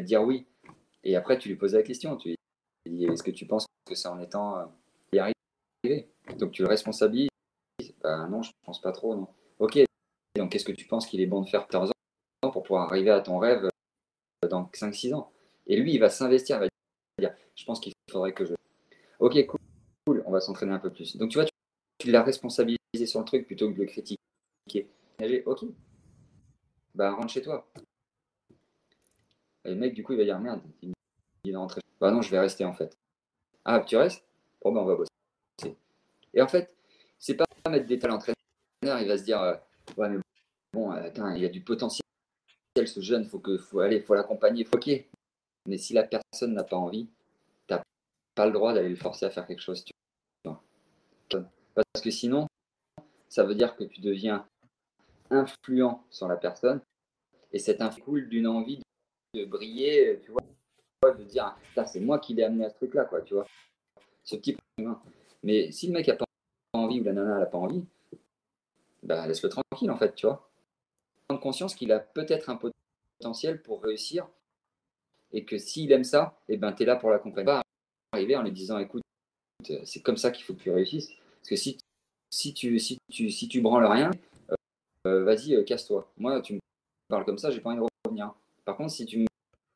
dire 0.00 0.24
oui. 0.24 0.48
Et 1.04 1.16
après, 1.16 1.38
tu 1.38 1.48
lui 1.48 1.56
poses 1.56 1.74
la 1.74 1.84
question. 1.84 2.16
Tu 2.16 2.30
lui 2.30 2.36
est-ce 2.98 3.22
que 3.22 3.30
tu 3.30 3.46
penses 3.46 3.66
que 3.86 3.94
c'est 3.94 4.08
en 4.08 4.20
étant 4.20 4.58
euh, 4.58 4.64
y 5.12 5.18
arriver? 5.18 6.08
Donc 6.38 6.52
tu 6.52 6.62
le 6.62 6.68
responsabilises? 6.68 7.28
Ben, 8.02 8.28
non, 8.28 8.42
je 8.42 8.50
pense 8.64 8.80
pas 8.80 8.92
trop. 8.92 9.14
Non. 9.14 9.28
Ok. 9.58 9.78
Donc 10.36 10.52
qu'est-ce 10.52 10.64
que 10.64 10.72
tu 10.72 10.86
penses 10.86 11.06
qu'il 11.06 11.20
est 11.20 11.26
bon 11.26 11.42
de 11.42 11.48
faire 11.48 11.66
14 11.66 11.90
ans 12.42 12.50
pour 12.50 12.62
pouvoir 12.62 12.88
arriver 12.88 13.10
à 13.10 13.20
ton 13.20 13.38
rêve 13.38 13.64
euh, 13.64 14.48
dans 14.48 14.64
5-6 14.72 15.14
ans? 15.14 15.30
Et 15.66 15.76
lui, 15.76 15.94
il 15.94 15.98
va 15.98 16.08
s'investir. 16.08 16.56
Il 16.56 16.60
va 16.60 16.68
dire 17.18 17.36
je 17.54 17.64
pense 17.64 17.80
qu'il 17.80 17.92
faudrait 18.10 18.32
que 18.32 18.44
je. 18.44 18.54
Ok, 19.18 19.46
cool. 19.46 20.22
On 20.26 20.32
va 20.32 20.40
s'entraîner 20.40 20.72
un 20.72 20.78
peu 20.78 20.90
plus. 20.90 21.16
Donc 21.16 21.30
tu 21.30 21.38
vois, 21.38 21.46
tu 21.98 22.10
l'as 22.10 22.22
responsabilisé 22.22 22.78
sur 23.06 23.20
le 23.20 23.26
truc 23.26 23.46
plutôt 23.46 23.68
que 23.68 23.74
de 23.74 23.80
le 23.80 23.86
critiquer. 23.86 24.16
Ok. 25.46 25.64
Bah, 26.94 27.12
rentre 27.12 27.30
chez 27.30 27.42
toi. 27.42 27.70
Et 29.64 29.70
le 29.70 29.76
mec, 29.76 29.94
du 29.94 30.02
coup, 30.02 30.12
il 30.12 30.18
va 30.18 30.24
dire 30.24 30.38
merde, 30.38 30.62
il 30.82 30.92
est 31.44 31.56
rentré. 31.56 31.80
Bah 32.00 32.10
non, 32.10 32.22
je 32.22 32.30
vais 32.30 32.40
rester 32.40 32.64
en 32.64 32.72
fait. 32.72 32.96
Ah, 33.64 33.80
tu 33.80 33.96
restes? 33.96 34.24
Bon, 34.62 34.72
ben, 34.72 34.80
on 34.80 34.84
va 34.86 34.96
bosser. 34.96 35.76
Et 36.32 36.40
en 36.40 36.48
fait, 36.48 36.74
c'est 37.18 37.34
pas 37.34 37.44
mettre 37.68 37.86
des 37.86 37.98
talents 37.98 38.16
entraîneur, 38.16 39.00
il 39.00 39.08
va 39.08 39.18
se 39.18 39.24
dire 39.24 39.40
euh, 39.42 39.54
ouais, 39.96 40.08
mais 40.08 40.18
bon, 40.72 40.92
euh, 40.92 41.02
attends, 41.02 41.30
il 41.34 41.42
y 41.42 41.44
a 41.44 41.48
du 41.48 41.60
potentiel, 41.60 42.02
ce 42.76 43.00
jeune, 43.00 43.24
faut 43.26 43.38
que, 43.38 43.58
faut 43.58 43.80
aller, 43.80 44.00
faut 44.00 44.14
l'accompagner, 44.14 44.64
faut 44.64 44.76
ok. 44.76 44.90
Mais 45.66 45.76
si 45.76 45.92
la 45.92 46.04
personne 46.04 46.54
n'a 46.54 46.64
pas 46.64 46.76
envie, 46.76 47.08
t'as 47.66 47.82
pas 48.34 48.46
le 48.46 48.52
droit 48.52 48.72
d'aller 48.72 48.88
le 48.88 48.96
forcer 48.96 49.26
à 49.26 49.30
faire 49.30 49.46
quelque 49.46 49.62
chose. 49.62 49.84
Tu 49.84 49.92
parce 51.74 52.02
que 52.02 52.10
sinon, 52.10 52.46
ça 53.28 53.44
veut 53.44 53.54
dire 53.54 53.76
que 53.76 53.84
tu 53.84 54.00
deviens 54.00 54.46
influent 55.30 56.04
sur 56.10 56.26
la 56.26 56.36
personne 56.36 56.80
et 57.52 57.60
cet 57.60 57.80
influence 57.80 58.04
coule 58.04 58.28
d'une 58.28 58.48
envie 58.48 58.82
de 59.34 59.44
briller, 59.44 60.20
tu 60.24 60.32
vois, 60.32 60.39
de 61.12 61.24
dire 61.24 61.56
c'est 61.86 62.00
moi 62.00 62.18
qui 62.18 62.34
l'ai 62.34 62.44
amené 62.44 62.64
à 62.64 62.70
ce 62.70 62.76
truc-là, 62.76 63.04
quoi, 63.04 63.22
tu 63.22 63.34
vois. 63.34 63.46
Ce 64.24 64.36
petit 64.36 64.56
Mais 65.42 65.70
si 65.72 65.86
le 65.86 65.92
mec 65.92 66.08
a 66.08 66.16
pas 66.16 66.24
envie 66.72 67.00
ou 67.00 67.04
la 67.04 67.12
nana 67.12 67.38
n'a 67.38 67.46
pas 67.46 67.58
envie, 67.58 67.84
bah, 69.02 69.26
laisse-le 69.26 69.48
tranquille 69.48 69.90
en 69.90 69.96
fait, 69.96 70.14
tu 70.14 70.26
vois. 70.26 70.48
Prendre 71.28 71.42
conscience 71.42 71.74
qu'il 71.74 71.92
a 71.92 72.00
peut-être 72.00 72.50
un 72.50 72.58
potentiel 73.20 73.62
pour 73.62 73.82
réussir 73.82 74.28
et 75.32 75.44
que 75.44 75.58
s'il 75.58 75.92
aime 75.92 76.04
ça, 76.04 76.38
et 76.48 76.54
eh 76.54 76.56
ben, 76.56 76.72
tu 76.72 76.82
es 76.82 76.86
là 76.86 76.96
pour 76.96 77.10
l'accompagner. 77.10 77.46
Pas 77.46 77.62
arriver 78.12 78.36
en 78.36 78.42
lui 78.42 78.52
disant 78.52 78.78
écoute, 78.78 79.02
c'est 79.84 80.02
comme 80.02 80.16
ça 80.16 80.30
qu'il 80.30 80.44
faut 80.44 80.54
que 80.54 80.62
tu 80.62 80.70
réussisses. 80.70 81.08
Parce 81.08 81.50
que 81.50 81.56
si, 81.56 81.78
si, 82.30 82.54
tu, 82.54 82.78
si, 82.78 82.98
tu, 83.10 83.30
si 83.30 83.48
tu 83.48 83.60
branles 83.60 83.86
rien, 83.86 84.10
euh, 85.06 85.24
vas-y, 85.24 85.54
euh, 85.54 85.64
casse-toi. 85.64 86.10
Moi, 86.18 86.40
tu 86.42 86.54
me 86.54 86.58
parles 87.08 87.24
comme 87.24 87.38
ça, 87.38 87.50
j'ai 87.50 87.60
pas 87.60 87.70
envie 87.70 87.80
de 87.80 87.86
revenir. 88.04 88.34
Par 88.64 88.76
contre, 88.76 88.92
si 88.92 89.06
tu 89.06 89.18
me 89.18 89.26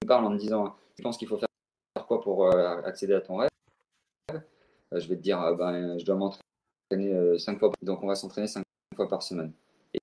parles 0.04 0.24
en 0.24 0.30
me 0.30 0.38
disant, 0.38 0.76
je 0.96 1.02
pense 1.02 1.16
qu'il 1.16 1.28
faut 1.28 1.38
faire 1.38 1.48
quoi 2.06 2.20
pour 2.20 2.54
accéder 2.54 3.14
à 3.14 3.20
ton 3.20 3.36
rêve, 3.36 3.50
je 4.92 5.08
vais 5.08 5.16
te 5.16 5.22
dire, 5.22 5.38
ben, 5.56 5.98
je 5.98 6.04
dois 6.04 6.16
m'entraîner 6.16 7.38
5 7.38 7.58
fois. 7.58 7.72
Donc, 7.82 8.02
on 8.02 8.06
va 8.06 8.14
s'entraîner 8.14 8.46
5 8.46 8.62
fois 8.96 9.08
par 9.08 9.22
semaine. 9.22 9.52
Et, 9.92 9.98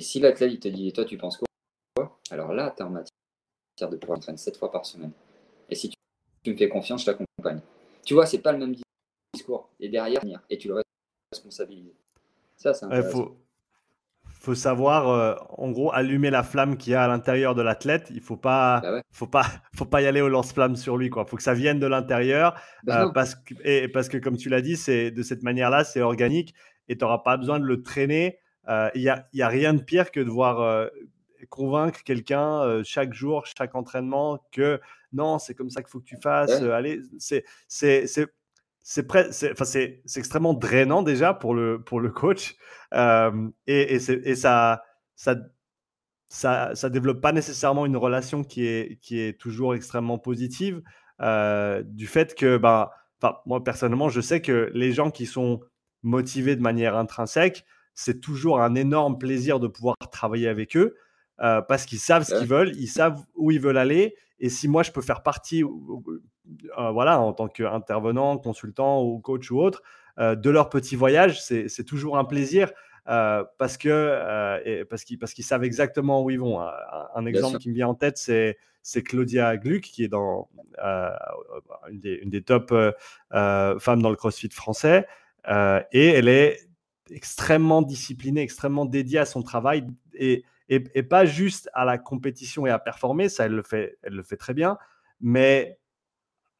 si 0.00 0.20
l'athlète 0.20 0.52
il 0.52 0.60
te 0.60 0.68
dit, 0.68 0.92
toi, 0.92 1.04
tu 1.04 1.16
penses 1.16 1.38
quoi? 1.38 2.18
Alors 2.30 2.52
là, 2.52 2.72
tu 2.76 2.82
es 2.82 2.86
en 2.86 2.90
matière 2.90 3.90
de 3.90 3.96
pouvoir 3.96 4.18
entraîner 4.18 4.38
7 4.38 4.56
fois 4.56 4.70
par 4.70 4.84
semaine. 4.84 5.12
Et 5.70 5.74
si 5.74 5.88
tu, 5.88 5.96
tu 6.42 6.52
me 6.52 6.56
fais 6.56 6.68
confiance, 6.68 7.02
je 7.02 7.06
t'accompagne. 7.06 7.60
Tu 8.04 8.14
vois, 8.14 8.26
c'est 8.26 8.40
pas 8.40 8.52
le 8.52 8.58
même 8.58 8.74
discours. 9.32 9.70
Et 9.80 9.88
derrière, 9.88 10.20
et 10.50 10.58
tu 10.58 10.68
le 10.68 10.82
responsabiliser. 11.32 11.94
Ça, 12.56 12.74
c'est 12.74 12.86
Il 12.90 13.02
faut, 13.02 13.36
faut 14.44 14.54
savoir, 14.54 15.08
euh, 15.08 15.34
en 15.48 15.70
gros, 15.70 15.92
allumer 15.92 16.30
la 16.30 16.42
flamme 16.42 16.76
qu'il 16.76 16.92
y 16.92 16.96
a 16.96 17.02
à 17.02 17.08
l'intérieur 17.08 17.54
de 17.54 17.62
l'athlète. 17.62 18.08
Il 18.14 18.20
faut 18.20 18.36
pas, 18.36 18.80
bah 18.80 19.02
faut 19.10 19.26
pas, 19.26 19.44
faut 19.74 19.86
pas 19.86 20.02
y 20.02 20.06
aller 20.06 20.20
au 20.20 20.28
lance-flamme 20.28 20.76
sur 20.76 20.96
lui. 20.96 21.10
Quoi. 21.10 21.24
Faut 21.24 21.36
que 21.36 21.42
ça 21.42 21.54
vienne 21.54 21.80
de 21.80 21.86
l'intérieur, 21.86 22.54
bah 22.84 23.06
euh, 23.06 23.10
parce 23.10 23.34
que, 23.34 23.54
et, 23.64 23.88
parce 23.88 24.08
que 24.08 24.18
comme 24.18 24.36
tu 24.36 24.48
l'as 24.48 24.60
dit, 24.60 24.76
c'est 24.76 25.10
de 25.10 25.22
cette 25.22 25.42
manière-là, 25.42 25.84
c'est 25.84 26.02
organique 26.02 26.54
et 26.88 26.96
tu 26.96 27.04
n'auras 27.04 27.18
pas 27.18 27.36
besoin 27.36 27.58
de 27.58 27.64
le 27.64 27.82
traîner. 27.82 28.38
Euh, 28.68 28.90
il 28.94 29.02
n'y 29.02 29.08
a, 29.08 29.26
y 29.32 29.42
a, 29.42 29.48
rien 29.48 29.74
de 29.74 29.82
pire 29.82 30.10
que 30.10 30.20
de 30.20 30.30
voir 30.30 30.88
convaincre 31.48 32.02
quelqu'un 32.04 32.82
chaque 32.84 33.12
jour, 33.12 33.44
chaque 33.46 33.74
entraînement 33.74 34.38
que 34.52 34.80
non, 35.12 35.38
c'est 35.38 35.54
comme 35.54 35.70
ça 35.70 35.82
qu'il 35.82 35.90
faut 35.90 36.00
que 36.00 36.06
tu 36.06 36.16
fasses. 36.16 36.62
allez, 36.62 37.00
c'est, 37.18 37.44
c'est, 37.68 38.06
c'est 38.06 38.28
enfin, 38.84 39.64
c'est 39.64 40.02
extrêmement 40.16 40.54
drainant 40.54 41.02
déjà 41.02 41.34
pour 41.34 41.54
le, 41.54 41.82
pour 41.82 42.00
le 42.00 42.10
coach. 42.10 42.56
Euh, 42.92 43.48
et, 43.66 43.94
et, 43.96 44.30
et 44.30 44.34
ça, 44.34 44.82
ça, 45.16 45.36
ça, 46.28 46.74
ça, 46.74 46.90
développe 46.90 47.20
pas 47.20 47.32
nécessairement 47.32 47.86
une 47.86 47.96
relation 47.96 48.44
qui 48.44 48.66
est, 48.66 49.00
qui 49.00 49.20
est 49.20 49.38
toujours 49.38 49.74
extrêmement 49.74 50.18
positive. 50.18 50.82
Euh, 51.20 51.82
du 51.84 52.06
fait 52.06 52.34
que, 52.34 52.56
ben, 52.56 52.88
enfin, 53.22 53.36
moi 53.46 53.62
personnellement, 53.62 54.08
je 54.08 54.20
sais 54.20 54.40
que 54.40 54.70
les 54.74 54.92
gens 54.92 55.10
qui 55.10 55.26
sont 55.26 55.60
motivés 56.02 56.56
de 56.56 56.60
manière 56.62 56.96
intrinsèque, 56.96 57.64
c'est 57.94 58.20
toujours 58.20 58.60
un 58.60 58.74
énorme 58.74 59.18
plaisir 59.18 59.60
de 59.60 59.68
pouvoir 59.68 59.96
travailler 60.10 60.48
avec 60.48 60.76
eux 60.76 60.96
euh, 61.40 61.62
parce 61.62 61.86
qu'ils 61.86 62.00
savent 62.00 62.24
ce 62.24 62.36
qu'ils 62.36 62.48
veulent, 62.48 62.72
ils 62.76 62.88
savent 62.88 63.22
où 63.36 63.50
ils 63.50 63.60
veulent 63.60 63.78
aller. 63.78 64.16
Et 64.40 64.48
si 64.48 64.68
moi 64.68 64.82
je 64.82 64.90
peux 64.90 65.00
faire 65.00 65.22
partie 65.22 65.62
voilà, 66.76 67.20
en 67.20 67.32
tant 67.32 67.48
qu'intervenant, 67.48 68.38
consultant 68.38 69.02
ou 69.02 69.18
coach 69.18 69.50
ou 69.50 69.60
autre, 69.60 69.82
de 70.18 70.50
leur 70.50 70.68
petit 70.68 70.96
voyage. 70.96 71.42
C'est 71.42 71.84
toujours 71.84 72.18
un 72.18 72.24
plaisir. 72.24 72.72
parce 73.06 73.76
que 73.76 74.84
parce 74.84 75.04
qu'ils 75.04 75.18
parce 75.18 75.32
qu'ils 75.32 75.44
savent 75.44 75.64
exactement 75.64 76.22
où 76.22 76.30
ils 76.30 76.40
vont. 76.40 76.60
Un, 76.60 77.26
exemple 77.26 77.58
qui 77.58 77.68
me 77.70 77.74
vient 77.74 77.88
en 77.88 77.94
tête, 77.94 78.18
c'est 78.18 79.02
Claudia 79.02 79.56
Gluck 79.56 79.82
qui 79.82 80.04
est 80.04 80.08
dans 80.08 80.48
une 81.90 82.00
des, 82.00 82.20
une, 82.22 82.30
des, 82.30 82.42
top 82.42 82.74
femmes 83.30 84.02
dans 84.02 84.10
le 84.10 84.16
CrossFit 84.16 84.50
français 84.50 85.06
et 85.48 86.08
elle 86.08 86.28
est 86.28 86.68
extrêmement 87.10 87.82
disciplinée, 87.82 88.42
extrêmement 88.42 88.84
dédiée 88.84 89.18
à 89.18 89.26
son 89.26 89.42
travail 89.42 89.86
et, 90.14 90.44
et, 90.68 91.02
pas 91.02 91.24
juste 91.24 91.68
à 91.74 91.84
la 91.84 91.98
compétition 91.98 92.66
et 92.66 92.70
à 92.70 92.78
performer, 92.78 93.28
ça 93.28 93.46
elle 93.46 93.52
le 93.52 93.62
fait, 93.62 93.98
elle 94.02 94.14
le 94.14 94.22
fait 94.22 94.36
très 94.36 94.54
bien, 94.54 94.78
mais 95.20 95.78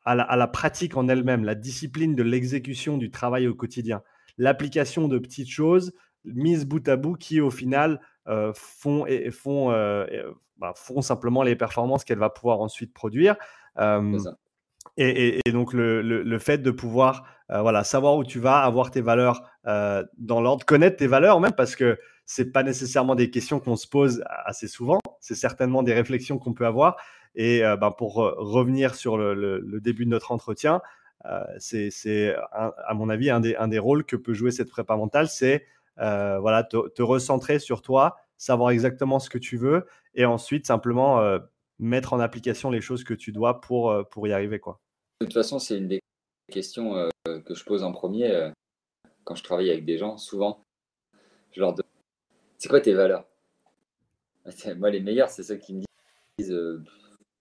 à 0.04 0.14
la, 0.14 0.22
à 0.24 0.36
la 0.36 0.46
pratique 0.46 0.96
en 0.96 1.08
elle-même, 1.08 1.44
la 1.44 1.54
discipline 1.54 2.14
de 2.14 2.22
l'exécution 2.22 2.98
du 2.98 3.10
travail 3.10 3.46
au 3.46 3.54
quotidien, 3.54 4.02
l'application 4.38 5.08
de 5.08 5.18
petites 5.18 5.50
choses 5.50 5.92
mises 6.24 6.66
bout 6.66 6.86
à 6.88 6.96
bout 6.96 7.14
qui 7.14 7.40
au 7.40 7.50
final 7.50 8.00
euh, 8.28 8.52
font, 8.54 9.06
et, 9.06 9.30
font, 9.30 9.70
euh, 9.70 10.06
bah, 10.58 10.72
font 10.76 11.02
simplement 11.02 11.42
les 11.42 11.56
performances 11.56 12.04
qu'elle 12.04 12.18
va 12.18 12.30
pouvoir 12.30 12.60
ensuite 12.60 12.92
produire. 12.92 13.36
Euh, 13.78 14.18
et, 14.96 15.40
et, 15.44 15.52
donc 15.52 15.72
le, 15.72 16.02
le, 16.02 16.22
le, 16.22 16.38
fait 16.38 16.58
de 16.58 16.70
pouvoir 16.70 17.26
voilà, 17.48 17.84
savoir 17.84 18.16
où 18.16 18.24
tu 18.24 18.38
vas, 18.38 18.60
avoir 18.60 18.90
tes 18.90 19.00
valeurs 19.00 19.42
dans 19.64 20.40
l'ordre, 20.40 20.64
connaître 20.64 20.96
tes 20.96 21.06
valeurs 21.06 21.40
même, 21.40 21.52
parce 21.52 21.74
que 21.74 21.98
c'est 22.26 22.52
pas 22.52 22.62
nécessairement 22.62 23.14
des 23.14 23.30
questions 23.30 23.60
qu'on 23.60 23.76
se 23.76 23.86
pose 23.88 24.22
assez 24.44 24.68
souvent, 24.68 25.00
c'est 25.20 25.34
certainement 25.34 25.82
des 25.82 25.92
réflexions 25.92 26.38
qu'on 26.38 26.54
peut 26.54 26.66
avoir. 26.66 26.96
Et 27.34 27.62
ben, 27.80 27.90
pour 27.90 28.14
revenir 28.14 28.94
sur 28.94 29.16
le, 29.16 29.80
début 29.80 30.04
de 30.04 30.10
notre 30.10 30.32
entretien, 30.32 30.80
c'est 31.58 32.34
à 32.52 32.94
mon 32.94 33.08
avis 33.08 33.30
un 33.30 33.40
des, 33.40 33.78
rôles 33.78 34.04
que 34.04 34.16
peut 34.16 34.34
jouer 34.34 34.50
cette 34.50 34.70
prépa 34.70 34.96
mentale, 34.96 35.28
c'est 35.28 35.66
voilà, 35.96 36.62
te, 36.64 36.88
te, 36.88 37.02
recentrer 37.02 37.58
sur 37.58 37.82
toi, 37.82 38.16
savoir 38.38 38.70
exactement 38.70 39.18
ce 39.18 39.28
que 39.30 39.38
tu 39.38 39.56
veux 39.56 39.86
et 40.14 40.24
ensuite 40.24 40.66
simplement 40.66 41.38
mettre 41.78 42.12
en 42.12 42.20
application 42.20 42.70
les 42.70 42.80
choses 42.80 43.04
que 43.04 43.14
tu 43.14 43.32
dois 43.32 43.60
pour, 43.60 43.94
pour 44.10 44.28
y 44.28 44.32
arriver. 44.32 44.60
Quoi. 44.60 44.80
De 45.20 45.26
toute 45.26 45.34
façon, 45.34 45.58
c'est 45.58 45.78
une 45.78 45.88
des 45.88 46.00
questions 46.52 47.08
que 47.24 47.54
je 47.54 47.64
pose 47.64 47.82
en 47.82 47.92
premier 47.92 48.50
quand 49.24 49.34
je 49.34 49.42
travaille 49.42 49.70
avec 49.70 49.84
des 49.84 49.98
gens. 49.98 50.18
Souvent, 50.18 50.62
je 51.52 51.60
leur 51.60 51.72
demande 51.72 51.90
C'est 52.58 52.68
quoi 52.68 52.80
tes 52.80 52.94
valeurs? 52.94 53.26
Moi, 54.76 54.90
les 54.90 55.00
meilleurs, 55.00 55.30
c'est 55.30 55.42
ceux 55.42 55.56
qui 55.56 55.74
me 55.74 55.82
disent 56.38 56.84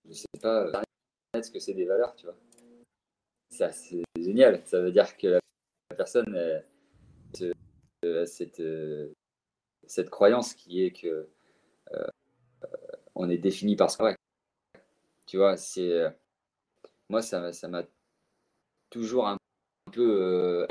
Je 0.07 0.13
sais 0.13 0.25
pas 0.41 0.83
ce 1.41 1.51
que 1.51 1.59
c'est 1.59 1.73
des 1.73 1.85
valeurs, 1.85 2.15
tu 2.15 2.25
vois. 2.25 2.35
Ça, 3.49 3.71
c'est 3.71 4.03
génial. 4.17 4.61
Ça 4.65 4.81
veut 4.81 4.91
dire 4.91 5.15
que 5.17 5.27
la 5.27 5.95
personne 5.95 6.35
a 8.03 8.25
cette, 8.25 8.61
cette 9.85 10.09
croyance 10.09 10.53
qui 10.53 10.83
est 10.83 10.91
que 10.91 11.29
on 13.15 13.29
est 13.29 13.37
défini 13.37 13.75
par 13.75 13.89
ce 13.91 13.97
qu'on 13.97 14.13
Tu 15.25 15.37
vois, 15.37 15.57
c'est 15.57 15.91
euh, 15.91 16.09
moi 17.09 17.21
ça 17.21 17.53
ça 17.53 17.67
m'a 17.67 17.83
toujours 18.89 19.27
un 19.27 19.37
peu 19.91 20.21
euh, 20.21 20.67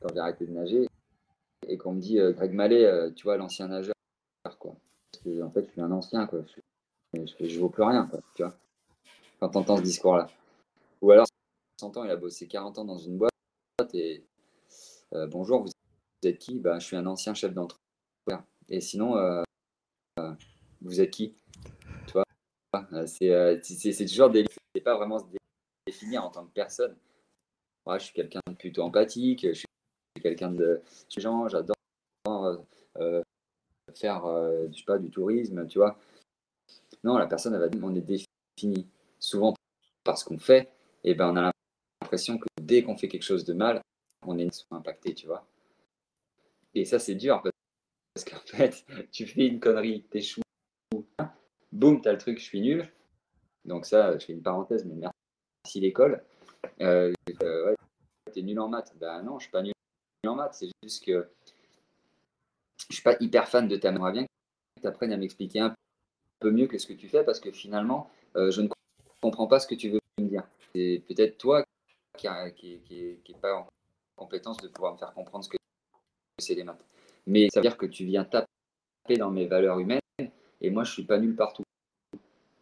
quand 0.00 0.12
j'ai 0.12 0.18
arrêté 0.18 0.46
de 0.46 0.52
nager 0.52 0.86
et 1.66 1.78
qu'on 1.78 1.94
me 1.94 2.00
dit 2.00 2.18
euh, 2.20 2.32
Greg 2.32 2.52
Mallet, 2.52 3.12
tu 3.14 3.24
vois 3.24 3.36
l'ancien 3.36 3.68
nageur 3.68 3.94
quoi. 4.58 4.76
Parce 5.12 5.24
que 5.24 5.42
en 5.42 5.50
fait 5.50 5.66
je 5.66 5.70
suis 5.72 5.80
un 5.80 5.92
ancien 5.92 6.26
quoi. 6.26 6.44
Je, 7.24 7.58
vaux 7.58 7.68
plus 7.68 7.82
rien 7.82 8.08
tu 8.34 8.42
vois. 8.42 8.54
Quand 9.40 9.50
tu 9.50 9.58
entends 9.58 9.76
ce 9.76 9.82
discours 9.82 10.16
là. 10.16 10.28
Ou 11.02 11.10
alors 11.10 11.26
100 11.80 11.96
ans, 11.96 12.04
il 12.04 12.10
a 12.10 12.16
bossé 12.16 12.46
40 12.46 12.78
ans 12.78 12.84
dans 12.84 12.98
une 12.98 13.18
boîte 13.18 13.30
et 13.94 14.24
bonjour, 15.28 15.62
vous 15.62 15.70
êtes 16.24 16.38
qui? 16.38 16.58
Bah, 16.58 16.78
je 16.78 16.86
suis 16.86 16.96
un 16.96 17.06
ancien 17.06 17.34
chef 17.34 17.52
d'entreprise. 17.52 17.84
Et 18.68 18.80
sinon, 18.80 19.44
vous 20.80 21.00
êtes 21.00 21.10
qui? 21.10 21.34
Tu 22.06 22.12
vois? 22.12 22.24
Euh, 22.92 23.06
euh, 23.22 23.58
C'est 23.62 24.06
toujours 24.06 24.30
des. 24.30 24.44
C'est 24.74 24.80
pas 24.80 24.96
vraiment 24.96 25.18
se 25.18 25.24
définir 25.86 26.24
en 26.24 26.30
tant 26.30 26.44
que 26.44 26.52
personne. 26.52 26.96
Je 27.86 27.98
suis 27.98 28.14
quelqu'un 28.14 28.40
de 28.48 28.54
plutôt 28.54 28.82
empathique, 28.82 29.46
je 29.46 29.52
suis 29.52 29.66
quelqu'un 30.22 30.50
de. 30.50 30.80
gens, 31.16 31.48
j'adore 31.48 31.76
euh, 32.98 33.22
faire 33.94 34.26
je 34.26 34.76
sais 34.76 34.84
pas, 34.84 34.98
du 34.98 35.10
tourisme, 35.10 35.66
tu 35.66 35.78
vois. 35.78 35.98
Non, 37.04 37.18
la 37.18 37.26
personne, 37.26 37.54
elle 37.54 37.60
va 37.60 37.68
dire 37.68 37.82
on 37.84 37.94
est 37.94 38.00
défini 38.00 38.88
souvent 39.18 39.54
par 40.04 40.18
ce 40.18 40.24
qu'on 40.24 40.38
fait, 40.38 40.70
et 41.04 41.14
ben 41.14 41.32
on 41.32 41.36
a 41.36 41.50
l'impression 42.02 42.38
que 42.38 42.46
dès 42.60 42.82
qu'on 42.82 42.96
fait 42.96 43.08
quelque 43.08 43.22
chose 43.22 43.44
de 43.44 43.52
mal, 43.52 43.80
on 44.26 44.38
est 44.38 44.48
impacté, 44.70 45.14
tu 45.14 45.26
vois. 45.26 45.46
Et 46.74 46.84
ça, 46.84 46.98
c'est 46.98 47.14
dur 47.14 47.42
parce 47.42 48.24
qu'en 48.24 48.38
fait, 48.46 48.84
tu 49.12 49.26
fais 49.26 49.46
une 49.46 49.60
connerie, 49.60 50.04
t'échoues, 50.04 50.42
boum, 51.72 52.00
tu 52.00 52.08
as 52.08 52.12
le 52.12 52.18
truc, 52.18 52.38
je 52.38 52.44
suis 52.44 52.60
nul. 52.60 52.90
Donc 53.64 53.86
ça, 53.86 54.16
je 54.18 54.24
fais 54.24 54.32
une 54.32 54.42
parenthèse, 54.42 54.84
mais 54.84 54.94
merci 54.94 55.80
l'école. 55.80 56.24
Euh, 56.80 57.12
euh, 57.42 57.74
tu 58.32 58.40
es 58.40 58.42
nul 58.42 58.58
en 58.60 58.68
maths. 58.68 58.94
Ben 58.98 59.22
non, 59.22 59.38
je 59.38 59.44
suis 59.44 59.52
pas 59.52 59.62
nul 59.62 59.72
en 60.26 60.34
maths. 60.34 60.54
C'est 60.54 60.70
juste 60.82 61.04
que 61.04 61.28
je 62.88 62.94
suis 62.94 63.02
pas 63.02 63.16
hyper 63.20 63.48
fan 63.48 63.66
de 63.66 63.76
ta 63.76 63.90
J'aimerais 63.92 64.12
bien 64.12 64.24
que 64.24 64.80
tu 64.80 64.86
apprennes 64.86 65.12
à 65.12 65.16
m'expliquer 65.16 65.60
un 65.60 65.74
peu 66.40 66.50
mieux 66.50 66.66
que 66.66 66.78
ce 66.78 66.86
que 66.86 66.92
tu 66.92 67.08
fais 67.08 67.24
parce 67.24 67.40
que 67.40 67.50
finalement, 67.50 68.10
euh, 68.36 68.50
je 68.50 68.62
ne 68.62 68.68
comprends 69.20 69.46
pas 69.46 69.60
ce 69.60 69.66
que 69.66 69.74
tu 69.74 69.90
veux 69.90 70.00
me 70.20 70.28
dire. 70.28 70.44
C'est 70.74 71.02
peut-être 71.08 71.38
toi 71.38 71.64
qui 72.16 72.28
qui, 72.54 73.34
pas 73.40 73.54
en 73.54 73.66
compétence 74.16 74.56
de 74.58 74.68
pouvoir 74.68 74.94
me 74.94 74.98
faire 74.98 75.12
comprendre 75.12 75.44
ce 75.44 75.50
que 75.50 75.56
c'est 76.38 76.54
les 76.54 76.64
maths. 76.64 76.84
Mais 77.26 77.48
ça 77.52 77.60
veut 77.60 77.62
dire 77.62 77.76
que 77.76 77.86
tu 77.86 78.04
viens 78.04 78.24
taper 78.24 79.16
dans 79.18 79.30
mes 79.30 79.46
valeurs 79.46 79.78
humaines 79.78 80.00
et 80.60 80.70
moi, 80.70 80.84
je 80.84 80.92
suis 80.92 81.04
pas 81.04 81.18
nul 81.18 81.34
partout. 81.36 81.62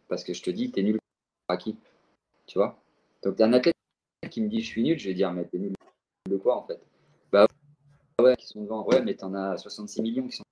Parce 0.07 0.23
que 0.23 0.33
je 0.33 0.43
te 0.43 0.49
dis, 0.49 0.71
tu 0.71 0.79
es 0.79 0.83
nul 0.83 0.99
à 1.47 1.57
qui 1.57 1.77
Tu 2.45 2.57
vois? 2.57 2.79
Donc, 3.23 3.39
un 3.41 3.53
athlète 3.53 3.75
qui 4.29 4.41
me 4.41 4.49
dit 4.49 4.61
je 4.61 4.67
suis 4.67 4.83
nul, 4.83 4.99
je 4.99 5.07
vais 5.07 5.13
dire, 5.13 5.31
mais 5.31 5.45
t'es 5.45 5.57
nul 5.57 5.73
de 6.29 6.37
quoi 6.37 6.57
en 6.57 6.63
fait? 6.63 6.79
Bah 7.31 7.47
ouais, 8.21 8.35
qui 8.35 8.47
sont 8.47 8.61
devant. 8.61 8.85
Ouais, 8.85 9.01
mais 9.01 9.15
t'en 9.15 9.33
as 9.33 9.57
66 9.57 10.01
millions 10.01 10.27
qui 10.27 10.35
sont 10.35 10.43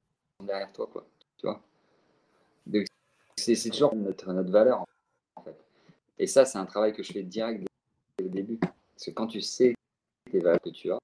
derrière 0.42 0.72
toi, 0.74 0.88
quoi. 0.92 1.06
Tu 1.38 1.48
vois? 1.48 1.62
C'est 3.44 3.70
toujours 3.70 3.96
notre, 3.96 4.52
valeur. 4.52 4.86
Et 6.20 6.28
ça, 6.28 6.46
c'est 6.46 6.58
un 6.58 6.66
travail 6.66 6.94
que 6.94 7.04
je 7.04 7.12
fais 7.12 7.24
direct 7.24 7.66
dès 8.18 8.24
le 8.26 8.30
début. 8.30 8.58
Parce 8.58 9.06
que 9.06 9.12
quand 9.12 9.28
tu 9.28 9.42
sais 9.42 9.74
les 10.32 10.40
valeurs 10.40 10.62
que 10.62 10.70
tu 10.70 10.92
as, 10.92 10.98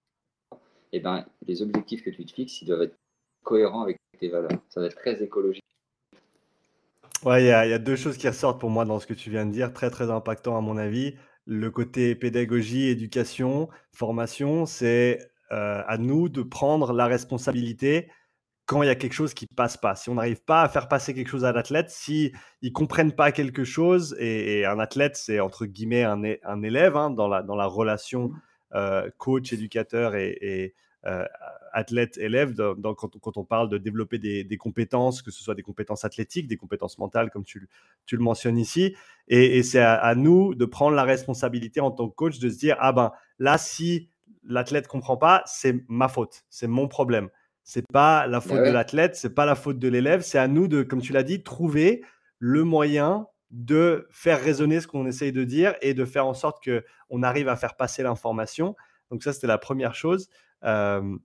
et 0.92 0.98
eh 0.98 1.00
ben, 1.02 1.24
les 1.46 1.62
objectifs 1.62 2.04
que 2.04 2.10
tu 2.10 2.26
te 2.26 2.34
fixes, 2.34 2.62
ils 2.62 2.66
doivent 2.66 2.82
être 2.82 2.96
cohérents 3.44 3.84
avec 3.84 3.98
tes 4.20 4.30
valeurs. 4.30 4.50
Ça 4.70 4.80
va 4.82 4.88
être 4.88 4.96
très 4.96 5.22
écologique. 5.22 5.64
Ouais, 7.26 7.44
il 7.44 7.48
y, 7.48 7.52
a 7.52 7.80
deux 7.80 7.98
choses 7.98 8.18
qui 8.18 8.28
ressortent 8.28 8.60
pour 8.60 8.70
moi 8.70 8.86
dans 8.86 9.00
ce 9.00 9.06
que 9.06 9.14
tu 9.14 9.30
viens 9.30 9.46
de 9.46 9.52
dire, 9.52 9.74
très 9.74 9.90
très 9.90 10.10
impactant 10.10 10.58
à 10.58 10.62
mon 10.62 10.78
avis. 10.78 11.16
Le 11.46 11.70
côté 11.70 12.16
pédagogie, 12.16 12.88
éducation, 12.88 13.70
formation, 13.92 14.66
c'est 14.66 15.20
euh, 15.52 15.84
à 15.86 15.98
nous 15.98 16.30
de 16.30 16.42
prendre 16.42 16.94
la 16.94 17.08
responsabilité 17.08 18.10
quand 18.70 18.84
il 18.84 18.86
y 18.86 18.90
a 18.90 18.96
quelque 18.96 19.14
chose 19.14 19.34
qui 19.34 19.48
passe 19.48 19.78
pas. 19.78 19.96
Si 19.96 20.12
on 20.12 20.14
n'arrive 20.14 20.44
pas 20.44 20.62
à 20.62 20.70
faire 20.70 20.88
passer 20.88 21.16
quelque 21.16 21.30
chose 21.30 21.44
à 21.44 21.52
l'athlète, 21.52 21.90
si 21.90 22.32
ils 22.62 22.72
comprennent 22.72 23.14
pas 23.14 23.32
quelque 23.32 23.64
chose, 23.64 24.16
et, 24.20 24.64
un 24.64 24.78
athlète 24.78 25.16
c'est 25.16 25.40
entre 25.40 25.66
guillemets 25.66 26.04
un, 26.04 26.22
un 26.44 26.62
élève 26.62 26.96
hein, 26.96 27.10
dans, 27.10 27.28
la, 27.28 27.42
dans 27.42 27.56
la 27.56 27.66
relation 27.66 28.32
euh, 28.76 29.10
coach, 29.18 29.52
éducateur 29.54 30.14
et, 30.14 30.76
euh, 31.08 31.26
athlète-élève, 31.74 32.54
quand, 32.54 33.38
on 33.38 33.44
parle 33.44 33.70
de 33.70 33.80
développer 33.80 34.20
des, 34.20 34.58
compétences, 34.58 35.24
que 35.24 35.32
ce 35.32 35.42
soit 35.44 35.56
des 35.56 35.64
compétences 35.64 36.06
athlétiques, 36.06 36.48
des 36.48 36.58
compétences 36.58 37.00
mentales, 37.00 37.32
comme 37.32 37.46
tu, 37.46 37.68
tu 38.06 38.18
le 38.18 38.22
mentionnes 38.22 38.60
ici. 38.60 38.96
Et, 39.28 39.64
c'est 39.64 39.82
à, 39.82 40.14
nous 40.14 40.54
de 40.54 40.66
prendre 40.66 40.96
la 40.96 41.06
responsabilité 41.06 41.80
en 41.80 41.90
tant 41.90 42.08
que 42.08 42.14
coach 42.14 42.38
de 42.38 42.50
se 42.50 42.58
dire, 42.60 42.76
ah 42.80 42.92
ben 42.92 43.14
là, 43.40 43.58
si 43.58 44.12
l'athlète 44.44 44.88
comprend 44.88 45.18
pas, 45.18 45.42
c'est 45.48 45.84
ma 45.88 46.08
faute, 46.08 46.44
c'est 46.52 46.68
mon 46.68 46.88
problème. 46.88 47.30
C'est 47.70 47.86
pas 47.86 48.26
la 48.26 48.42
faute 48.42 48.58
bah 48.58 48.68
de 48.68 48.72
l'athlète, 48.72 49.16
c'est 49.16 49.30
pas 49.30 49.46
la 49.46 49.54
faute 49.54 49.78
de 49.78 49.88
l'élève, 49.88 50.22
c'est 50.22 50.40
à 50.40 50.48
nous 50.48 50.68
de, 50.68 50.82
comme 50.82 51.04
tu 51.04 51.14
l'as 51.14 51.22
dit, 51.22 51.44
trouver 51.44 52.04
le 52.40 52.64
moyen 52.64 53.28
de 53.52 54.08
faire 54.10 54.42
résonner 54.42 54.82
ce 54.82 54.88
qu'on 54.88 55.06
essaye 55.06 55.32
de 55.32 55.44
dire 55.44 55.76
et 55.84 55.94
de 55.94 56.04
faire 56.04 56.26
en 56.26 56.34
sorte 56.34 56.64
que 56.64 56.84
on 57.12 57.22
arrive 57.22 57.48
à 57.48 57.56
faire 57.56 57.76
passer 57.76 58.02
l'information. 58.02 58.76
Donc 59.12 59.22
ça, 59.22 59.34
c'était 59.34 59.46
la 59.46 59.60
première 59.60 59.94
chose. 59.94 60.30
Euh, 60.64 61.16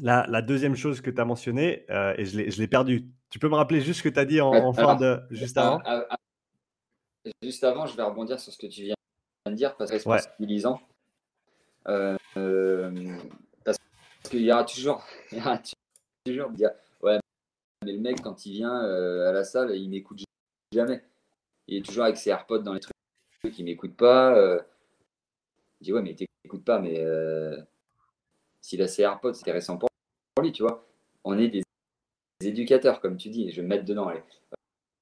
la, 0.00 0.42
deuxième 0.42 0.76
chose 0.76 1.00
que 1.00 1.10
tu 1.10 1.20
as 1.20 1.24
mentionnée, 1.24 1.86
euh, 1.90 2.14
et 2.18 2.24
je 2.24 2.60
l'ai 2.60 2.68
perdu. 2.68 3.08
Tu 3.28 3.40
peux 3.40 3.48
me 3.48 3.56
rappeler 3.56 3.80
juste 3.80 3.98
ce 3.98 4.04
que 4.04 4.14
tu 4.14 4.20
as 4.20 4.26
dit 4.26 4.40
en, 4.40 4.72
fin 4.74 4.94
de. 4.94 5.22
Juste 5.32 5.58
avant? 5.58 5.82
Juste 7.42 7.64
avant, 7.64 7.86
je 7.86 7.96
vais 7.96 8.04
rebondir 8.04 8.38
sur 8.38 8.52
ce 8.52 8.58
que 8.58 8.68
tu 8.68 8.82
viens 8.82 8.94
de 9.46 9.54
dire, 9.54 9.74
parce 9.74 9.90
que 9.90 9.96
responsabilisant. 9.96 10.80
Euh, 11.88 12.16
euh, 12.36 13.18
parce 14.24 14.30
qu'il 14.30 14.42
y 14.42 14.52
aura 14.52 14.64
toujours. 14.64 15.04
Il 15.32 15.38
y 15.38 15.40
aura 15.42 15.60
toujours 16.24 16.50
dire 16.50 16.70
Ouais, 17.02 17.18
mais 17.84 17.92
le 17.92 18.00
mec, 18.00 18.22
quand 18.22 18.46
il 18.46 18.52
vient 18.52 18.74
à 18.74 19.32
la 19.32 19.44
salle, 19.44 19.76
il 19.76 19.90
m'écoute 19.90 20.22
jamais. 20.72 21.04
Il 21.68 21.76
est 21.76 21.84
toujours 21.84 22.04
avec 22.04 22.16
ses 22.16 22.30
AirPods 22.30 22.62
dans 22.62 22.72
les 22.72 22.80
trucs. 22.80 23.58
ne 23.58 23.64
m'écoute 23.64 23.94
pas. 23.94 24.34
Euh. 24.36 24.58
Je 25.80 25.84
dis, 25.84 25.92
ouais, 25.92 26.00
mais 26.00 26.14
t'écoutes 26.14 26.64
pas, 26.64 26.78
mais 26.78 26.98
euh, 27.00 27.60
s'il 28.62 28.80
a 28.80 28.88
ses 28.88 29.02
AirPods, 29.02 29.34
c'est 29.34 29.42
intéressant 29.42 29.76
pour 29.76 29.90
lui, 30.40 30.52
tu 30.52 30.62
vois. 30.62 30.86
On 31.24 31.38
est 31.38 31.48
des 31.48 31.62
éducateurs, 32.40 33.00
comme 33.00 33.18
tu 33.18 33.28
dis, 33.28 33.50
je 33.50 33.56
vais 33.56 33.62
me 33.62 33.68
mettre 33.68 33.84
dedans. 33.84 34.10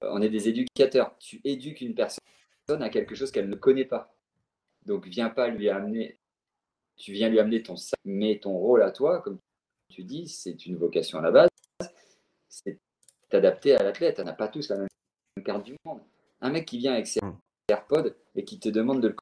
On 0.01 0.21
est 0.21 0.29
des 0.29 0.49
éducateurs. 0.49 1.17
Tu 1.21 1.41
éduques 1.45 1.81
une 1.81 1.95
personne 1.95 2.19
à 2.69 2.89
quelque 2.89 3.15
chose 3.15 3.31
qu'elle 3.31 3.49
ne 3.49 3.55
connaît 3.55 3.85
pas. 3.85 4.13
Donc, 4.87 5.07
viens 5.07 5.31
pas 5.31 5.47
lui 5.47 5.69
amener, 5.69 6.19
tu 7.03 7.13
viens 7.13 7.29
lui 7.29 7.41
amener 7.41 7.65
ton 7.65 7.75
mais 8.05 8.39
ton 8.39 8.53
rôle 8.53 8.81
à 8.81 8.93
toi, 8.93 9.21
comme 9.23 9.41
tu 9.89 10.05
dis, 10.05 10.29
c'est 10.29 10.67
une 10.67 10.77
vocation 10.77 11.19
à 11.19 11.23
la 11.23 11.33
base, 11.33 11.49
c'est 12.49 12.79
t'adapter 13.29 13.75
à 13.75 13.83
l'athlète. 13.83 14.21
On 14.21 14.25
n'a 14.25 14.35
pas 14.35 14.47
tous 14.47 14.69
la 14.69 14.79
même 14.79 14.89
carte 15.45 15.65
du 15.65 15.75
monde. 15.85 16.01
Un 16.41 16.51
mec 16.51 16.65
qui 16.65 16.79
vient 16.79 16.93
avec 16.93 17.09
ses 17.09 17.19
hmm. 17.21 17.37
AirPods 17.69 18.15
et 18.37 18.45
qui 18.45 18.61
te 18.61 18.69
demande 18.69 19.03
de 19.03 19.09
le 19.09 19.17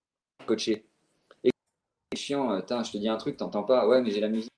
coacher. 0.45 0.85
Et 1.43 1.51
chiant, 2.15 2.61
je 2.61 2.93
te 2.93 2.99
dis 2.99 3.09
un 3.09 3.17
truc, 3.17 3.39
t'entends 3.39 3.65
pas, 3.65 3.89
ouais, 3.89 4.03
mais 4.03 4.11
j'ai 4.11 4.21
la 4.21 4.29
musique. 4.29 4.51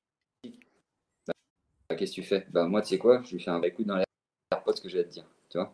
Bah, 1.28 1.94
qu'est-ce 1.96 2.10
que 2.10 2.16
tu 2.16 2.22
fais? 2.24 2.44
Bah, 2.50 2.66
moi, 2.66 2.82
tu 2.82 2.88
sais 2.88 2.98
quoi? 2.98 3.22
Je 3.22 3.36
lui 3.36 3.40
fais 3.40 3.50
un 3.50 3.62
écoute 3.62 3.86
dans 3.86 3.98
les 3.98 4.04
AirPods 4.50 4.80
que 4.82 4.88
je 4.88 4.98
vais 4.98 5.04
te 5.04 5.10
dire. 5.10 5.26
Tu 5.48 5.58
vois 5.58 5.72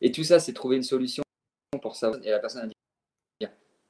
Et 0.00 0.10
tout 0.10 0.24
ça, 0.24 0.40
c'est 0.40 0.54
trouver 0.54 0.76
une 0.76 0.82
solution 0.82 1.22
pour 1.82 1.94
ça. 1.94 2.10
Et 2.22 2.30
la 2.30 2.38
personne 2.38 2.62
a 2.62 2.66
dit 2.68 2.73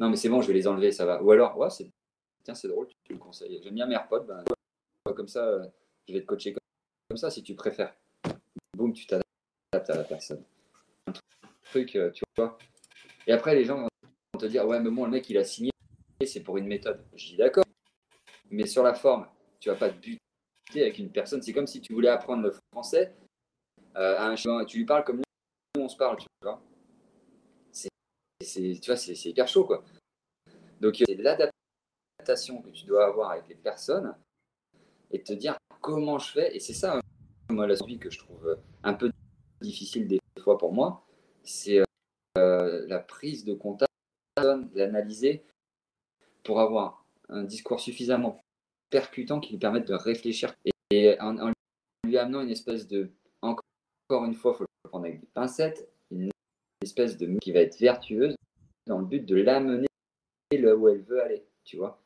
Non, 0.00 0.10
mais 0.10 0.16
c'est 0.16 0.28
bon, 0.28 0.40
je 0.40 0.48
vais 0.48 0.54
les 0.54 0.66
enlever, 0.66 0.92
ça 0.92 1.06
va. 1.06 1.22
Ou 1.22 1.30
alors, 1.30 1.56
tiens, 2.42 2.54
c'est 2.54 2.68
drôle, 2.68 2.88
tu 3.04 3.12
le 3.12 3.18
conseilles. 3.18 3.60
J'aime 3.62 3.74
bien 3.74 3.86
mes 3.86 3.94
AirPods, 3.94 4.24
ben, 4.24 4.44
comme 5.14 5.28
ça, 5.28 5.46
euh, 5.46 5.66
je 6.08 6.14
vais 6.14 6.20
te 6.20 6.26
coacher 6.26 6.54
comme 7.08 7.16
ça 7.16 7.30
si 7.30 7.42
tu 7.42 7.54
préfères. 7.54 7.94
Boum, 8.76 8.92
tu 8.92 9.06
t'adaptes 9.06 9.90
à 9.90 9.96
la 9.96 10.04
personne. 10.04 10.42
Un 11.06 11.12
truc, 11.62 11.94
euh, 11.96 12.10
tu 12.10 12.24
vois. 12.36 12.58
Et 13.26 13.32
après, 13.32 13.54
les 13.54 13.64
gens 13.64 13.82
vont 13.82 14.38
te 14.38 14.46
dire 14.46 14.66
Ouais, 14.66 14.80
mais 14.80 14.90
bon, 14.90 15.04
le 15.04 15.10
mec, 15.12 15.28
il 15.30 15.38
a 15.38 15.44
signé, 15.44 15.70
c'est 16.24 16.42
pour 16.42 16.58
une 16.58 16.66
méthode. 16.66 17.04
Je 17.14 17.26
dis 17.26 17.36
D'accord, 17.36 17.64
mais 18.50 18.66
sur 18.66 18.82
la 18.82 18.94
forme, 18.94 19.28
tu 19.60 19.68
vas 19.68 19.76
pas 19.76 19.90
te 19.90 19.96
buter 19.96 20.18
avec 20.76 20.98
une 20.98 21.12
personne. 21.12 21.42
C'est 21.42 21.52
comme 21.52 21.66
si 21.66 21.80
tu 21.80 21.92
voulais 21.92 22.08
apprendre 22.08 22.42
le 22.42 22.52
français 22.72 23.14
euh, 23.96 24.18
un 24.18 24.34
chemin, 24.36 24.64
tu 24.64 24.78
lui 24.78 24.84
parles 24.84 25.04
comme 25.04 25.18
nous, 25.18 25.82
on 25.82 25.88
se 25.88 25.96
parle, 25.96 26.16
tu 26.18 26.26
vois. 26.42 26.60
C'est, 28.44 28.78
tu 28.80 28.90
vois, 28.90 28.96
c'est, 28.96 29.14
hyper 29.24 29.48
chaud, 29.48 29.64
quoi. 29.64 29.84
Donc, 30.80 30.96
c'est 30.96 31.14
de 31.14 31.22
l'adaptation 31.22 32.62
que 32.62 32.70
tu 32.70 32.84
dois 32.84 33.06
avoir 33.06 33.30
avec 33.30 33.48
les 33.48 33.54
personnes 33.54 34.14
et 35.10 35.22
te 35.22 35.32
dire 35.32 35.56
comment 35.80 36.18
je 36.18 36.32
fais. 36.32 36.56
Et 36.56 36.60
c'est 36.60 36.74
ça, 36.74 37.00
moi, 37.50 37.66
la 37.66 37.74
vie 37.86 37.98
que 37.98 38.10
je 38.10 38.18
trouve 38.18 38.58
un 38.82 38.94
peu 38.94 39.10
difficile 39.60 40.06
des 40.06 40.20
fois 40.40 40.58
pour 40.58 40.72
moi, 40.72 41.06
c'est 41.42 41.82
euh, 42.38 42.86
la 42.88 42.98
prise 42.98 43.44
de 43.44 43.54
contact, 43.54 43.90
l'analyser 44.74 45.44
pour 46.42 46.60
avoir 46.60 47.04
un 47.28 47.44
discours 47.44 47.80
suffisamment 47.80 48.40
percutant 48.90 49.40
qui 49.40 49.52
lui 49.52 49.58
permettent 49.58 49.88
de 49.88 49.94
réfléchir. 49.94 50.54
Et 50.90 51.18
en, 51.20 51.52
lui 52.04 52.18
amenant 52.18 52.42
une 52.42 52.50
espèce 52.50 52.86
de, 52.86 53.10
encore 53.42 54.24
une 54.24 54.34
fois, 54.34 54.52
il 54.52 54.58
faut 54.58 54.64
le 54.64 54.88
prendre 54.88 55.06
avec 55.06 55.20
des 55.20 55.26
pincettes, 55.28 55.88
espèce 56.84 57.16
de 57.18 57.26
qui 57.38 57.52
va 57.52 57.60
être 57.60 57.78
vertueuse 57.78 58.36
dans 58.86 58.98
le 58.98 59.04
but 59.04 59.24
de 59.24 59.36
l'amener 59.36 59.86
là 60.52 60.76
où 60.76 60.88
elle 60.88 61.02
veut 61.02 61.22
aller, 61.22 61.44
tu 61.64 61.76
vois. 61.76 62.00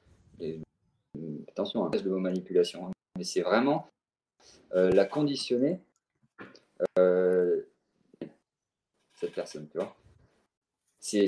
attention, 1.48 1.84
un 1.84 1.88
hein, 1.88 2.00
de 2.00 2.08
manipulation, 2.08 2.86
hein. 2.86 2.92
mais 3.16 3.24
c'est 3.24 3.42
vraiment 3.42 3.86
euh, 4.74 4.90
la 4.90 5.04
conditionner, 5.04 5.80
euh, 6.98 7.62
cette 9.20 9.34
personne, 9.34 9.68
tu 9.68 9.78
vois. 9.78 9.94
C'est 11.00 11.26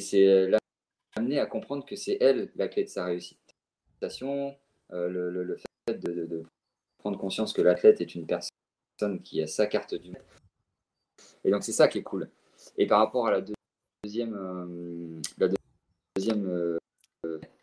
l'amener 1.16 1.38
à 1.38 1.46
comprendre 1.46 1.84
que 1.84 1.96
c'est 1.96 2.18
elle 2.20 2.50
la 2.56 2.68
clé 2.68 2.84
de 2.84 2.88
sa 2.88 3.04
réussite. 3.04 3.38
Euh, 4.02 5.08
le, 5.08 5.56
fait 5.88 5.98
de, 5.98 6.42
prendre 6.98 7.18
conscience 7.18 7.52
que 7.52 7.62
l'athlète 7.62 8.00
est 8.00 8.14
une 8.14 8.26
personne 8.26 9.22
qui 9.22 9.42
a 9.42 9.46
sa 9.46 9.66
carte 9.66 9.94
du 9.94 10.10
maître. 10.10 10.42
Et 11.44 11.50
donc 11.50 11.64
c'est 11.64 11.72
ça 11.72 11.88
qui 11.88 11.98
est 11.98 12.02
cool. 12.02 12.28
Et 12.80 12.86
par 12.86 13.00
rapport 13.00 13.26
à 13.26 13.30
la 13.30 13.42
deuxième, 14.02 14.34
euh, 14.34 15.20
la 15.36 15.48
deuxième, 16.16 16.46
euh, 16.46 16.78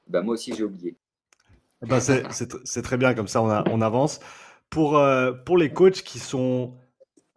bah, 0.08 0.22
moi 0.22 0.36
aussi 0.36 0.54
j'ai 0.54 0.64
oublié. 0.64 0.96
Eh 1.84 1.88
ben 1.88 2.00
c'est 2.00 2.82
très 2.84 2.98
bien 2.98 3.16
comme 3.16 3.28
ça, 3.28 3.42
on, 3.42 3.82
avance. 3.82 4.20
Pour, 4.70 5.02
pour 5.46 5.58
les 5.58 5.74
coachs 5.74 6.04
qui 6.04 6.20
sont 6.20 6.76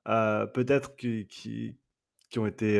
peut-être 0.04 0.94
qui, 0.96 1.26
qui, 1.26 1.74
qui, 2.28 2.38
ont 2.38 2.46
été 2.46 2.78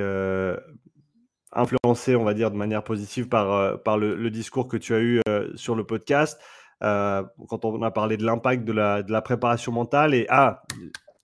influencés, 1.53 2.17
on 2.17 2.25
va 2.25 2.35
dire, 2.35 2.51
de 2.51 2.57
manière 2.57 2.85
positive 2.85 3.29
par, 3.29 3.83
par 3.83 3.97
le, 3.97 4.15
le, 4.15 4.31
discours 4.31 4.69
que 4.69 4.77
tu 4.77 4.95
as 4.95 5.01
eu 5.01 5.21
sur 5.55 5.75
le 5.75 5.85
podcast, 5.85 6.41
euh, 6.83 7.23
quand 7.49 7.65
on 7.65 7.83
a 7.83 7.91
parlé 7.91 8.17
de 8.17 8.25
l'impact 8.25 8.65
de 8.65 8.73
la, 8.73 9.03
de 9.03 9.13
la, 9.13 9.23
préparation 9.23 9.73
mentale. 9.73 10.15
Et 10.15 10.27
ah, 10.29 10.63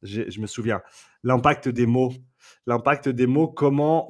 je 0.02 0.40
me 0.40 0.46
souviens, 0.46 0.82
l'impact 1.22 1.68
des 1.68 1.86
mots. 1.86 2.12
L'impact 2.66 3.08
des 3.08 3.26
mots, 3.26 3.48
comment 3.48 4.08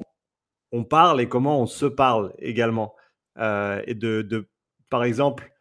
on 0.71 0.83
parle 0.83 1.21
et 1.21 1.29
comment 1.29 1.61
on 1.61 1.65
se 1.65 1.85
parle 1.85 2.33
également. 2.39 2.95
Euh, 3.37 3.81
et 3.85 3.93
de, 3.93 4.21
de, 4.21 4.49
par 4.89 5.03
exemple, 5.03 5.51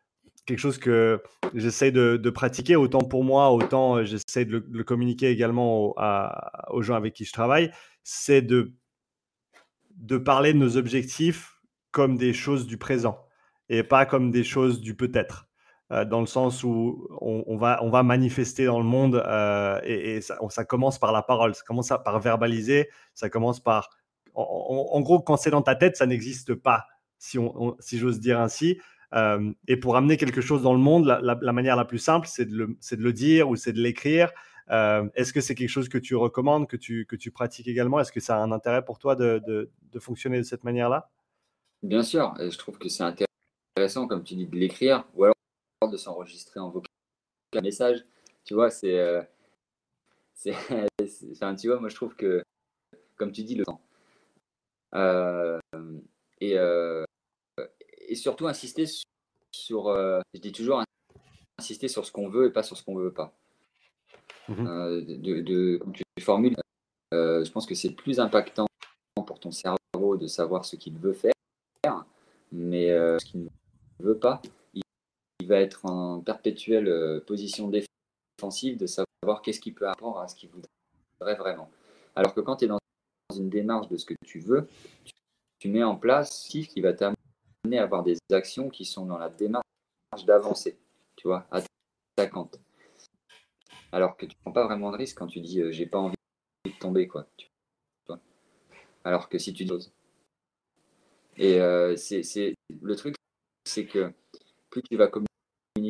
quelque 0.46 0.58
chose 0.58 0.78
que 0.78 1.22
j'essaie 1.54 1.90
de, 1.90 2.30
pratiquer, 2.30 2.76
autant 2.76 3.00
pour 3.00 3.24
moi, 3.24 3.50
autant 3.50 4.02
j'essaie 4.04 4.44
de, 4.44 4.64
le 4.70 4.84
communiquer 4.84 5.28
également 5.28 5.94
aux 6.70 6.82
gens 6.82 6.94
avec 6.94 7.14
qui 7.14 7.24
je 7.24 7.32
travaille, 7.32 7.70
c'est 8.04 8.42
de, 8.42 8.72
de 9.96 10.16
parler 10.18 10.52
de 10.52 10.58
nos 10.58 10.76
objectifs 10.76 11.60
comme 11.90 12.16
des 12.16 12.32
choses 12.32 12.66
du 12.66 12.78
présent 12.78 13.18
et 13.68 13.82
pas 13.82 14.06
comme 14.06 14.30
des 14.30 14.44
choses 14.44 14.80
du 14.80 14.94
peut-être. 14.94 15.45
Euh, 15.92 16.04
dans 16.04 16.20
le 16.20 16.26
sens 16.26 16.64
où 16.64 17.06
on, 17.20 17.56
va, 17.56 17.78
on 17.82 17.90
va 17.90 18.02
manifester 18.02 18.64
dans 18.64 18.78
le 18.78 18.84
monde 18.84 19.22
euh, 19.24 19.80
et, 19.84 20.20
ça, 20.20 20.64
commence 20.64 20.98
par 20.98 21.12
la 21.12 21.22
parole, 21.22 21.54
ça 21.54 21.62
commence 21.64 21.88
par 21.88 22.18
verbaliser, 22.20 22.88
ça 23.14 23.28
commence 23.28 23.60
par... 23.60 23.90
En, 24.34 25.00
gros, 25.00 25.20
quand 25.20 25.36
c'est 25.36 25.50
dans 25.50 25.62
ta 25.62 25.76
tête, 25.76 25.96
ça 25.96 26.04
n'existe 26.04 26.54
pas, 26.54 26.86
si, 27.18 27.38
on, 27.38 27.76
si 27.78 27.98
j'ose 27.98 28.20
dire 28.20 28.38
ainsi. 28.38 28.78
Euh, 29.14 29.52
et 29.66 29.78
pour 29.78 29.96
amener 29.96 30.18
quelque 30.18 30.42
chose 30.42 30.62
dans 30.62 30.74
le 30.74 30.80
monde, 30.80 31.06
la, 31.06 31.52
manière 31.52 31.76
la 31.76 31.86
plus 31.86 32.00
simple, 32.00 32.26
c'est 32.26 32.44
de, 32.44 32.54
le, 32.54 32.66
de 32.66 33.02
le 33.02 33.12
dire 33.14 33.48
ou 33.48 33.56
c'est 33.56 33.72
de 33.72 33.80
l'écrire. 33.80 34.32
Est-ce 34.68 35.32
que 35.32 35.40
c'est 35.40 35.54
quelque 35.54 35.70
chose 35.70 35.88
que 35.88 35.96
tu 35.96 36.16
recommandes, 36.16 36.68
que 36.68 36.76
tu, 36.76 37.06
que 37.06 37.16
tu 37.16 37.30
pratiques 37.30 37.68
également? 37.68 38.00
Est-ce 38.00 38.12
que 38.12 38.20
ça 38.20 38.36
a 38.36 38.40
un 38.40 38.52
intérêt 38.52 38.84
pour 38.84 38.98
toi 38.98 39.14
de, 39.14 39.40
de, 39.46 39.70
de 39.90 39.98
fonctionner 40.00 40.36
de 40.38 40.42
cette 40.42 40.64
manière-là? 40.64 41.08
Bien 41.82 42.02
sûr, 42.02 42.34
je 42.38 42.58
trouve 42.58 42.76
que 42.76 42.88
c'est 42.90 43.04
intéressant, 43.04 44.06
comme 44.06 44.22
tu 44.22 44.34
dis, 44.34 44.46
de 44.46 44.56
l'écrire. 44.56 45.04
Ou 45.14 45.24
alors 45.24 45.35
de 45.88 45.96
s'enregistrer 45.96 46.60
en 46.60 46.70
vocal 46.70 46.90
message. 47.62 48.04
Tu 48.44 48.54
vois, 48.54 48.70
c'est. 48.70 48.98
Euh, 48.98 49.22
enfin, 51.32 51.54
tu 51.54 51.68
vois, 51.68 51.80
moi 51.80 51.88
je 51.88 51.96
trouve 51.96 52.14
que, 52.14 52.42
comme 53.16 53.32
tu 53.32 53.42
dis, 53.42 53.54
le 53.54 53.64
temps. 53.64 53.80
Euh, 54.94 55.58
et, 56.40 56.56
euh, 56.56 57.04
et 58.08 58.14
surtout 58.14 58.46
insister 58.46 58.84
sur. 59.52 59.94
je 60.34 60.40
dis 60.40 60.52
toujours 60.52 60.82
insister 61.58 61.88
sur 61.88 62.06
ce 62.06 62.12
qu'on 62.12 62.28
veut 62.28 62.46
et 62.46 62.50
pas 62.50 62.62
sur 62.62 62.76
ce 62.76 62.84
qu'on 62.84 62.96
veut 62.96 63.12
pas. 63.12 63.32
Mmh 64.48 64.64
de, 65.00 65.40
de, 65.40 65.76
comme 65.78 65.92
tu 65.92 66.04
formules, 66.20 66.54
je 67.12 67.50
pense 67.50 67.66
que 67.66 67.74
c'est 67.74 67.90
plus 67.90 68.20
impactant 68.20 68.66
pour 69.26 69.40
ton 69.40 69.50
cerveau 69.50 70.16
de 70.16 70.28
savoir 70.28 70.64
ce 70.64 70.76
qu'il 70.76 70.96
veut 70.98 71.14
faire, 71.14 71.32
mais 72.52 72.88
ce 72.90 73.24
qu'il 73.24 73.42
ne 73.42 73.48
veut 73.98 74.18
pas, 74.18 74.40
va 75.46 75.60
être 75.60 75.86
en 75.86 76.20
perpétuelle 76.20 76.88
euh, 76.88 77.20
position 77.20 77.68
défensive 77.68 78.76
de 78.76 78.86
savoir 78.86 79.42
qu'est-ce 79.42 79.60
qui 79.60 79.72
peut 79.72 79.88
apprendre 79.88 80.18
à 80.18 80.28
ce 80.28 80.34
qu'il 80.34 80.50
voudrait 80.50 81.36
vraiment. 81.36 81.70
Alors 82.14 82.34
que 82.34 82.40
quand 82.40 82.56
tu 82.56 82.64
es 82.64 82.68
dans 82.68 82.78
une 83.34 83.48
démarche 83.48 83.88
de 83.88 83.96
ce 83.96 84.04
que 84.04 84.14
tu 84.24 84.40
veux, 84.40 84.68
tu 85.58 85.68
mets 85.68 85.82
en 85.82 85.96
place 85.96 86.44
ce 86.44 86.58
qui 86.58 86.80
va 86.80 86.92
t'amener 86.92 87.78
à 87.78 87.82
avoir 87.82 88.02
des 88.02 88.18
actions 88.32 88.68
qui 88.68 88.84
sont 88.84 89.06
dans 89.06 89.18
la 89.18 89.28
démarche 89.28 89.64
d'avancer, 90.24 90.78
tu 91.16 91.28
vois, 91.28 91.46
attaquante. 91.50 92.60
Alors 93.92 94.16
que 94.16 94.26
tu 94.26 94.34
ne 94.36 94.40
prends 94.42 94.52
pas 94.52 94.64
vraiment 94.64 94.92
de 94.92 94.96
risque 94.96 95.18
quand 95.18 95.26
tu 95.26 95.40
dis 95.40 95.60
euh, 95.60 95.72
j'ai 95.72 95.86
pas 95.86 95.98
envie 95.98 96.16
de 96.64 96.78
tomber, 96.78 97.08
quoi. 97.08 97.26
Alors 99.04 99.28
que 99.28 99.38
si 99.38 99.54
tu 99.54 99.64
dis. 99.64 99.92
Et 101.36 101.60
euh, 101.60 101.94
c'est 101.96 102.54
le 102.82 102.96
truc, 102.96 103.14
c'est 103.64 103.86
que 103.86 104.12
plus 104.68 104.82
tu 104.82 104.96
vas 104.96 105.06
communiquer 105.06 105.25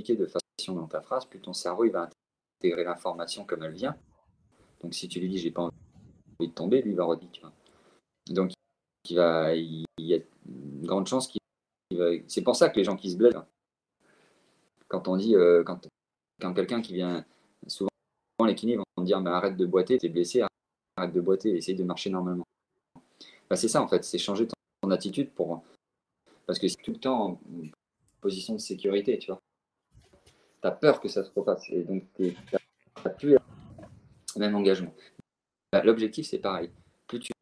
de 0.03 0.27
façon 0.27 0.75
dans 0.75 0.87
ta 0.87 1.01
phrase, 1.01 1.25
plus 1.25 1.41
ton 1.41 1.53
cerveau 1.53 1.85
il 1.85 1.93
va 1.93 2.09
intégrer 2.59 2.85
l'information 2.85 3.45
comme 3.45 3.63
elle 3.63 3.73
vient. 3.73 3.97
Donc 4.83 4.95
si 4.95 5.09
tu 5.09 5.21
lui 5.21 5.29
dis 5.29 5.39
j'ai 5.39 5.51
pas 5.51 5.63
envie 5.63 6.49
de 6.49 6.55
tomber, 6.55 6.83
lui 6.83 6.95
va 6.95 7.05
redire. 7.05 7.51
Donc 8.29 8.53
il, 9.09 9.17
y 9.17 9.21
a 9.21 9.55
une 9.55 10.87
grande 10.87 11.07
chance 11.07 11.29
qu'il 11.29 11.41
va. 11.93 12.11
C'est 12.27 12.43
pour 12.43 12.57
ça 12.57 12.69
que 12.69 12.77
les 12.77 12.85
gens 12.85 12.97
qui 12.97 13.11
se 13.11 13.17
blessent, 13.17 13.35
quand 14.89 15.09
on 15.09 15.17
dit, 15.17 15.35
euh, 15.35 15.63
quand, 15.65 15.87
quand 16.41 16.55
quelqu'un 16.55 16.81
qui 16.81 16.95
vient, 16.95 17.25
souvent 17.67 17.89
les 18.45 18.55
kinés 18.55 18.77
vont 18.77 19.03
dire 19.03 19.21
mais 19.21 19.31
arrête 19.31 19.57
de 19.57 19.67
boiter, 19.67 19.99
t'es 19.99 20.09
blessé, 20.09 20.43
arrête 20.97 21.13
de 21.13 21.21
boiter, 21.21 21.57
essaye 21.57 21.75
de 21.75 21.85
marcher 21.85 22.11
normalement. 22.11 22.45
bah, 23.49 23.57
c'est 23.57 23.69
ça 23.69 23.83
en 23.83 23.89
fait, 23.89 24.05
c'est 24.05 24.19
changer 24.19 24.47
ton, 24.47 24.91
attitude 24.91 25.31
pour. 25.33 25.65
Parce 26.47 26.61
que 26.61 26.69
c'est 26.69 26.81
tout 26.81 26.93
le 26.93 26.99
temps 26.99 27.31
en 27.31 27.41
position 28.21 28.55
de 28.55 28.61
sécurité, 28.61 29.19
tu 29.19 29.33
vois. 29.33 29.41
Tu 30.63 30.69
as 30.69 30.73
peur 30.73 31.01
que 31.01 31.09
ça 31.09 31.25
se 31.25 31.31
repasse. 31.35 31.69
Et 31.71 31.83
donc, 31.83 32.05
tu 32.17 32.35
n'as 33.05 33.11
plus 33.11 33.31
le 33.31 33.39
même 34.39 34.55
engagement. 34.55 34.95
Bah, 35.73 35.83
l'objectif, 35.85 36.27
c'est 36.27 36.39
pareil. 36.39 36.71
Plus 37.07 37.21
tu 37.21 37.33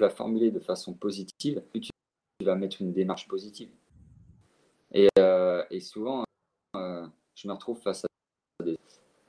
vas 0.00 0.10
formuler 0.10 0.50
de 0.50 0.60
façon 0.60 0.94
positive, 0.94 1.60
plus 1.70 1.80
tu 1.80 1.90
vas 2.44 2.54
mettre 2.54 2.80
une 2.80 2.92
démarche 2.92 3.26
positive. 3.28 3.70
Et, 4.92 5.08
euh, 5.18 5.64
souvent, 5.80 6.24
euh, 6.76 7.06
je 7.34 7.48
me 7.48 7.52
retrouve 7.52 7.80
face 7.80 8.04
à 8.04 8.64
des. 8.64 8.78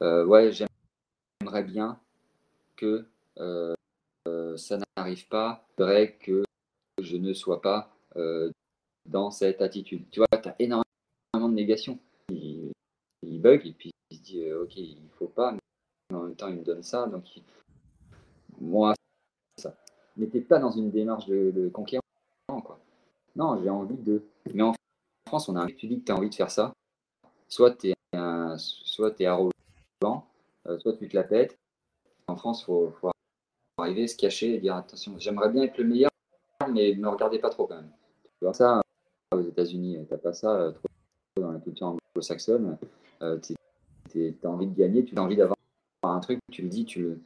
Euh, 0.02 0.26
ouais, 0.26 0.52
j'aimerais 0.52 1.64
bien 1.64 2.00
que 2.76 3.08
ça 4.56 4.78
n'arrive 4.98 5.28
pas. 5.28 5.66
vrai 5.78 6.18
que 6.20 6.44
je 7.02 7.18
ne 7.18 7.34
sois 7.34 7.62
pas 7.62 7.94
dans 9.06 9.32
cette 9.32 9.62
attitude. 9.62 10.06
Tu 10.12 10.20
vois, 10.20 10.42
tu 10.42 10.50
as 10.50 10.56
énormément 10.60 11.50
de 11.50 11.54
négation. 11.54 12.00
Bug 13.40 13.66
et 13.66 13.74
puis 13.74 13.92
il 14.12 14.18
se 14.18 14.24
dit, 14.24 14.52
ok, 14.52 14.76
il 14.78 15.10
faut 15.18 15.28
pas, 15.28 15.52
mais 15.52 15.60
en 16.16 16.24
même 16.24 16.36
temps, 16.36 16.48
il 16.48 16.58
me 16.58 16.64
donne 16.64 16.84
ça. 16.84 17.08
Donc, 17.08 17.26
moi, 18.60 18.94
ça. 19.58 19.76
Tu 20.18 20.42
pas 20.42 20.60
dans 20.60 20.72
une 20.72 20.92
démarche 20.92 21.28
de, 21.28 21.70
conquérant. 21.70 22.02
Quoi. 22.48 22.80
Non, 23.36 23.62
j'ai 23.62 23.70
envie 23.70 23.98
de. 23.98 24.24
Mais 24.54 24.64
en 24.64 24.74
France, 25.28 25.50
on 25.50 25.56
a 25.56 25.66
tu 25.68 25.88
dis 25.88 26.00
que 26.00 26.06
tu 26.06 26.12
as 26.12 26.16
envie 26.16 26.30
de 26.30 26.36
faire 26.36 26.52
ça. 26.52 26.74
Soit 27.48 27.76
tu 27.76 27.90
es, 27.90 27.96
soit 28.58 29.20
es 29.22 29.26
arrogant, 29.26 30.28
euh, 30.68 30.78
soit 30.80 30.98
tu 30.98 31.08
te 31.08 31.16
la 31.16 31.24
pètes. 31.24 31.58
En 32.28 32.36
France, 32.36 32.62
il 32.62 32.66
faut, 32.66 33.12
arriver, 33.78 34.08
se 34.08 34.18
cacher 34.18 34.56
et 34.56 34.60
dire 34.60 34.76
attention, 34.76 35.18
j'aimerais 35.18 35.50
bien 35.50 35.64
être 35.64 35.78
le 35.78 35.86
meilleur, 35.86 36.12
mais 36.70 36.94
ne 36.94 37.02
me 37.02 37.08
regardez 37.08 37.40
pas 37.40 37.50
trop 37.50 37.66
quand 37.66 37.78
même. 37.78 37.92
Tu 38.40 38.46
vois 38.46 38.54
ça 38.54 38.82
aux 39.32 39.42
États-Unis, 39.42 39.98
tu 40.06 40.12
n'as 40.12 40.18
pas 40.18 40.34
ça 40.34 40.54
euh, 40.56 40.72
trop 40.72 40.88
dans 41.38 41.52
la 41.52 41.60
culture 41.60 41.88
anglo-saxonne. 41.88 42.78
Euh, 43.22 43.40
tu 44.12 44.38
as 44.44 44.48
envie 44.48 44.68
de 44.68 44.76
gagner, 44.76 45.06
tu 45.06 45.16
as 45.18 45.22
envie 45.22 45.36
d'avoir 45.36 45.58
un 46.04 46.20
truc, 46.20 46.40
tu 46.52 46.62
le 46.62 46.70
dis, 46.70 46.86
tu 46.86 47.02
le. 47.02 47.22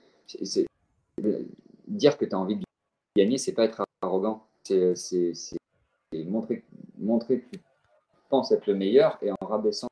Dire 1.87 2.17
que 2.17 2.25
tu 2.25 2.33
as 2.33 2.39
envie 2.39 2.55
de 2.55 2.63
gagner, 3.15 3.37
c'est 3.37 3.53
pas 3.53 3.65
être 3.65 3.83
arrogant. 4.01 4.47
C'est 4.63 4.93
montrer, 6.25 6.63
montrer 6.97 7.41
que 7.41 7.57
tu 7.57 7.61
penses 8.29 8.51
être 8.51 8.67
le 8.67 8.75
meilleur 8.75 9.17
et 9.21 9.31
en 9.31 9.45
rabaissant 9.45 9.87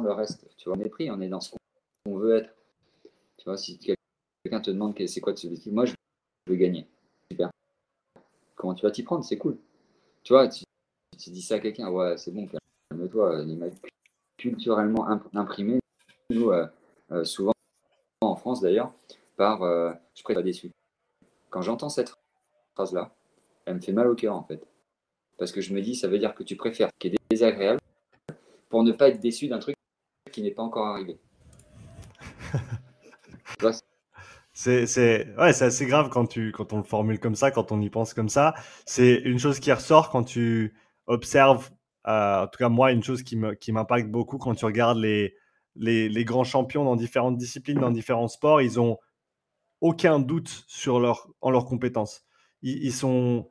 le 0.00 0.12
reste. 0.12 0.46
Tu 0.56 0.68
vois, 0.68 0.76
mépris, 0.76 1.10
on 1.10 1.20
est 1.20 1.28
dans 1.28 1.40
ce 1.40 1.54
qu'on 2.04 2.16
veut 2.16 2.36
être. 2.36 2.54
Tu 3.36 3.44
vois, 3.44 3.56
si 3.56 3.78
quelqu'un 3.78 4.60
te 4.60 4.70
demande 4.70 4.94
c'est 5.06 5.20
quoi 5.20 5.32
de 5.32 5.38
objectif, 5.38 5.72
moi 5.72 5.86
je 5.86 5.94
veux 6.46 6.56
gagner. 6.56 6.86
Super. 7.30 7.50
Comment 8.54 8.74
tu 8.74 8.82
vas 8.82 8.90
t'y 8.90 9.02
prendre? 9.02 9.24
C'est 9.24 9.38
cool. 9.38 9.58
Tu 10.22 10.32
vois, 10.32 10.48
tu, 10.48 10.64
dis 11.30 11.42
ça 11.42 11.54
à 11.56 11.58
quelqu'un, 11.58 11.90
ouais, 11.90 12.16
c'est 12.18 12.30
bon, 12.30 12.46
calme-toi. 12.46 13.42
Il 13.46 13.58
culturellement 14.40 15.06
imprimé, 15.34 15.80
nous, 16.30 16.50
euh, 16.50 16.66
euh, 17.12 17.24
souvent 17.24 17.52
en 18.22 18.36
France 18.36 18.62
d'ailleurs, 18.62 18.92
par 19.36 19.62
euh, 19.62 19.92
je 20.14 20.22
préfère 20.22 20.42
déçu. 20.42 20.70
Quand 21.50 21.60
j'entends 21.60 21.90
cette 21.90 22.14
phrase-là, 22.74 23.14
elle 23.66 23.74
me 23.74 23.80
fait 23.80 23.92
mal 23.92 24.08
au 24.08 24.14
cœur 24.14 24.34
en 24.34 24.42
fait. 24.42 24.66
Parce 25.38 25.52
que 25.52 25.60
je 25.60 25.74
me 25.74 25.82
dis, 25.82 25.94
ça 25.94 26.08
veut 26.08 26.18
dire 26.18 26.34
que 26.34 26.42
tu 26.42 26.56
préfères 26.56 26.88
ait 27.02 27.10
des 27.10 27.18
désagréables 27.30 27.80
pour 28.70 28.82
ne 28.82 28.92
pas 28.92 29.08
être 29.08 29.20
déçu 29.20 29.48
d'un 29.48 29.58
truc 29.58 29.76
qui 30.32 30.42
n'est 30.42 30.52
pas 30.52 30.62
encore 30.62 30.86
arrivé. 30.86 31.18
c'est 34.54 35.34
ouais, 35.36 35.62
assez 35.62 35.86
grave 35.86 36.08
quand, 36.10 36.26
tu, 36.26 36.52
quand 36.52 36.72
on 36.72 36.78
le 36.78 36.82
formule 36.82 37.20
comme 37.20 37.34
ça, 37.34 37.50
quand 37.50 37.72
on 37.72 37.80
y 37.80 37.90
pense 37.90 38.14
comme 38.14 38.30
ça. 38.30 38.54
C'est 38.86 39.16
une 39.16 39.38
chose 39.38 39.60
qui 39.60 39.70
ressort 39.72 40.08
quand 40.08 40.24
tu 40.24 40.74
observes, 41.06 41.70
en 42.04 42.46
tout 42.46 42.58
cas 42.58 42.68
moi, 42.68 42.92
une 42.92 43.02
chose 43.02 43.22
qui 43.22 43.36
m'impacte 43.36 44.06
qui 44.06 44.10
beaucoup 44.10 44.38
quand 44.38 44.54
tu 44.54 44.64
regardes 44.64 44.98
les, 44.98 45.34
les, 45.76 46.08
les, 46.08 46.24
grands 46.24 46.44
champions 46.44 46.84
dans 46.84 46.96
différentes 46.96 47.36
disciplines, 47.36 47.78
dans 47.78 47.90
différents 47.90 48.28
sports, 48.28 48.62
ils 48.62 48.80
ont 48.80 48.98
aucun 49.80 50.18
doute 50.18 50.64
sur 50.66 51.00
leur, 51.00 51.28
en 51.40 51.50
leurs 51.50 51.64
compétences. 51.64 52.24
ils 52.62 52.92
sont 52.92 53.50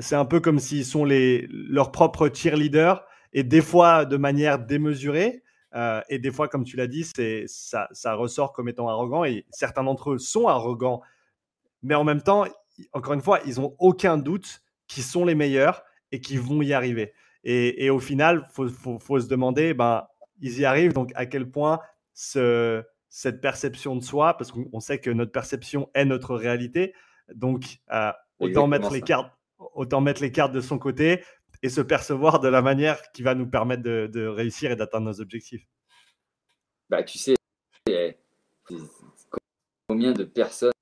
c'est 0.00 0.16
un 0.16 0.24
peu 0.24 0.40
comme 0.40 0.58
s'ils 0.58 0.84
sont 0.84 1.04
les, 1.04 1.46
leurs 1.50 1.92
propres 1.92 2.30
cheerleaders 2.32 3.04
et 3.32 3.42
des 3.42 3.62
fois 3.62 4.04
de 4.04 4.16
manière 4.16 4.58
démesurée. 4.58 5.42
Euh, 5.74 6.02
et 6.10 6.18
des 6.18 6.30
fois, 6.30 6.48
comme 6.48 6.64
tu 6.64 6.76
l'as 6.76 6.86
dit, 6.86 7.06
ça, 7.46 7.88
ça, 7.92 8.14
ressort 8.14 8.52
comme 8.52 8.68
étant 8.68 8.88
arrogant 8.88 9.24
et 9.24 9.46
certains 9.50 9.82
d'entre 9.82 10.12
eux 10.12 10.18
sont 10.18 10.46
arrogants. 10.46 11.00
Mais 11.82 11.94
en 11.94 12.04
même 12.04 12.20
temps, 12.20 12.44
encore 12.92 13.14
une 13.14 13.22
fois, 13.22 13.40
ils 13.46 13.58
n'ont 13.58 13.74
aucun 13.78 14.18
doute 14.18 14.62
qu'ils 14.86 15.02
sont 15.02 15.24
les 15.24 15.34
meilleurs 15.34 15.82
et 16.10 16.20
qu'ils 16.20 16.40
vont 16.40 16.60
y 16.60 16.74
arriver. 16.74 17.14
Et, 17.44 17.84
et 17.84 17.90
au 17.90 17.98
final, 17.98 18.46
il 18.58 18.68
faut, 18.70 18.98
faut, 18.98 19.20
se 19.20 19.26
demander, 19.26 19.74
ben, 19.74 20.06
ils 20.40 20.60
y 20.60 20.64
arrivent, 20.64 20.92
donc 20.92 21.10
à 21.14 21.26
quel 21.26 21.50
point 21.50 21.80
ce, 22.14 22.82
cette 23.08 23.40
perception 23.40 23.96
de 23.96 24.02
soi, 24.02 24.36
parce 24.36 24.52
qu'on 24.52 24.80
sait 24.80 24.98
que 24.98 25.10
notre 25.10 25.32
perception 25.32 25.90
est 25.94 26.04
notre 26.04 26.34
réalité, 26.34 26.94
donc 27.34 27.80
euh, 27.92 28.12
autant 28.38 28.66
mettre 28.66 28.92
les 28.92 29.02
cartes 29.02 29.32
autant 29.74 30.00
mettre 30.00 30.22
les 30.22 30.32
cartes 30.32 30.52
de 30.52 30.60
son 30.60 30.78
côté 30.78 31.22
et 31.62 31.68
se 31.68 31.80
percevoir 31.80 32.40
de 32.40 32.48
la 32.48 32.62
manière 32.62 33.12
qui 33.12 33.22
va 33.22 33.34
nous 33.34 33.46
permettre 33.46 33.82
de, 33.82 34.26
réussir 34.26 34.70
et 34.70 34.76
d'atteindre 34.76 35.06
nos 35.06 35.20
objectifs. 35.20 35.66
Bah, 36.90 37.02
tu 37.02 37.18
sais, 37.18 37.34
combien 39.88 40.12
de 40.12 40.24
personnes, 40.24 40.72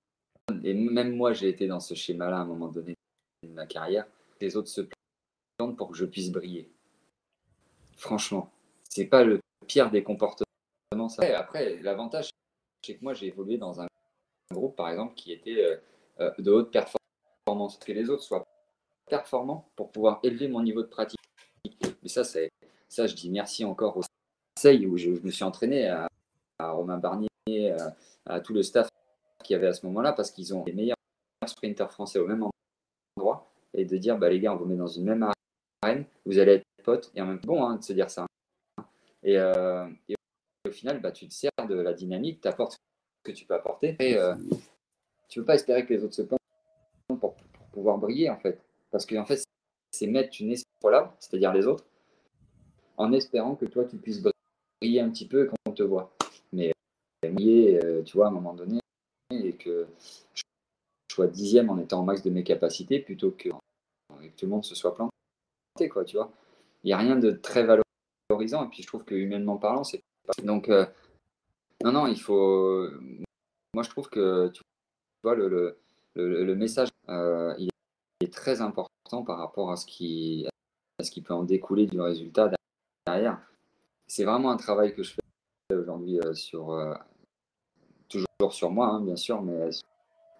et 0.65 0.75
même 0.75 1.15
moi 1.15 1.33
j'ai 1.33 1.49
été 1.49 1.67
dans 1.67 1.81
ce 1.81 1.95
schéma-là 1.95 2.39
à 2.39 2.41
un 2.41 2.47
moment 2.47 2.69
donné 2.69 2.95
de 3.43 3.53
ma 3.53 3.67
carrière, 3.67 4.07
les 4.41 4.57
autres 4.57 4.69
se 4.69 4.81
pour 5.69 5.91
que 5.91 5.97
je 5.97 6.05
puisse 6.05 6.31
briller. 6.31 6.71
Franchement, 7.97 8.51
c'est 8.89 9.07
pas 9.07 9.25
le 9.25 9.41
pire 9.67 9.91
des 9.91 10.03
comportements. 10.03 10.47
Après, 11.37 11.77
l'avantage, 11.83 12.31
c'est 12.83 12.97
que 12.97 13.05
moi 13.05 13.15
j'ai 13.15 13.27
évolué 13.27 13.59
dans 13.59 13.81
un 13.81 13.87
groupe, 14.53 14.75
par 14.75 14.89
exemple, 14.89 15.15
qui 15.15 15.33
était 15.33 15.63
euh, 15.63 15.77
euh, 16.21 16.31
de 16.39 16.51
haute 16.51 16.73
performance, 16.73 17.79
que 17.79 17.93
les 17.93 18.11
autres 18.11 18.23
soient 18.23 18.45
performant 19.09 19.69
pour 19.77 19.91
pouvoir 19.93 20.21
élever 20.23 20.49
mon 20.49 20.63
niveau 20.63 20.83
de 20.83 20.89
pratique. 20.89 21.21
Mais 22.03 22.09
ça, 22.09 22.25
c'est 22.25 22.51
ça, 22.89 23.07
je 23.07 23.15
dis 23.15 23.31
merci 23.31 23.65
encore 23.65 23.97
au 23.97 24.03
Conseil 24.57 24.87
où 24.87 24.97
je, 24.97 25.11
me 25.11 25.31
suis 25.31 25.45
entraîné 25.45 25.89
à, 25.89 26.09
Romain 26.59 26.99
Barnier, 26.99 27.29
à, 28.27 28.41
tout 28.41 28.53
le 28.53 28.63
staff 28.63 28.89
qu'il 29.45 29.55
y 29.55 29.57
avait 29.57 29.69
à 29.69 29.73
ce 29.73 29.87
moment-là, 29.87 30.13
parce 30.13 30.31
qu'ils 30.31 30.55
ont 30.55 30.65
les 30.65 30.73
meilleurs 30.73 30.97
sprinters 31.47 31.91
français 31.91 32.19
au 32.19 32.27
même 32.27 32.47
endroit, 33.17 33.51
et 33.75 33.85
de 33.85 33.97
dire, 33.97 34.19
bah, 34.19 34.29
les 34.29 34.41
gars, 34.41 34.53
on 34.53 34.57
vous 34.57 34.67
met 34.67 34.77
dans 34.77 34.87
une 34.87 35.05
même 35.05 35.23
arène, 35.23 35.35
vous 36.27 36.39
allez 36.39 36.53
être 36.53 36.65
potes, 36.85 37.11
et 37.15 37.21
en 37.21 37.27
même 37.27 37.41
temps, 37.41 37.55
bon 37.55 37.65
hein, 37.65 37.77
de 37.77 37.83
se 37.83 37.93
dire 37.93 38.11
ça. 38.11 38.27
Et, 39.23 39.39
euh, 39.39 39.87
au 40.67 40.71
final, 40.71 41.01
bah, 41.01 41.11
tu 41.11 41.27
te 41.27 41.35
sers 41.35 41.51
de 41.69 41.75
la 41.75 41.95
dynamique, 41.95 42.41
tu 42.41 42.49
apportes 42.49 42.73
ce 42.73 42.79
que 43.31 43.37
tu 43.37 43.47
peux 43.47 43.55
apporter, 43.55 43.97
et 43.99 44.17
euh, 44.17 44.35
tu 45.29 45.39
ne 45.39 45.43
peux 45.43 45.47
pas 45.47 45.55
espérer 45.55 45.87
que 45.87 45.95
les 45.95 46.05
autres 46.05 46.15
se 46.15 46.23
plantent 46.23 46.41
pour, 47.21 47.35
pouvoir 47.73 47.99
briller, 47.99 48.31
en 48.31 48.39
fait. 48.39 48.61
Parce 48.91 49.07
qu'en 49.07 49.25
fait, 49.25 49.43
c'est 49.93 50.07
mettre 50.07 50.37
une 50.41 50.53
espoir 50.53 50.93
là, 50.93 51.17
c'est-à-dire 51.19 51.53
les 51.53 51.67
autres, 51.67 51.85
en 52.97 53.13
espérant 53.13 53.55
que 53.55 53.65
toi, 53.65 53.85
tu 53.85 53.97
puisses 53.97 54.23
briller 54.23 55.01
un 55.01 55.11
petit 55.11 55.27
peu 55.27 55.47
quand 55.47 55.57
on 55.67 55.73
te 55.73 55.83
voit. 55.83 56.15
Mais 56.53 56.73
briller, 57.23 57.83
euh, 57.85 58.03
tu 58.03 58.17
vois, 58.17 58.27
à 58.27 58.29
un 58.29 58.33
moment 58.33 58.55
donné, 58.55 58.81
et 59.31 59.53
que 59.53 59.87
je 60.35 60.43
sois 61.15 61.27
dixième 61.27 61.71
en 61.71 61.79
étant 61.79 62.01
au 62.01 62.05
max 62.05 62.23
de 62.23 62.31
mes 62.31 62.45
capacités 62.45 62.99
plutôt 63.01 63.31
que, 63.31 63.49
que 63.49 64.27
tout 64.37 64.47
le 64.47 64.49
monde 64.49 64.65
se 64.65 64.75
soit 64.75 64.95
quoi, 65.89 66.05
tu 66.05 66.17
vois. 66.17 66.33
Il 66.85 66.89
n'y 66.89 66.93
a 66.93 66.99
rien 66.99 67.17
de 67.17 67.33
très 67.33 67.65
valorisant, 67.65 68.65
et 68.65 68.69
puis 68.69 68.83
je 68.83 68.87
trouve 68.87 69.05
que 69.05 69.15
humainement 69.15 69.57
parlant, 69.57 69.85
c'est 69.85 70.03
pas... 70.27 70.43
Donc, 70.43 70.69
euh, 70.69 70.87
non, 71.85 71.93
non, 71.93 72.07
il 72.07 72.21
faut... 72.21 72.89
Moi, 73.75 73.83
je 73.83 73.91
trouve 73.91 74.09
que, 74.09 74.49
tu 74.49 74.63
vois, 75.23 75.35
le, 75.35 75.49
le, 75.49 76.45
le, 76.45 76.55
message, 76.57 76.89
euh, 77.09 77.55
il 77.59 77.69
est 78.21 78.33
très 78.33 78.61
important 78.61 79.25
par 79.25 79.39
rapport 79.39 79.71
à 79.71 79.77
ce 79.77 79.87
qui, 79.87 80.47
ce 81.01 81.11
qui 81.11 81.23
peut 81.23 81.35
en 81.35 81.45
découler 81.45 81.87
du 81.87 82.01
résultat 82.01 82.51
derrière. 83.07 83.41
C'est 84.09 84.25
vraiment 84.25 84.51
un 84.51 84.57
travail 84.57 84.95
que 84.95 85.03
je 85.03 85.15
fais 85.15 85.77
aujourd'hui 85.77 86.19
euh, 86.21 86.35
sur 86.35 86.77
toujours 88.09 88.53
sur 88.53 88.71
moi, 88.71 88.89
hein, 88.89 89.01
bien 89.01 89.17
sûr, 89.17 89.41
mais 89.43 89.71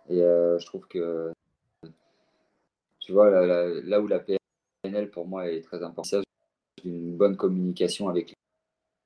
et 0.09 0.19
je 0.19 0.67
trouve 0.67 0.89
que 0.89 1.33
tu 2.99 3.13
vois 3.13 3.31
là, 3.31 4.01
où 4.01 4.07
la 4.07 4.21
PNL 4.83 5.11
pour 5.11 5.27
moi 5.27 5.51
est 5.51 5.63
très 5.63 5.83
importante, 5.83 6.25
c'est 6.79 6.85
une 6.85 7.17
bonne 7.17 7.37
communication 7.37 8.09
avec 8.09 8.35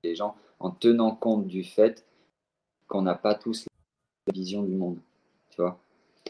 les 0.02 0.14
gens 0.14 0.36
en 0.60 0.70
tenant 0.70 1.14
compte 1.14 1.46
du 1.46 1.64
fait 1.64 2.06
qu'on 2.86 3.02
n'a 3.02 3.14
pas 3.14 3.34
tous 3.34 3.66
la 4.26 4.32
vision 4.32 4.62
du 4.62 4.74
monde. 4.74 4.98
Tu 5.50 5.60
vois, 5.60 5.80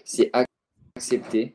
c'est 0.05 0.31
accepter 0.97 1.55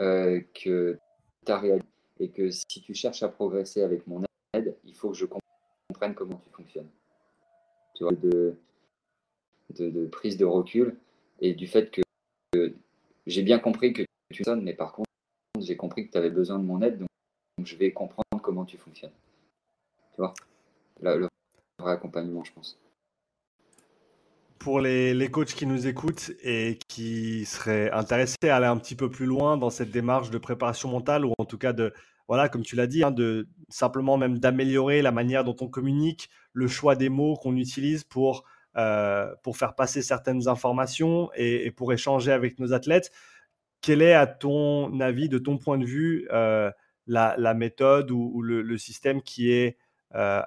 euh, 0.00 0.40
que 0.54 0.98
tu 1.44 1.52
as 1.52 1.58
réalisé 1.58 1.86
et 2.18 2.30
que 2.30 2.50
si 2.50 2.82
tu 2.82 2.94
cherches 2.94 3.22
à 3.22 3.28
progresser 3.28 3.82
avec 3.82 4.06
mon 4.06 4.22
aide, 4.54 4.76
il 4.84 4.94
faut 4.94 5.10
que 5.10 5.16
je 5.16 5.26
comprenne 5.26 6.14
comment 6.14 6.38
tu 6.38 6.50
fonctionnes. 6.50 6.88
Tu 7.94 8.04
vois, 8.04 8.12
de, 8.12 8.56
de, 9.78 10.06
prise 10.06 10.36
de 10.36 10.44
recul 10.44 10.96
et 11.40 11.54
du 11.54 11.66
fait 11.66 11.90
que, 11.90 12.02
j'ai 13.26 13.42
bien 13.42 13.58
compris 13.58 13.92
que 13.92 14.02
tu 14.32 14.44
sonnes, 14.44 14.62
mais 14.62 14.74
par 14.74 14.92
contre, 14.92 15.05
j'ai 15.66 15.76
compris 15.76 16.06
que 16.06 16.12
tu 16.12 16.18
avais 16.18 16.30
besoin 16.30 16.58
de 16.58 16.64
mon 16.64 16.80
aide, 16.82 16.98
donc, 16.98 17.08
je 17.64 17.76
vais 17.76 17.92
comprendre 17.92 18.42
comment 18.42 18.64
tu 18.64 18.76
fonctionnes. 18.76 19.12
Tu 20.14 20.18
vois? 20.18 20.34
Le 21.02 21.28
vrai 21.78 21.92
accompagnement, 21.92 22.44
je 22.44 22.52
pense. 22.52 22.78
Pour 24.58 24.80
les, 24.80 25.14
les, 25.14 25.30
coachs 25.30 25.54
qui 25.54 25.66
nous 25.66 25.86
écoutent 25.86 26.32
et 26.42 26.78
qui 26.88 27.44
seraient 27.44 27.90
intéressés 27.90 28.48
à 28.48 28.56
aller 28.56 28.66
un 28.66 28.78
petit 28.78 28.94
peu 28.94 29.10
plus 29.10 29.26
loin 29.26 29.56
dans 29.56 29.70
cette 29.70 29.90
démarche 29.90 30.30
de 30.30 30.38
préparation 30.38 30.88
mentale, 30.88 31.24
ou 31.24 31.32
en 31.38 31.44
tout 31.44 31.58
cas 31.58 31.72
de, 31.72 31.92
voilà, 32.28 32.48
comme 32.48 32.62
tu 32.62 32.74
l'as 32.74 32.86
dit, 32.86 33.04
hein, 33.04 33.10
de 33.10 33.48
simplement 33.68 34.16
même 34.16 34.38
d'améliorer 34.38 35.02
la 35.02 35.12
manière 35.12 35.44
dont 35.44 35.56
on 35.60 35.68
communique, 35.68 36.28
le 36.52 36.66
choix 36.66 36.96
des 36.96 37.08
mots 37.08 37.36
qu'on 37.36 37.56
utilise 37.56 38.02
pour, 38.04 38.44
euh, 38.76 39.32
pour 39.42 39.56
faire 39.56 39.74
passer 39.74 40.02
certaines 40.02 40.48
informations 40.48 41.30
et, 41.36 41.70
pour 41.70 41.92
échanger 41.92 42.32
avec 42.32 42.58
nos 42.58 42.72
athlètes. 42.72 43.12
Quel 43.80 44.02
est, 44.02 44.14
à 44.14 44.26
ton 44.26 45.00
avis, 45.00 45.28
de 45.28 45.38
ton 45.38 45.58
point 45.58 45.78
de 45.78 45.84
vue, 45.84 46.28
euh, 46.32 46.70
la, 47.06 47.54
méthode 47.54 48.10
ou, 48.10 48.42
le, 48.42 48.78
système 48.78 49.22
qui 49.22 49.52
est 49.52 49.78
euh, 50.14 50.42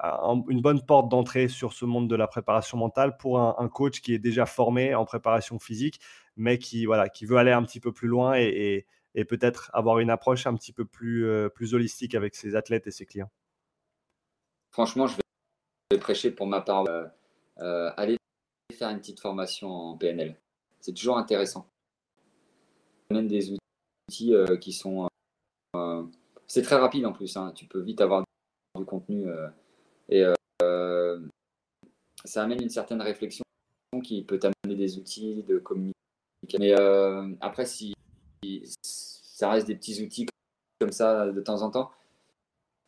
une 0.49 0.61
bonne 0.61 0.85
porte 0.85 1.09
d'entrée 1.09 1.47
sur 1.47 1.73
ce 1.73 1.85
monde 1.85 2.09
de 2.09 2.15
la 2.15 2.27
préparation 2.27 2.77
mentale 2.77 3.17
pour 3.17 3.39
un, 3.39 3.69
coach 3.69 4.01
qui 4.01 4.13
est 4.13 4.19
déjà 4.19 4.45
formé 4.45 4.93
en 4.95 5.05
préparation 5.05 5.59
physique, 5.59 5.99
mais 6.35 6.57
qui, 6.57 6.85
voilà, 6.85 7.09
qui 7.09 7.25
veut 7.25 7.37
aller 7.37 7.51
un 7.51 7.63
petit 7.63 7.79
peu 7.79 7.91
plus 7.91 8.07
loin 8.07 8.35
et, 8.35 8.85
peut-être 9.27 9.69
avoir 9.73 9.99
une 9.99 10.09
approche 10.09 10.47
un 10.47 10.55
petit 10.55 10.71
peu 10.71 10.85
plus, 10.85 11.27
plus 11.53 11.73
holistique 11.73 12.15
avec 12.15 12.35
ses 12.35 12.55
athlètes 12.55 12.87
et 12.87 12.91
ses 12.91 13.05
clients? 13.05 13.29
Franchement, 14.71 15.07
je 15.07 15.17
vais 15.91 15.99
prêcher 15.99 16.31
pour 16.31 16.47
ma 16.47 16.61
part. 16.61 16.85
Euh, 17.61 17.91
aller 17.97 18.17
faire 18.73 18.89
une 18.89 18.99
petite 18.99 19.19
formation 19.19 19.69
en 19.69 19.97
PNL. 19.97 20.35
C'est 20.79 20.93
toujours 20.93 21.17
intéressant. 21.17 21.69
Même 23.11 23.27
des 23.27 23.51
outils 23.51 24.33
euh, 24.33 24.57
qui 24.57 24.73
sont. 24.73 25.07
Euh, 25.75 26.03
c'est 26.47 26.61
très 26.61 26.75
rapide 26.75 27.05
en 27.05 27.13
plus. 27.13 27.35
Hein. 27.37 27.51
Tu 27.55 27.65
peux 27.65 27.81
vite 27.81 28.01
avoir 28.01 28.23
du 28.77 28.85
contenu. 28.85 29.27
et 30.09 30.23
ça 32.25 32.43
amène 32.43 32.61
une 32.61 32.69
certaine 32.69 33.01
réflexion 33.01 33.43
qui 34.03 34.23
peut 34.23 34.37
t'amener 34.37 34.75
des 34.75 34.97
outils 34.97 35.43
de 35.43 35.57
communication. 35.57 36.59
Mais 36.59 36.73
après, 37.41 37.65
si 37.65 37.93
ça 38.81 39.49
reste 39.49 39.67
des 39.67 39.75
petits 39.75 40.03
outils 40.03 40.25
comme 40.79 40.91
ça 40.91 41.27
de 41.27 41.41
temps 41.41 41.61
en 41.61 41.71
temps, 41.71 41.91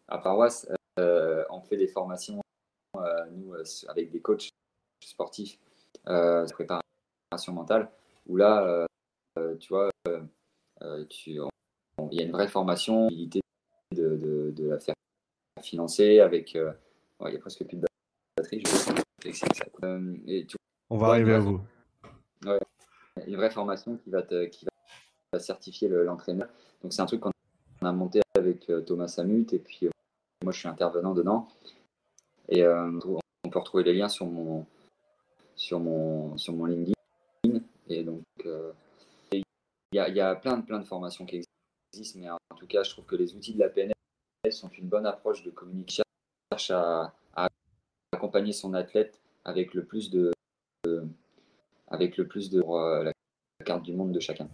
à 0.07 0.17
paroisse, 0.17 0.67
on 0.97 1.61
fait 1.61 1.77
des 1.77 1.87
formations, 1.87 2.41
nous, 3.31 3.53
avec 3.87 4.11
des 4.11 4.19
coachs 4.19 4.49
sportif, 5.05 5.57
euh, 6.07 6.45
préparation 6.47 7.53
mentale, 7.53 7.91
où 8.27 8.37
là, 8.37 8.87
euh, 9.37 9.55
tu 9.57 9.69
vois, 9.69 9.90
euh, 10.07 11.05
tu, 11.09 11.39
il 12.11 12.17
y 12.17 12.21
a 12.21 12.25
une 12.25 12.31
vraie 12.31 12.47
formation, 12.47 13.07
de, 13.07 13.41
de, 13.91 14.51
de 14.55 14.69
la 14.69 14.79
faire 14.79 14.95
financer 15.61 16.19
avec. 16.19 16.53
il 16.53 17.33
y 17.33 17.35
a 17.35 17.39
presque 17.39 17.65
plus 17.65 17.77
de 17.77 17.85
batterie. 18.37 18.63
Je 19.25 20.55
On 20.89 20.97
va 20.97 21.07
arriver 21.07 21.33
à 21.33 21.39
vous. 21.39 21.61
une 23.27 23.35
vraie 23.35 23.51
formation 23.51 23.97
qui 23.97 24.09
va, 24.09 24.23
te, 24.23 24.45
qui 24.45 24.65
va 25.33 25.39
certifier 25.39 25.87
l'entraîneur. 25.87 26.49
Donc, 26.81 26.93
c'est 26.93 27.01
un 27.01 27.05
truc 27.05 27.21
qu'on 27.21 27.31
a 27.81 27.91
monté 27.91 28.21
avec 28.35 28.71
Thomas 28.85 29.07
Samut 29.07 29.53
et 29.53 29.59
puis 29.59 29.87
moi, 30.43 30.51
je 30.51 30.59
suis 30.59 30.67
intervenant 30.67 31.13
dedans. 31.13 31.47
Et 32.49 32.65
on 32.65 33.49
peut 33.49 33.59
retrouver 33.59 33.83
les 33.83 33.93
liens 33.93 34.09
sur 34.09 34.25
mon, 34.25 34.65
sur 35.55 35.79
mon, 35.79 36.37
sur 36.37 36.53
mon 36.53 36.65
LinkedIn. 36.65 36.93
Et 37.87 38.03
donc, 38.03 38.23
euh, 38.45 38.71
il 39.31 39.43
y, 39.90 39.90
a, 40.01 40.09
y, 40.09 40.19
a, 40.19 40.35
plein 40.35 40.57
de, 40.57 40.65
plein 40.65 40.79
de 40.79 40.85
formations 40.85 41.25
qui 41.25 41.43
existent, 41.93 42.19
mais 42.19 42.29
en 42.29 42.55
tout 42.57 42.67
cas, 42.67 42.83
je 42.83 42.91
trouve 42.91 43.05
que 43.05 43.15
les 43.15 43.35
outils 43.35 43.53
de 43.53 43.59
la 43.59 43.69
PNL 43.69 43.93
sont 44.49 44.69
une 44.69 44.87
bonne 44.87 45.05
approche 45.05 45.43
de 45.43 45.51
communication. 45.51 46.03
Cherche 46.51 46.71
à, 46.71 47.13
à 47.35 47.47
accompagner 48.11 48.51
son 48.51 48.73
athlète 48.73 49.21
avec 49.45 49.73
le 49.73 49.85
plus 49.85 50.09
de, 50.09 50.31
avec 51.87 52.17
le 52.17 52.27
plus 52.27 52.49
de 52.49 52.61
euh, 52.61 53.03
la 53.03 53.11
carte 53.65 53.83
du 53.83 53.93
monde 53.93 54.11
de 54.11 54.19
chacun. 54.19 54.49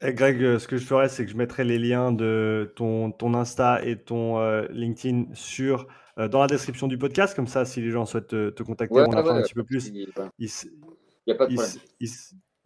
Et 0.00 0.12
Greg, 0.12 0.42
euh, 0.42 0.58
ce 0.58 0.68
que 0.68 0.76
je 0.76 0.84
ferais, 0.84 1.08
c'est 1.08 1.24
que 1.24 1.30
je 1.30 1.36
mettrai 1.36 1.64
les 1.64 1.78
liens 1.78 2.12
de 2.12 2.72
ton, 2.76 3.10
ton 3.10 3.32
Insta 3.34 3.82
et 3.84 3.98
ton 3.98 4.38
LinkedIn 4.70 5.34
sur 5.34 5.86
euh, 6.18 6.28
dans 6.28 6.40
la 6.40 6.46
description 6.46 6.86
du 6.86 6.98
podcast. 6.98 7.34
Comme 7.34 7.46
ça, 7.46 7.64
si 7.64 7.80
les 7.80 7.90
gens 7.90 8.06
souhaitent 8.06 8.28
te, 8.28 8.62
contacter, 8.62 8.94
on 8.94 9.12
apprend 9.12 9.36
un 9.36 9.42
petit 9.42 9.54
peu 9.54 9.64
plus. 9.64 9.88
Il 9.88 9.94
n'y 9.94 11.32
a 11.32 11.36
pas 11.36 11.46
de 11.46 11.54
problème. 11.54 11.72
Ils 12.00 12.08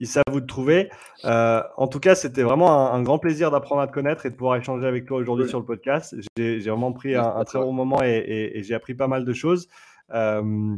savent 0.06 0.24
vous 0.30 0.40
trouver. 0.40 0.90
Euh, 1.24 1.62
en 1.76 1.88
tout 1.88 2.00
cas, 2.00 2.14
c'était 2.14 2.42
vraiment 2.42 2.92
un, 2.92 3.02
grand 3.02 3.18
plaisir 3.18 3.50
d'apprendre 3.50 3.80
à 3.80 3.86
te 3.86 3.92
connaître 3.92 4.26
et 4.26 4.30
de 4.30 4.36
pouvoir 4.36 4.56
échanger 4.56 4.86
avec 4.86 5.06
toi 5.06 5.18
aujourd'hui 5.18 5.48
sur 5.48 5.58
le 5.58 5.64
podcast. 5.64 6.14
J'ai 6.36 6.60
vraiment 6.60 6.92
pris 6.92 7.14
un, 7.14 7.44
très 7.44 7.58
bon 7.58 7.72
moment 7.72 8.02
et, 8.02 8.60
j'ai 8.62 8.74
appris 8.74 8.94
pas 8.94 9.08
mal 9.08 9.24
de 9.24 9.32
choses. 9.32 9.68
Euh, 10.12 10.76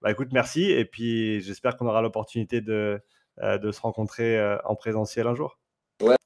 bah, 0.00 0.10
écoute, 0.10 0.28
merci. 0.32 0.70
Et 0.70 0.84
puis, 0.84 1.40
j'espère 1.40 1.76
qu'on 1.76 1.86
aura 1.86 2.02
l'opportunité 2.02 2.60
de, 2.60 3.00
de, 3.40 3.70
se 3.70 3.80
rencontrer 3.80 4.56
en 4.64 4.74
présentiel 4.74 5.26
un 5.26 5.34
jour. 5.34 5.58
Ouais, 6.02 6.16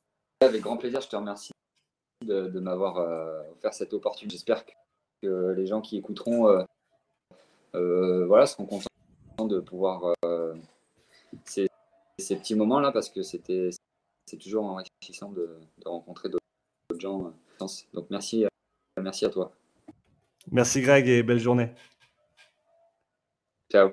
avec 0.41 0.63
grand 0.63 0.77
plaisir. 0.77 1.01
Je 1.01 1.09
te 1.09 1.17
remercie 1.17 1.53
de, 2.25 2.49
de 2.49 2.61
m'avoir 2.61 2.97
offert 3.53 3.75
cette 3.75 3.93
opportunité. 3.93 4.37
J'espère 4.37 4.65
que 4.65 4.73
que 5.23 5.55
les 5.57 5.67
gens 5.67 5.81
qui 5.81 5.97
écouteront 5.97 6.49
euh, 6.49 6.65
euh, 7.75 8.27
voilà, 8.27 8.47
seront 8.47 8.67
contents 8.67 9.47
de 9.47 9.61
pouvoir 9.61 10.15
euh, 10.25 10.55
ces, 12.19 12.37
petits 12.37 12.55
moments-là 12.55 12.93
parce 12.93 13.11
que 13.11 13.23
c'était 13.23 13.71
c'est 14.27 14.39
toujours 14.39 14.65
enrichissant 14.65 15.31
de, 15.31 15.59
de 15.79 15.89
rencontrer 15.89 16.29
d'autres 16.29 17.01
gens. 17.01 17.33
Donc 17.93 18.07
merci, 18.11 18.45
merci 19.01 19.25
à 19.25 19.31
toi. 19.31 19.53
Merci 20.51 20.81
Greg 20.81 21.09
et 21.09 21.23
belle 21.23 21.41
journée. 21.41 21.71
Ciao. 23.71 23.93